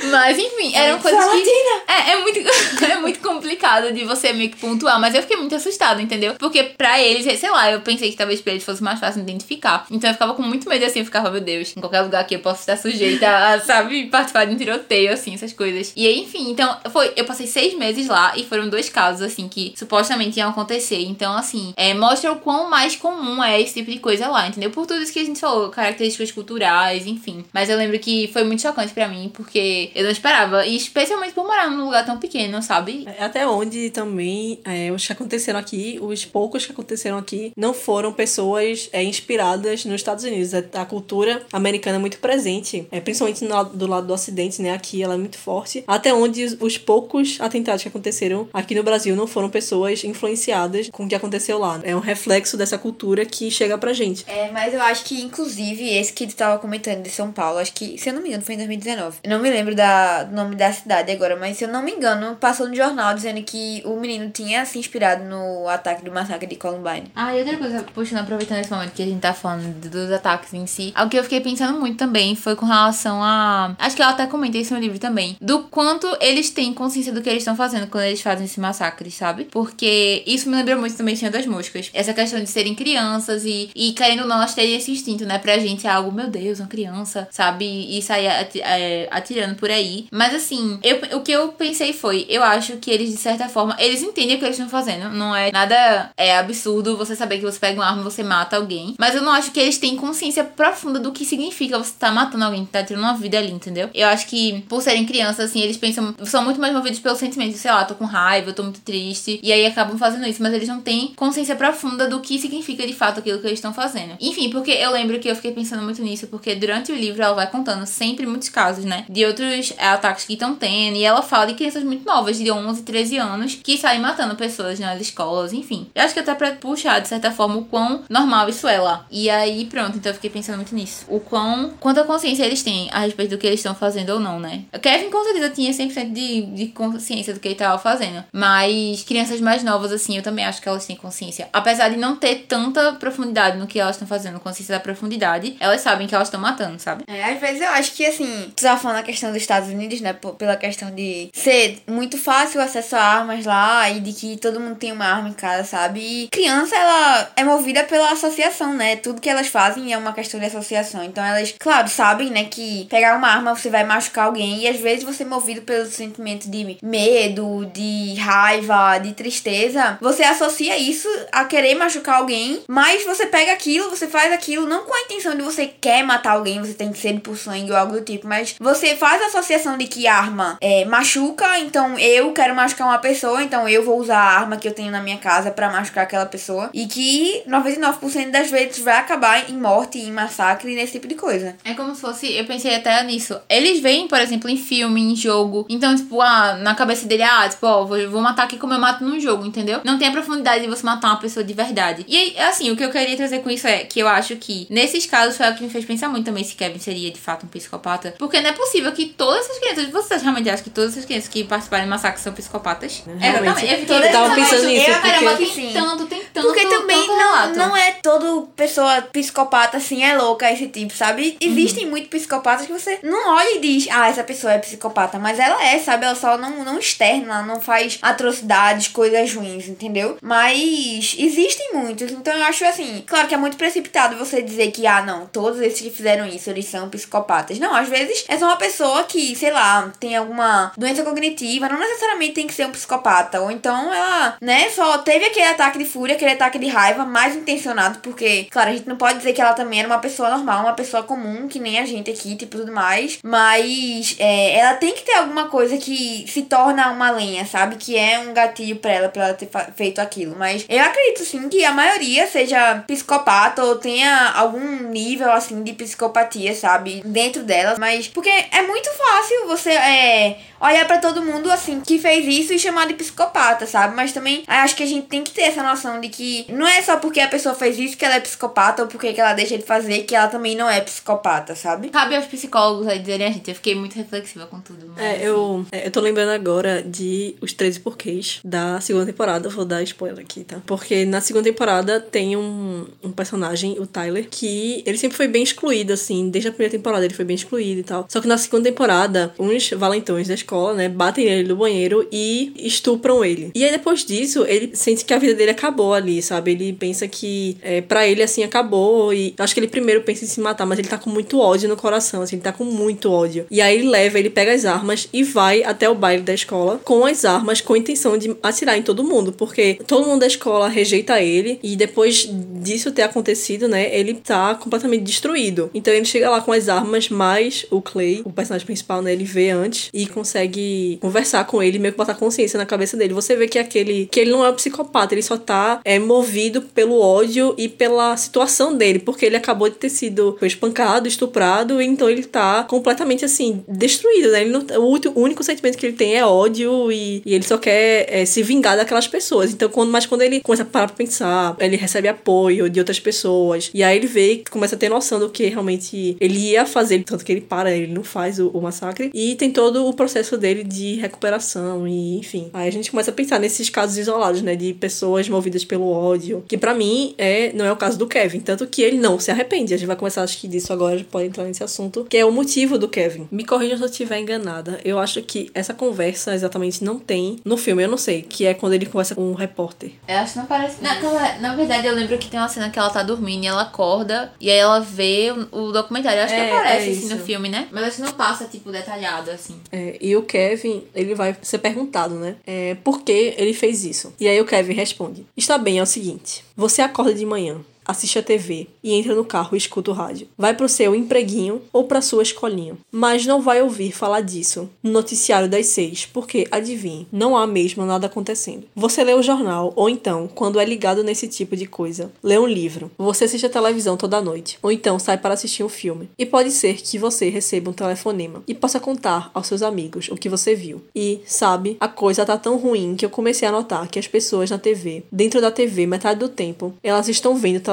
Mas, 0.12 0.38
enfim, 0.38 0.76
eram 0.76 1.00
coisas 1.00 1.26
que... 1.26 1.50
É, 1.88 2.12
é 2.12 2.22
muito, 2.22 2.40
é 2.84 2.96
muito 2.98 3.20
complicado 3.20 3.92
de 3.92 4.04
você 4.04 4.34
meio 4.34 4.50
que 4.50 4.58
pontuar, 4.58 5.00
mas 5.00 5.14
eu 5.16 5.22
fiquei 5.22 5.38
muito 5.38 5.56
assustada, 5.56 6.02
entendeu? 6.02 6.36
Porque 6.36 6.64
pra 6.64 7.02
eles, 7.02 7.40
sei 7.40 7.50
lá, 7.50 7.72
eu 7.72 7.82
pensei 7.82 8.12
que 8.12 8.18
talvez 8.18 8.42
pra 8.42 8.54
eles 8.54 8.64
fosse 8.64 8.82
mais 8.82 9.00
fácil 9.00 9.22
identificar. 9.22 9.86
Então 9.92 10.10
eu 10.10 10.14
ficava 10.14 10.34
com 10.34 10.42
muito 10.42 10.68
medo 10.68 10.86
assim, 10.86 11.00
eu 11.00 11.06
ficava, 11.06 11.30
meu 11.30 11.42
Deus, 11.42 11.76
em 11.76 11.80
qualquer 11.80 12.02
lugar 12.02 12.22
aqui 12.22 12.36
eu 12.36 12.40
posso 12.40 12.62
estar 12.62 12.78
sujeita 12.78 13.28
a, 13.28 13.60
sabe, 13.62 14.06
participar 14.06 14.46
de 14.46 14.54
um 14.54 14.58
tiroteio, 14.58 15.12
assim, 15.12 15.34
essas 15.34 15.54
coisas. 15.54 15.94
E 15.96 16.08
aí, 16.08 16.20
enfim, 16.20 16.50
então 16.50 16.78
foi, 16.92 17.14
eu 17.16 17.26
passei 17.26 17.48
seis 17.48 17.74
meses 17.78 18.08
lá 18.08 18.34
e 18.36 18.44
foram 18.44 18.70
dois 18.70 18.90
casos, 18.90 19.22
assim, 19.22 19.48
que 19.48 19.74
supostamente 19.76 20.40
iam 20.40 20.50
acontecer. 20.50 21.02
Então, 21.02 21.36
assim, 21.36 21.74
é, 21.84 21.94
mostra 21.94 22.32
o 22.32 22.38
quão 22.38 22.70
mais 22.70 22.96
comum 22.96 23.44
é 23.44 23.60
esse 23.60 23.74
tipo 23.74 23.92
de 23.92 24.00
coisa 24.00 24.28
lá, 24.30 24.48
entendeu? 24.48 24.72
Por 24.72 24.86
tudo 24.86 25.02
isso 25.02 25.12
que 25.12 25.20
a 25.20 25.26
gente 25.26 25.40
falou, 25.40 25.70
características 25.70 26.32
culturais, 26.32 27.06
enfim. 27.06 27.44
Mas 27.52 27.70
eu 27.70 27.78
lembro 27.78 28.00
que 28.00 28.30
foi 28.32 28.46
muito 28.46 28.62
chocante 28.62 28.94
pra 28.94 29.08
mim, 29.08 29.30
porque 29.34 29.92
eu 29.94 30.04
não 30.04 30.12
esperava. 30.12 30.66
E 30.66 30.78
especialmente 30.78 31.34
por 31.34 31.46
morar 31.46 31.70
num 31.70 31.84
lugar 31.84 32.06
tão 32.06 32.18
pequeno, 32.18 32.62
sabe? 32.62 33.06
É, 33.06 33.24
Até 33.24 33.46
onde 33.46 33.90
também 33.90 34.60
é, 34.64 34.92
os 34.92 35.06
que 35.06 35.12
aconteceram 35.12 35.60
aqui, 35.60 36.00
os 36.02 36.24
poucos 36.24 36.66
que 36.66 36.72
aconteceram 36.72 37.18
aqui, 37.18 37.52
não 37.58 37.74
foram 37.74 38.14
pessoas 38.14 38.90
é, 38.94 39.04
inspiradas 39.04 39.84
nos 39.84 39.96
Estados 39.96 40.24
Unidos. 40.24 40.54
A, 40.54 40.82
a 40.82 40.86
cultura 40.86 41.44
americana 41.52 41.98
é 41.98 42.00
muito 42.00 42.20
presente, 42.20 42.88
é, 42.92 43.02
principalmente 43.02 43.44
no, 43.44 43.64
do 43.66 43.88
lado 43.88 44.08
do 44.08 44.14
Ocidente, 44.14 44.62
né? 44.62 44.72
Aqui 44.72 45.04
ela 45.04 45.16
é 45.16 45.18
muito 45.18 45.38
forte. 45.38 45.84
Até 45.86 46.14
onde 46.14 46.46
os, 46.46 46.58
os 46.62 46.78
poucos 46.78 47.42
atentados 47.42 47.82
que 47.82 47.90
aconteceram 47.90 48.48
aqui 48.54 48.74
no 48.74 48.84
Brasil 48.84 49.16
não 49.18 49.28
foram 49.28 49.50
pessoas 49.50 50.04
influenciadas 50.06 50.90
com 50.90 51.04
o 51.04 51.10
que 51.10 51.16
aconteceu 51.16 51.58
lá. 51.60 51.73
É 51.84 51.96
um 51.96 52.00
reflexo 52.00 52.58
dessa 52.58 52.78
cultura 52.78 53.26
que 53.26 53.50
chega 53.50 53.78
pra 53.78 53.94
gente. 53.94 54.26
É, 54.28 54.52
mas 54.52 54.74
eu 54.74 54.82
acho 54.82 55.06
que, 55.06 55.22
inclusive, 55.22 55.88
esse 55.90 56.14
que 56.14 56.28
tu 56.28 56.36
tava 56.36 56.60
comentando 56.60 57.02
de 57.02 57.10
São 57.10 57.32
Paulo, 57.32 57.60
acho 57.60 57.74
que, 57.74 57.98
se 57.98 58.10
eu 58.10 58.14
não 58.14 58.22
me 58.22 58.30
engano, 58.30 58.44
foi 58.44 58.56
em 58.56 58.58
2019. 58.60 59.18
Eu 59.24 59.30
não 59.30 59.40
me 59.40 59.50
lembro 59.50 59.76
da, 59.76 60.24
do 60.24 60.36
nome 60.36 60.56
da 60.56 60.72
cidade 60.72 61.12
agora, 61.12 61.36
mas 61.36 61.58
se 61.58 61.64
eu 61.64 61.68
não 61.68 61.82
me 61.84 61.92
engano, 61.92 62.36
passou 62.36 62.68
no 62.68 62.76
jornal 62.76 63.14
dizendo 63.14 63.42
que 63.44 63.82
o 63.86 64.00
menino 64.00 64.30
tinha 64.30 64.66
se 64.66 64.78
inspirado 64.78 65.24
no 65.24 65.68
ataque 65.68 66.04
do 66.04 66.12
massacre 66.12 66.48
de 66.48 66.56
Columbine. 66.56 67.12
Ah, 67.16 67.36
e 67.36 67.40
outra 67.40 67.58
coisa, 67.58 67.84
puxando, 67.94 68.20
aproveitando 68.20 68.60
esse 68.60 68.72
momento 68.72 68.92
que 68.92 69.02
a 69.02 69.06
gente 69.06 69.22
tá 69.22 69.34
falando 69.34 69.90
dos 69.90 70.12
ataques 70.12 70.54
em 70.54 70.66
si, 70.68 70.92
algo 70.96 71.10
que 71.10 71.18
eu 71.18 71.24
fiquei 71.24 71.42
pensando 71.42 71.80
muito 71.80 71.98
também 71.98 72.36
foi 72.36 72.56
com 72.56 72.66
relação 72.66 73.22
a. 73.24 73.76
Acho 73.80 73.96
que 73.96 74.02
ela 74.02 74.12
até 74.12 74.28
comentei 74.28 74.62
isso 74.62 74.74
no 74.74 74.80
livro 74.80 75.00
também. 75.00 75.38
Do 75.42 75.64
quanto 75.64 76.08
eles 76.20 76.50
têm 76.50 76.74
consciência 76.74 77.12
do 77.12 77.22
que 77.22 77.30
eles 77.30 77.42
estão 77.42 77.56
fazendo 77.56 77.88
quando 77.88 78.06
eles 78.06 78.22
fazem 78.22 78.46
esse 78.46 78.60
massacre, 78.60 79.10
sabe? 79.12 79.46
Porque 79.46 80.24
isso 80.26 80.50
me 80.50 80.56
lembrou 80.56 80.80
muito 80.80 80.96
também 80.96 81.16
Senhor 81.16 81.32
das 81.32 81.46
Essa 81.94 82.14
questão 82.14 82.40
de 82.40 82.50
serem 82.50 82.76
crianças 82.76 83.46
e, 83.46 83.70
e 83.76 83.94
querendo 83.94 84.22
ou 84.22 84.28
não, 84.28 84.38
elas 84.38 84.54
terem 84.54 84.76
esse 84.76 84.92
instinto, 84.92 85.26
né? 85.26 85.38
Pra 85.38 85.58
gente 85.58 85.88
é 85.88 85.90
algo, 85.90 86.12
meu 86.12 86.28
Deus, 86.28 86.60
uma 86.60 86.68
criança, 86.68 87.28
sabe? 87.32 87.66
E 87.66 88.02
sair 88.02 88.26
é, 88.26 89.08
atirando 89.12 89.56
por 89.56 89.70
aí. 89.70 90.08
Mas 90.12 90.34
assim, 90.34 90.80
eu, 90.84 91.18
o 91.18 91.22
que 91.22 91.32
eu 91.32 91.50
pensei 91.50 91.94
foi, 91.94 92.26
eu 92.30 92.44
acho 92.44 92.78
que 92.78 92.92
eles, 92.92 93.10
de 93.10 93.18
certa 93.18 93.50
forma, 93.50 93.76
eles 93.80 94.02
entendem 94.02 94.36
o 94.36 94.40
que 94.40 94.46
eles 94.46 94.58
estão 94.58 94.70
fazendo. 94.70 95.10
Não 95.10 95.36
é 95.36 95.52
nada 95.52 96.12
é 96.18 96.38
absurdo 96.38 96.98
você 96.98 97.16
saber 97.16 97.38
que 97.38 97.46
você 97.46 97.60
pega 97.60 97.80
uma 97.80 97.88
arma 97.88 98.02
e 98.02 98.04
você 98.04 98.24
mata 98.24 98.56
alguém. 98.56 98.96
Mas 98.98 99.16
eu 99.16 99.22
não 99.22 99.32
acho 99.32 99.52
que 99.52 99.60
eles 99.60 99.78
têm 99.78 99.96
consciência 99.96 100.44
profunda 100.44 101.00
do 101.00 101.12
que 101.12 101.26
significa 101.26 101.78
você 101.78 101.94
tá 101.98 102.12
matando 102.12 102.44
alguém, 102.44 102.66
tá 102.66 102.84
tirando 102.84 103.04
uma 103.04 103.16
vida 103.16 103.38
ali, 103.38 103.52
entendeu? 103.52 103.90
Eu 103.94 104.08
acho 104.08 104.28
que, 104.28 104.62
por 104.68 104.82
serem 104.82 105.06
crianças, 105.06 105.50
assim, 105.50 105.62
eles 105.62 105.78
pensam, 105.78 106.14
são 106.24 106.44
muito 106.44 106.60
mais 106.60 106.74
movidos 106.74 107.00
pelo 107.00 107.16
sentimento, 107.16 107.58
sei 107.58 107.72
lá, 107.72 107.86
tô 107.86 107.96
com 107.96 108.06
raiva, 108.06 108.54
tô 108.54 108.64
muito 108.64 108.82
triste. 108.82 109.40
E 109.42 109.52
aí 109.52 109.66
acabam 109.66 109.98
fazendo 109.98 110.28
isso, 110.28 110.42
mas 110.42 110.54
eles 110.54 110.68
não 110.68 110.82
têm 110.82 111.14
consciência 111.16 111.53
profunda 111.56 112.08
do 112.08 112.20
que 112.20 112.40
significa 112.40 112.86
de 112.86 112.94
fato 112.94 113.20
aquilo 113.20 113.40
que 113.40 113.48
eles 113.48 113.60
estão 113.60 113.74
fazendo. 113.74 114.16
Enfim, 114.20 114.50
porque 114.50 114.72
eu 114.72 114.92
lembro 114.92 115.20
que 115.20 115.30
eu 115.30 115.36
fiquei 115.36 115.52
pensando 115.52 115.84
muito 115.84 116.02
nisso, 116.02 116.28
porque 116.28 116.56
durante 116.56 116.92
o 116.92 116.96
livro 116.96 117.22
ela 117.22 117.34
vai 117.34 117.50
contando 117.50 117.86
sempre 117.86 118.26
muitos 118.26 118.50
casos, 118.50 118.86
né? 118.86 119.06
De 119.10 119.26
outros 119.26 119.74
é, 119.78 119.88
ataques 119.88 120.26
que 120.26 120.34
estão 120.34 120.56
tendo. 120.56 120.96
E 120.96 121.04
ela 121.04 121.22
fala 121.22 121.48
de 121.48 121.56
crianças 121.56 121.84
muito 121.84 122.06
novas, 122.06 122.38
de 122.38 122.52
11, 122.52 122.84
13 122.84 123.18
anos, 123.18 123.60
que 123.64 123.78
saem 123.78 124.00
matando 124.00 124.36
pessoas 124.36 124.80
nas 124.80 125.02
escolas, 125.02 125.54
enfim. 125.54 125.88
Eu 125.94 126.04
acho 126.04 126.14
que 126.14 126.20
até 126.20 126.34
pra 126.36 126.52
puxar, 126.52 127.00
de 127.00 127.08
certa 127.08 127.32
forma, 127.32 127.58
o 127.58 127.66
quão 127.66 128.04
normal 128.10 128.50
isso 128.50 128.68
é 128.68 128.80
lá. 128.80 129.06
E 129.10 129.30
aí, 129.30 129.66
pronto, 129.66 129.98
então 129.98 130.12
eu 130.12 130.16
fiquei 130.16 130.30
pensando 130.30 130.58
muito 130.58 130.76
nisso. 130.76 131.06
O 131.08 131.20
quão. 131.20 131.72
Quanta 131.80 132.04
consciência 132.04 132.44
eles 132.44 132.64
têm 132.64 132.90
a 132.92 133.00
respeito 133.00 133.32
do 133.32 133.38
que 133.38 133.48
eles 133.48 133.60
estão 133.60 133.74
fazendo 133.74 134.12
ou 134.12 134.20
não, 134.20 134.40
né? 134.40 134.64
Kevin 134.84 135.10
com 135.10 135.24
certeza 135.24 135.50
tinha 135.50 135.72
100% 135.72 136.12
de, 136.12 136.42
de 136.42 136.68
consciência 136.68 137.34
do 137.34 137.40
que 137.40 137.48
ele 137.48 137.56
tava 137.56 137.80
fazendo. 137.80 138.24
Mas 138.34 139.02
crianças 139.04 139.40
mais 139.40 139.64
novas, 139.64 139.94
assim, 139.94 140.18
eu 140.18 140.22
também 140.22 140.44
acho 140.44 140.62
que 140.62 140.68
elas 140.68 140.86
têm 140.86 140.96
consciência. 140.96 141.33
Apesar 141.52 141.90
de 141.90 141.98
não 141.98 142.16
ter 142.16 142.46
tanta 142.48 142.94
profundidade 142.94 143.58
no 143.58 143.68
que 143.68 143.80
elas 143.80 143.96
estão 143.96 144.08
fazendo, 144.08 144.40
consciência 144.40 144.76
da 144.76 144.80
profundidade, 144.80 145.56
elas 145.60 145.82
sabem 145.82 146.08
que 146.08 146.14
elas 146.14 146.28
estão 146.28 146.40
matando, 146.40 146.80
sabe? 146.80 147.04
É, 147.08 147.24
às 147.24 147.40
vezes 147.40 147.62
eu 147.62 147.70
acho 147.70 147.94
que, 147.94 148.06
assim, 148.06 148.52
tu 148.56 148.62
tava 148.64 148.80
falando 148.80 148.98
a 148.98 149.04
questão 149.04 149.32
dos 149.32 149.42
Estados 149.42 149.70
Unidos, 149.70 150.02
né? 150.02 150.14
Pela 150.38 150.56
questão 150.56 150.92
de 150.92 151.30
ser 151.34 151.82
muito 151.88 152.18
fácil 152.18 152.60
o 152.60 152.64
acesso 152.64 152.96
a 152.96 153.02
armas 153.02 153.46
lá 153.46 153.90
e 153.90 154.00
de 154.00 154.14
que 154.14 154.38
todo 154.38 154.60
mundo 154.60 154.76
tem 154.76 154.92
uma 154.92 155.06
arma 155.06 155.30
em 155.30 155.34
casa, 155.34 155.64
sabe? 155.64 156.00
E 156.00 156.28
criança, 156.28 156.76
ela 156.76 157.32
é 157.36 157.44
movida 157.44 157.84
pela 157.84 158.12
associação, 158.12 158.74
né? 158.74 158.96
Tudo 158.98 159.22
que 159.22 159.30
elas 159.30 159.48
fazem 159.48 159.94
é 159.94 159.98
uma 159.98 160.14
questão 160.14 160.40
de 160.40 160.46
associação. 160.46 161.04
Então 161.04 161.24
elas, 161.24 161.56
claro, 161.58 161.88
sabem, 161.88 162.30
né, 162.30 162.46
que 162.46 162.86
pegar 162.90 163.18
uma 163.18 163.28
arma 163.28 163.56
você 163.56 163.70
vai 163.70 163.84
machucar 163.84 164.26
alguém 164.26 164.62
e 164.62 164.68
às 164.68 164.80
vezes 164.80 165.04
você 165.04 165.24
é 165.24 165.26
movido 165.26 165.62
pelo 165.62 165.86
sentimento 165.86 166.50
de 166.50 166.78
medo, 166.82 167.66
de 167.74 168.16
raiva, 168.16 168.98
de 169.00 169.14
tristeza, 169.14 169.98
você 170.02 170.24
associa 170.24 170.78
isso 170.78 171.08
a 171.32 171.46
querer 171.46 171.76
machucar 171.76 172.18
alguém, 172.18 172.62
mas 172.68 173.04
você 173.06 173.26
pega 173.26 173.52
aquilo, 173.54 173.90
você 173.90 174.08
faz 174.08 174.32
aquilo 174.32 174.68
não 174.68 174.84
com 174.84 174.94
a 174.94 175.02
intenção 175.02 175.36
de 175.36 175.42
você 175.42 175.68
quer 175.68 176.04
matar 176.04 176.32
alguém, 176.32 176.60
você 176.60 176.74
tem 176.74 176.94
sede 176.94 177.20
por 177.20 177.38
sangue 177.38 177.72
ou 177.72 177.78
algo 177.78 177.94
do 177.94 178.02
tipo, 178.02 178.28
mas 178.28 178.56
você 178.60 178.96
faz 178.96 179.22
a 179.22 179.28
associação 179.28 179.78
de 179.78 179.88
que 179.88 180.08
arma 180.08 180.58
é, 180.62 180.86
machuca, 180.86 181.60
então 181.60 181.98
eu 182.00 182.32
quero 182.34 182.56
machucar 182.56 182.88
uma 182.88 183.00
pessoa, 183.00 183.44
então 183.44 183.68
eu 183.68 183.84
vou 183.84 184.00
usar 184.00 184.18
a 184.18 184.40
arma 184.40 184.58
que 184.58 184.68
eu 184.68 184.74
tenho 184.74 184.92
na 184.92 185.02
minha 185.02 185.18
casa 185.18 185.52
pra 185.52 185.72
machucar 185.72 186.04
aquela 186.04 186.26
pessoa, 186.26 186.70
e 186.74 186.88
que 186.88 187.44
99% 187.48 188.32
das 188.32 188.50
vezes 188.50 188.80
vai 188.80 188.98
acabar 188.98 189.50
em 189.50 189.58
morte, 189.58 190.00
em 190.00 190.12
massacre, 190.12 190.76
nesse 190.76 190.94
tipo 190.94 191.08
de 191.08 191.16
coisa. 191.16 191.56
É 191.64 191.74
como 191.74 191.94
se 191.96 192.02
fosse, 192.02 192.32
eu 192.34 192.46
pensei 192.46 192.76
até 192.76 193.04
nisso. 193.04 193.40
Eles 193.50 193.80
veem, 193.80 194.08
por 194.08 194.20
exemplo, 194.20 194.50
em 194.50 194.58
filme, 194.58 195.02
em 195.02 195.16
jogo. 195.16 195.66
Então, 195.70 195.96
tipo, 195.96 196.22
ah, 196.22 196.54
na 196.56 196.76
cabeça 196.76 197.08
dele, 197.08 197.24
ah, 197.24 197.48
tipo, 197.48 197.66
ó, 197.66 197.86
vou, 197.86 198.10
vou 198.10 198.22
matar 198.22 198.44
aqui 198.44 198.58
como 198.58 198.74
eu 198.74 198.80
mato 198.80 199.04
num 199.04 199.20
jogo, 199.20 199.46
entendeu? 199.46 199.82
Não 199.84 199.98
tem 199.98 200.08
a 200.08 200.12
profundidade 200.12 200.64
de 200.64 200.70
você 200.70 200.86
matar 200.86 201.13
uma 201.14 201.20
pessoa 201.20 201.44
de 201.44 201.54
verdade. 201.54 202.06
E 202.08 202.18
aí, 202.18 202.40
assim, 202.40 202.72
o 202.72 202.76
que 202.76 202.84
eu 202.84 202.90
queria 202.92 203.16
trazer 203.16 203.40
com 203.40 203.50
isso 203.50 203.68
é 203.68 203.80
que 203.80 204.00
eu 204.00 204.08
acho 204.08 204.36
que, 204.36 204.68
nesses 204.70 205.06
casos, 205.06 205.38
foi 205.38 205.50
o 205.50 205.56
que 205.56 205.64
me 205.64 205.70
fez 205.70 205.86
pensar 205.86 206.10
muito 206.10 206.26
também 206.26 206.44
se 206.44 206.56
Kevin 206.56 206.80
seria 206.80 207.12
de 207.12 207.20
fato 207.20 207.46
um 207.46 207.50
psicopata. 207.50 208.16
Porque 208.18 208.40
não 208.42 208.50
é 208.50 208.54
possível 208.54 208.92
que 208.92 209.08
todas 209.08 209.46
essas 209.46 209.60
crianças, 209.60 209.90
vocês 209.90 210.22
realmente 210.22 210.50
acham 210.50 210.64
que 210.64 210.70
todas 210.70 210.92
essas 210.92 211.06
crianças 211.06 211.30
que 211.30 211.44
participaram 211.44 211.84
de 211.84 211.90
massacre 211.90 212.22
são 212.22 212.34
psicopatas? 212.34 213.04
Realmente. 213.20 213.48
eu 213.48 213.56
fiquei 213.56 213.86
Todas 213.86 214.06
Eu 214.06 214.12
tava 214.12 214.36
pensando 214.36 214.66
nisso, 214.66 214.90
eu 214.90 215.02
Caramba, 215.02 215.32
acredito 215.32 215.54
que 215.54 215.62
tem 215.62 215.74
tanto, 215.74 216.06
tem 216.06 216.24
tanto. 216.34 216.48
Porque 216.48 216.66
também 216.68 217.00
tanto 217.00 217.12
não, 217.12 217.18
relato. 217.18 217.58
não 217.58 217.78
é 217.78 217.92
toda 218.04 218.48
pessoa 218.56 219.02
psicopata 219.02 219.78
assim, 219.78 220.04
é 220.04 220.16
louca 220.16 220.52
esse 220.52 220.68
tipo, 220.68 220.94
sabe? 220.94 221.38
Existem 221.40 221.88
muitos 221.88 222.10
psicopatas 222.10 222.68
que 222.68 222.74
você 222.74 223.00
não 223.02 223.36
olha 223.36 223.56
e 223.56 223.60
diz, 223.60 223.88
ah, 223.90 224.10
essa 224.10 224.24
pessoa 224.24 224.54
é 224.54 224.60
psicopata, 224.60 225.18
mas 225.18 225.40
ela 225.40 225.64
é, 225.64 225.80
sabe? 225.80 226.06
Ela 226.06 226.14
só 226.14 226.38
não, 226.38 226.64
não 226.66 226.78
externa, 226.78 227.42
não 227.42 227.62
faz 227.62 227.98
atrocidades, 228.02 228.90
coisas 228.90 229.34
ruins, 229.34 229.68
entendeu? 229.68 230.18
Mas 230.22 231.16
existem 231.18 231.74
muitos, 231.74 232.12
então 232.12 232.34
eu 232.34 232.44
acho 232.44 232.66
assim, 232.66 233.04
claro 233.08 233.28
que 233.28 233.34
é 233.34 233.38
muito 233.38 233.56
precipitado 233.56 234.18
você 234.18 234.42
dizer 234.42 234.72
que, 234.72 234.86
ah, 234.86 235.02
não, 235.02 235.26
todos 235.28 235.62
esses 235.62 235.80
que 235.80 235.90
fizeram 235.90 236.28
isso, 236.28 236.50
eles 236.50 236.66
são 236.66 236.90
psicopatas. 236.90 237.58
Não, 237.58 237.74
às 237.74 237.88
vezes 237.88 238.26
é 238.28 238.38
só 238.38 238.48
uma 238.48 238.58
pessoa 238.58 239.04
que, 239.06 239.34
sei 239.36 239.52
lá, 239.52 239.92
tem 239.98 240.18
alguma 240.18 240.74
doença 240.78 241.04
cognitiva, 241.04 241.70
não 241.70 241.80
necessariamente 241.80 242.34
tem 242.34 242.48
que 242.48 242.54
ser 242.54 242.66
um 242.66 242.72
psicopata, 242.72 243.40
ou 243.40 243.50
então 243.50 243.94
ela, 243.94 244.36
né, 244.42 244.70
só 244.70 244.98
teve 244.98 245.26
aquele 245.26 245.48
ataque 245.48 245.78
de 245.78 245.86
fúria, 245.86 246.16
aquele 246.16 246.32
ataque 246.32 246.60
de 246.60 246.68
raiva 246.68 247.06
mais 247.06 247.36
intencionado, 247.36 247.93
porque, 248.02 248.48
claro, 248.52 248.70
a 248.70 248.74
gente 248.74 248.88
não 248.88 248.96
pode 248.96 249.18
dizer 249.18 249.34
que 249.34 249.42
ela 249.42 249.54
também 249.54 249.80
era 249.80 249.88
uma 249.88 250.00
pessoa 250.00 250.30
normal, 250.30 250.64
uma 250.64 250.74
pessoa 250.74 251.04
comum, 251.04 251.48
que 251.48 251.60
nem 251.60 251.80
a 251.80 251.86
gente 251.86 252.10
aqui, 252.10 252.36
tipo, 252.36 252.58
tudo 252.58 252.72
mais, 252.72 253.20
mas 253.24 254.16
é, 254.20 254.58
ela 254.60 254.74
tem 254.76 254.94
que 254.94 255.04
ter 255.04 255.14
alguma 255.14 255.48
coisa 255.48 255.78
que 255.78 256.26
se 256.28 256.44
torna 256.44 256.92
uma 256.92 257.12
lenha, 257.12 257.46
sabe? 257.46 257.76
Que 257.76 257.98
é 257.98 258.20
um 258.20 258.34
gatilho 258.34 258.78
pra 258.78 258.92
ela, 258.92 259.10
pra 259.10 259.26
ela 259.26 259.34
ter 259.34 259.50
feito 259.76 260.00
aquilo, 260.00 260.36
mas 260.38 260.66
eu 260.70 260.82
acredito, 260.82 261.26
sim, 261.26 261.50
que 261.50 261.64
a 261.64 261.72
maioria 261.72 262.28
seja 262.28 262.84
psicopata 262.88 263.64
ou 263.64 263.76
tenha 263.76 264.32
algum 264.36 264.90
nível, 264.90 265.32
assim, 265.32 265.64
de 265.64 265.74
psicopatia, 265.74 266.56
sabe? 266.56 267.02
Dentro 267.06 267.44
dela, 267.44 267.76
mas, 267.80 268.08
porque 268.08 268.30
é 268.30 268.62
muito 268.62 268.90
fácil 268.92 269.48
você, 269.48 269.72
é 269.72 270.38
olhar 270.64 270.88
pra 270.88 270.98
todo 270.98 271.22
mundo 271.22 271.52
assim 271.52 271.82
que 271.82 272.00
fez 272.00 272.26
isso 272.26 272.54
e 272.54 272.60
chamar 272.60 272.88
de 272.88 272.94
psicopata, 272.94 273.68
sabe? 273.68 273.96
Mas 273.96 274.14
também 274.14 274.44
acho 274.48 274.76
que 274.76 274.84
a 274.84 274.88
gente 274.88 275.08
tem 275.08 275.24
que 275.24 275.32
ter 275.32 275.42
essa 275.42 275.62
noção 275.62 276.00
de 276.00 276.08
que 276.08 276.46
não 276.50 276.66
é 276.66 276.82
só 276.82 276.98
porque 276.98 277.20
a 277.20 277.28
pessoa 277.28 277.54
fez 277.54 277.78
isso 277.78 277.83
que 277.92 278.06
ela 278.06 278.16
é 278.16 278.20
psicopata 278.20 278.84
ou 278.84 278.88
porque 278.88 279.14
que 279.14 279.22
ela 279.22 279.34
deixa 279.34 279.58
de 279.58 279.64
fazer 279.64 280.04
que 280.04 280.16
ela 280.16 280.28
também 280.28 280.56
não 280.56 280.70
é 280.70 280.82
psicopata, 280.82 281.56
sabe? 281.56 281.90
Cabe 281.90 282.16
aos 282.16 282.26
psicólogos 282.26 282.88
aí 282.88 283.00
dizerem 283.00 283.28
a 283.28 283.32
gente. 283.32 283.50
Eu 283.50 283.56
fiquei 283.56 283.76
muito 283.76 283.96
reflexiva 283.96 284.46
com 284.48 284.60
tudo. 284.60 284.94
Mas, 284.96 285.04
É, 285.04 285.28
eu, 285.28 285.66
é, 285.72 285.88
eu 285.88 285.92
tô 285.92 286.00
lembrando 286.00 286.30
agora 286.30 286.82
de 286.82 287.36
Os 287.42 287.54
13 287.54 287.80
Porquês 287.80 288.40
da 288.44 288.80
segunda 288.82 289.06
temporada. 289.06 289.50
Vou 289.50 289.66
dar 289.66 289.84
spoiler 289.84 290.24
aqui, 290.24 290.44
tá? 290.44 290.62
Porque 290.66 291.06
na 291.06 291.22
segunda 291.22 291.46
temporada 291.46 292.00
tem 292.00 292.36
um, 292.38 292.86
um 293.04 293.12
personagem, 293.12 293.78
o 293.80 293.86
Tyler, 293.86 294.28
que 294.30 294.84
ele 294.86 294.98
sempre 294.98 295.18
foi 295.18 295.28
bem 295.28 295.44
excluído, 295.44 295.94
assim. 295.94 296.30
Desde 296.30 296.50
a 296.50 296.52
primeira 296.52 296.72
temporada 296.72 297.06
ele 297.06 297.14
foi 297.14 297.26
bem 297.26 297.36
excluído 297.36 297.82
e 297.82 297.84
tal. 297.84 298.06
Só 298.10 298.22
que 298.22 298.28
na 298.28 298.38
segunda 298.38 298.70
temporada, 298.70 299.34
uns 299.38 299.70
valentões 299.72 300.28
da 300.28 300.34
escola, 300.34 300.74
né, 300.74 300.90
batem 300.90 301.26
nele 301.26 301.48
no 301.50 301.56
banheiro 301.56 302.08
e 302.12 302.54
estupram 302.56 303.24
ele. 303.24 303.52
E 303.56 303.64
aí 303.64 303.72
depois 303.72 304.06
disso, 304.06 304.46
ele 304.48 304.76
sente 304.76 305.06
que 305.06 305.14
a 305.14 305.18
vida 305.18 305.34
dele 305.34 305.52
acabou 305.52 305.94
ali, 305.94 306.22
sabe? 306.22 306.52
Ele 306.52 306.74
pensa 306.74 307.08
que 307.08 307.58
é, 307.62 307.73
para 307.82 308.08
ele, 308.08 308.22
assim, 308.22 308.44
acabou. 308.44 309.14
E 309.14 309.34
acho 309.38 309.54
que 309.54 309.60
ele 309.60 309.68
primeiro 309.68 310.02
pensa 310.02 310.24
em 310.26 310.28
se 310.28 310.40
matar, 310.40 310.66
mas 310.66 310.80
ele 310.80 310.88
tá 310.88 310.98
com 310.98 311.10
muito 311.10 311.40
ódio 311.40 311.70
no 311.70 311.76
coração, 311.76 312.22
assim, 312.22 312.36
ele 312.36 312.44
tá 312.44 312.52
com 312.52 312.64
muito 312.64 313.12
ódio. 313.12 313.46
E 313.50 313.62
aí 313.62 313.78
ele 313.78 313.90
leva, 313.90 314.20
ele 314.20 314.30
pega 314.30 314.54
as 314.54 314.66
armas 314.66 315.08
e 315.12 315.24
vai 315.24 315.64
até 315.64 315.90
o 315.90 315.96
baile 315.96 316.24
da 316.24 316.34
escola 316.34 316.80
com 316.84 317.06
as 317.06 317.26
armas, 317.26 317.62
com 317.62 317.74
a 317.74 317.78
intenção 317.78 318.18
de 318.18 318.36
atirar 318.42 318.78
em 318.78 318.82
todo 318.82 319.04
mundo, 319.04 319.32
porque 319.32 319.80
todo 319.88 320.06
mundo 320.06 320.22
da 320.22 320.28
escola 320.28 320.68
rejeita 320.68 321.22
ele 321.22 321.60
e 321.64 321.76
depois 321.76 322.28
disso 322.30 322.92
ter 322.92 323.04
acontecido, 323.04 323.68
né, 323.68 323.94
ele 323.96 324.14
tá 324.14 324.56
completamente 324.56 325.04
destruído. 325.04 325.70
Então 325.74 325.94
ele 325.94 326.06
chega 326.06 326.30
lá 326.30 326.42
com 326.42 326.52
as 326.52 326.70
armas, 326.70 327.10
mas 327.10 327.66
o 327.70 327.82
Clay, 327.82 328.22
o 328.24 328.32
personagem 328.32 328.66
principal, 328.66 329.02
né, 329.02 329.14
ele 329.14 329.24
vê 329.24 329.50
antes 329.50 329.90
e 329.94 330.08
consegue 330.08 330.98
conversar 331.02 331.46
com 331.46 331.62
ele, 331.62 331.80
meio 331.80 331.94
que 331.94 331.98
botar 331.98 332.16
consciência 332.16 332.58
na 332.58 332.66
cabeça 332.66 332.96
dele. 332.98 333.14
Você 333.14 333.36
vê 333.36 333.48
que 333.48 333.60
aquele 333.60 334.08
que 334.12 334.20
ele 334.20 334.32
não 334.32 334.46
é 334.46 334.50
um 334.50 334.54
psicopata, 334.54 335.14
ele 335.14 335.22
só 335.22 335.38
tá 335.38 335.82
é, 335.84 336.00
movido 336.00 336.62
pelo 336.62 337.00
ódio 337.00 337.54
pela 337.70 338.16
situação 338.18 338.76
dele, 338.76 339.00
porque 339.00 339.26
ele 339.26 339.36
acabou 339.36 339.70
de 339.70 339.76
ter 339.76 339.90
sido 339.90 340.38
espancado, 340.42 341.08
estuprado, 341.08 341.82
então 341.82 342.10
ele 342.10 342.24
tá 342.24 342.64
completamente 342.64 343.26
assim, 343.26 343.64
destruído, 343.68 344.32
né? 344.32 344.42
Ele 344.42 344.52
não, 344.52 344.62
o 344.82 344.88
único- 344.90 345.20
o 345.20 345.24
único 345.24 345.44
sentimento 345.44 345.78
que 345.78 345.86
ele 345.86 345.96
tem 345.96 346.16
é 346.16 346.26
ódio 346.26 346.92
e, 346.92 347.22
e 347.26 347.34
ele 347.34 347.44
só 347.44 347.58
quer 347.58 348.06
é, 348.10 348.26
se 348.26 348.42
vingar 348.44 348.76
daquelas 348.78 349.08
pessoas. 349.08 349.52
Então, 349.54 349.70
quando, 349.70 349.92
mas 349.92 350.06
quando 350.06 350.22
ele 350.22 350.42
começa 350.42 350.64
a 350.64 350.66
parar 350.66 350.88
pra 350.88 350.96
pensar, 350.96 351.56
ele 351.60 351.76
recebe 351.76 352.08
apoio 352.08 352.70
de 352.70 352.80
outras 352.80 353.00
pessoas, 353.00 353.70
e 353.74 353.84
aí 353.84 353.98
ele 353.98 354.08
vê, 354.08 354.44
começa 354.50 354.76
a 354.76 354.78
ter 354.78 354.90
noção 354.90 355.20
do 355.20 355.30
que 355.30 355.46
realmente 355.46 356.18
ele 356.20 356.38
ia 356.52 356.66
fazer, 356.66 357.04
tanto 357.04 357.24
que 357.24 357.32
ele 357.32 357.42
para, 357.42 357.72
ele 357.76 357.92
não 357.94 358.04
faz 358.04 358.40
o, 358.40 358.48
o 358.50 358.62
massacre, 358.62 359.10
e 359.14 359.36
tem 359.36 359.52
todo 359.52 359.86
o 359.88 359.94
processo 359.94 360.38
dele 360.38 360.64
de 360.64 360.96
recuperação, 360.96 361.88
e 361.88 362.18
enfim. 362.18 362.50
Aí 362.54 362.68
a 362.68 362.72
gente 362.72 362.92
começa 362.92 363.12
a 363.12 363.14
pensar 363.14 363.40
nesses 363.40 363.70
casos 363.70 363.98
isolados, 363.98 364.42
né, 364.42 364.56
de 364.56 364.74
pessoas 364.74 365.28
movidas 365.30 365.64
pelo 365.64 365.88
ódio, 365.90 366.44
que 366.48 366.58
pra 366.58 366.74
mim 366.74 367.14
é, 367.18 367.52
não 367.54 367.66
é 367.66 367.72
o 367.72 367.76
caso 367.76 367.98
do 367.98 368.08
Kevin, 368.08 368.40
tanto 368.40 368.66
que 368.68 368.82
ele 368.82 368.98
não 368.98 369.20
se 369.20 369.32
arrepende. 369.32 369.74
A 369.74 369.78
gente 369.78 369.88
vai 369.88 369.96
começar, 369.96 370.24
acho 370.24 370.38
que 370.38 370.48
disso 370.48 370.72
agora, 370.74 370.96
a 370.96 370.98
gente 370.98 371.08
pode 371.10 371.28
entrar 371.28 371.44
nesse 371.44 371.64
assunto, 371.64 372.06
que 372.10 372.18
é 372.18 372.26
o 372.26 372.32
motivo 372.32 372.78
do 372.78 372.88
Kevin. 372.88 373.28
Me 373.32 373.46
corrija 373.46 373.78
se 373.78 373.84
eu 373.84 373.88
estiver 373.88 374.20
enganada. 374.20 374.80
Eu 374.84 375.00
acho 375.00 375.22
que 375.22 375.50
essa 375.54 375.74
conversa 375.74 376.34
exatamente 376.34 376.84
não 376.84 376.98
tem 377.00 377.40
no 377.46 377.58
filme, 377.58 377.84
eu 377.84 377.90
não 377.90 377.98
sei, 377.98 378.22
que 378.22 378.46
é 378.46 378.54
quando 378.54 378.74
ele 378.74 378.86
conversa 378.86 379.16
com 379.16 379.22
um 379.30 379.34
repórter. 379.34 379.92
Eu 380.08 380.18
acho 380.18 380.34
que 380.34 380.40
não 380.40 380.46
parece. 380.46 380.82
Na, 380.82 380.94
aquela- 380.94 381.38
na 381.40 381.56
verdade, 381.56 381.88
eu 381.88 381.94
lembro 381.96 382.18
que 382.18 382.28
tem 382.30 382.40
uma 382.40 382.50
cena 382.50 382.70
que 382.70 382.78
ela 382.80 382.90
tá 382.90 383.04
dormindo 383.04 383.44
e 383.44 383.48
ela 383.48 383.62
acorda 383.64 384.32
e 384.40 384.50
aí 384.50 384.58
ela 384.58 384.80
vê 384.80 385.32
o, 385.52 385.68
o 385.68 385.72
documentário. 385.72 386.20
Eu 386.20 386.26
acho 386.26 386.34
É, 386.34 386.46
que 386.50 386.52
aparece 386.56 386.88
é 386.90 386.92
assim 386.92 387.10
no 387.10 387.20
filme, 387.20 387.50
né? 387.50 387.68
Mas 387.72 387.84
acho 387.86 387.96
que 387.98 388.02
não 388.04 388.12
passa, 388.14 388.46
tipo, 388.46 388.72
detalhado 388.72 389.32
assim. 389.32 389.56
É, 389.72 389.98
e 390.02 390.16
o 390.16 390.24
Kevin, 390.24 390.84
ele 390.96 391.14
vai 391.16 391.36
ser 391.42 391.58
perguntado, 391.60 392.16
né? 392.16 392.36
É, 392.46 392.76
por 392.84 393.02
que 393.04 393.34
ele 393.38 393.54
fez 393.54 393.84
isso? 393.86 394.14
E 394.20 394.28
aí 394.28 394.40
o 394.40 394.46
Kevin 394.46 394.74
responde: 394.74 395.26
Está 395.36 395.58
bem, 395.58 395.80
é 395.80 395.84
o 395.84 395.86
seguinte. 395.86 396.44
Você 396.56 396.84
acorda 396.84 397.16
de 397.16 397.26
manhã, 397.26 397.62
assiste 397.86 398.20
a 398.20 398.24
TV 398.24 398.68
e 398.84 398.94
entra 398.94 399.16
no 399.16 399.26
carro 399.26 399.56
e 399.56 399.58
escuta 399.58 399.92
o 399.92 399.94
rádio. 399.94 400.28
Vai 400.38 400.54
pro 400.54 400.70
seu 400.70 400.96
empreguinho 400.96 401.62
ou 401.72 401.86
pra 401.86 402.02
sua 402.02 402.24
escolinha. 402.24 402.78
Mas 402.92 403.26
não 403.26 403.42
vai 403.42 403.62
ouvir 403.62 403.92
falar 403.92 404.22
disso 404.22 404.70
no 404.82 404.92
noticiário 404.92 405.50
das 405.50 405.68
seis, 405.68 406.06
porque, 406.06 406.48
adivinhe, 406.52 407.08
não 407.12 407.38
há 407.38 407.46
mesmo 407.46 407.86
nada 407.86 408.08
acontecendo. 408.08 408.66
Você 408.76 409.04
lê 409.04 409.14
o 409.14 409.24
jornal, 409.24 409.74
ou 409.76 409.90
então, 409.90 410.30
quando 410.34 410.60
é 410.60 410.66
ligado 410.66 411.04
nesse 411.04 411.28
tipo 411.28 411.56
de 411.56 411.66
coisa, 411.66 412.12
lê 412.24 412.38
um 412.38 412.48
livro. 412.48 412.92
Você 412.98 413.26
assiste 413.26 413.46
a 413.46 413.50
televisão 413.50 413.98
toda 413.98 414.22
noite, 414.22 414.58
ou 414.62 414.72
então 414.72 414.98
sai 414.98 415.18
para 415.18 415.34
assistir 415.34 415.64
um 415.64 415.70
filme. 415.70 416.10
E 416.18 416.26
pode 416.26 416.52
ser 416.52 416.76
que 416.76 416.98
você 416.98 417.30
receba 417.30 417.70
um 417.70 417.74
telefonema 417.74 418.44
e 418.48 418.54
possa 418.54 418.80
contar 418.80 419.30
aos 419.34 419.48
seus 419.48 419.62
amigos 419.62 420.10
o 420.10 420.16
que 420.16 420.30
você 420.30 420.56
viu. 420.56 420.82
E, 420.96 421.22
sabe, 421.26 421.78
a 421.80 421.88
coisa 421.88 422.26
tá 422.26 422.38
tão 422.38 422.58
ruim 422.58 422.96
que 422.96 423.06
eu 423.06 423.10
comecei 423.10 423.48
a 423.48 423.52
notar 423.52 423.88
que 423.88 424.00
as 424.00 424.08
pessoas 424.08 424.50
na 424.50 424.58
TV, 424.58 425.04
dentro 425.12 425.42
da 425.42 425.52
TV, 425.52 425.86
metade 425.86 426.20
do 426.20 426.30
tempo, 426.30 426.74
elas 426.84 427.08
estão 427.08 427.36
vendo 427.36 427.60
televisão. 427.60 427.73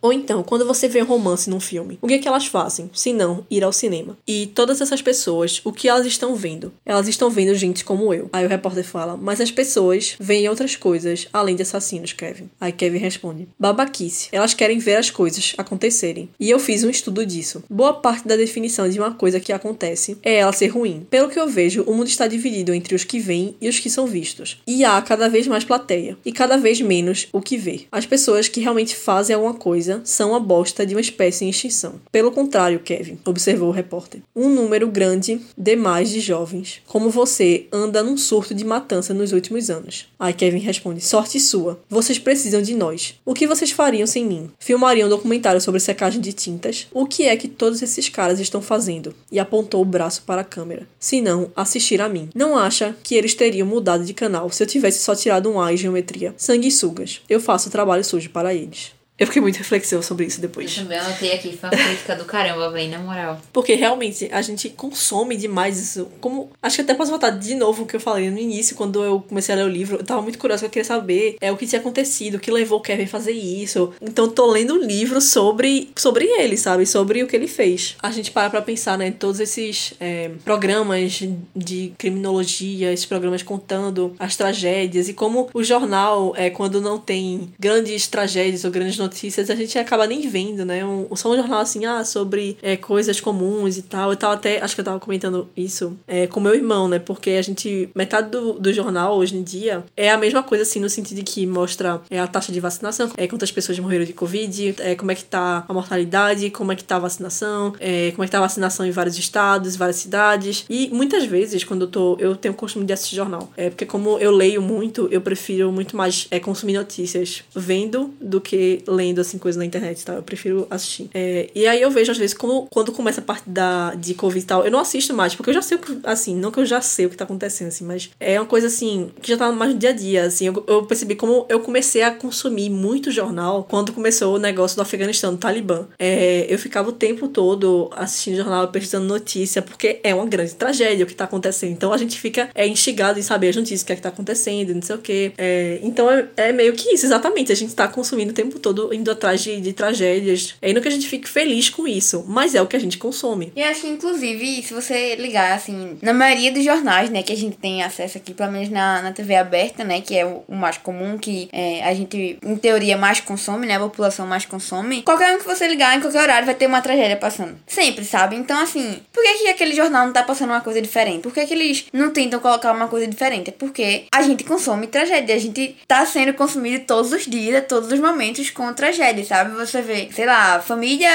Ou 0.00 0.12
então, 0.12 0.42
quando 0.42 0.66
você 0.66 0.88
vê 0.88 1.02
um 1.02 1.06
romance 1.06 1.48
num 1.48 1.60
filme, 1.60 1.98
o 2.00 2.06
que 2.06 2.14
é 2.14 2.18
que 2.18 2.28
elas 2.28 2.46
fazem? 2.46 2.90
Se 2.92 3.12
não, 3.12 3.46
ir 3.50 3.64
ao 3.64 3.72
cinema. 3.72 4.16
E 4.26 4.46
todas 4.46 4.80
essas 4.80 5.02
pessoas, 5.02 5.60
o 5.64 5.72
que 5.72 5.88
elas 5.88 6.06
estão 6.06 6.34
vendo? 6.34 6.72
Elas 6.84 7.08
estão 7.08 7.30
vendo 7.30 7.54
gente 7.54 7.84
como 7.84 8.12
eu. 8.12 8.28
Aí 8.32 8.44
o 8.44 8.48
repórter 8.48 8.84
fala, 8.84 9.16
mas 9.16 9.40
as 9.40 9.50
pessoas 9.50 10.14
veem 10.18 10.48
outras 10.48 10.76
coisas 10.76 11.28
além 11.32 11.56
de 11.56 11.62
assassinos, 11.62 12.12
Kevin. 12.12 12.50
Aí 12.60 12.72
Kevin 12.72 12.98
responde, 12.98 13.48
babaquice. 13.58 14.28
Elas 14.32 14.54
querem 14.54 14.78
ver 14.78 14.96
as 14.96 15.10
coisas 15.10 15.54
acontecerem. 15.58 16.28
E 16.38 16.50
eu 16.50 16.58
fiz 16.58 16.84
um 16.84 16.90
estudo 16.90 17.24
disso. 17.24 17.62
Boa 17.68 17.94
parte 17.94 18.26
da 18.26 18.36
definição 18.36 18.88
de 18.88 18.98
uma 18.98 19.12
coisa 19.12 19.40
que 19.40 19.52
acontece 19.52 20.18
é 20.22 20.36
ela 20.36 20.52
ser 20.52 20.68
ruim. 20.68 21.06
Pelo 21.10 21.28
que 21.28 21.38
eu 21.38 21.48
vejo, 21.48 21.82
o 21.82 21.94
mundo 21.94 22.08
está 22.08 22.26
dividido 22.26 22.74
entre 22.74 22.94
os 22.94 23.04
que 23.04 23.18
veem 23.18 23.56
e 23.60 23.68
os 23.68 23.78
que 23.78 23.90
são 23.90 24.06
vistos. 24.06 24.60
E 24.66 24.84
há 24.84 25.00
cada 25.02 25.28
vez 25.28 25.46
mais 25.46 25.64
plateia. 25.64 26.16
E 26.24 26.32
cada 26.32 26.56
vez 26.56 26.80
menos 26.80 27.28
o 27.32 27.40
que 27.40 27.56
vê. 27.56 27.82
As 27.90 28.06
pessoas 28.06 28.48
que 28.48 28.60
realmente 28.60 28.94
fazem 28.96 29.31
alguma 29.32 29.54
coisa 29.54 30.00
são 30.04 30.34
a 30.34 30.40
bosta 30.40 30.86
de 30.86 30.94
uma 30.94 31.00
espécie 31.00 31.44
em 31.44 31.50
extinção. 31.50 32.00
Pelo 32.10 32.32
contrário, 32.32 32.80
Kevin, 32.80 33.18
observou 33.24 33.68
o 33.68 33.72
repórter. 33.72 34.22
Um 34.34 34.48
número 34.48 34.86
grande 34.86 35.40
demais 35.56 36.10
de 36.10 36.20
jovens, 36.20 36.80
como 36.86 37.10
você, 37.10 37.66
anda 37.72 38.02
num 38.02 38.16
surto 38.16 38.54
de 38.54 38.64
matança 38.64 39.14
nos 39.14 39.32
últimos 39.32 39.70
anos. 39.70 40.06
Aí 40.18 40.32
Kevin 40.32 40.58
responde: 40.58 41.00
sorte 41.00 41.38
sua. 41.40 41.80
Vocês 41.88 42.18
precisam 42.18 42.62
de 42.62 42.74
nós. 42.74 43.14
O 43.24 43.34
que 43.34 43.46
vocês 43.46 43.70
fariam 43.70 44.06
sem 44.06 44.24
mim? 44.24 44.50
Filmariam 44.58 45.06
um 45.06 45.10
documentário 45.10 45.60
sobre 45.60 45.80
secagem 45.80 46.20
de 46.20 46.32
tintas? 46.32 46.86
O 46.92 47.06
que 47.06 47.24
é 47.24 47.36
que 47.36 47.48
todos 47.48 47.82
esses 47.82 48.08
caras 48.08 48.40
estão 48.40 48.62
fazendo? 48.62 49.14
E 49.30 49.38
apontou 49.38 49.82
o 49.82 49.84
braço 49.84 50.22
para 50.22 50.42
a 50.42 50.44
câmera. 50.44 50.86
Se 50.98 51.20
não, 51.20 51.50
assistir 51.56 52.00
a 52.00 52.08
mim. 52.08 52.28
Não 52.34 52.56
acha 52.56 52.96
que 53.02 53.14
eles 53.14 53.34
teriam 53.34 53.66
mudado 53.66 54.04
de 54.04 54.14
canal 54.14 54.50
se 54.50 54.62
eu 54.62 54.66
tivesse 54.66 55.02
só 55.02 55.14
tirado 55.14 55.50
um 55.50 55.60
A 55.60 55.72
em 55.72 55.76
geometria? 55.76 56.34
Sanguessugas. 56.36 57.20
Eu 57.28 57.40
faço 57.40 57.70
trabalho 57.70 58.04
sujo 58.04 58.30
para 58.30 58.54
eles. 58.54 58.92
Eu 59.18 59.26
fiquei 59.26 59.42
muito 59.42 59.56
reflexiva 59.58 60.02
sobre 60.02 60.26
isso 60.26 60.38
Eu 60.38 60.42
depois. 60.42 60.74
também 60.74 60.98
anotei 60.98 61.32
aqui, 61.32 61.56
foi 61.56 61.68
uma 61.68 61.78
crítica 61.78 62.16
do 62.16 62.24
caramba, 62.24 62.70
véi, 62.70 62.88
na 62.88 62.98
moral. 62.98 63.40
Porque 63.52 63.74
realmente 63.74 64.28
a 64.32 64.40
gente 64.42 64.70
consome 64.70 65.36
demais 65.36 65.78
isso. 65.78 66.08
Como. 66.20 66.50
Acho 66.62 66.76
que 66.76 66.82
até 66.82 66.94
posso 66.94 67.10
voltar 67.10 67.30
de 67.30 67.54
novo 67.54 67.82
o 67.82 67.86
que 67.86 67.94
eu 67.94 68.00
falei 68.00 68.30
no 68.30 68.38
início, 68.38 68.74
quando 68.74 69.04
eu 69.04 69.20
comecei 69.20 69.54
a 69.54 69.58
ler 69.58 69.64
o 69.64 69.68
livro. 69.68 69.98
Eu 69.98 70.04
tava 70.04 70.22
muito 70.22 70.38
curiosa, 70.38 70.64
eu 70.64 70.70
queria 70.70 70.84
saber 70.84 71.36
é, 71.40 71.52
o 71.52 71.56
que 71.56 71.66
tinha 71.66 71.80
acontecido, 71.80 72.36
o 72.36 72.40
que 72.40 72.50
levou 72.50 72.78
o 72.78 72.82
Kevin 72.82 73.04
a 73.04 73.08
fazer 73.08 73.32
isso. 73.32 73.92
Então 74.00 74.28
tô 74.28 74.46
lendo 74.46 74.74
um 74.74 74.82
livro 74.84 75.20
sobre, 75.20 75.90
sobre 75.96 76.24
ele, 76.24 76.56
sabe? 76.56 76.86
Sobre 76.86 77.22
o 77.22 77.26
que 77.28 77.36
ele 77.36 77.46
fez. 77.48 77.96
A 78.02 78.10
gente 78.10 78.30
para 78.30 78.50
pra 78.50 78.62
pensar, 78.62 78.96
né? 78.96 79.10
Todos 79.10 79.40
esses 79.40 79.94
é, 80.00 80.30
programas 80.44 81.22
de 81.54 81.92
criminologia, 81.98 82.92
esses 82.92 83.06
programas 83.06 83.42
contando 83.42 84.14
as 84.18 84.36
tragédias 84.36 85.08
e 85.08 85.14
como 85.14 85.48
o 85.52 85.62
jornal, 85.62 86.32
é, 86.36 86.50
quando 86.50 86.80
não 86.80 86.98
tem 86.98 87.52
grandes 87.58 88.06
tragédias 88.06 88.64
ou 88.64 88.70
grandes 88.70 88.96
notícias, 89.02 89.50
a 89.50 89.54
gente 89.54 89.78
acaba 89.78 90.06
nem 90.06 90.28
vendo, 90.28 90.64
né? 90.64 90.84
Um, 90.84 91.14
só 91.16 91.30
um 91.30 91.36
jornal 91.36 91.60
assim, 91.60 91.84
ah, 91.84 92.04
sobre 92.04 92.56
é, 92.62 92.76
coisas 92.76 93.20
comuns 93.20 93.76
e 93.76 93.82
tal. 93.82 94.10
Eu 94.10 94.16
tava 94.16 94.34
até, 94.34 94.62
acho 94.62 94.74
que 94.74 94.80
eu 94.80 94.84
tava 94.84 95.00
comentando 95.00 95.48
isso 95.56 95.96
é, 96.06 96.26
com 96.26 96.40
meu 96.40 96.54
irmão, 96.54 96.88
né? 96.88 96.98
Porque 96.98 97.30
a 97.30 97.42
gente, 97.42 97.88
metade 97.94 98.30
do, 98.30 98.54
do 98.54 98.72
jornal 98.72 99.16
hoje 99.16 99.36
em 99.36 99.42
dia 99.42 99.84
é 99.96 100.10
a 100.10 100.16
mesma 100.16 100.42
coisa, 100.42 100.62
assim, 100.62 100.80
no 100.80 100.88
sentido 100.88 101.18
de 101.18 101.22
que 101.22 101.46
mostra 101.46 102.00
é, 102.10 102.18
a 102.18 102.26
taxa 102.26 102.52
de 102.52 102.60
vacinação, 102.60 103.10
é, 103.16 103.26
quantas 103.26 103.50
pessoas 103.50 103.78
morreram 103.78 104.04
de 104.04 104.12
Covid, 104.12 104.76
é, 104.78 104.94
como 104.94 105.10
é 105.10 105.14
que 105.14 105.24
tá 105.24 105.64
a 105.68 105.72
mortalidade, 105.72 106.50
como 106.50 106.72
é 106.72 106.76
que 106.76 106.84
tá 106.84 106.96
a 106.96 107.00
vacinação, 107.00 107.74
é, 107.80 108.10
como 108.12 108.22
é 108.22 108.26
que 108.26 108.32
tá 108.32 108.38
a 108.38 108.42
vacinação 108.42 108.86
em 108.86 108.90
vários 108.90 109.18
estados, 109.18 109.76
várias 109.76 109.96
cidades. 109.96 110.64
E 110.68 110.88
muitas 110.92 111.24
vezes, 111.24 111.64
quando 111.64 111.82
eu 111.82 111.88
tô. 111.88 112.16
Eu 112.18 112.36
tenho 112.36 112.54
o 112.54 112.56
costume 112.56 112.84
de 112.84 112.92
assistir 112.92 113.16
jornal. 113.16 113.50
É 113.56 113.70
porque, 113.70 113.86
como 113.86 114.18
eu 114.18 114.30
leio 114.30 114.62
muito, 114.62 115.08
eu 115.10 115.20
prefiro 115.20 115.72
muito 115.72 115.96
mais 115.96 116.26
é, 116.30 116.38
consumir 116.38 116.74
notícias 116.74 117.42
vendo 117.54 118.12
do 118.20 118.40
que 118.40 118.82
lendo, 118.92 119.20
assim, 119.20 119.38
coisas 119.38 119.58
na 119.58 119.64
internet, 119.64 120.04
tá? 120.04 120.14
Eu 120.14 120.22
prefiro 120.22 120.66
assistir. 120.70 121.10
É, 121.14 121.50
e 121.54 121.66
aí 121.66 121.80
eu 121.80 121.90
vejo, 121.90 122.12
às 122.12 122.18
vezes, 122.18 122.34
como, 122.34 122.66
quando 122.70 122.92
começa 122.92 123.20
a 123.20 123.24
parte 123.24 123.48
da, 123.48 123.94
de 123.94 124.14
Covid 124.14 124.42
e 124.42 124.46
tal, 124.46 124.64
eu 124.64 124.70
não 124.70 124.78
assisto 124.78 125.14
mais, 125.14 125.34
porque 125.34 125.50
eu 125.50 125.54
já 125.54 125.62
sei 125.62 125.76
o 125.76 125.80
que, 125.80 125.98
assim, 126.04 126.36
não 126.36 126.50
que 126.50 126.60
eu 126.60 126.66
já 126.66 126.80
sei 126.80 127.06
o 127.06 127.10
que 127.10 127.16
tá 127.16 127.24
acontecendo, 127.24 127.68
assim, 127.68 127.84
mas 127.84 128.10
é 128.20 128.38
uma 128.38 128.46
coisa, 128.46 128.66
assim, 128.66 129.10
que 129.20 129.30
já 129.30 129.36
tá 129.36 129.50
mais 129.52 129.72
no 129.72 129.78
dia 129.78 129.90
a 129.90 129.92
dia, 129.92 130.24
assim. 130.24 130.46
Eu, 130.46 130.64
eu 130.66 130.84
percebi 130.84 131.14
como 131.14 131.46
eu 131.48 131.60
comecei 131.60 132.02
a 132.02 132.10
consumir 132.10 132.70
muito 132.70 133.10
jornal 133.10 133.64
quando 133.68 133.92
começou 133.92 134.36
o 134.36 134.38
negócio 134.38 134.76
do 134.76 134.82
Afeganistão, 134.82 135.32
do 135.32 135.38
Talibã. 135.38 135.86
É, 135.98 136.46
eu 136.48 136.58
ficava 136.58 136.88
o 136.88 136.92
tempo 136.92 137.28
todo 137.28 137.90
assistindo 137.94 138.36
jornal, 138.36 138.68
pesquisando 138.68 139.06
notícia, 139.06 139.62
porque 139.62 140.00
é 140.02 140.14
uma 140.14 140.26
grande 140.26 140.54
tragédia 140.54 141.04
o 141.04 141.06
que 141.06 141.14
tá 141.14 141.24
acontecendo. 141.24 141.72
Então 141.72 141.92
a 141.92 141.98
gente 141.98 142.18
fica 142.20 142.48
é, 142.54 142.66
instigado 142.66 143.18
em 143.18 143.22
saber 143.22 143.48
as 143.48 143.56
notícias, 143.56 143.82
o 143.82 143.86
que 143.86 143.92
é 143.92 143.96
que 143.96 144.02
tá 144.02 144.08
acontecendo, 144.08 144.74
não 144.74 144.82
sei 144.82 144.96
o 144.96 144.98
quê. 144.98 145.32
É, 145.38 145.78
então 145.82 146.10
é, 146.10 146.28
é 146.36 146.52
meio 146.52 146.72
que 146.74 146.92
isso, 146.92 147.06
exatamente. 147.06 147.52
A 147.52 147.54
gente 147.54 147.74
tá 147.74 147.88
consumindo 147.88 148.32
o 148.32 148.34
tempo 148.34 148.58
todo, 148.58 148.81
indo 148.92 149.10
atrás 149.10 149.42
de, 149.42 149.60
de 149.60 149.72
tragédias. 149.72 150.54
É 150.62 150.72
não 150.72 150.80
que 150.80 150.88
a 150.88 150.92
gente 150.92 151.08
fique 151.08 151.28
feliz 151.28 151.68
com 151.68 151.86
isso, 151.86 152.24
mas 152.26 152.54
é 152.54 152.62
o 152.62 152.66
que 152.66 152.76
a 152.76 152.80
gente 152.80 152.98
consome. 152.98 153.52
E 153.54 153.62
acho 153.62 153.82
que, 153.82 153.88
inclusive, 153.88 154.62
se 154.62 154.72
você 154.72 155.16
ligar, 155.16 155.52
assim, 155.52 155.98
na 156.00 156.12
maioria 156.12 156.50
dos 156.50 156.64
jornais, 156.64 157.10
né, 157.10 157.22
que 157.22 157.32
a 157.32 157.36
gente 157.36 157.56
tem 157.56 157.82
acesso 157.82 158.18
aqui, 158.18 158.32
pelo 158.32 158.52
menos 158.52 158.68
na, 158.68 159.02
na 159.02 159.12
TV 159.12 159.36
aberta, 159.36 159.84
né, 159.84 160.00
que 160.00 160.16
é 160.16 160.24
o, 160.24 160.42
o 160.48 160.54
mais 160.54 160.78
comum, 160.78 161.18
que 161.18 161.48
é, 161.52 161.84
a 161.84 161.94
gente, 161.94 162.38
em 162.42 162.56
teoria, 162.56 162.96
mais 162.96 163.20
consome, 163.20 163.66
né, 163.66 163.76
a 163.76 163.80
população 163.80 164.26
mais 164.26 164.44
consome, 164.44 165.02
qualquer 165.02 165.34
um 165.34 165.38
que 165.38 165.44
você 165.44 165.66
ligar, 165.66 165.96
em 165.96 166.00
qualquer 166.00 166.22
horário, 166.22 166.46
vai 166.46 166.54
ter 166.54 166.66
uma 166.66 166.80
tragédia 166.80 167.16
passando. 167.16 167.56
Sempre, 167.66 168.04
sabe? 168.04 168.36
Então, 168.36 168.58
assim, 168.58 169.00
por 169.12 169.22
que, 169.22 169.34
que 169.38 169.48
aquele 169.48 169.74
jornal 169.74 170.06
não 170.06 170.12
tá 170.12 170.22
passando 170.22 170.50
uma 170.50 170.60
coisa 170.60 170.80
diferente? 170.80 171.22
Por 171.22 171.32
que, 171.32 171.44
que 171.46 171.54
eles 171.54 171.86
não 171.92 172.10
tentam 172.10 172.40
colocar 172.40 172.72
uma 172.72 172.88
coisa 172.88 173.06
diferente? 173.06 173.50
É 173.50 173.52
porque 173.52 174.04
a 174.12 174.22
gente 174.22 174.44
consome 174.44 174.86
tragédia, 174.86 175.34
a 175.34 175.38
gente 175.38 175.76
tá 175.86 176.04
sendo 176.06 176.32
consumido 176.34 176.84
todos 176.86 177.12
os 177.12 177.26
dias, 177.26 177.56
a 177.56 177.62
todos 177.62 177.90
os 177.92 178.00
momentos 178.00 178.50
com 178.50 178.71
tragédia, 178.74 179.24
sabe? 179.24 179.54
Você 179.54 179.82
vê, 179.82 180.08
sei 180.12 180.26
lá, 180.26 180.60
família 180.60 181.10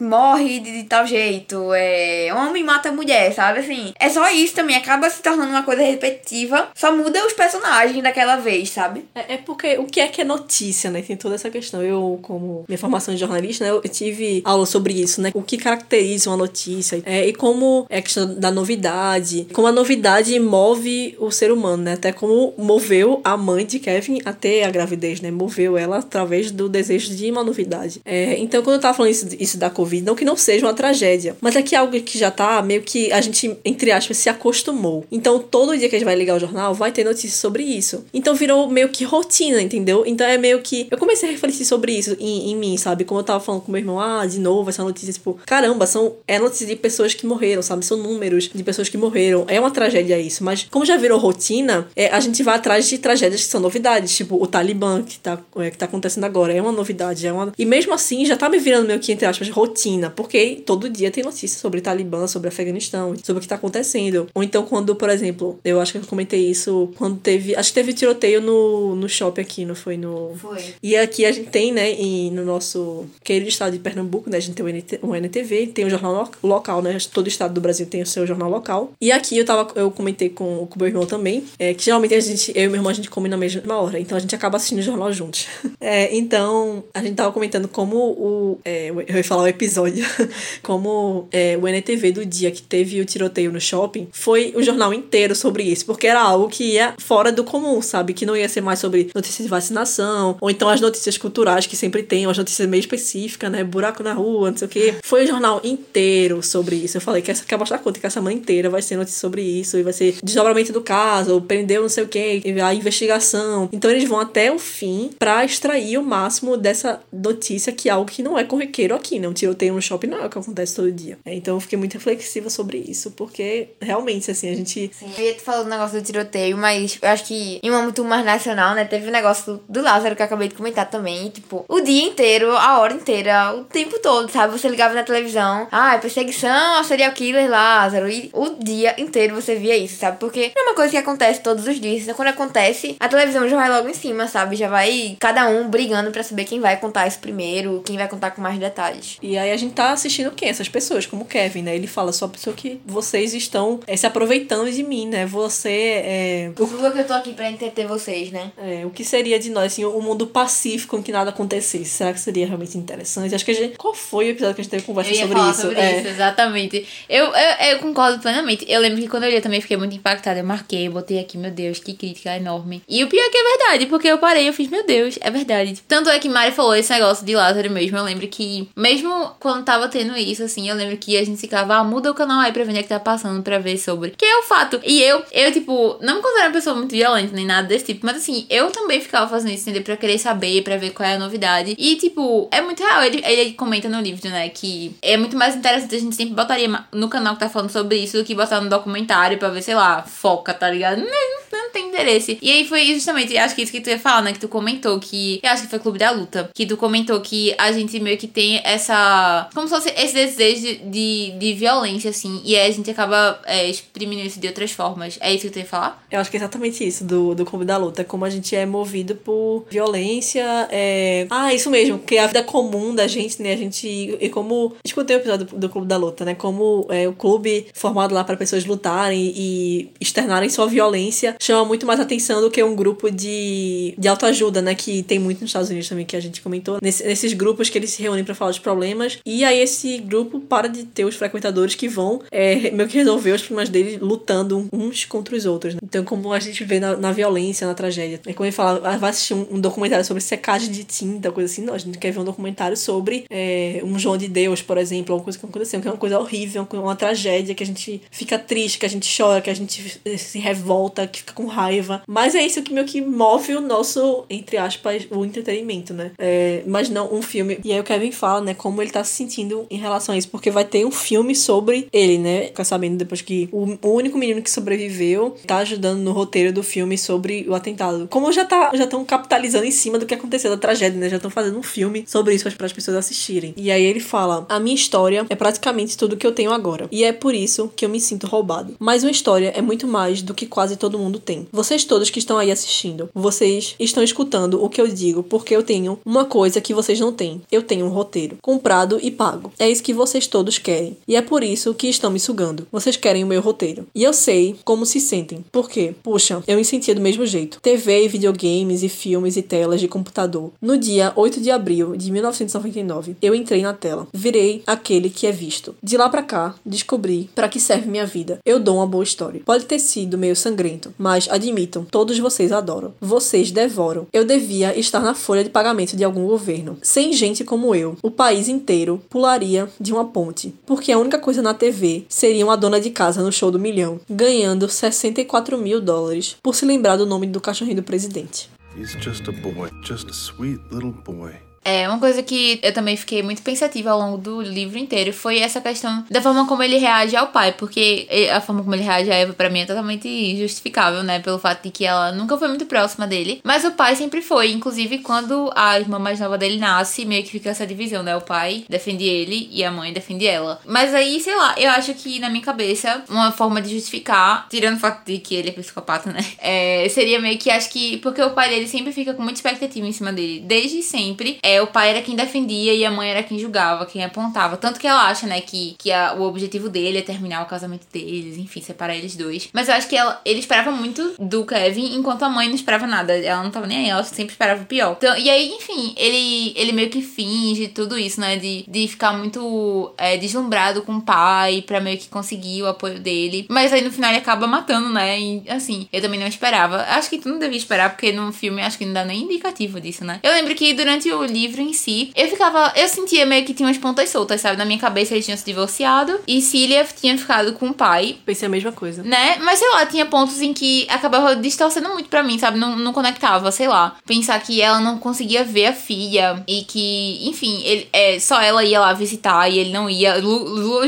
morre 0.00 0.60
de, 0.60 0.82
de 0.82 0.84
tal 0.84 1.06
jeito, 1.06 1.72
é, 1.74 2.32
homem 2.34 2.64
mata 2.64 2.92
mulher, 2.92 3.32
sabe? 3.32 3.60
Assim, 3.60 3.92
é 3.98 4.08
só 4.08 4.30
isso 4.30 4.54
também, 4.54 4.76
acaba 4.76 5.08
se 5.10 5.22
tornando 5.22 5.50
uma 5.50 5.62
coisa 5.62 5.82
repetitiva, 5.82 6.68
só 6.74 6.94
muda 6.94 7.24
os 7.26 7.32
personagens 7.32 8.02
daquela 8.02 8.36
vez, 8.36 8.70
sabe? 8.70 9.04
É, 9.14 9.34
é 9.34 9.36
porque 9.38 9.78
o 9.78 9.84
que 9.84 10.00
é 10.00 10.08
que 10.08 10.20
é 10.20 10.24
notícia, 10.24 10.90
né? 10.90 11.02
Tem 11.02 11.16
toda 11.16 11.34
essa 11.34 11.50
questão. 11.50 11.82
Eu, 11.82 12.18
como 12.22 12.64
minha 12.68 12.78
formação 12.78 13.14
de 13.14 13.20
jornalista, 13.20 13.64
né, 13.64 13.70
eu 13.70 13.80
tive 13.82 14.42
aula 14.44 14.66
sobre 14.66 14.94
isso, 14.94 15.20
né? 15.20 15.30
O 15.34 15.42
que 15.42 15.56
caracteriza 15.56 16.30
uma 16.30 16.36
notícia 16.36 17.02
é, 17.04 17.26
e 17.26 17.32
como 17.32 17.86
é 17.88 17.98
a 17.98 18.02
questão 18.02 18.34
da 18.34 18.50
novidade, 18.50 19.46
como 19.52 19.66
a 19.66 19.72
novidade 19.72 20.38
move 20.38 21.16
o 21.18 21.30
ser 21.30 21.50
humano, 21.52 21.82
né? 21.84 21.92
Até 21.94 22.12
como 22.12 22.54
moveu 22.56 23.20
a 23.24 23.36
mãe 23.36 23.64
de 23.64 23.78
Kevin 23.78 24.20
até 24.24 24.64
a 24.64 24.70
gravidez, 24.70 25.20
né? 25.20 25.30
Moveu 25.30 25.76
ela 25.76 25.98
através 25.98 26.50
do 26.50 26.68
desejo 26.68 26.97
de 27.04 27.30
uma 27.30 27.44
novidade. 27.44 28.00
É, 28.04 28.38
então, 28.38 28.62
quando 28.62 28.76
eu 28.76 28.80
tava 28.80 28.96
falando 28.96 29.12
isso, 29.12 29.28
isso 29.38 29.58
da 29.58 29.70
Covid, 29.70 30.04
não 30.04 30.14
que 30.14 30.24
não 30.24 30.36
seja 30.36 30.66
uma 30.66 30.74
tragédia, 30.74 31.36
mas 31.40 31.56
é 31.56 31.62
que 31.62 31.74
é 31.74 31.78
algo 31.78 31.98
que 32.00 32.18
já 32.18 32.30
tá 32.30 32.60
meio 32.62 32.82
que 32.82 33.12
a 33.12 33.20
gente, 33.20 33.56
entre 33.64 33.90
aspas, 33.92 34.16
se 34.16 34.28
acostumou. 34.28 35.04
Então, 35.10 35.38
todo 35.38 35.76
dia 35.76 35.88
que 35.88 35.96
a 35.96 35.98
gente 35.98 36.06
vai 36.06 36.14
ligar 36.14 36.36
o 36.36 36.40
jornal, 36.40 36.74
vai 36.74 36.92
ter 36.92 37.04
notícias 37.04 37.34
sobre 37.34 37.62
isso. 37.62 38.04
Então, 38.12 38.34
virou 38.34 38.68
meio 38.68 38.88
que 38.88 39.04
rotina, 39.04 39.60
entendeu? 39.60 40.04
Então, 40.06 40.26
é 40.26 40.38
meio 40.38 40.60
que. 40.60 40.86
Eu 40.90 40.98
comecei 40.98 41.28
a 41.28 41.32
refletir 41.32 41.64
sobre 41.64 41.92
isso 41.92 42.16
em, 42.18 42.50
em 42.50 42.56
mim, 42.56 42.76
sabe? 42.76 43.04
Como 43.04 43.20
eu 43.20 43.24
tava 43.24 43.40
falando 43.40 43.62
com 43.62 43.72
meu 43.72 43.80
irmão, 43.80 44.00
ah, 44.00 44.26
de 44.26 44.38
novo, 44.38 44.70
essa 44.70 44.82
notícia, 44.82 45.12
tipo, 45.12 45.38
caramba, 45.46 45.86
são. 45.86 46.16
É 46.26 46.38
notícia 46.38 46.66
de 46.66 46.76
pessoas 46.76 47.14
que 47.14 47.26
morreram, 47.26 47.62
sabe? 47.62 47.84
São 47.84 47.96
números 47.96 48.50
de 48.52 48.62
pessoas 48.62 48.88
que 48.88 48.96
morreram. 48.96 49.44
É 49.48 49.58
uma 49.58 49.70
tragédia 49.70 50.18
isso. 50.18 50.44
Mas, 50.44 50.66
como 50.70 50.84
já 50.84 50.96
virou 50.96 51.18
rotina, 51.18 51.88
é, 51.94 52.08
a 52.08 52.20
gente 52.20 52.42
vai 52.42 52.56
atrás 52.56 52.88
de 52.88 52.98
tragédias 52.98 53.42
que 53.42 53.50
são 53.50 53.60
novidades. 53.60 54.16
Tipo, 54.16 54.42
o 54.42 54.46
Talibã, 54.46 55.02
que 55.02 55.18
tá, 55.18 55.38
é, 55.56 55.70
que 55.70 55.78
tá 55.78 55.86
acontecendo 55.86 56.24
agora, 56.24 56.52
é 56.52 56.60
uma 56.60 56.72
novidade. 56.72 56.87
É 57.26 57.32
uma... 57.32 57.52
E 57.58 57.64
mesmo 57.64 57.92
assim, 57.92 58.24
já 58.24 58.36
tá 58.36 58.48
me 58.48 58.58
virando 58.58 58.86
meio 58.86 58.98
que, 59.00 59.12
entre 59.12 59.26
aspas, 59.26 59.48
rotina. 59.48 60.10
Porque 60.10 60.62
todo 60.64 60.88
dia 60.88 61.10
tem 61.10 61.24
notícia 61.24 61.58
sobre 61.58 61.80
Talibã, 61.80 62.26
sobre 62.26 62.48
Afeganistão, 62.48 63.14
sobre 63.22 63.38
o 63.38 63.42
que 63.42 63.48
tá 63.48 63.54
acontecendo. 63.56 64.26
Ou 64.34 64.42
então, 64.42 64.64
quando, 64.64 64.94
por 64.94 65.08
exemplo, 65.10 65.58
eu 65.64 65.80
acho 65.80 65.92
que 65.92 65.98
eu 65.98 66.02
comentei 66.02 66.50
isso 66.50 66.90
quando 66.96 67.18
teve. 67.18 67.54
Acho 67.56 67.70
que 67.70 67.74
teve 67.74 67.92
tiroteio 67.92 68.40
no, 68.40 68.94
no 68.94 69.08
shopping 69.08 69.40
aqui, 69.40 69.64
não 69.64 69.74
foi? 69.74 69.96
No. 69.96 70.34
Foi. 70.36 70.58
E 70.82 70.96
aqui 70.96 71.24
a 71.24 71.32
gente 71.32 71.50
tem, 71.50 71.72
né, 71.72 71.92
e 71.92 72.30
no 72.30 72.44
nosso 72.44 73.06
querido 73.24 73.48
estado 73.48 73.72
de 73.72 73.78
Pernambuco, 73.78 74.30
né, 74.30 74.36
a 74.36 74.40
gente 74.40 74.54
tem 74.54 74.64
o, 74.64 74.68
NT, 74.68 75.00
NTV, 75.02 75.66
tem 75.68 75.84
o 75.84 75.90
jornal 75.90 76.30
lo- 76.42 76.48
local, 76.48 76.82
né, 76.82 76.96
todo 77.12 77.28
estado 77.28 77.52
do 77.54 77.60
Brasil 77.60 77.86
tem 77.86 78.02
o 78.02 78.06
seu 78.06 78.26
jornal 78.26 78.50
local. 78.50 78.92
E 79.00 79.10
aqui 79.12 79.36
eu 79.38 79.44
tava, 79.44 79.68
eu 79.74 79.90
comentei 79.90 80.28
com, 80.28 80.66
com 80.66 80.76
o 80.76 80.78
meu 80.78 80.88
irmão 80.88 81.06
também, 81.06 81.44
é, 81.58 81.74
que 81.74 81.84
geralmente 81.84 82.14
a 82.14 82.20
gente, 82.20 82.52
eu 82.54 82.64
e 82.64 82.68
meu 82.68 82.76
irmão, 82.76 82.90
a 82.90 82.94
gente 82.94 83.10
come 83.10 83.28
na 83.28 83.36
mesma 83.36 83.76
hora, 83.76 83.98
então 83.98 84.16
a 84.16 84.20
gente 84.20 84.34
acaba 84.34 84.56
assistindo 84.56 84.78
o 84.78 84.82
jornal 84.82 85.12
juntos. 85.12 85.46
É, 85.80 86.14
então, 86.16 86.77
a 86.94 87.02
gente 87.02 87.14
tava 87.14 87.32
comentando 87.32 87.68
como 87.68 87.96
o, 87.96 88.58
é, 88.64 88.90
eu 88.90 89.16
ia 89.16 89.24
falar 89.24 89.42
o 89.42 89.48
episódio, 89.48 90.04
como 90.62 91.28
é, 91.32 91.58
o 91.60 91.66
NTV 91.66 92.12
do 92.12 92.26
dia 92.26 92.50
que 92.50 92.62
teve 92.62 93.00
o 93.00 93.04
tiroteio 93.04 93.52
no 93.52 93.60
shopping, 93.60 94.08
foi 94.12 94.52
o 94.56 94.62
jornal 94.62 94.92
inteiro 94.92 95.34
sobre 95.34 95.62
isso, 95.62 95.86
porque 95.86 96.06
era 96.06 96.20
algo 96.20 96.48
que 96.48 96.74
ia 96.74 96.94
fora 96.98 97.30
do 97.32 97.44
comum, 97.44 97.80
sabe? 97.82 98.12
Que 98.12 98.26
não 98.26 98.36
ia 98.36 98.48
ser 98.48 98.60
mais 98.60 98.78
sobre 98.78 99.10
notícias 99.14 99.44
de 99.44 99.50
vacinação, 99.50 100.36
ou 100.40 100.50
então 100.50 100.68
as 100.68 100.80
notícias 100.80 101.16
culturais 101.16 101.66
que 101.66 101.76
sempre 101.76 102.02
tem, 102.02 102.26
as 102.26 102.38
notícias 102.38 102.68
meio 102.68 102.80
específicas, 102.80 103.50
né? 103.50 103.64
Buraco 103.64 104.02
na 104.02 104.12
rua, 104.12 104.50
não 104.50 104.58
sei 104.58 104.66
o 104.66 104.70
quê. 104.70 104.94
Foi 105.02 105.24
o 105.24 105.26
jornal 105.26 105.60
inteiro 105.64 106.42
sobre 106.42 106.76
isso. 106.76 106.96
Eu 106.96 107.00
falei 107.00 107.22
que 107.22 107.30
essa 107.30 107.44
quer 107.44 107.58
mostrar 107.58 107.78
conta 107.78 107.98
que 107.98 108.06
essa 108.06 108.14
semana 108.14 108.34
inteira 108.34 108.68
vai 108.68 108.82
ser 108.82 108.96
notícia 108.96 109.18
sobre 109.18 109.42
isso, 109.42 109.78
e 109.78 109.82
vai 109.82 109.92
ser 109.92 110.16
desdobramento 110.22 110.72
do 110.72 110.80
caso, 110.80 111.34
ou 111.34 111.40
prendeu 111.40 111.82
não 111.82 111.88
sei 111.88 112.04
o 112.04 112.08
quê, 112.08 112.42
a 112.62 112.74
investigação. 112.74 113.68
Então 113.72 113.90
eles 113.90 114.08
vão 114.08 114.20
até 114.20 114.52
o 114.52 114.58
fim 114.58 115.10
pra 115.18 115.44
extrair 115.44 115.98
o 115.98 116.02
máximo 116.02 116.56
dessa 116.68 117.00
notícia, 117.12 117.72
que 117.72 117.88
é 117.88 117.92
algo 117.92 118.10
que 118.10 118.22
não 118.22 118.38
é 118.38 118.44
corriqueiro 118.44 118.94
aqui, 118.94 119.18
né? 119.18 119.28
Um 119.28 119.32
tiroteio 119.32 119.74
no 119.74 119.82
shopping 119.82 120.06
não 120.06 120.18
é 120.18 120.26
o 120.26 120.30
que 120.30 120.38
acontece 120.38 120.76
todo 120.76 120.92
dia. 120.92 121.18
Então 121.24 121.56
eu 121.56 121.60
fiquei 121.60 121.78
muito 121.78 121.94
reflexiva 121.94 122.50
sobre 122.50 122.78
isso, 122.78 123.10
porque 123.12 123.70
realmente, 123.80 124.30
assim, 124.30 124.50
a 124.50 124.54
gente. 124.54 124.90
Sim, 124.92 125.10
eu 125.16 125.24
ia 125.24 125.34
te 125.34 125.40
falar 125.40 125.62
do 125.62 125.70
negócio 125.70 125.98
do 125.98 126.04
tiroteio, 126.04 126.56
mas 126.56 126.98
eu 127.00 127.08
acho 127.08 127.24
que 127.24 127.58
em 127.62 127.70
um 127.70 127.74
âmbito 127.74 128.04
mais 128.04 128.24
nacional, 128.24 128.74
né, 128.74 128.84
teve 128.84 129.08
o 129.08 129.12
negócio 129.12 129.60
do, 129.68 129.82
Lázaro 129.82 130.14
que 130.14 130.22
eu 130.22 130.26
acabei 130.26 130.48
de 130.48 130.54
comentar 130.54 130.90
também. 130.90 131.26
E, 131.26 131.30
tipo, 131.30 131.64
o 131.68 131.80
dia 131.80 132.04
inteiro, 132.04 132.50
a 132.52 132.78
hora 132.80 132.92
inteira, 132.92 133.54
o 133.54 133.64
tempo 133.64 133.98
todo, 134.00 134.30
sabe? 134.30 134.52
Você 134.52 134.68
ligava 134.68 134.94
na 134.94 135.02
televisão, 135.02 135.66
ah, 135.70 135.94
é 135.94 135.98
perseguição 135.98 136.76
ao 136.76 136.84
serial 136.84 137.12
killer 137.12 137.48
Lázaro. 137.48 138.08
E 138.10 138.30
o 138.32 138.50
dia 138.62 139.00
inteiro 139.00 139.34
você 139.34 139.54
via 139.54 139.76
isso, 139.76 139.98
sabe? 139.98 140.18
Porque 140.18 140.52
não 140.54 140.62
é 140.62 140.68
uma 140.68 140.74
coisa 140.74 140.90
que 140.90 140.96
acontece 140.96 141.40
todos 141.40 141.66
os 141.66 141.80
dias. 141.80 142.02
Então, 142.02 142.14
quando 142.14 142.28
acontece, 142.28 142.96
a 143.00 143.08
televisão 143.08 143.48
já 143.48 143.56
vai 143.56 143.70
logo 143.70 143.88
em 143.88 143.94
cima, 143.94 144.26
sabe? 144.26 144.56
Já 144.56 144.68
vai 144.68 145.16
cada 145.18 145.48
um 145.48 145.68
brigando 145.68 146.10
pra 146.10 146.22
saber 146.22 146.44
quem 146.44 146.57
vai 146.60 146.76
contar 146.76 147.06
isso 147.06 147.18
primeiro, 147.18 147.82
quem 147.84 147.96
vai 147.96 148.08
contar 148.08 148.30
com 148.30 148.40
mais 148.40 148.58
detalhes. 148.58 149.18
E 149.22 149.36
aí 149.36 149.50
a 149.50 149.56
gente 149.56 149.74
tá 149.74 149.92
assistindo 149.92 150.30
quem? 150.32 150.48
Essas 150.48 150.68
pessoas, 150.68 151.06
como 151.06 151.22
o 151.22 151.26
Kevin, 151.26 151.62
né? 151.62 151.74
Ele 151.74 151.86
fala 151.86 152.12
só 152.12 152.28
pessoa 152.28 152.54
que 152.54 152.80
vocês 152.86 153.34
estão 153.34 153.80
é, 153.86 153.96
se 153.96 154.06
aproveitando 154.06 154.70
de 154.70 154.82
mim, 154.82 155.06
né? 155.06 155.26
Você 155.26 155.70
é. 155.70 156.52
O 156.58 156.66
Google 156.66 156.90
que 156.90 156.98
eu 156.98 157.06
tô 157.06 157.12
aqui 157.12 157.32
pra 157.32 157.50
entreter 157.50 157.86
vocês, 157.86 158.30
né? 158.30 158.52
É, 158.58 158.84
o 158.84 158.90
que 158.90 159.04
seria 159.04 159.38
de 159.38 159.50
nós, 159.50 159.72
assim, 159.72 159.84
o 159.84 160.00
mundo 160.00 160.26
pacífico 160.26 160.96
em 160.96 161.02
que 161.02 161.12
nada 161.12 161.30
acontecesse? 161.30 161.84
Será 161.84 162.12
que 162.12 162.20
seria 162.20 162.46
realmente 162.46 162.76
interessante? 162.76 163.34
Acho 163.34 163.44
que 163.44 163.50
a 163.50 163.54
gente. 163.54 163.76
Qual 163.76 163.94
foi 163.94 164.26
o 164.26 164.30
episódio 164.30 164.54
que 164.54 164.60
a 164.60 164.64
gente 164.64 164.70
teve 164.70 164.84
conversa 164.84 165.14
sobre 165.14 165.40
isso? 165.40 165.60
sobre 165.60 165.80
É. 165.80 165.98
isso, 165.98 166.08
exatamente. 166.08 166.86
Eu, 167.08 167.26
eu, 167.26 167.66
eu 167.70 167.78
concordo 167.78 168.18
plenamente. 168.20 168.64
Eu 168.68 168.80
lembro 168.80 169.00
que 169.00 169.08
quando 169.08 169.24
eu 169.24 169.30
li 169.30 169.36
eu 169.36 169.42
também 169.42 169.60
fiquei 169.60 169.76
muito 169.76 169.94
impactada. 169.94 170.38
Eu 170.40 170.44
marquei, 170.44 170.88
botei 170.88 171.18
aqui, 171.18 171.38
meu 171.38 171.50
Deus, 171.50 171.78
que 171.78 171.94
crítica 171.94 172.36
enorme. 172.36 172.82
E 172.88 173.02
o 173.04 173.08
pior 173.08 173.22
é 173.22 173.30
que 173.30 173.36
é 173.38 173.56
verdade, 173.56 173.86
porque 173.86 174.08
eu 174.08 174.18
parei 174.18 174.48
eu 174.48 174.52
fiz, 174.52 174.68
meu 174.68 174.84
Deus, 174.86 175.18
é 175.20 175.30
verdade. 175.30 175.82
Tanto 175.86 176.08
é 176.08 176.18
que 176.18 176.28
Mari 176.38 176.52
falou 176.52 176.74
esse 176.76 176.92
negócio 176.92 177.26
de 177.26 177.34
Lázaro 177.34 177.68
mesmo, 177.68 177.98
eu 177.98 178.04
lembro 178.04 178.28
que, 178.28 178.68
mesmo 178.76 179.32
quando 179.40 179.64
tava 179.64 179.88
tendo 179.88 180.16
isso, 180.16 180.44
assim, 180.44 180.68
eu 180.68 180.76
lembro 180.76 180.96
que 180.96 181.16
a 181.16 181.24
gente 181.24 181.40
ficava, 181.40 181.74
ah, 181.74 181.84
muda 181.84 182.10
o 182.10 182.14
canal 182.14 182.38
aí 182.40 182.52
pra 182.52 182.62
ver 182.62 182.72
o 182.72 182.74
que 182.76 182.84
tá 182.84 183.00
passando, 183.00 183.42
pra 183.42 183.58
ver 183.58 183.76
sobre. 183.76 184.10
Que 184.10 184.24
é 184.24 184.38
o 184.38 184.42
fato. 184.42 184.80
E 184.84 185.02
eu, 185.02 185.24
eu, 185.32 185.52
tipo, 185.52 185.98
não 186.00 186.16
me 186.16 186.22
considero 186.22 186.46
uma 186.46 186.52
pessoa 186.52 186.76
muito 186.76 186.92
violenta, 186.92 187.34
nem 187.34 187.44
nada 187.44 187.66
desse 187.66 187.86
tipo, 187.86 188.06
mas 188.06 188.18
assim, 188.18 188.46
eu 188.48 188.70
também 188.70 189.00
ficava 189.00 189.28
fazendo 189.28 189.52
isso, 189.52 189.62
entendeu? 189.62 189.82
Pra 189.82 189.96
querer 189.96 190.18
saber, 190.18 190.62
pra 190.62 190.76
ver 190.76 190.90
qual 190.90 191.08
é 191.08 191.14
a 191.14 191.18
novidade. 191.18 191.74
E, 191.76 191.96
tipo, 191.96 192.48
é 192.52 192.60
muito 192.60 192.82
real. 192.84 193.02
Ele, 193.02 193.20
ele 193.24 193.52
comenta 193.54 193.88
no 193.88 194.00
livro, 194.00 194.28
né, 194.28 194.48
que 194.48 194.96
é 195.02 195.16
muito 195.16 195.36
mais 195.36 195.56
interessante 195.56 195.94
a 195.96 195.98
gente 195.98 196.14
sempre 196.14 196.34
botaria 196.34 196.68
no 196.92 197.08
canal 197.08 197.34
que 197.34 197.40
tá 197.40 197.48
falando 197.48 197.70
sobre 197.70 197.96
isso 197.96 198.16
do 198.16 198.24
que 198.24 198.34
botar 198.34 198.60
no 198.60 198.70
documentário 198.70 199.38
pra 199.38 199.48
ver, 199.48 199.62
sei 199.62 199.74
lá, 199.74 200.02
foca, 200.02 200.54
tá 200.54 200.70
ligado? 200.70 201.00
Não, 201.00 201.38
não, 201.68 201.72
tem 201.72 201.88
interesse. 201.88 202.38
E 202.40 202.50
aí 202.50 202.66
foi 202.66 202.86
justamente, 202.86 203.36
acho 203.36 203.54
que 203.54 203.62
isso 203.62 203.72
que 203.72 203.80
tu 203.80 203.90
ia 203.90 203.98
falar, 203.98 204.22
né, 204.22 204.32
que 204.32 204.40
tu 204.40 204.48
comentou 204.48 204.98
que, 204.98 205.40
eu 205.42 205.50
acho 205.50 205.62
que 205.62 205.68
foi 205.68 205.78
Clube 205.78 205.98
da 205.98 206.10
Luta, 206.10 206.50
que 206.54 206.66
tu 206.66 206.76
comentou 206.76 207.20
que 207.20 207.54
a 207.58 207.70
gente 207.72 208.00
meio 208.00 208.18
que 208.18 208.26
tem 208.26 208.60
essa, 208.64 209.48
como 209.54 209.68
se 209.68 209.74
fosse 209.74 209.90
esse 209.96 210.14
desejo 210.14 210.62
de, 210.62 210.76
de, 210.78 211.38
de 211.38 211.54
violência, 211.54 212.10
assim, 212.10 212.40
e 212.44 212.56
aí 212.56 212.68
a 212.68 212.72
gente 212.72 212.90
acaba 212.90 213.40
é, 213.46 213.68
exprimindo 213.68 214.22
isso 214.22 214.40
de 214.40 214.46
outras 214.46 214.72
formas. 214.72 215.18
É 215.20 215.32
isso 215.32 215.46
que 215.46 215.50
tu 215.50 215.58
ia 215.58 215.64
falar? 215.64 216.02
Eu 216.10 216.20
acho 216.20 216.30
que 216.30 216.36
é 216.36 216.40
exatamente 216.40 216.86
isso 216.86 217.04
do, 217.04 217.34
do 217.34 217.44
Clube 217.44 217.64
da 217.64 217.76
Luta. 217.76 218.04
Como 218.04 218.24
a 218.24 218.30
gente 218.30 218.54
é 218.54 218.64
movido 218.64 219.14
por 219.14 219.66
violência. 219.70 220.68
É... 220.70 221.26
Ah, 221.30 221.52
isso 221.52 221.70
mesmo, 221.70 221.98
que 221.98 222.16
é 222.16 222.24
a 222.24 222.26
vida 222.26 222.42
comum 222.42 222.94
da 222.94 223.06
gente, 223.06 223.42
né? 223.42 223.52
A 223.52 223.56
gente. 223.56 223.86
E 224.20 224.28
como. 224.28 224.74
Escutei 224.84 225.16
o 225.16 225.18
episódio 225.18 225.46
do, 225.46 225.56
do 225.56 225.68
Clube 225.68 225.86
da 225.86 225.96
Luta, 225.96 226.24
né? 226.24 226.34
Como 226.34 226.86
é 226.88 227.06
o 227.08 227.12
clube 227.12 227.66
formado 227.74 228.14
lá 228.14 228.24
para 228.24 228.36
pessoas 228.36 228.64
lutarem 228.64 229.32
e 229.36 229.90
externarem 230.00 230.48
sua 230.48 230.66
violência 230.66 231.36
chama 231.40 231.57
muito 231.64 231.86
mais 231.86 232.00
atenção 232.00 232.40
do 232.40 232.50
que 232.50 232.62
um 232.62 232.74
grupo 232.74 233.10
de, 233.10 233.94
de 233.96 234.08
autoajuda, 234.08 234.62
né? 234.62 234.74
Que 234.74 235.02
tem 235.02 235.18
muito 235.18 235.40
nos 235.40 235.50
Estados 235.50 235.70
Unidos 235.70 235.88
também, 235.88 236.04
que 236.04 236.16
a 236.16 236.20
gente 236.20 236.40
comentou. 236.40 236.78
Nesse, 236.82 237.04
nesses 237.04 237.32
grupos 237.32 237.68
que 237.68 237.78
eles 237.78 237.90
se 237.90 238.02
reúnem 238.02 238.24
para 238.24 238.34
falar 238.34 238.50
dos 238.50 238.60
problemas. 238.60 239.18
E 239.24 239.44
aí 239.44 239.58
esse 239.58 239.98
grupo 239.98 240.40
para 240.40 240.68
de 240.68 240.84
ter 240.84 241.04
os 241.04 241.16
frequentadores 241.16 241.74
que 241.74 241.88
vão 241.88 242.22
é, 242.30 242.70
meio 242.70 242.88
que 242.88 242.96
resolver 242.96 243.32
os 243.32 243.42
problemas 243.42 243.68
deles 243.68 244.00
lutando 244.00 244.68
uns 244.72 245.04
contra 245.04 245.36
os 245.36 245.46
outros. 245.46 245.74
Né? 245.74 245.80
Então, 245.82 246.04
como 246.04 246.32
a 246.32 246.40
gente 246.40 246.64
vê 246.64 246.80
na, 246.80 246.96
na 246.96 247.12
violência, 247.12 247.66
na 247.66 247.74
tragédia. 247.74 248.20
É 248.26 248.32
como 248.32 248.46
ele 248.46 248.52
fala, 248.52 248.80
ah, 248.84 248.96
vai 248.96 249.10
assistir 249.10 249.34
um, 249.34 249.46
um, 249.52 249.60
documentário 249.60 250.04
sobre 250.04 250.22
secagem 250.22 250.70
de 250.70 250.84
tinta, 250.84 251.30
coisa 251.30 251.50
assim. 251.50 251.62
Não, 251.62 251.74
a 251.74 251.78
gente 251.78 251.98
quer 251.98 252.10
ver 252.10 252.20
um 252.20 252.24
documentário 252.24 252.76
sobre 252.76 253.24
é, 253.30 253.80
um 253.84 253.98
João 253.98 254.16
de 254.16 254.28
Deus, 254.28 254.62
por 254.62 254.78
exemplo, 254.78 255.14
alguma 255.14 255.24
coisa 255.24 255.38
que 255.38 255.44
aconteceu, 255.44 255.80
que 255.80 255.88
é 255.88 255.90
uma 255.90 255.96
coisa 255.96 256.18
horrível, 256.18 256.66
uma, 256.70 256.82
uma 256.82 256.96
tragédia, 256.96 257.54
que 257.54 257.62
a 257.62 257.66
gente 257.66 258.02
fica 258.10 258.38
triste, 258.38 258.78
que 258.78 258.86
a 258.86 258.88
gente 258.88 259.08
chora, 259.14 259.40
que 259.40 259.50
a 259.50 259.54
gente 259.54 260.00
se 260.18 260.38
revolta, 260.38 261.06
que 261.06 261.20
fica 261.20 261.32
com 261.32 261.46
raiva. 261.48 262.02
Mas 262.06 262.34
é 262.34 262.44
isso 262.44 262.62
que 262.62 262.72
meio 262.72 262.86
que 262.86 263.00
move 263.00 263.54
o 263.54 263.60
nosso, 263.60 264.24
entre 264.30 264.56
aspas, 264.56 265.06
o 265.10 265.24
entretenimento, 265.24 265.92
né? 265.92 266.12
É, 266.18 266.62
mas 266.66 266.88
não 266.88 267.12
um 267.12 267.22
filme. 267.22 267.58
E 267.64 267.72
aí 267.72 267.80
o 267.80 267.84
Kevin 267.84 268.12
fala, 268.12 268.40
né, 268.40 268.54
como 268.54 268.80
ele 268.80 268.90
tá 268.90 269.02
se 269.02 269.12
sentindo 269.14 269.66
em 269.70 269.76
relação 269.76 270.14
a 270.14 270.18
isso, 270.18 270.28
porque 270.28 270.50
vai 270.50 270.64
ter 270.64 270.84
um 270.84 270.90
filme 270.90 271.34
sobre 271.34 271.88
ele, 271.92 272.18
né? 272.18 272.46
Fica 272.48 272.64
sabendo 272.64 272.96
depois 272.96 273.20
que 273.20 273.48
o, 273.52 273.88
único 273.88 274.16
menino 274.18 274.42
que 274.42 274.50
sobreviveu 274.50 275.36
tá 275.46 275.58
ajudando 275.58 275.98
no 275.98 276.12
roteiro 276.12 276.52
do 276.52 276.62
filme 276.62 276.96
sobre 276.96 277.46
o 277.48 277.54
atentado. 277.54 278.06
Como 278.08 278.30
já 278.32 278.44
tá 278.44 278.70
já 278.74 278.84
estão 278.84 279.04
capitalizando 279.04 279.64
em 279.64 279.70
cima 279.70 279.98
do 279.98 280.06
que 280.06 280.14
aconteceu 280.14 280.50
da 280.50 280.56
tragédia, 280.56 280.98
né? 280.98 281.08
Já 281.08 281.16
estão 281.16 281.30
fazendo 281.30 281.58
um 281.58 281.62
filme 281.62 282.04
sobre 282.06 282.34
isso 282.34 282.50
para 282.56 282.66
as 282.66 282.72
pessoas 282.72 282.96
assistirem. 282.96 283.54
E 283.56 283.70
aí 283.70 283.84
ele 283.84 284.00
fala: 284.00 284.46
"A 284.48 284.60
minha 284.60 284.74
história 284.74 285.26
é 285.28 285.34
praticamente 285.34 285.96
tudo 285.96 286.16
que 286.16 286.26
eu 286.26 286.32
tenho 286.32 286.52
agora, 286.52 286.88
e 286.90 287.04
é 287.04 287.12
por 287.12 287.34
isso 287.34 287.70
que 287.74 287.84
eu 287.84 287.88
me 287.88 288.00
sinto 288.00 288.26
roubado. 288.26 288.74
Mas 288.78 289.02
uma 289.02 289.10
história 289.10 289.52
é 289.54 289.62
muito 289.62 289.86
mais 289.86 290.22
do 290.22 290.34
que 290.34 290.46
quase 290.46 290.76
todo 290.76 290.98
mundo 290.98 291.18
tem. 291.18 291.37
Vocês 291.52 291.84
todos 291.84 292.10
que 292.10 292.18
estão 292.18 292.38
aí 292.38 292.50
assistindo, 292.50 293.08
vocês 293.14 293.74
estão 293.78 294.02
escutando 294.02 294.62
o 294.62 294.68
que 294.68 294.80
eu 294.80 294.88
digo 294.88 295.22
porque 295.22 295.54
eu 295.54 295.62
tenho 295.62 295.98
uma 296.04 296.24
coisa 296.24 296.60
que 296.60 296.74
vocês 296.74 296.98
não 296.98 297.12
têm. 297.12 297.42
Eu 297.50 297.62
tenho 297.62 297.86
um 297.86 297.90
roteiro 297.90 298.38
comprado 298.42 298.98
e 299.02 299.10
pago. 299.10 299.52
É 299.58 299.70
isso 299.70 299.82
que 299.82 299.92
vocês 299.92 300.26
todos 300.26 300.58
querem. 300.58 300.96
E 301.06 301.16
é 301.16 301.22
por 301.22 301.42
isso 301.42 301.74
que 301.74 301.88
estão 301.88 302.10
me 302.10 302.20
sugando. 302.20 302.66
Vocês 302.72 302.96
querem 302.96 303.24
o 303.24 303.26
meu 303.26 303.40
roteiro. 303.40 303.86
E 303.94 304.02
eu 304.02 304.12
sei 304.12 304.56
como 304.64 304.86
se 304.86 305.00
sentem. 305.00 305.44
Por 305.52 305.68
quê? 305.68 305.94
Puxa, 306.02 306.42
eu 306.46 306.56
me 306.56 306.64
sentia 306.64 306.94
do 306.94 307.00
mesmo 307.00 307.26
jeito. 307.26 307.60
TV 307.60 308.04
e 308.04 308.08
videogames 308.08 308.82
e 308.82 308.88
filmes 308.88 309.36
e 309.36 309.42
telas 309.42 309.80
de 309.80 309.88
computador. 309.88 310.50
No 310.60 310.76
dia 310.76 311.12
8 311.14 311.40
de 311.40 311.50
abril 311.50 311.96
de 311.96 312.10
1999, 312.10 313.16
eu 313.20 313.34
entrei 313.34 313.62
na 313.62 313.72
tela. 313.72 314.08
Virei 314.12 314.62
aquele 314.66 315.10
que 315.10 315.26
é 315.26 315.32
visto. 315.32 315.74
De 315.82 315.96
lá 315.96 316.08
para 316.08 316.22
cá, 316.22 316.54
descobri 316.64 317.30
para 317.34 317.48
que 317.48 317.60
serve 317.60 317.90
minha 317.90 318.06
vida. 318.06 318.38
Eu 318.44 318.60
dou 318.60 318.76
uma 318.76 318.86
boa 318.86 319.04
história. 319.04 319.42
Pode 319.44 319.64
ter 319.64 319.78
sido 319.78 320.18
meio 320.18 320.36
sangrento, 320.36 320.94
mas 320.98 321.27
admitam, 321.30 321.84
todos 321.84 322.18
vocês 322.18 322.52
adoram. 322.52 322.94
Vocês 323.00 323.50
devoram. 323.50 324.06
Eu 324.12 324.24
devia 324.24 324.78
estar 324.78 325.00
na 325.00 325.14
folha 325.14 325.44
de 325.44 325.50
pagamento 325.50 325.96
de 325.96 326.04
algum 326.04 326.26
governo. 326.26 326.78
Sem 326.82 327.12
gente 327.12 327.44
como 327.44 327.74
eu, 327.74 327.96
o 328.02 328.10
país 328.10 328.48
inteiro 328.48 329.00
pularia 329.08 329.68
de 329.80 329.92
uma 329.92 330.04
ponte, 330.06 330.54
porque 330.66 330.92
a 330.92 330.98
única 330.98 331.18
coisa 331.18 331.42
na 331.42 331.54
TV 331.54 332.04
seria 332.08 332.44
uma 332.44 332.56
dona 332.56 332.80
de 332.80 332.90
casa 332.90 333.22
no 333.22 333.32
show 333.32 333.50
do 333.50 333.58
milhão, 333.58 334.00
ganhando 334.08 334.68
64 334.68 335.58
mil 335.58 335.80
dólares 335.80 336.36
por 336.42 336.54
se 336.54 336.64
lembrar 336.64 336.96
do 336.96 337.06
nome 337.06 337.26
do 337.26 337.40
cachorrinho 337.40 337.76
do 337.76 337.82
presidente. 337.82 338.50
He's 338.76 338.96
just 339.00 339.26
a 339.28 339.32
boy, 339.32 339.70
just 339.82 340.08
a 340.08 340.12
sweet 340.12 340.60
little 340.70 340.92
boy. 340.92 341.47
É, 341.64 341.88
uma 341.88 341.98
coisa 341.98 342.22
que 342.22 342.58
eu 342.62 342.72
também 342.72 342.96
fiquei 342.96 343.22
muito 343.22 343.42
pensativa 343.42 343.90
ao 343.90 343.98
longo 343.98 344.18
do 344.18 344.40
livro 344.40 344.78
inteiro 344.78 345.12
foi 345.12 345.38
essa 345.38 345.60
questão 345.60 346.04
da 346.10 346.22
forma 346.22 346.46
como 346.46 346.62
ele 346.62 346.78
reage 346.78 347.16
ao 347.16 347.28
pai, 347.28 347.52
porque 347.52 348.08
a 348.32 348.40
forma 348.40 348.62
como 348.62 348.74
ele 348.74 348.82
reage 348.82 349.10
a 349.10 349.14
Eva 349.14 349.32
para 349.32 349.50
mim 349.50 349.60
é 349.60 349.66
totalmente 349.66 350.36
justificável, 350.36 351.02
né, 351.02 351.18
pelo 351.18 351.38
fato 351.38 351.64
de 351.64 351.70
que 351.70 351.84
ela 351.84 352.12
nunca 352.12 352.36
foi 352.36 352.48
muito 352.48 352.66
próxima 352.66 353.06
dele, 353.06 353.40
mas 353.44 353.64
o 353.64 353.72
pai 353.72 353.96
sempre 353.96 354.22
foi, 354.22 354.52
inclusive 354.52 354.98
quando 354.98 355.50
a 355.54 355.78
irmã 355.78 355.98
mais 355.98 356.20
nova 356.20 356.38
dele 356.38 356.58
nasce, 356.58 357.04
meio 357.04 357.22
que 357.22 357.30
fica 357.30 357.50
essa 357.50 357.66
divisão, 357.66 358.02
né, 358.02 358.16
o 358.16 358.20
pai 358.20 358.64
defende 358.68 359.04
ele 359.04 359.48
e 359.52 359.64
a 359.64 359.70
mãe 359.70 359.92
defende 359.92 360.26
ela. 360.26 360.60
Mas 360.64 360.94
aí, 360.94 361.20
sei 361.20 361.34
lá, 361.36 361.54
eu 361.58 361.70
acho 361.70 361.94
que 361.94 362.18
na 362.18 362.28
minha 362.28 362.42
cabeça, 362.42 363.02
uma 363.08 363.32
forma 363.32 363.60
de 363.60 363.70
justificar, 363.70 364.46
tirando 364.48 364.76
o 364.76 364.80
fato 364.80 365.04
de 365.04 365.18
que 365.18 365.34
ele 365.34 365.50
é 365.50 365.52
psicopata, 365.52 366.10
né, 366.10 366.24
é, 366.38 366.88
seria 366.88 367.20
meio 367.20 367.38
que 367.38 367.50
acho 367.50 367.70
que 367.70 367.98
porque 367.98 368.22
o 368.22 368.30
pai 368.30 368.48
dele 368.48 368.66
sempre 368.66 368.92
fica 368.92 369.14
com 369.14 369.22
muita 369.22 369.38
expectativa 369.38 369.86
em 369.86 369.92
cima 369.92 370.12
dele, 370.12 370.40
desde 370.40 370.82
sempre, 370.82 371.38
é 371.48 371.62
o 371.62 371.66
pai 371.66 371.90
era 371.90 372.02
quem 372.02 372.14
defendia 372.14 372.74
e 372.74 372.84
a 372.84 372.90
mãe 372.90 373.10
era 373.10 373.22
quem 373.22 373.38
julgava, 373.38 373.86
quem 373.86 374.04
apontava. 374.04 374.56
Tanto 374.56 374.78
que 374.78 374.86
ela 374.86 375.08
acha, 375.08 375.26
né, 375.26 375.40
que, 375.40 375.74
que 375.78 375.90
a, 375.90 376.14
o 376.14 376.22
objetivo 376.22 376.68
dele 376.68 376.98
é 376.98 377.02
terminar 377.02 377.42
o 377.42 377.46
casamento 377.46 377.86
deles, 377.92 378.36
enfim, 378.36 378.60
separar 378.60 378.94
eles 378.94 379.16
dois. 379.16 379.48
Mas 379.52 379.68
eu 379.68 379.74
acho 379.74 379.88
que 379.88 379.96
ela, 379.96 380.20
ele 380.24 380.40
esperava 380.40 380.70
muito 380.70 381.14
do 381.18 381.44
Kevin, 381.46 381.96
enquanto 381.96 382.24
a 382.24 382.28
mãe 382.28 382.48
não 382.48 382.54
esperava 382.54 382.86
nada. 382.86 383.16
Ela 383.16 383.42
não 383.42 383.50
tava 383.50 383.66
nem 383.66 383.78
aí, 383.78 383.88
ela 383.88 384.04
sempre 384.04 384.32
esperava 384.32 384.62
o 384.62 384.66
pior. 384.66 384.94
Então, 384.98 385.16
e 385.16 385.30
aí, 385.30 385.48
enfim, 385.48 385.94
ele, 385.96 386.52
ele 386.56 386.72
meio 386.72 386.90
que 386.90 387.00
finge 387.00 387.68
tudo 387.68 387.98
isso, 387.98 388.20
né, 388.20 388.36
de, 388.36 388.64
de 388.68 388.88
ficar 388.88 389.12
muito 389.12 389.94
é, 389.96 390.16
deslumbrado 390.16 390.82
com 390.82 390.96
o 390.96 391.02
pai 391.02 391.62
pra 391.62 391.80
meio 391.80 391.98
que 391.98 392.08
conseguir 392.08 392.62
o 392.62 392.66
apoio 392.66 392.98
dele. 392.98 393.46
Mas 393.48 393.72
aí 393.72 393.80
no 393.82 393.90
final 393.90 394.10
ele 394.10 394.18
acaba 394.18 394.46
matando, 394.46 394.90
né, 394.90 395.18
e 395.18 395.42
assim, 395.48 395.88
eu 395.92 396.02
também 396.02 396.20
não 396.20 396.26
esperava. 396.26 396.82
Acho 396.88 397.08
que 397.08 397.18
tu 397.18 397.28
não 397.28 397.38
devia 397.38 397.56
esperar, 397.56 397.90
porque 397.90 398.12
no 398.12 398.32
filme 398.32 398.62
acho 398.62 398.76
que 398.76 398.84
não 398.84 398.92
dá 398.92 399.04
nem 399.04 399.22
indicativo 399.22 399.80
disso, 399.80 400.04
né. 400.04 400.20
Eu 400.22 400.32
lembro 400.32 400.54
que 400.54 400.74
durante 400.74 401.10
o 401.10 401.24
livro 401.24 401.37
em 401.46 401.72
si, 401.72 402.10
eu 402.16 402.28
ficava. 402.28 402.72
Eu 402.76 402.88
sentia 402.88 403.24
meio 403.26 403.44
que 403.44 403.54
tinha 403.54 403.68
umas 403.68 403.78
pontas 403.78 404.10
soltas, 404.10 404.40
sabe? 404.40 404.56
Na 404.56 404.64
minha 404.64 404.78
cabeça 404.78 405.14
eles 405.14 405.24
tinham 405.24 405.36
se 405.36 405.44
divorciado 405.44 406.20
e 406.26 406.40
Cília 406.40 406.86
tinha 406.98 407.16
ficado 407.16 407.52
com 407.52 407.68
o 407.68 407.74
pai. 407.74 408.16
Pensei 408.24 408.46
a 408.46 408.50
mesma 408.50 408.72
coisa. 408.72 409.02
Né? 409.02 409.38
Mas 409.42 409.58
sei 409.58 409.68
lá, 409.70 409.86
tinha 409.86 410.06
pontos 410.06 410.40
em 410.40 410.52
que 410.52 410.86
acabava 410.88 411.36
distorcendo 411.36 411.90
muito 411.90 412.08
pra 412.08 412.22
mim, 412.22 412.38
sabe? 412.38 412.58
Não, 412.58 412.76
não 412.76 412.92
conectava, 412.92 413.50
sei 413.52 413.68
lá. 413.68 413.96
Pensar 414.06 414.40
que 414.40 414.60
ela 414.60 414.80
não 414.80 414.98
conseguia 414.98 415.44
ver 415.44 415.66
a 415.66 415.72
filha 415.72 416.42
e 416.46 416.62
que, 416.64 417.28
enfim, 417.28 417.62
ele, 417.64 417.88
é, 417.92 418.18
só 418.18 418.40
ela 418.40 418.64
ia 418.64 418.80
lá 418.80 418.92
visitar 418.92 419.48
e 419.48 419.58
ele 419.58 419.70
não 419.70 419.88
ia. 419.88 420.20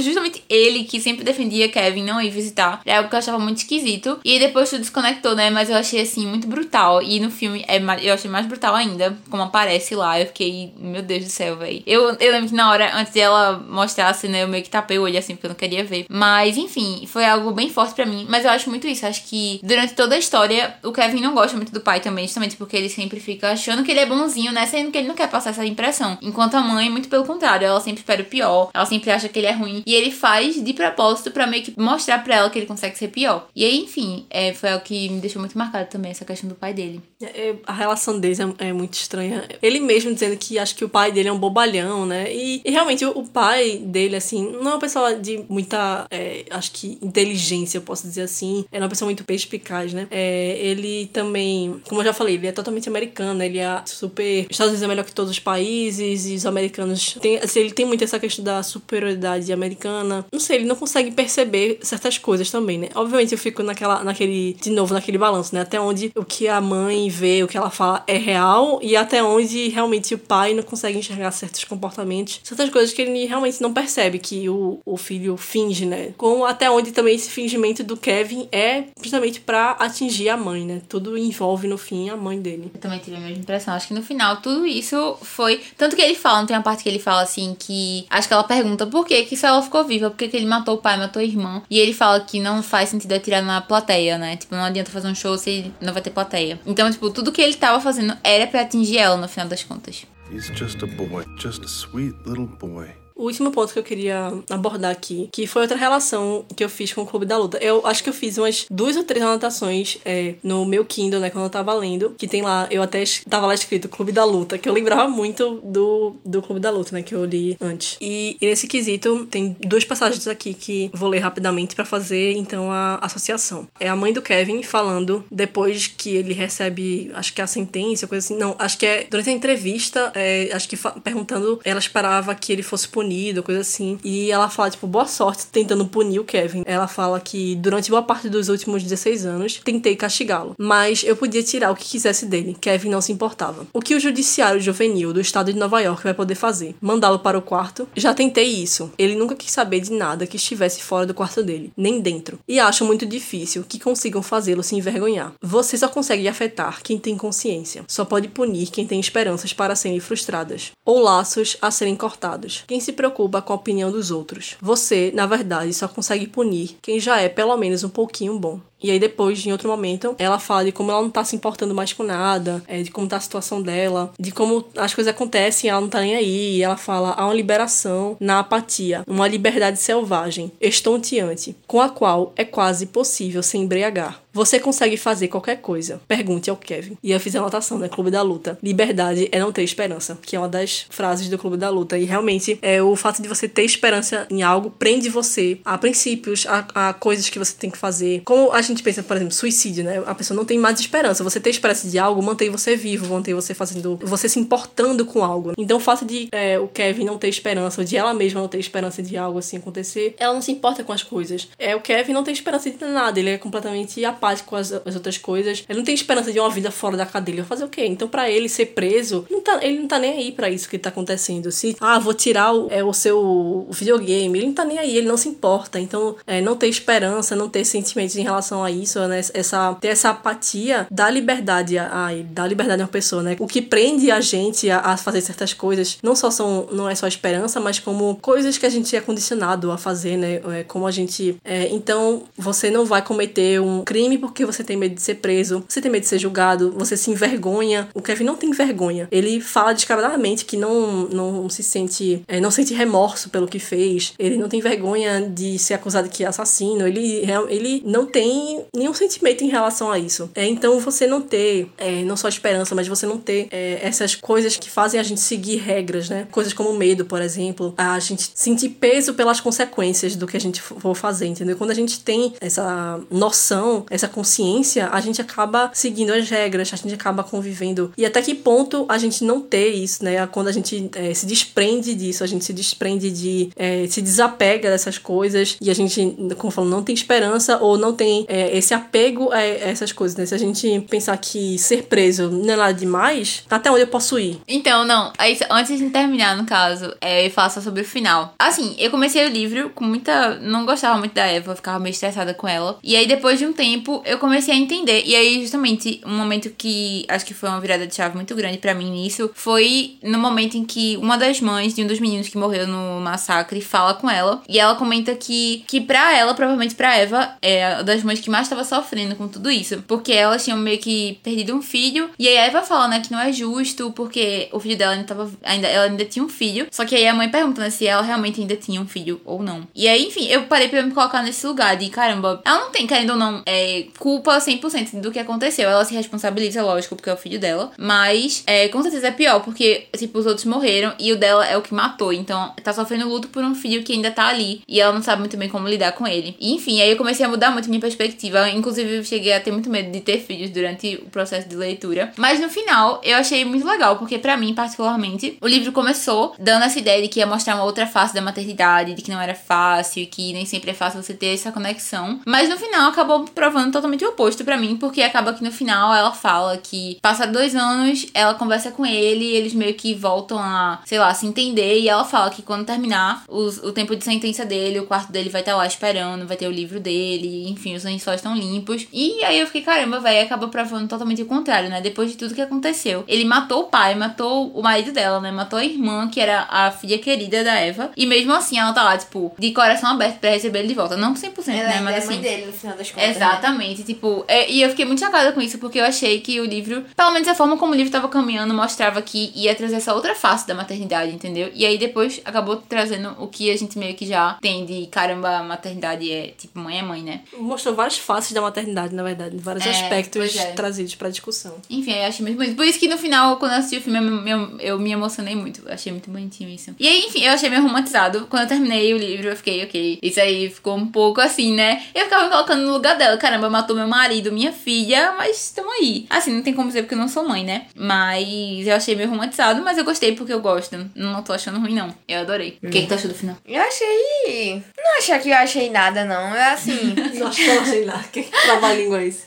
Justamente 0.00 0.42
ele 0.48 0.84
que 0.84 1.00
sempre 1.00 1.24
defendia 1.24 1.68
Kevin 1.68 2.04
não 2.04 2.20
ir 2.20 2.30
visitar. 2.30 2.80
É 2.84 2.96
algo 2.96 3.08
que 3.08 3.14
eu 3.14 3.18
achava 3.18 3.38
muito 3.38 3.58
esquisito. 3.58 4.18
E 4.24 4.38
depois 4.38 4.70
tudo 4.70 4.80
desconectou, 4.80 5.34
né? 5.34 5.50
Mas 5.50 5.70
eu 5.70 5.76
achei 5.76 6.00
assim 6.00 6.26
muito 6.26 6.46
brutal. 6.46 7.02
E 7.02 7.20
no 7.20 7.30
filme 7.30 7.64
é, 7.68 7.80
eu 8.02 8.14
achei 8.14 8.30
mais 8.30 8.46
brutal 8.46 8.74
ainda, 8.74 9.16
como 9.30 9.42
aparece 9.42 9.94
lá. 9.94 10.20
Eu 10.20 10.26
fiquei, 10.26 10.39
meu 10.78 11.02
Deus 11.02 11.24
do 11.24 11.30
céu, 11.30 11.56
velho. 11.56 11.82
Eu, 11.86 12.16
eu 12.18 12.32
lembro 12.32 12.48
que 12.48 12.54
na 12.54 12.70
hora, 12.70 12.96
antes 12.96 13.12
de 13.12 13.20
ela 13.20 13.58
mostrar 13.58 14.08
a 14.08 14.14
cena, 14.14 14.38
eu 14.38 14.48
meio 14.48 14.62
que 14.62 14.70
tapei 14.70 14.98
o 14.98 15.02
olho 15.02 15.18
assim, 15.18 15.34
porque 15.34 15.46
eu 15.46 15.50
não 15.50 15.56
queria 15.56 15.84
ver. 15.84 16.06
Mas, 16.08 16.56
enfim, 16.56 17.04
foi 17.06 17.24
algo 17.24 17.52
bem 17.52 17.70
forte 17.70 17.94
para 17.94 18.06
mim. 18.06 18.26
Mas 18.28 18.44
eu 18.44 18.50
acho 18.50 18.68
muito 18.70 18.86
isso. 18.86 19.06
Acho 19.06 19.24
que 19.24 19.60
durante 19.62 19.94
toda 19.94 20.14
a 20.14 20.18
história, 20.18 20.74
o 20.82 20.92
Kevin 20.92 21.20
não 21.20 21.34
gosta 21.34 21.56
muito 21.56 21.72
do 21.72 21.80
pai 21.80 22.00
também, 22.00 22.26
justamente 22.26 22.56
porque 22.56 22.76
ele 22.76 22.88
sempre 22.88 23.20
fica 23.20 23.52
achando 23.52 23.82
que 23.82 23.90
ele 23.90 24.00
é 24.00 24.06
bonzinho, 24.06 24.52
né? 24.52 24.66
Sendo 24.66 24.90
que 24.90 24.98
ele 24.98 25.08
não 25.08 25.14
quer 25.14 25.28
passar 25.28 25.50
essa 25.50 25.64
impressão. 25.64 26.18
Enquanto 26.22 26.54
a 26.54 26.60
mãe, 26.60 26.90
muito 26.90 27.08
pelo 27.08 27.24
contrário, 27.24 27.66
ela 27.66 27.80
sempre 27.80 28.00
espera 28.00 28.22
o 28.22 28.24
pior, 28.24 28.70
ela 28.72 28.86
sempre 28.86 29.10
acha 29.10 29.28
que 29.28 29.38
ele 29.38 29.46
é 29.46 29.52
ruim. 29.52 29.82
E 29.86 29.94
ele 29.94 30.10
faz 30.10 30.62
de 30.62 30.72
propósito 30.72 31.30
para 31.30 31.46
meio 31.46 31.62
que 31.62 31.74
mostrar 31.78 32.22
pra 32.22 32.36
ela 32.36 32.50
que 32.50 32.58
ele 32.58 32.66
consegue 32.66 32.96
ser 32.96 33.08
pior. 33.08 33.48
E 33.54 33.64
aí, 33.64 33.78
enfim, 33.78 34.26
é, 34.30 34.52
foi 34.52 34.70
algo 34.70 34.84
que 34.84 35.08
me 35.08 35.20
deixou 35.20 35.40
muito 35.40 35.56
marcado 35.56 35.88
também, 35.88 36.10
essa 36.10 36.24
questão 36.24 36.48
do 36.48 36.54
pai 36.54 36.72
dele. 36.72 37.00
É, 37.22 37.54
a 37.66 37.72
relação 37.72 38.18
deles 38.18 38.40
é, 38.40 38.46
é 38.58 38.72
muito 38.72 38.94
estranha. 38.94 39.46
Ele 39.62 39.80
mesmo 39.80 40.12
dizendo 40.12 40.29
dizendo 40.30 40.36
que 40.36 40.58
acho 40.58 40.74
que 40.74 40.84
o 40.84 40.88
pai 40.88 41.12
dele 41.12 41.28
é 41.28 41.32
um 41.32 41.38
bobalhão, 41.38 42.06
né? 42.06 42.32
E, 42.32 42.60
e 42.64 42.70
realmente 42.70 43.04
o, 43.04 43.10
o 43.10 43.28
pai 43.28 43.78
dele, 43.78 44.16
assim, 44.16 44.50
não 44.52 44.70
é 44.70 44.74
uma 44.74 44.78
pessoa 44.78 45.14
de 45.14 45.44
muita, 45.48 46.06
é, 46.10 46.44
acho 46.50 46.72
que, 46.72 46.98
inteligência, 47.02 47.78
eu 47.78 47.82
posso 47.82 48.06
dizer 48.06 48.22
assim. 48.22 48.64
É 48.70 48.78
uma 48.78 48.88
pessoa 48.88 49.06
muito 49.06 49.24
perspicaz, 49.24 49.92
né? 49.92 50.06
É, 50.10 50.58
ele 50.58 51.06
também, 51.12 51.80
como 51.88 52.00
eu 52.00 52.04
já 52.04 52.12
falei, 52.12 52.34
ele 52.34 52.46
é 52.46 52.52
totalmente 52.52 52.88
americano, 52.88 53.42
ele 53.42 53.58
é 53.58 53.82
super. 53.84 54.46
Os 54.46 54.50
Estados 54.50 54.72
Unidos 54.72 54.82
é 54.82 54.88
melhor 54.88 55.04
que 55.04 55.12
todos 55.12 55.30
os 55.30 55.38
países, 55.38 56.26
e 56.26 56.34
os 56.34 56.46
americanos. 56.46 57.14
Tem, 57.20 57.38
assim, 57.38 57.60
ele 57.60 57.72
tem 57.72 57.84
muito 57.84 58.04
essa 58.04 58.18
questão 58.18 58.44
da 58.44 58.62
superioridade 58.62 59.52
americana. 59.52 60.24
Não 60.32 60.40
sei, 60.40 60.56
ele 60.56 60.66
não 60.66 60.76
consegue 60.76 61.10
perceber 61.10 61.78
certas 61.82 62.18
coisas 62.18 62.50
também, 62.50 62.78
né? 62.78 62.88
Obviamente 62.94 63.32
eu 63.32 63.38
fico 63.38 63.62
naquela, 63.62 64.04
naquele, 64.04 64.54
de 64.54 64.70
novo, 64.70 64.94
naquele 64.94 65.18
balanço, 65.18 65.54
né? 65.54 65.62
Até 65.62 65.80
onde 65.80 66.12
o 66.14 66.24
que 66.24 66.48
a 66.48 66.60
mãe 66.60 67.08
vê, 67.08 67.42
o 67.42 67.48
que 67.48 67.56
ela 67.56 67.70
fala 67.70 68.02
é 68.06 68.16
real 68.16 68.78
e 68.82 68.96
até 68.96 69.22
onde 69.22 69.68
realmente 69.68 70.14
o 70.14 70.19
pai 70.20 70.54
não 70.54 70.62
consegue 70.62 70.98
enxergar 70.98 71.30
certos 71.32 71.64
comportamentos, 71.64 72.40
certas 72.42 72.70
coisas 72.70 72.92
que 72.92 73.02
ele 73.02 73.26
realmente 73.26 73.60
não 73.60 73.72
percebe 73.72 74.18
que 74.18 74.48
o, 74.48 74.80
o 74.84 74.96
filho 74.96 75.36
finge, 75.36 75.86
né? 75.86 76.12
Como 76.16 76.44
até 76.44 76.70
onde 76.70 76.92
também 76.92 77.14
esse 77.14 77.30
fingimento 77.30 77.82
do 77.82 77.96
Kevin 77.96 78.48
é 78.52 78.84
justamente 79.02 79.40
para 79.40 79.72
atingir 79.72 80.28
a 80.28 80.36
mãe, 80.36 80.64
né? 80.64 80.82
Tudo 80.88 81.16
envolve 81.16 81.66
no 81.66 81.78
fim 81.78 82.08
a 82.10 82.16
mãe 82.16 82.40
dele. 82.40 82.70
Eu 82.74 82.80
também 82.80 82.98
tive 82.98 83.16
a 83.16 83.20
mesma 83.20 83.38
impressão. 83.38 83.74
Acho 83.74 83.88
que 83.88 83.94
no 83.94 84.02
final 84.02 84.40
tudo 84.40 84.66
isso 84.66 85.16
foi. 85.22 85.60
Tanto 85.76 85.96
que 85.96 86.02
ele 86.02 86.14
fala, 86.14 86.40
não 86.40 86.46
tem 86.46 86.56
uma 86.56 86.62
parte 86.62 86.82
que 86.82 86.88
ele 86.88 86.98
fala 86.98 87.22
assim 87.22 87.56
que. 87.58 88.06
Acho 88.10 88.28
que 88.28 88.34
ela 88.34 88.44
pergunta 88.44 88.86
por 88.86 89.06
que 89.06 89.24
que 89.24 89.46
ela 89.46 89.62
ficou 89.62 89.84
viva, 89.84 90.10
por 90.10 90.16
que, 90.16 90.28
que 90.28 90.36
ele 90.36 90.46
matou 90.46 90.74
o 90.74 90.78
pai, 90.78 90.96
matou 90.96 91.20
a 91.20 91.24
irmã. 91.24 91.62
E 91.70 91.78
ele 91.78 91.92
fala 91.92 92.20
que 92.20 92.40
não 92.40 92.62
faz 92.62 92.88
sentido 92.88 93.12
atirar 93.12 93.42
na 93.42 93.60
plateia, 93.60 94.18
né? 94.18 94.36
Tipo, 94.36 94.54
não 94.54 94.64
adianta 94.64 94.90
fazer 94.90 95.08
um 95.08 95.14
show 95.14 95.36
se 95.38 95.72
não 95.80 95.92
vai 95.92 96.02
ter 96.02 96.10
plateia. 96.10 96.60
Então, 96.66 96.90
tipo, 96.90 97.10
tudo 97.10 97.32
que 97.32 97.40
ele 97.40 97.54
tava 97.54 97.80
fazendo 97.80 98.16
era 98.22 98.46
pra 98.46 98.62
atingir 98.62 98.98
ela 98.98 99.16
no 99.16 99.28
final 99.28 99.48
das 99.48 99.62
contas. 99.62 100.04
He's 100.30 100.48
just 100.50 100.82
a 100.82 100.86
boy, 100.86 101.24
just 101.34 101.64
a 101.64 101.68
sweet 101.68 102.24
little 102.24 102.46
boy. 102.46 102.94
O 103.20 103.24
último 103.24 103.50
ponto 103.50 103.70
que 103.70 103.78
eu 103.78 103.82
queria 103.82 104.32
abordar 104.48 104.90
aqui, 104.90 105.28
que 105.30 105.46
foi 105.46 105.60
outra 105.60 105.76
relação 105.76 106.42
que 106.56 106.64
eu 106.64 106.70
fiz 106.70 106.94
com 106.94 107.02
o 107.02 107.06
Clube 107.06 107.26
da 107.26 107.36
Luta. 107.36 107.58
Eu 107.58 107.86
acho 107.86 108.02
que 108.02 108.08
eu 108.08 108.14
fiz 108.14 108.38
umas 108.38 108.64
duas 108.70 108.96
ou 108.96 109.04
três 109.04 109.22
anotações 109.22 109.98
é, 110.06 110.36
no 110.42 110.64
meu 110.64 110.86
Kindle, 110.86 111.20
né, 111.20 111.28
quando 111.28 111.44
eu 111.44 111.50
tava 111.50 111.74
lendo, 111.74 112.14
que 112.16 112.26
tem 112.26 112.40
lá, 112.40 112.66
eu 112.70 112.82
até 112.82 113.04
tava 113.28 113.46
lá 113.46 113.52
escrito 113.52 113.90
Clube 113.90 114.10
da 114.10 114.24
Luta, 114.24 114.56
que 114.56 114.66
eu 114.66 114.72
lembrava 114.72 115.06
muito 115.06 115.60
do, 115.62 116.16
do 116.24 116.40
Clube 116.40 116.62
da 116.62 116.70
Luta, 116.70 116.94
né, 116.94 117.02
que 117.02 117.14
eu 117.14 117.22
li 117.26 117.58
antes. 117.60 117.98
E, 118.00 118.38
e 118.40 118.46
nesse 118.46 118.66
quesito, 118.66 119.26
tem 119.26 119.54
duas 119.66 119.84
passagens 119.84 120.26
aqui 120.26 120.54
que 120.54 120.90
vou 120.94 121.10
ler 121.10 121.18
rapidamente 121.18 121.74
pra 121.74 121.84
fazer, 121.84 122.32
então, 122.32 122.72
a 122.72 123.00
associação. 123.02 123.68
É 123.78 123.86
a 123.86 123.94
mãe 123.94 124.14
do 124.14 124.22
Kevin 124.22 124.62
falando, 124.62 125.22
depois 125.30 125.86
que 125.86 126.16
ele 126.16 126.32
recebe, 126.32 127.10
acho 127.12 127.34
que 127.34 127.42
a 127.42 127.46
sentença, 127.46 128.06
coisa 128.06 128.24
assim, 128.24 128.38
não, 128.38 128.56
acho 128.58 128.78
que 128.78 128.86
é 128.86 129.06
durante 129.10 129.28
a 129.28 129.32
entrevista, 129.34 130.10
é, 130.14 130.48
acho 130.54 130.66
que 130.66 130.78
perguntando, 131.04 131.60
ela 131.64 131.78
esperava 131.78 132.34
que 132.34 132.50
ele 132.50 132.62
fosse 132.62 132.88
punido, 132.88 133.09
coisa 133.42 133.60
assim. 133.60 133.98
E 134.04 134.30
ela 134.30 134.48
fala, 134.48 134.70
tipo, 134.70 134.86
boa 134.86 135.06
sorte 135.06 135.46
tentando 135.46 135.86
punir 135.86 136.20
o 136.20 136.24
Kevin. 136.24 136.62
Ela 136.64 136.86
fala 136.86 137.20
que 137.20 137.56
durante 137.56 137.90
boa 137.90 138.02
parte 138.02 138.28
dos 138.28 138.48
últimos 138.48 138.82
16 138.82 139.26
anos 139.26 139.60
tentei 139.64 139.96
castigá-lo, 139.96 140.54
mas 140.58 141.02
eu 141.04 141.16
podia 141.16 141.42
tirar 141.42 141.70
o 141.70 141.76
que 141.76 141.84
quisesse 141.84 142.26
dele. 142.26 142.56
Kevin 142.60 142.90
não 142.90 143.00
se 143.00 143.12
importava. 143.12 143.66
O 143.72 143.80
que 143.80 143.94
o 143.94 144.00
judiciário 144.00 144.60
juvenil 144.60 145.12
do 145.12 145.20
estado 145.20 145.52
de 145.52 145.58
Nova 145.58 145.80
York 145.80 146.02
vai 146.02 146.14
poder 146.14 146.34
fazer? 146.34 146.74
Mandá-lo 146.80 147.18
para 147.18 147.38
o 147.38 147.42
quarto? 147.42 147.88
Já 147.96 148.14
tentei 148.14 148.46
isso. 148.46 148.92
Ele 148.98 149.14
nunca 149.14 149.34
quis 149.34 149.50
saber 149.50 149.80
de 149.80 149.92
nada 149.92 150.26
que 150.26 150.36
estivesse 150.36 150.82
fora 150.82 151.06
do 151.06 151.14
quarto 151.14 151.42
dele, 151.42 151.72
nem 151.76 152.00
dentro. 152.00 152.38
E 152.46 152.58
acho 152.58 152.84
muito 152.84 153.06
difícil 153.06 153.64
que 153.66 153.78
consigam 153.78 154.22
fazê-lo 154.22 154.62
se 154.62 154.76
envergonhar. 154.76 155.32
Você 155.42 155.76
só 155.76 155.88
consegue 155.88 156.28
afetar 156.28 156.82
quem 156.82 156.98
tem 156.98 157.16
consciência. 157.16 157.84
Só 157.88 158.04
pode 158.04 158.28
punir 158.28 158.70
quem 158.70 158.86
tem 158.86 159.00
esperanças 159.00 159.52
para 159.52 159.76
serem 159.76 160.00
frustradas. 160.00 160.72
Ou 160.84 161.00
laços 161.00 161.56
a 161.60 161.70
serem 161.70 161.96
cortados. 161.96 162.64
Quem 162.66 162.80
se 162.80 162.92
preocupa 163.00 163.40
com 163.40 163.54
a 163.54 163.56
opinião 163.56 163.90
dos 163.90 164.10
outros. 164.10 164.56
Você, 164.60 165.10
na 165.14 165.24
verdade, 165.24 165.72
só 165.72 165.88
consegue 165.88 166.26
punir 166.26 166.76
quem 166.82 167.00
já 167.00 167.18
é 167.18 167.30
pelo 167.30 167.56
menos 167.56 167.82
um 167.82 167.88
pouquinho 167.88 168.38
bom. 168.38 168.60
E 168.82 168.90
aí 168.90 168.98
depois, 168.98 169.44
em 169.44 169.52
outro 169.52 169.68
momento, 169.68 170.14
ela 170.18 170.38
fala 170.38 170.64
de 170.64 170.72
como 170.72 170.90
ela 170.90 171.02
não 171.02 171.10
tá 171.10 171.24
se 171.24 171.36
importando 171.36 171.74
mais 171.74 171.92
com 171.92 172.02
nada, 172.02 172.62
é, 172.66 172.82
de 172.82 172.90
como 172.90 173.06
tá 173.06 173.16
a 173.16 173.20
situação 173.20 173.60
dela, 173.62 174.12
de 174.18 174.32
como 174.32 174.64
as 174.76 174.94
coisas 174.94 175.12
acontecem 175.12 175.68
e 175.68 175.70
ela 175.70 175.80
não 175.80 175.88
tá 175.88 176.00
nem 176.00 176.16
aí. 176.16 176.56
E 176.56 176.62
ela 176.62 176.76
fala, 176.76 177.10
há 177.10 177.24
uma 177.24 177.34
liberação 177.34 178.16
na 178.18 178.40
apatia, 178.40 179.04
uma 179.06 179.28
liberdade 179.28 179.78
selvagem, 179.78 180.52
estonteante, 180.60 181.56
com 181.66 181.80
a 181.80 181.88
qual 181.88 182.32
é 182.36 182.44
quase 182.44 182.86
possível 182.86 183.42
se 183.42 183.58
embriagar. 183.58 184.22
Você 184.32 184.60
consegue 184.60 184.96
fazer 184.96 185.28
qualquer 185.28 185.56
coisa. 185.56 186.00
Pergunte 186.06 186.50
ao 186.50 186.56
Kevin. 186.56 186.96
E 187.02 187.10
eu 187.10 187.18
fiz 187.18 187.34
a 187.34 187.40
anotação, 187.40 187.78
né? 187.78 187.88
Clube 187.88 188.10
da 188.10 188.22
Luta. 188.22 188.56
Liberdade 188.62 189.28
é 189.32 189.40
não 189.40 189.52
ter 189.52 189.62
esperança, 189.62 190.16
que 190.22 190.36
é 190.36 190.38
uma 190.38 190.48
das 190.48 190.86
frases 190.88 191.28
do 191.28 191.36
Clube 191.36 191.56
da 191.56 191.68
Luta. 191.68 191.98
E 191.98 192.04
realmente, 192.04 192.58
é 192.62 192.80
o 192.80 192.94
fato 192.94 193.20
de 193.20 193.28
você 193.28 193.48
ter 193.48 193.64
esperança 193.64 194.26
em 194.30 194.42
algo 194.42 194.70
prende 194.70 195.08
você 195.08 195.58
a 195.64 195.76
princípios, 195.76 196.46
a, 196.46 196.90
a 196.90 196.92
coisas 196.92 197.28
que 197.28 197.38
você 197.38 197.54
tem 197.56 197.70
que 197.70 197.78
fazer. 197.78 198.22
Como 198.24 198.52
a 198.52 198.62
gente 198.70 198.82
pensa, 198.82 199.02
por 199.02 199.16
exemplo, 199.16 199.34
suicídio, 199.34 199.84
né? 199.84 200.02
A 200.06 200.14
pessoa 200.14 200.36
não 200.36 200.44
tem 200.44 200.58
mais 200.58 200.80
esperança. 200.80 201.22
Você 201.24 201.40
ter 201.40 201.50
esperança 201.50 201.88
de 201.88 201.98
algo 201.98 202.22
mantém 202.22 202.50
você 202.50 202.76
vivo, 202.76 203.12
mantém 203.12 203.34
você 203.34 203.54
fazendo, 203.54 203.98
você 204.02 204.28
se 204.28 204.38
importando 204.38 205.04
com 205.04 205.24
algo. 205.24 205.52
Então, 205.58 205.76
o 205.76 205.80
fato 205.80 206.04
de 206.04 206.28
é, 206.32 206.58
o 206.58 206.68
Kevin 206.68 207.04
não 207.04 207.18
ter 207.18 207.28
esperança, 207.28 207.80
ou 207.80 207.84
de 207.84 207.96
ela 207.96 208.14
mesma 208.14 208.40
não 208.40 208.48
ter 208.48 208.58
esperança 208.58 209.02
de 209.02 209.16
algo 209.16 209.38
assim 209.38 209.56
acontecer, 209.56 210.14
ela 210.18 210.34
não 210.34 210.42
se 210.42 210.52
importa 210.52 210.82
com 210.84 210.92
as 210.92 211.02
coisas. 211.02 211.48
É, 211.58 211.74
o 211.74 211.80
Kevin 211.80 212.12
não 212.12 212.24
tem 212.24 212.32
esperança 212.32 212.70
de 212.70 212.84
nada, 212.84 213.18
ele 213.18 213.30
é 213.30 213.38
completamente 213.38 214.04
apático 214.04 214.50
com 214.50 214.56
as, 214.56 214.72
as 214.72 214.94
outras 214.94 215.18
coisas. 215.18 215.64
Ele 215.68 215.78
não 215.78 215.84
tem 215.84 215.94
esperança 215.94 216.32
de 216.32 216.40
uma 216.40 216.50
vida 216.50 216.70
fora 216.70 216.96
da 216.96 217.06
cadeia. 217.06 217.44
Fazer 217.44 217.64
o 217.64 217.68
quê? 217.68 217.86
Então, 217.86 218.08
pra 218.08 218.30
ele 218.30 218.48
ser 218.48 218.66
preso, 218.66 219.26
não 219.30 219.40
tá, 219.40 219.60
ele 219.62 219.78
não 219.78 219.88
tá 219.88 219.98
nem 219.98 220.18
aí 220.18 220.32
pra 220.32 220.50
isso 220.50 220.68
que 220.68 220.78
tá 220.78 220.88
acontecendo. 220.88 221.50
Se, 221.50 221.76
ah, 221.80 221.98
vou 221.98 222.14
tirar 222.14 222.52
o, 222.52 222.68
é, 222.70 222.82
o 222.82 222.92
seu 222.92 223.66
videogame, 223.70 224.38
ele 224.38 224.46
não 224.46 224.54
tá 224.54 224.64
nem 224.64 224.78
aí, 224.78 224.96
ele 224.96 225.06
não 225.06 225.16
se 225.16 225.28
importa. 225.28 225.78
Então, 225.78 226.16
é, 226.26 226.40
não 226.40 226.56
ter 226.56 226.68
esperança, 226.68 227.36
não 227.36 227.48
ter 227.48 227.64
sentimentos 227.64 228.16
em 228.16 228.22
relação 228.22 228.59
a 228.64 228.70
isso, 228.70 228.98
né? 229.06 229.20
Essa, 229.34 229.74
ter 229.74 229.88
essa 229.88 230.10
apatia 230.10 230.86
dá 230.90 231.10
liberdade 231.10 231.78
a, 231.78 232.08
a 232.08 232.10
dá 232.24 232.46
liberdade 232.46 232.82
a 232.82 232.84
uma 232.84 232.90
pessoa, 232.90 233.22
né? 233.22 233.36
O 233.38 233.46
que 233.46 233.62
prende 233.62 234.10
a 234.10 234.20
gente 234.20 234.70
a, 234.70 234.78
a 234.80 234.96
fazer 234.96 235.20
certas 235.20 235.52
coisas 235.52 235.98
não 236.02 236.14
só 236.14 236.30
são, 236.30 236.68
não 236.72 236.88
é 236.88 236.94
só 236.94 237.06
esperança, 237.06 237.60
mas 237.60 237.78
como 237.78 238.16
coisas 238.16 238.58
que 238.58 238.66
a 238.66 238.70
gente 238.70 238.94
é 238.94 239.00
condicionado 239.00 239.70
a 239.70 239.78
fazer, 239.78 240.16
né? 240.16 240.40
É, 240.58 240.64
como 240.64 240.86
a 240.86 240.90
gente. 240.90 241.36
é, 241.44 241.68
então, 241.68 242.22
você 242.36 242.70
não 242.70 242.84
vai 242.84 243.02
cometer 243.02 243.60
um 243.60 243.82
crime 243.84 244.18
porque 244.18 244.44
você 244.44 244.62
tem 244.62 244.76
medo 244.76 244.94
de 244.94 245.02
ser 245.02 245.16
preso, 245.16 245.64
você 245.68 245.80
tem 245.80 245.90
medo 245.90 246.02
de 246.02 246.08
ser 246.08 246.18
julgado, 246.18 246.72
você 246.76 246.96
se 246.96 247.10
envergonha. 247.10 247.88
O 247.94 248.02
Kevin 248.02 248.24
não 248.24 248.36
tem 248.36 248.50
vergonha. 248.50 249.08
Ele 249.10 249.40
fala 249.40 249.72
descaradamente 249.72 250.44
que 250.44 250.56
não, 250.56 251.08
não 251.08 251.48
se 251.48 251.62
sente. 251.62 252.22
é, 252.26 252.40
não 252.40 252.50
sente 252.50 252.74
remorso 252.74 253.30
pelo 253.30 253.46
que 253.46 253.58
fez. 253.58 254.14
Ele 254.18 254.36
não 254.36 254.48
tem 254.48 254.60
vergonha 254.60 255.20
de 255.20 255.58
ser 255.58 255.74
acusado 255.74 256.08
que 256.08 256.24
é 256.24 256.26
assassino. 256.26 256.86
Ele, 256.86 257.22
ele 257.48 257.82
não 257.84 258.06
tem 258.06 258.49
nenhum 258.74 258.94
sentimento 258.94 259.44
em 259.44 259.48
relação 259.48 259.90
a 259.90 259.98
isso. 259.98 260.30
É, 260.34 260.46
então, 260.46 260.78
você 260.80 261.06
não 261.06 261.20
ter, 261.20 261.70
é, 261.78 262.02
não 262.04 262.16
só 262.16 262.28
esperança, 262.28 262.74
mas 262.74 262.88
você 262.88 263.06
não 263.06 263.18
ter 263.18 263.48
é, 263.50 263.80
essas 263.82 264.14
coisas 264.14 264.56
que 264.56 264.70
fazem 264.70 264.98
a 264.98 265.02
gente 265.02 265.20
seguir 265.20 265.56
regras, 265.56 266.08
né? 266.08 266.26
Coisas 266.30 266.52
como 266.52 266.72
medo, 266.72 267.04
por 267.04 267.20
exemplo. 267.22 267.74
A 267.76 267.98
gente 267.98 268.30
sentir 268.34 268.70
peso 268.70 269.14
pelas 269.14 269.40
consequências 269.40 270.16
do 270.16 270.26
que 270.26 270.36
a 270.36 270.40
gente 270.40 270.60
for 270.60 270.94
fazer, 270.94 271.26
entendeu? 271.26 271.56
Quando 271.56 271.70
a 271.70 271.74
gente 271.74 272.00
tem 272.00 272.32
essa 272.40 273.00
noção, 273.10 273.84
essa 273.90 274.08
consciência, 274.08 274.88
a 274.90 275.00
gente 275.00 275.20
acaba 275.20 275.70
seguindo 275.74 276.12
as 276.12 276.28
regras, 276.28 276.72
a 276.72 276.76
gente 276.76 276.94
acaba 276.94 277.22
convivendo. 277.22 277.92
E 277.96 278.04
até 278.04 278.22
que 278.22 278.34
ponto 278.34 278.86
a 278.88 278.98
gente 278.98 279.24
não 279.24 279.40
ter 279.40 279.70
isso, 279.70 280.04
né? 280.04 280.26
Quando 280.26 280.48
a 280.48 280.52
gente 280.52 280.90
é, 280.94 281.12
se 281.14 281.26
desprende 281.26 281.94
disso, 281.94 282.24
a 282.24 282.26
gente 282.26 282.44
se 282.44 282.52
desprende 282.52 283.10
de. 283.10 283.50
É, 283.56 283.86
se 283.88 284.00
desapega 284.00 284.70
dessas 284.70 284.98
coisas 284.98 285.56
e 285.60 285.70
a 285.70 285.74
gente, 285.74 286.00
como 286.36 286.48
eu 286.48 286.50
falo, 286.50 286.68
não 286.68 286.82
tem 286.82 286.94
esperança 286.94 287.58
ou 287.58 287.76
não 287.76 287.92
tem 287.92 288.24
é, 288.28 288.39
esse 288.56 288.74
apego 288.74 289.30
a 289.32 289.40
essas 289.42 289.92
coisas, 289.92 290.16
né? 290.16 290.26
Se 290.26 290.34
a 290.34 290.38
gente 290.38 290.80
pensar 290.88 291.16
que 291.16 291.58
ser 291.58 291.84
preso 291.84 292.30
não 292.30 292.52
é 292.52 292.56
nada 292.56 292.74
demais, 292.74 293.44
até 293.50 293.70
onde 293.70 293.82
eu 293.82 293.86
posso 293.86 294.18
ir? 294.18 294.40
Então, 294.46 294.84
não. 294.84 295.12
Antes 295.50 295.78
de 295.78 295.90
terminar, 295.90 296.36
no 296.36 296.44
caso, 296.44 296.94
é, 297.00 297.26
eu 297.26 297.30
falar 297.30 297.50
só 297.50 297.60
sobre 297.60 297.82
o 297.82 297.84
final. 297.84 298.34
Assim, 298.38 298.74
eu 298.78 298.90
comecei 298.90 299.24
o 299.26 299.28
livro 299.28 299.70
com 299.70 299.84
muita. 299.84 300.36
Não 300.36 300.64
gostava 300.64 300.98
muito 300.98 301.14
da 301.14 301.26
Eva, 301.26 301.56
ficava 301.56 301.78
meio 301.78 301.92
estressada 301.92 302.34
com 302.34 302.46
ela. 302.46 302.78
E 302.82 302.96
aí, 302.96 303.06
depois 303.06 303.38
de 303.38 303.46
um 303.46 303.52
tempo, 303.52 304.02
eu 304.04 304.18
comecei 304.18 304.54
a 304.54 304.56
entender. 304.56 305.02
E 305.04 305.14
aí, 305.14 305.40
justamente, 305.40 306.00
um 306.04 306.16
momento 306.16 306.50
que 306.50 307.04
acho 307.08 307.24
que 307.24 307.34
foi 307.34 307.48
uma 307.48 307.60
virada 307.60 307.86
de 307.86 307.94
chave 307.94 308.14
muito 308.14 308.34
grande 308.34 308.58
pra 308.58 308.74
mim 308.74 308.90
nisso 308.90 309.30
foi 309.34 309.98
no 310.02 310.18
momento 310.18 310.56
em 310.56 310.64
que 310.64 310.96
uma 310.96 311.16
das 311.16 311.40
mães 311.40 311.74
de 311.74 311.82
um 311.82 311.86
dos 311.86 312.00
meninos 312.00 312.28
que 312.28 312.38
morreu 312.38 312.66
no 312.66 313.00
massacre 313.00 313.60
fala 313.60 313.94
com 313.94 314.08
ela. 314.08 314.42
E 314.48 314.58
ela 314.58 314.74
comenta 314.74 315.14
que, 315.14 315.64
que 315.66 315.80
pra 315.80 316.16
ela, 316.16 316.34
provavelmente 316.34 316.74
pra 316.74 316.96
Eva, 316.96 317.36
é 317.42 317.82
das 317.82 318.02
mães 318.02 318.20
que 318.20 318.29
que 318.30 318.32
mais 318.32 318.48
tava 318.48 318.62
sofrendo 318.62 319.16
com 319.16 319.26
tudo 319.26 319.50
isso. 319.50 319.82
Porque 319.88 320.12
elas 320.12 320.44
tinham 320.44 320.56
meio 320.56 320.78
que 320.78 321.18
perdido 321.22 321.54
um 321.54 321.60
filho. 321.60 322.10
E 322.18 322.28
aí 322.28 322.38
a 322.38 322.46
Eva 322.46 322.62
fala, 322.62 322.86
né, 322.86 323.00
que 323.00 323.10
não 323.10 323.18
é 323.18 323.32
justo, 323.32 323.90
porque 323.90 324.48
o 324.52 324.60
filho 324.60 324.78
dela 324.78 324.92
ainda 324.92 325.04
tava. 325.04 325.30
Ainda, 325.42 325.66
ela 325.66 325.86
ainda 325.86 326.04
tinha 326.04 326.24
um 326.24 326.28
filho. 326.28 326.68
Só 326.70 326.84
que 326.84 326.94
aí 326.94 327.06
a 327.08 327.14
mãe 327.14 327.28
pergunta, 327.28 327.60
né, 327.60 327.70
se 327.70 327.86
ela 327.86 328.02
realmente 328.02 328.40
ainda 328.40 328.54
tinha 328.56 328.80
um 328.80 328.86
filho 328.86 329.20
ou 329.24 329.42
não. 329.42 329.66
E 329.74 329.88
aí, 329.88 330.06
enfim, 330.06 330.26
eu 330.28 330.44
parei 330.44 330.68
pra 330.68 330.82
me 330.82 330.92
colocar 330.92 331.22
nesse 331.22 331.44
lugar 331.46 331.76
de 331.76 331.88
caramba, 331.88 332.40
ela 332.44 332.60
não 332.60 332.70
tem, 332.70 332.86
querendo 332.86 333.10
ou 333.10 333.16
não, 333.16 333.42
é, 333.44 333.86
culpa 333.98 334.38
100% 334.38 335.00
do 335.00 335.10
que 335.10 335.18
aconteceu. 335.18 335.68
Ela 335.68 335.84
se 335.84 335.94
responsabiliza, 335.94 336.62
lógico, 336.62 336.94
porque 336.94 337.10
é 337.10 337.14
o 337.14 337.16
filho 337.16 337.40
dela. 337.40 337.72
Mas, 337.76 338.44
é, 338.46 338.68
com 338.68 338.82
certeza 338.82 339.08
é 339.08 339.10
pior, 339.10 339.40
porque, 339.40 339.88
tipo, 339.96 340.18
os 340.18 340.26
outros 340.26 340.44
morreram 340.44 340.92
e 340.98 341.12
o 341.12 341.16
dela 341.16 341.46
é 341.46 341.56
o 341.56 341.62
que 341.62 341.74
matou. 341.74 342.12
Então, 342.12 342.54
tá 342.62 342.72
sofrendo 342.72 343.08
luto 343.08 343.28
por 343.28 343.42
um 343.42 343.54
filho 343.54 343.82
que 343.82 343.92
ainda 343.92 344.10
tá 344.10 344.26
ali. 344.26 344.62
E 344.68 344.80
ela 344.80 344.92
não 344.92 345.02
sabe 345.02 345.20
muito 345.20 345.36
bem 345.36 345.48
como 345.48 345.66
lidar 345.66 345.92
com 345.92 346.06
ele. 346.06 346.36
E, 346.38 346.54
enfim, 346.54 346.80
aí 346.80 346.90
eu 346.90 346.96
comecei 346.96 347.24
a 347.24 347.28
mudar 347.28 347.50
muito 347.50 347.68
minha 347.68 347.80
perspectiva. 347.80 348.09
Inclusive, 348.48 348.96
eu 348.96 349.04
cheguei 349.04 349.32
a 349.32 349.40
ter 349.40 349.50
muito 349.50 349.70
medo 349.70 349.90
de 349.90 350.00
ter 350.00 350.20
filhos 350.20 350.50
durante 350.50 350.96
o 350.96 351.10
processo 351.10 351.48
de 351.48 351.56
leitura. 351.56 352.12
Mas 352.16 352.40
no 352.40 352.48
final, 352.48 353.00
eu 353.04 353.16
achei 353.16 353.44
muito 353.44 353.66
legal, 353.66 353.96
porque 353.96 354.18
para 354.18 354.36
mim, 354.36 354.54
particularmente, 354.54 355.36
o 355.40 355.46
livro 355.46 355.72
começou 355.72 356.34
dando 356.38 356.64
essa 356.64 356.78
ideia 356.78 357.02
de 357.02 357.08
que 357.08 357.20
ia 357.20 357.26
mostrar 357.26 357.54
uma 357.54 357.64
outra 357.64 357.86
face 357.86 358.14
da 358.14 358.20
maternidade, 358.20 358.94
de 358.94 359.02
que 359.02 359.10
não 359.10 359.20
era 359.20 359.34
fácil, 359.34 360.06
que 360.06 360.32
nem 360.32 360.44
sempre 360.44 360.70
é 360.70 360.74
fácil 360.74 361.02
você 361.02 361.14
ter 361.14 361.34
essa 361.34 361.52
conexão. 361.52 362.20
Mas 362.26 362.48
no 362.48 362.56
final 362.56 362.90
acabou 362.90 363.24
provando 363.24 363.72
totalmente 363.72 364.04
o 364.04 364.08
oposto 364.08 364.44
para 364.44 364.56
mim, 364.56 364.76
porque 364.76 365.02
acaba 365.02 365.32
que 365.32 365.44
no 365.44 365.52
final 365.52 365.94
ela 365.94 366.12
fala 366.12 366.56
que 366.56 366.98
passa 367.00 367.26
dois 367.26 367.54
anos, 367.54 368.06
ela 368.14 368.34
conversa 368.34 368.70
com 368.70 368.84
ele, 368.84 369.24
eles 369.24 369.54
meio 369.54 369.74
que 369.74 369.94
voltam 369.94 370.38
a, 370.38 370.80
sei 370.84 370.98
lá, 370.98 371.12
se 371.14 371.26
entender, 371.26 371.80
e 371.80 371.88
ela 371.88 372.04
fala 372.04 372.30
que 372.30 372.42
quando 372.42 372.66
terminar 372.66 373.24
os, 373.28 373.58
o 373.58 373.72
tempo 373.72 373.94
de 373.96 374.04
sentença 374.04 374.44
dele, 374.44 374.80
o 374.80 374.86
quarto 374.86 375.12
dele 375.12 375.28
vai 375.28 375.40
estar 375.40 375.56
lá 375.56 375.66
esperando, 375.66 376.26
vai 376.26 376.36
ter 376.36 376.48
o 376.48 376.52
livro 376.52 376.80
dele, 376.80 377.48
enfim, 377.48 377.74
os 377.74 377.84
lençóis 378.00 378.16
estão 378.16 378.34
limpos. 378.34 378.86
E 378.92 379.22
aí 379.24 379.38
eu 379.38 379.46
fiquei, 379.46 379.62
caramba, 379.62 380.00
velho, 380.00 380.24
acaba 380.24 380.48
provando 380.48 380.88
totalmente 380.88 381.22
o 381.22 381.26
contrário, 381.26 381.68
né? 381.68 381.80
Depois 381.80 382.10
de 382.10 382.16
tudo 382.16 382.34
que 382.34 382.40
aconteceu. 382.40 383.04
Ele 383.06 383.24
matou 383.24 383.60
o 383.62 383.64
pai, 383.64 383.94
matou 383.94 384.48
o 384.48 384.62
marido 384.62 384.92
dela, 384.92 385.20
né? 385.20 385.30
Matou 385.30 385.58
a 385.58 385.64
irmã, 385.64 386.08
que 386.08 386.20
era 386.20 386.46
a 386.50 386.70
filha 386.70 386.98
querida 386.98 387.44
da 387.44 387.54
Eva. 387.54 387.90
E 387.96 388.06
mesmo 388.06 388.32
assim 388.32 388.58
ela 388.58 388.72
tá 388.72 388.82
lá, 388.82 388.96
tipo, 388.96 389.32
de 389.38 389.52
coração 389.52 389.90
aberto 389.90 390.18
pra 390.18 390.30
receber 390.30 390.60
ele 390.60 390.68
de 390.68 390.74
volta. 390.74 390.96
Não 390.96 391.14
100%, 391.14 391.48
Ela 391.48 391.68
né? 391.68 391.80
Mas 391.82 391.94
é 391.94 391.98
assim. 391.98 392.08
mãe 392.08 392.20
dele, 392.20 392.46
no 392.46 392.52
final 392.52 392.76
das 392.76 392.90
contas. 392.90 393.04
né? 393.08 393.10
Exatamente, 393.14 393.82
tipo, 393.84 394.24
é- 394.26 394.50
e 394.50 394.62
eu 394.62 394.70
fiquei 394.70 394.84
muito 394.84 395.00
chocada 395.00 395.32
com 395.32 395.40
isso, 395.40 395.58
porque 395.58 395.78
eu 395.78 395.84
achei 395.84 396.20
que 396.20 396.40
o 396.40 396.44
livro, 396.44 396.84
pelo 396.96 397.10
menos 397.12 397.28
a 397.28 397.34
forma 397.34 397.56
como 397.56 397.72
o 397.72 397.76
livro 397.76 397.92
tava 397.92 398.08
caminhando, 398.08 398.54
mostrava 398.54 399.02
que 399.02 399.32
ia 399.34 399.54
trazer 399.54 399.76
essa 399.76 399.94
outra 399.94 400.14
face 400.14 400.46
da 400.46 400.54
maternidade, 400.54 401.12
entendeu? 401.12 401.50
E 401.54 401.66
aí 401.66 401.76
depois 401.78 402.20
acabou 402.24 402.56
trazendo 402.56 403.14
o 403.18 403.26
que 403.28 403.50
a 403.50 403.56
gente 403.56 403.78
meio 403.78 403.94
que 403.94 404.06
já 404.06 404.34
tem 404.40 404.64
de 404.64 404.86
caramba, 404.86 405.42
maternidade 405.42 406.10
é 406.10 406.28
tipo 406.36 406.58
mãe 406.58 406.78
é 406.78 406.82
mãe, 406.82 407.02
né? 407.02 407.20
Mostrou 407.38 407.74
várias 407.90 407.98
faces 407.98 408.32
da 408.32 408.40
maternidade, 408.40 408.94
na 408.94 409.02
verdade, 409.02 409.36
vários 409.36 409.66
É, 409.66 409.70
aspectos 409.70 410.36
é. 410.36 410.52
trazidos 410.52 410.94
pra 410.94 411.08
discussão. 411.08 411.56
Enfim, 411.68 411.92
eu 411.92 412.04
achei 412.06 412.24
muito 412.24 412.36
bonito. 412.36 412.56
Por 412.56 412.64
isso 412.64 412.78
que 412.78 412.88
no 412.88 412.96
final, 412.98 413.36
quando 413.38 413.52
eu 413.52 413.58
assisti 413.58 413.78
o 413.78 413.80
filme, 413.82 413.98
eu, 413.98 414.02
me- 414.04 414.30
eu- 414.30 414.60
eu 414.60 414.78
me 414.78 414.90
emocionei 414.92 415.34
muito. 415.34 415.62
Eu 415.66 415.72
achei 415.74 415.90
muito 415.92 416.10
bonitinho 416.10 416.48
isso. 416.50 416.74
E 416.78 416.86
aí, 416.86 417.06
enfim, 417.06 417.24
eu 417.24 417.32
achei 417.32 417.48
meio 417.50 417.62
romantizado. 417.62 418.26
Quando 418.28 418.42
eu 418.42 418.48
terminei 418.48 418.92
o 418.94 418.98
livro, 418.98 419.28
eu 419.28 419.36
fiquei, 419.36 419.64
ok. 419.64 419.98
Isso 420.02 420.20
aí 420.20 420.48
ficou 420.50 420.76
um 420.76 420.86
pouco 420.86 421.20
assim, 421.20 421.52
né? 421.54 421.82
Eu 421.94 422.04
ficava 422.04 422.24
me 422.24 422.30
colocando 422.30 422.62
no 422.62 422.72
lugar 422.72 422.96
dela. 422.96 423.16
Caramba, 423.16 423.50
matou 423.50 423.74
meu 423.76 423.88
marido, 423.88 424.30
minha 424.32 424.52
filha, 424.52 425.14
mas 425.16 425.46
estamos 425.46 425.72
aí. 425.80 426.06
Assim, 426.10 426.32
não 426.32 426.42
tem 426.42 426.54
como 426.54 426.68
dizer 426.68 426.82
porque 426.82 426.94
eu 426.94 426.98
não 426.98 427.08
sou 427.08 427.26
mãe, 427.26 427.44
né? 427.44 427.66
Mas 427.74 428.66
eu 428.66 428.74
achei 428.74 428.94
meio 428.94 429.08
romantizado, 429.10 429.62
mas 429.62 429.76
eu 429.78 429.84
gostei 429.84 430.14
porque 430.14 430.32
eu 430.32 430.40
gosto. 430.40 430.90
Não 430.94 431.22
tô 431.22 431.32
achando 431.32 431.58
ruim, 431.58 431.74
não. 431.74 431.94
Eu 432.08 432.20
adorei. 432.20 432.58
O 432.62 432.68
que, 432.70 432.82
que 432.82 432.86
tu 432.86 432.94
achou 432.94 433.08
do 433.10 433.14
final? 433.16 433.36
Eu 433.46 433.60
achei. 433.62 434.62
Não 434.76 434.98
achei 434.98 435.18
que 435.18 435.28
eu 435.30 435.34
achei 435.36 435.70
nada, 435.70 436.04
não. 436.04 436.34
É 436.34 436.52
assim. 436.52 436.94
Nossa, 437.18 437.40
eu 437.40 437.79
sei 437.80 437.84
lá, 437.86 438.04
que 438.12 438.22
trava-língua 438.24 439.00
é 439.00 439.06
esse? 439.06 439.24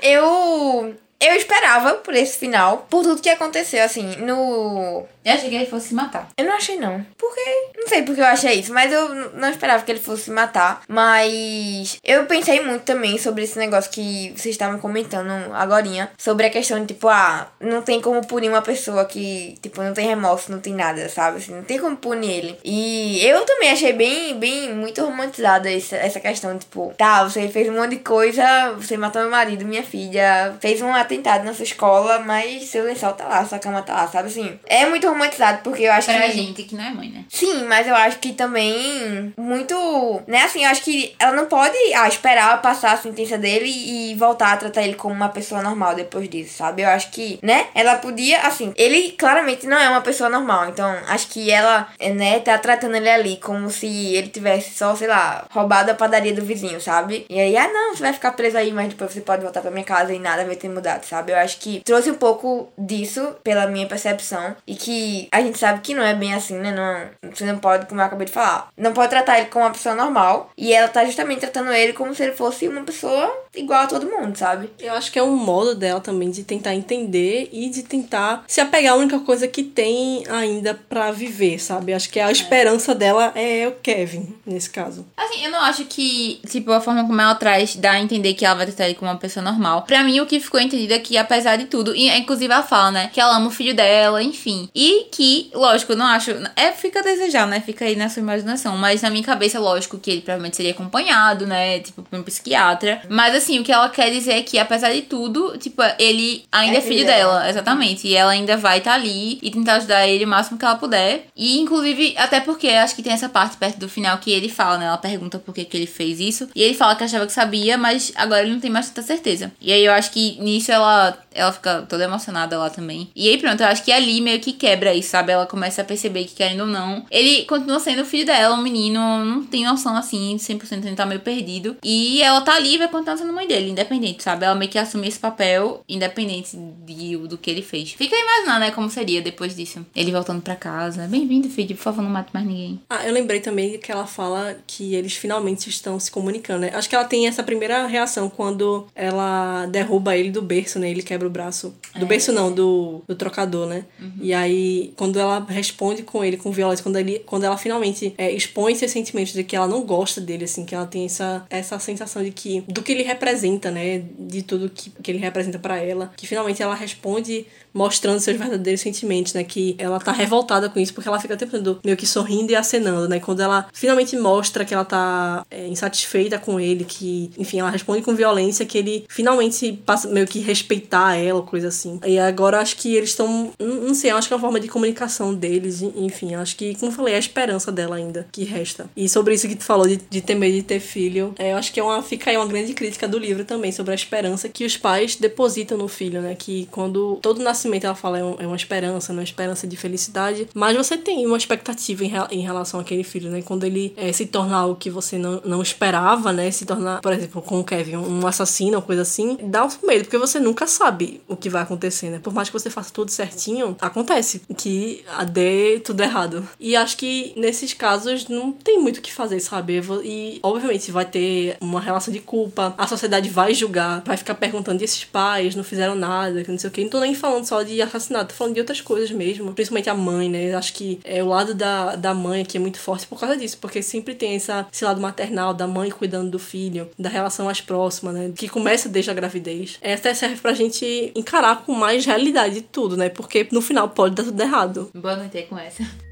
eu. 0.00 0.94
Eu 1.20 1.34
esperava 1.34 1.94
por 1.94 2.14
esse 2.14 2.38
final, 2.38 2.86
por 2.90 3.02
tudo 3.02 3.22
que 3.22 3.30
aconteceu, 3.30 3.82
assim, 3.82 4.16
no. 4.16 5.04
Eu 5.24 5.32
achei 5.32 5.48
que 5.48 5.56
ele 5.56 5.66
fosse 5.66 5.88
se 5.88 5.94
matar. 5.94 6.28
Eu 6.36 6.44
não 6.44 6.52
achei, 6.52 6.76
não. 6.76 7.04
Porque. 7.18 7.40
Não 7.76 7.88
sei 7.88 8.02
porque 8.02 8.20
eu 8.20 8.26
achei 8.26 8.60
isso, 8.60 8.72
mas 8.72 8.92
eu 8.92 9.32
não 9.32 9.50
esperava 9.50 9.82
que 9.82 9.90
ele 9.90 9.98
fosse 9.98 10.24
se 10.24 10.30
matar. 10.30 10.82
Mas. 10.86 11.98
Eu 12.04 12.26
pensei 12.26 12.60
muito 12.60 12.82
também 12.82 13.18
sobre 13.18 13.44
esse 13.44 13.58
negócio 13.58 13.90
que 13.90 14.32
vocês 14.36 14.54
estavam 14.54 14.78
comentando 14.78 15.30
agorinha. 15.54 16.10
Sobre 16.18 16.46
a 16.46 16.50
questão 16.50 16.80
de, 16.80 16.94
tipo, 16.94 17.08
ah, 17.08 17.48
não 17.60 17.82
tem 17.82 18.00
como 18.00 18.24
punir 18.26 18.48
uma 18.48 18.62
pessoa 18.62 19.04
que, 19.04 19.56
tipo, 19.62 19.82
não 19.82 19.94
tem 19.94 20.06
remorso, 20.06 20.52
não 20.52 20.60
tem 20.60 20.74
nada, 20.74 21.08
sabe? 21.08 21.38
Assim, 21.38 21.54
não 21.54 21.64
tem 21.64 21.78
como 21.78 21.96
punir 21.96 22.30
ele. 22.30 22.58
E 22.64 23.24
eu 23.26 23.44
também 23.44 23.70
achei 23.70 23.92
bem, 23.92 24.38
bem, 24.38 24.74
muito 24.74 25.02
romantizada 25.02 25.72
essa, 25.72 25.96
essa 25.96 26.20
questão, 26.20 26.56
tipo, 26.58 26.94
tá, 26.96 27.24
você 27.24 27.48
fez 27.48 27.68
um 27.68 27.74
monte 27.74 27.90
de 27.90 27.98
coisa, 27.98 28.72
você 28.72 28.96
matou 28.96 29.22
meu 29.22 29.30
marido, 29.30 29.64
minha 29.64 29.82
filha, 29.82 30.54
fez 30.60 30.80
um 30.82 30.92
atentado 30.92 31.15
na 31.44 31.54
sua 31.54 31.64
escola, 31.64 32.18
mas 32.20 32.64
seu 32.64 32.84
lençol 32.84 33.12
tá 33.12 33.26
lá, 33.26 33.44
sua 33.44 33.58
cama 33.58 33.82
tá 33.82 33.94
lá, 33.94 34.08
sabe 34.08 34.28
assim? 34.28 34.58
É 34.66 34.86
muito 34.86 35.08
romantizado, 35.08 35.60
porque 35.62 35.82
eu 35.84 35.92
acho 35.92 36.06
Pra 36.10 36.20
que. 36.26 36.32
gente 36.32 36.62
que 36.64 36.74
não 36.74 36.84
é 36.84 36.90
mãe, 36.90 37.08
né? 37.10 37.24
Sim, 37.28 37.64
mas 37.64 37.86
eu 37.86 37.94
acho 37.94 38.18
que 38.18 38.32
também 38.32 39.32
muito, 39.36 40.22
né, 40.26 40.42
assim, 40.42 40.64
eu 40.64 40.70
acho 40.70 40.82
que 40.82 41.14
ela 41.18 41.32
não 41.32 41.46
pode 41.46 41.76
ah, 41.94 42.08
esperar 42.08 42.60
passar 42.62 42.92
a 42.92 42.96
sentença 42.96 43.36
dele 43.38 43.68
e 43.68 44.14
voltar 44.14 44.52
a 44.52 44.56
tratar 44.56 44.82
ele 44.82 44.94
como 44.94 45.14
uma 45.14 45.28
pessoa 45.28 45.62
normal 45.62 45.94
depois 45.94 46.28
disso, 46.28 46.56
sabe? 46.56 46.82
Eu 46.82 46.88
acho 46.88 47.10
que, 47.10 47.38
né, 47.42 47.66
ela 47.74 47.96
podia, 47.96 48.40
assim, 48.42 48.72
ele 48.76 49.12
claramente 49.12 49.66
não 49.66 49.78
é 49.78 49.88
uma 49.88 50.00
pessoa 50.00 50.28
normal, 50.28 50.68
então 50.68 50.86
acho 51.08 51.28
que 51.28 51.50
ela, 51.50 51.88
né, 52.14 52.38
tá 52.40 52.56
tratando 52.58 52.96
ele 52.96 53.08
ali 53.08 53.36
como 53.36 53.70
se 53.70 53.86
ele 54.14 54.28
tivesse 54.28 54.74
só, 54.76 54.94
sei 54.94 55.08
lá, 55.08 55.46
roubado 55.50 55.90
a 55.90 55.94
padaria 55.94 56.32
do 56.34 56.44
vizinho, 56.44 56.80
sabe? 56.80 57.26
E 57.28 57.38
aí, 57.40 57.56
ah, 57.56 57.68
não, 57.72 57.94
você 57.94 58.02
vai 58.02 58.12
ficar 58.12 58.32
preso 58.32 58.56
aí, 58.58 58.72
mas 58.72 58.88
depois 58.88 59.12
você 59.12 59.20
pode 59.20 59.42
voltar 59.42 59.60
pra 59.60 59.70
minha 59.70 59.84
casa 59.84 60.12
e 60.12 60.18
nada 60.18 60.44
vai 60.44 60.56
ter 60.56 60.68
mudado, 60.68 60.95
sabe? 61.04 61.32
Eu 61.32 61.38
acho 61.38 61.58
que 61.58 61.80
trouxe 61.84 62.10
um 62.10 62.14
pouco 62.14 62.68
disso 62.78 63.36
pela 63.42 63.66
minha 63.66 63.86
percepção 63.86 64.56
e 64.66 64.74
que 64.74 65.28
a 65.30 65.40
gente 65.40 65.58
sabe 65.58 65.80
que 65.80 65.94
não 65.94 66.02
é 66.02 66.14
bem 66.14 66.34
assim, 66.34 66.54
né? 66.54 66.72
Não, 66.72 67.30
você 67.30 67.44
não 67.44 67.58
pode, 67.58 67.86
como 67.86 68.00
eu 68.00 68.04
acabei 68.04 68.26
de 68.26 68.32
falar, 68.32 68.68
não 68.76 68.92
pode 68.92 69.10
tratar 69.10 69.38
ele 69.38 69.48
como 69.48 69.64
uma 69.64 69.72
pessoa 69.72 69.94
normal 69.94 70.50
e 70.56 70.72
ela 70.72 70.88
tá 70.88 71.04
justamente 71.04 71.40
tratando 71.40 71.72
ele 71.72 71.92
como 71.92 72.14
se 72.14 72.22
ele 72.22 72.32
fosse 72.32 72.68
uma 72.68 72.82
pessoa 72.82 73.46
igual 73.54 73.82
a 73.82 73.86
todo 73.86 74.06
mundo, 74.06 74.36
sabe? 74.36 74.70
Eu 74.78 74.92
acho 74.94 75.10
que 75.10 75.18
é 75.18 75.22
um 75.22 75.36
modo 75.36 75.74
dela 75.74 76.00
também 76.00 76.30
de 76.30 76.44
tentar 76.44 76.74
entender 76.74 77.48
e 77.52 77.68
de 77.68 77.82
tentar 77.82 78.44
se 78.46 78.60
apegar 78.60 78.94
à 78.94 78.96
única 78.96 79.18
coisa 79.20 79.48
que 79.48 79.62
tem 79.62 80.24
ainda 80.28 80.74
pra 80.88 81.10
viver, 81.10 81.58
sabe? 81.58 81.92
Acho 81.92 82.10
que 82.10 82.20
a 82.20 82.30
esperança 82.30 82.94
dela 82.94 83.32
é 83.34 83.66
o 83.68 83.72
Kevin, 83.72 84.34
nesse 84.44 84.70
caso. 84.70 85.06
Assim, 85.16 85.44
eu 85.44 85.50
não 85.50 85.60
acho 85.60 85.84
que, 85.84 86.40
tipo, 86.46 86.72
a 86.72 86.80
forma 86.80 87.06
como 87.06 87.20
ela 87.20 87.34
traz 87.34 87.76
dá 87.76 87.92
a 87.92 88.00
entender 88.00 88.34
que 88.34 88.44
ela 88.44 88.54
vai 88.54 88.66
tratar 88.66 88.86
ele 88.86 88.94
como 88.94 89.10
uma 89.10 89.18
pessoa 89.18 89.42
normal. 89.42 89.82
Pra 89.82 90.02
mim, 90.04 90.20
o 90.20 90.26
que 90.26 90.40
ficou 90.40 90.60
entendido 90.60 90.85
que, 90.98 91.16
apesar 91.18 91.56
de 91.56 91.66
tudo, 91.66 91.94
e 91.94 92.08
inclusive 92.08 92.52
ela 92.52 92.62
fala, 92.62 92.90
né, 92.90 93.10
que 93.12 93.20
ela 93.20 93.36
ama 93.36 93.48
o 93.48 93.50
filho 93.50 93.74
dela, 93.74 94.22
enfim. 94.22 94.68
E 94.74 95.06
que, 95.10 95.50
lógico, 95.54 95.92
eu 95.92 95.96
não 95.96 96.06
acho. 96.06 96.30
É, 96.54 96.72
fica 96.72 97.00
a 97.00 97.02
desejar, 97.02 97.46
né? 97.46 97.60
Fica 97.60 97.84
aí 97.84 97.96
na 97.96 98.08
sua 98.08 98.20
imaginação. 98.20 98.76
Mas 98.76 99.02
na 99.02 99.10
minha 99.10 99.24
cabeça, 99.24 99.58
lógico 99.58 99.98
que 99.98 100.10
ele 100.10 100.20
provavelmente 100.20 100.56
seria 100.56 100.72
acompanhado, 100.72 101.46
né? 101.46 101.80
Tipo, 101.80 102.02
por 102.02 102.18
um 102.18 102.22
psiquiatra. 102.22 103.00
Mas 103.08 103.34
assim, 103.34 103.58
o 103.58 103.64
que 103.64 103.72
ela 103.72 103.88
quer 103.88 104.10
dizer 104.10 104.32
é 104.34 104.42
que, 104.42 104.58
apesar 104.58 104.92
de 104.92 105.02
tudo, 105.02 105.56
tipo, 105.58 105.82
ele 105.98 106.44
ainda 106.52 106.76
é, 106.76 106.78
É 106.78 106.80
filho 106.80 106.94
filho 106.96 107.06
dela. 107.06 107.38
dela. 107.40 107.50
Exatamente. 107.50 108.06
E 108.08 108.14
ela 108.14 108.32
ainda 108.32 108.56
vai 108.56 108.78
estar 108.78 108.94
ali 108.94 109.38
e 109.42 109.50
tentar 109.50 109.74
ajudar 109.76 110.06
ele 110.06 110.24
o 110.24 110.28
máximo 110.28 110.58
que 110.58 110.64
ela 110.64 110.76
puder. 110.76 111.26
E, 111.36 111.58
inclusive, 111.58 112.14
até 112.16 112.40
porque 112.40 112.68
acho 112.68 112.94
que 112.94 113.02
tem 113.02 113.12
essa 113.12 113.28
parte 113.28 113.56
perto 113.56 113.78
do 113.78 113.88
final 113.88 114.18
que 114.18 114.30
ele 114.30 114.48
fala, 114.48 114.78
né? 114.78 114.86
Ela 114.86 114.98
pergunta 114.98 115.38
por 115.38 115.54
que, 115.54 115.64
que 115.64 115.76
ele 115.76 115.86
fez 115.86 116.20
isso. 116.20 116.48
E 116.54 116.62
ele 116.62 116.74
fala 116.74 116.94
que 116.96 117.04
achava 117.04 117.26
que 117.26 117.32
sabia, 117.32 117.76
mas 117.78 118.12
agora 118.16 118.42
ele 118.42 118.52
não 118.52 118.60
tem 118.60 118.70
mais 118.70 118.88
tanta 118.88 119.02
certeza. 119.02 119.52
E 119.60 119.72
aí 119.72 119.84
eu 119.84 119.92
acho 119.92 120.10
que 120.10 120.38
nisso 120.40 120.70
ela, 120.76 121.18
ela 121.32 121.52
fica 121.52 121.82
toda 121.82 122.04
emocionada 122.04 122.58
lá 122.58 122.70
também. 122.70 123.10
E 123.14 123.28
aí 123.28 123.38
pronto, 123.38 123.60
eu 123.60 123.66
acho 123.66 123.84
que 123.84 123.92
ali 123.92 124.20
meio 124.20 124.40
que 124.40 124.52
quebra 124.52 124.94
isso, 124.94 125.10
sabe? 125.10 125.32
Ela 125.32 125.46
começa 125.46 125.82
a 125.82 125.84
perceber 125.84 126.24
que, 126.24 126.34
querendo 126.34 126.60
ou 126.60 126.66
não, 126.66 127.04
ele 127.10 127.44
continua 127.44 127.80
sendo 127.80 128.02
o 128.02 128.04
filho 128.04 128.26
dela, 128.26 128.54
um 128.54 128.62
menino, 128.62 129.00
não 129.24 129.44
tem 129.44 129.64
noção 129.64 129.96
assim, 129.96 130.36
100% 130.36 130.84
ele 130.84 130.96
tá 130.96 131.06
meio 131.06 131.20
perdido. 131.20 131.76
E 131.82 132.22
ela 132.22 132.40
tá 132.40 132.54
ali 132.54 132.74
e 132.74 132.78
vai 132.78 132.88
continuar 132.88 133.16
sendo 133.16 133.32
mãe 133.32 133.46
dele, 133.46 133.70
independente, 133.70 134.22
sabe? 134.22 134.44
Ela 134.44 134.54
meio 134.54 134.70
que 134.70 134.78
assume 134.78 135.08
esse 135.08 135.18
papel, 135.18 135.82
independente 135.88 136.56
de, 136.84 137.16
do 137.16 137.38
que 137.38 137.50
ele 137.50 137.62
fez. 137.62 137.92
Fica 137.92 138.14
a 138.14 138.20
imaginar, 138.20 138.60
né, 138.60 138.70
como 138.70 138.90
seria 138.90 139.20
depois 139.22 139.54
disso. 139.54 139.84
Ele 139.94 140.12
voltando 140.12 140.42
pra 140.42 140.56
casa. 140.56 141.06
Bem-vindo, 141.06 141.48
filho, 141.48 141.74
por 141.76 141.82
favor, 141.82 142.02
não 142.02 142.10
mate 142.10 142.30
mais 142.32 142.46
ninguém. 142.46 142.80
Ah, 142.88 143.06
eu 143.06 143.12
lembrei 143.12 143.40
também 143.40 143.78
que 143.78 143.90
ela 143.90 144.06
fala 144.06 144.56
que 144.66 144.94
eles 144.94 145.14
finalmente 145.14 145.68
estão 145.68 145.98
se 145.98 146.10
comunicando, 146.10 146.60
né? 146.60 146.70
Acho 146.74 146.88
que 146.88 146.94
ela 146.94 147.04
tem 147.04 147.26
essa 147.26 147.42
primeira 147.42 147.86
reação 147.86 148.28
quando 148.28 148.86
ela 148.94 149.66
derruba 149.66 150.16
ele 150.16 150.30
do 150.30 150.42
berço, 150.42 150.65
né? 150.78 150.90
Ele 150.90 151.02
quebra 151.02 151.26
o 151.26 151.30
braço. 151.30 151.74
Do 151.98 152.06
berço 152.06 152.32
não, 152.32 152.52
do, 152.52 153.02
do 153.06 153.14
trocador, 153.14 153.66
né? 153.66 153.84
E 154.20 154.34
aí, 154.34 154.92
quando 154.96 155.18
ela 155.18 155.44
responde 155.48 156.02
com 156.02 156.24
ele 156.24 156.36
com 156.36 156.50
violência, 156.50 156.82
quando, 156.82 156.96
ele, 156.96 157.20
quando 157.20 157.44
ela 157.44 157.56
finalmente 157.56 158.14
é, 158.18 158.30
expõe 158.30 158.74
seus 158.74 158.90
sentimentos 158.90 159.32
de 159.32 159.44
que 159.44 159.56
ela 159.56 159.66
não 159.66 159.82
gosta 159.82 160.20
dele, 160.20 160.44
assim, 160.44 160.64
que 160.64 160.74
ela 160.74 160.86
tem 160.86 161.04
essa, 161.04 161.46
essa 161.50 161.78
sensação 161.78 162.22
de 162.22 162.30
que. 162.30 162.62
do 162.68 162.82
que 162.82 162.92
ele 162.92 163.02
representa, 163.02 163.70
né? 163.70 164.04
De 164.18 164.42
tudo 164.42 164.70
que, 164.70 164.90
que 164.90 165.10
ele 165.10 165.18
representa 165.18 165.58
pra 165.58 165.78
ela. 165.78 166.12
Que 166.16 166.26
finalmente 166.26 166.62
ela 166.62 166.74
responde 166.74 167.46
mostrando 167.76 168.18
seus 168.18 168.38
verdadeiros 168.38 168.80
sentimentos, 168.80 169.34
né? 169.34 169.44
Que 169.44 169.76
ela 169.78 170.00
tá 170.00 170.10
revoltada 170.10 170.68
com 170.68 170.80
isso, 170.80 170.94
porque 170.94 171.08
ela 171.08 171.20
fica 171.20 171.34
o 171.34 171.36
tempo 171.36 171.52
todo 171.52 171.78
meio 171.84 171.96
que 171.96 172.06
sorrindo 172.06 172.50
e 172.50 172.56
acenando, 172.56 173.06
né? 173.08 173.20
Quando 173.20 173.40
ela 173.40 173.68
finalmente 173.72 174.16
mostra 174.16 174.64
que 174.64 174.72
ela 174.72 174.84
tá 174.84 175.44
é, 175.50 175.66
insatisfeita 175.68 176.38
com 176.38 176.58
ele, 176.58 176.84
que, 176.84 177.30
enfim, 177.36 177.60
ela 177.60 177.70
responde 177.70 178.02
com 178.02 178.14
violência, 178.14 178.64
que 178.64 178.78
ele 178.78 179.04
finalmente 179.08 179.72
passa 179.84 180.08
meio 180.08 180.26
que 180.26 180.38
respeitar 180.38 181.16
ela, 181.16 181.42
coisa 181.42 181.68
assim. 181.68 182.00
E 182.06 182.18
agora 182.18 182.60
acho 182.60 182.76
que 182.76 182.96
eles 182.96 183.10
estão. 183.10 183.52
Não 183.58 183.94
sei, 183.94 184.10
acho 184.10 184.26
que 184.26 184.32
é 184.32 184.36
uma 184.36 184.40
forma 184.40 184.58
de 184.58 184.68
comunicação 184.68 185.34
deles, 185.34 185.82
enfim, 185.82 186.34
acho 186.34 186.56
que, 186.56 186.74
como 186.76 186.90
eu 186.90 186.96
falei, 186.96 187.12
é 187.12 187.16
a 187.16 187.20
esperança 187.20 187.70
dela 187.70 187.96
ainda 187.96 188.26
que 188.32 188.44
resta. 188.44 188.88
E 188.96 189.08
sobre 189.08 189.34
isso 189.34 189.46
que 189.46 189.56
tu 189.56 189.64
falou 189.64 189.86
de, 189.86 189.96
de 189.96 190.20
ter 190.22 190.34
medo 190.34 190.54
de 190.54 190.62
ter 190.62 190.80
filho, 190.80 191.34
é, 191.38 191.52
eu 191.52 191.56
acho 191.56 191.72
que 191.72 191.78
é 191.78 191.82
uma, 191.82 192.02
fica 192.02 192.30
aí 192.30 192.36
uma 192.36 192.46
grande 192.46 192.72
crítica 192.72 193.06
do 193.06 193.18
livro 193.18 193.44
também, 193.44 193.70
sobre 193.70 193.92
a 193.92 193.94
esperança 193.94 194.48
que 194.48 194.64
os 194.64 194.76
pais 194.76 195.16
depositam 195.16 195.76
no 195.76 195.88
filho, 195.88 196.22
né? 196.22 196.34
Que 196.34 196.66
quando 196.70 197.18
todo 197.20 197.42
nascimento 197.42 197.65
ela 197.84 197.94
fala 197.94 198.18
é, 198.18 198.24
um- 198.24 198.36
é 198.38 198.46
uma 198.46 198.56
esperança, 198.56 199.12
né? 199.12 199.18
uma 199.20 199.24
esperança 199.24 199.66
de 199.66 199.76
felicidade, 199.76 200.48
mas 200.54 200.76
você 200.76 200.96
tem 200.96 201.26
uma 201.26 201.36
expectativa 201.36 202.04
em, 202.04 202.12
em 202.30 202.40
relação 202.40 202.80
àquele 202.80 203.02
filho, 203.04 203.30
né? 203.30 203.42
Quando 203.42 203.64
ele 203.64 203.92
é, 203.96 204.12
se 204.12 204.26
torna 204.26 204.56
algo 204.56 204.76
que 204.76 204.90
você 204.90 205.18
não, 205.18 205.40
não 205.44 205.62
esperava, 205.62 206.32
né? 206.32 206.50
Se 206.50 206.64
tornar, 206.64 207.00
por 207.00 207.12
exemplo, 207.12 207.42
com 207.42 207.60
o 207.60 207.64
Kevin, 207.64 207.96
um 207.96 208.26
assassino 208.26 208.76
ou 208.76 208.82
coisa 208.82 209.02
assim, 209.02 209.36
dá 209.42 209.64
um 209.64 209.68
medo, 209.86 210.04
porque 210.04 210.18
você 210.18 210.38
nunca 210.38 210.66
sabe 210.66 211.20
o 211.28 211.36
que 211.36 211.48
vai 211.48 211.62
acontecer, 211.62 212.10
né? 212.10 212.20
Por 212.22 212.32
mais 212.32 212.48
que 212.48 212.52
você 212.52 212.70
faça 212.70 212.90
tudo 212.92 213.10
certinho, 213.10 213.76
acontece 213.80 214.42
que 214.56 215.04
dê 215.32 215.80
tudo 215.84 216.02
errado. 216.02 216.46
E 216.58 216.76
acho 216.76 216.96
que 216.96 217.32
nesses 217.36 217.72
casos 217.74 218.28
não 218.28 218.52
tem 218.52 218.78
muito 218.80 218.98
o 218.98 219.02
que 219.02 219.12
fazer, 219.12 219.40
sabe? 219.40 219.80
E 220.04 220.38
obviamente 220.42 220.90
vai 220.90 221.04
ter 221.04 221.56
uma 221.60 221.80
relação 221.80 222.12
de 222.12 222.20
culpa, 222.20 222.74
a 222.76 222.86
sociedade 222.86 223.28
vai 223.28 223.54
julgar, 223.54 224.02
vai 224.04 224.16
ficar 224.16 224.34
perguntando 224.34 224.80
e 224.82 224.84
esses 224.84 225.04
pais 225.04 225.54
não 225.54 225.64
fizeram 225.64 225.94
nada, 225.94 226.42
que 226.44 226.50
não 226.50 226.58
sei 226.58 226.68
o 226.68 226.72
que. 226.72 226.82
Não 226.82 226.90
tô 226.90 227.00
nem 227.00 227.14
falando 227.14 227.44
só 227.46 227.55
de 227.64 227.80
assassinato, 227.80 228.30
tô 228.30 228.34
falando 228.34 228.54
de 228.54 228.60
outras 228.60 228.80
coisas 228.80 229.10
mesmo. 229.10 229.52
Principalmente 229.52 229.90
a 229.90 229.94
mãe, 229.94 230.28
né? 230.28 230.54
Acho 230.54 230.72
que 230.72 231.00
é 231.04 231.22
o 231.22 231.28
lado 231.28 231.54
da, 231.54 231.96
da 231.96 232.14
mãe 232.14 232.42
aqui 232.42 232.56
é 232.56 232.60
muito 232.60 232.78
forte 232.78 233.06
por 233.06 233.18
causa 233.18 233.36
disso, 233.36 233.58
porque 233.60 233.82
sempre 233.82 234.14
tem 234.14 234.34
essa, 234.36 234.66
esse 234.72 234.84
lado 234.84 235.00
maternal 235.00 235.54
da 235.54 235.66
mãe 235.66 235.90
cuidando 235.90 236.30
do 236.30 236.38
filho, 236.38 236.88
da 236.98 237.08
relação 237.08 237.46
mais 237.46 237.60
próxima, 237.60 238.12
né? 238.12 238.32
Que 238.34 238.48
começa 238.48 238.88
desde 238.88 239.10
a 239.10 239.14
gravidez. 239.14 239.78
Essa 239.80 240.14
serve 240.14 240.36
pra 240.36 240.52
gente 240.52 241.12
encarar 241.14 241.64
com 241.64 241.72
mais 241.72 242.04
realidade 242.04 242.54
de 242.54 242.62
tudo, 242.62 242.96
né? 242.96 243.08
Porque 243.08 243.46
no 243.50 243.60
final 243.60 243.88
pode 243.88 244.14
dar 244.14 244.24
tudo 244.24 244.40
errado. 244.40 244.90
Boa 244.94 245.16
noite 245.16 245.36
aí 245.36 245.44
com 245.44 245.58
essa. 245.58 246.05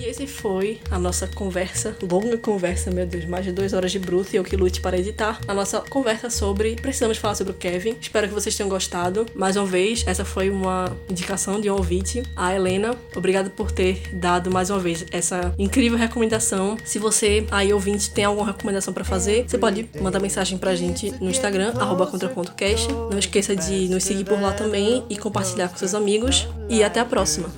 E 0.00 0.06
esse 0.06 0.26
foi 0.26 0.80
a 0.90 0.98
nossa 0.98 1.26
conversa, 1.26 1.94
longa 2.10 2.38
conversa, 2.38 2.90
meu 2.90 3.04
Deus, 3.04 3.26
mais 3.26 3.44
de 3.44 3.52
duas 3.52 3.74
horas 3.74 3.92
de 3.92 3.98
bruto 3.98 4.30
e 4.32 4.36
eu 4.36 4.42
que 4.42 4.56
lute 4.56 4.80
para 4.80 4.98
editar. 4.98 5.38
A 5.46 5.52
nossa 5.52 5.82
conversa 5.82 6.30
sobre 6.30 6.74
Precisamos 6.74 7.18
Falar 7.18 7.34
sobre 7.34 7.52
o 7.52 7.56
Kevin. 7.56 7.94
Espero 8.00 8.26
que 8.26 8.32
vocês 8.32 8.56
tenham 8.56 8.70
gostado. 8.70 9.26
Mais 9.34 9.56
uma 9.56 9.66
vez, 9.66 10.02
essa 10.06 10.24
foi 10.24 10.48
uma 10.48 10.96
indicação 11.06 11.60
de 11.60 11.70
um 11.70 11.74
ouvinte, 11.74 12.22
a 12.34 12.54
Helena. 12.54 12.96
Obrigada 13.14 13.50
por 13.50 13.70
ter 13.70 14.00
dado 14.10 14.50
mais 14.50 14.70
uma 14.70 14.78
vez 14.78 15.04
essa 15.12 15.54
incrível 15.58 15.98
recomendação. 15.98 16.78
Se 16.82 16.98
você, 16.98 17.46
aí 17.50 17.70
ouvinte, 17.70 18.10
tem 18.10 18.24
alguma 18.24 18.46
recomendação 18.46 18.94
para 18.94 19.04
fazer, 19.04 19.44
você 19.46 19.58
pode 19.58 19.86
mandar 20.00 20.18
mensagem 20.18 20.56
pra 20.56 20.74
gente 20.74 21.10
no 21.20 21.28
Instagram, 21.28 21.74
contrapontocast. 22.10 22.90
Não 22.90 23.18
esqueça 23.18 23.54
de 23.54 23.86
nos 23.90 24.02
seguir 24.02 24.24
por 24.24 24.40
lá 24.40 24.54
também 24.54 25.04
e 25.10 25.18
compartilhar 25.18 25.68
com 25.68 25.76
seus 25.76 25.94
amigos. 25.94 26.48
E 26.70 26.82
até 26.82 27.00
a 27.00 27.04
próxima. 27.04 27.50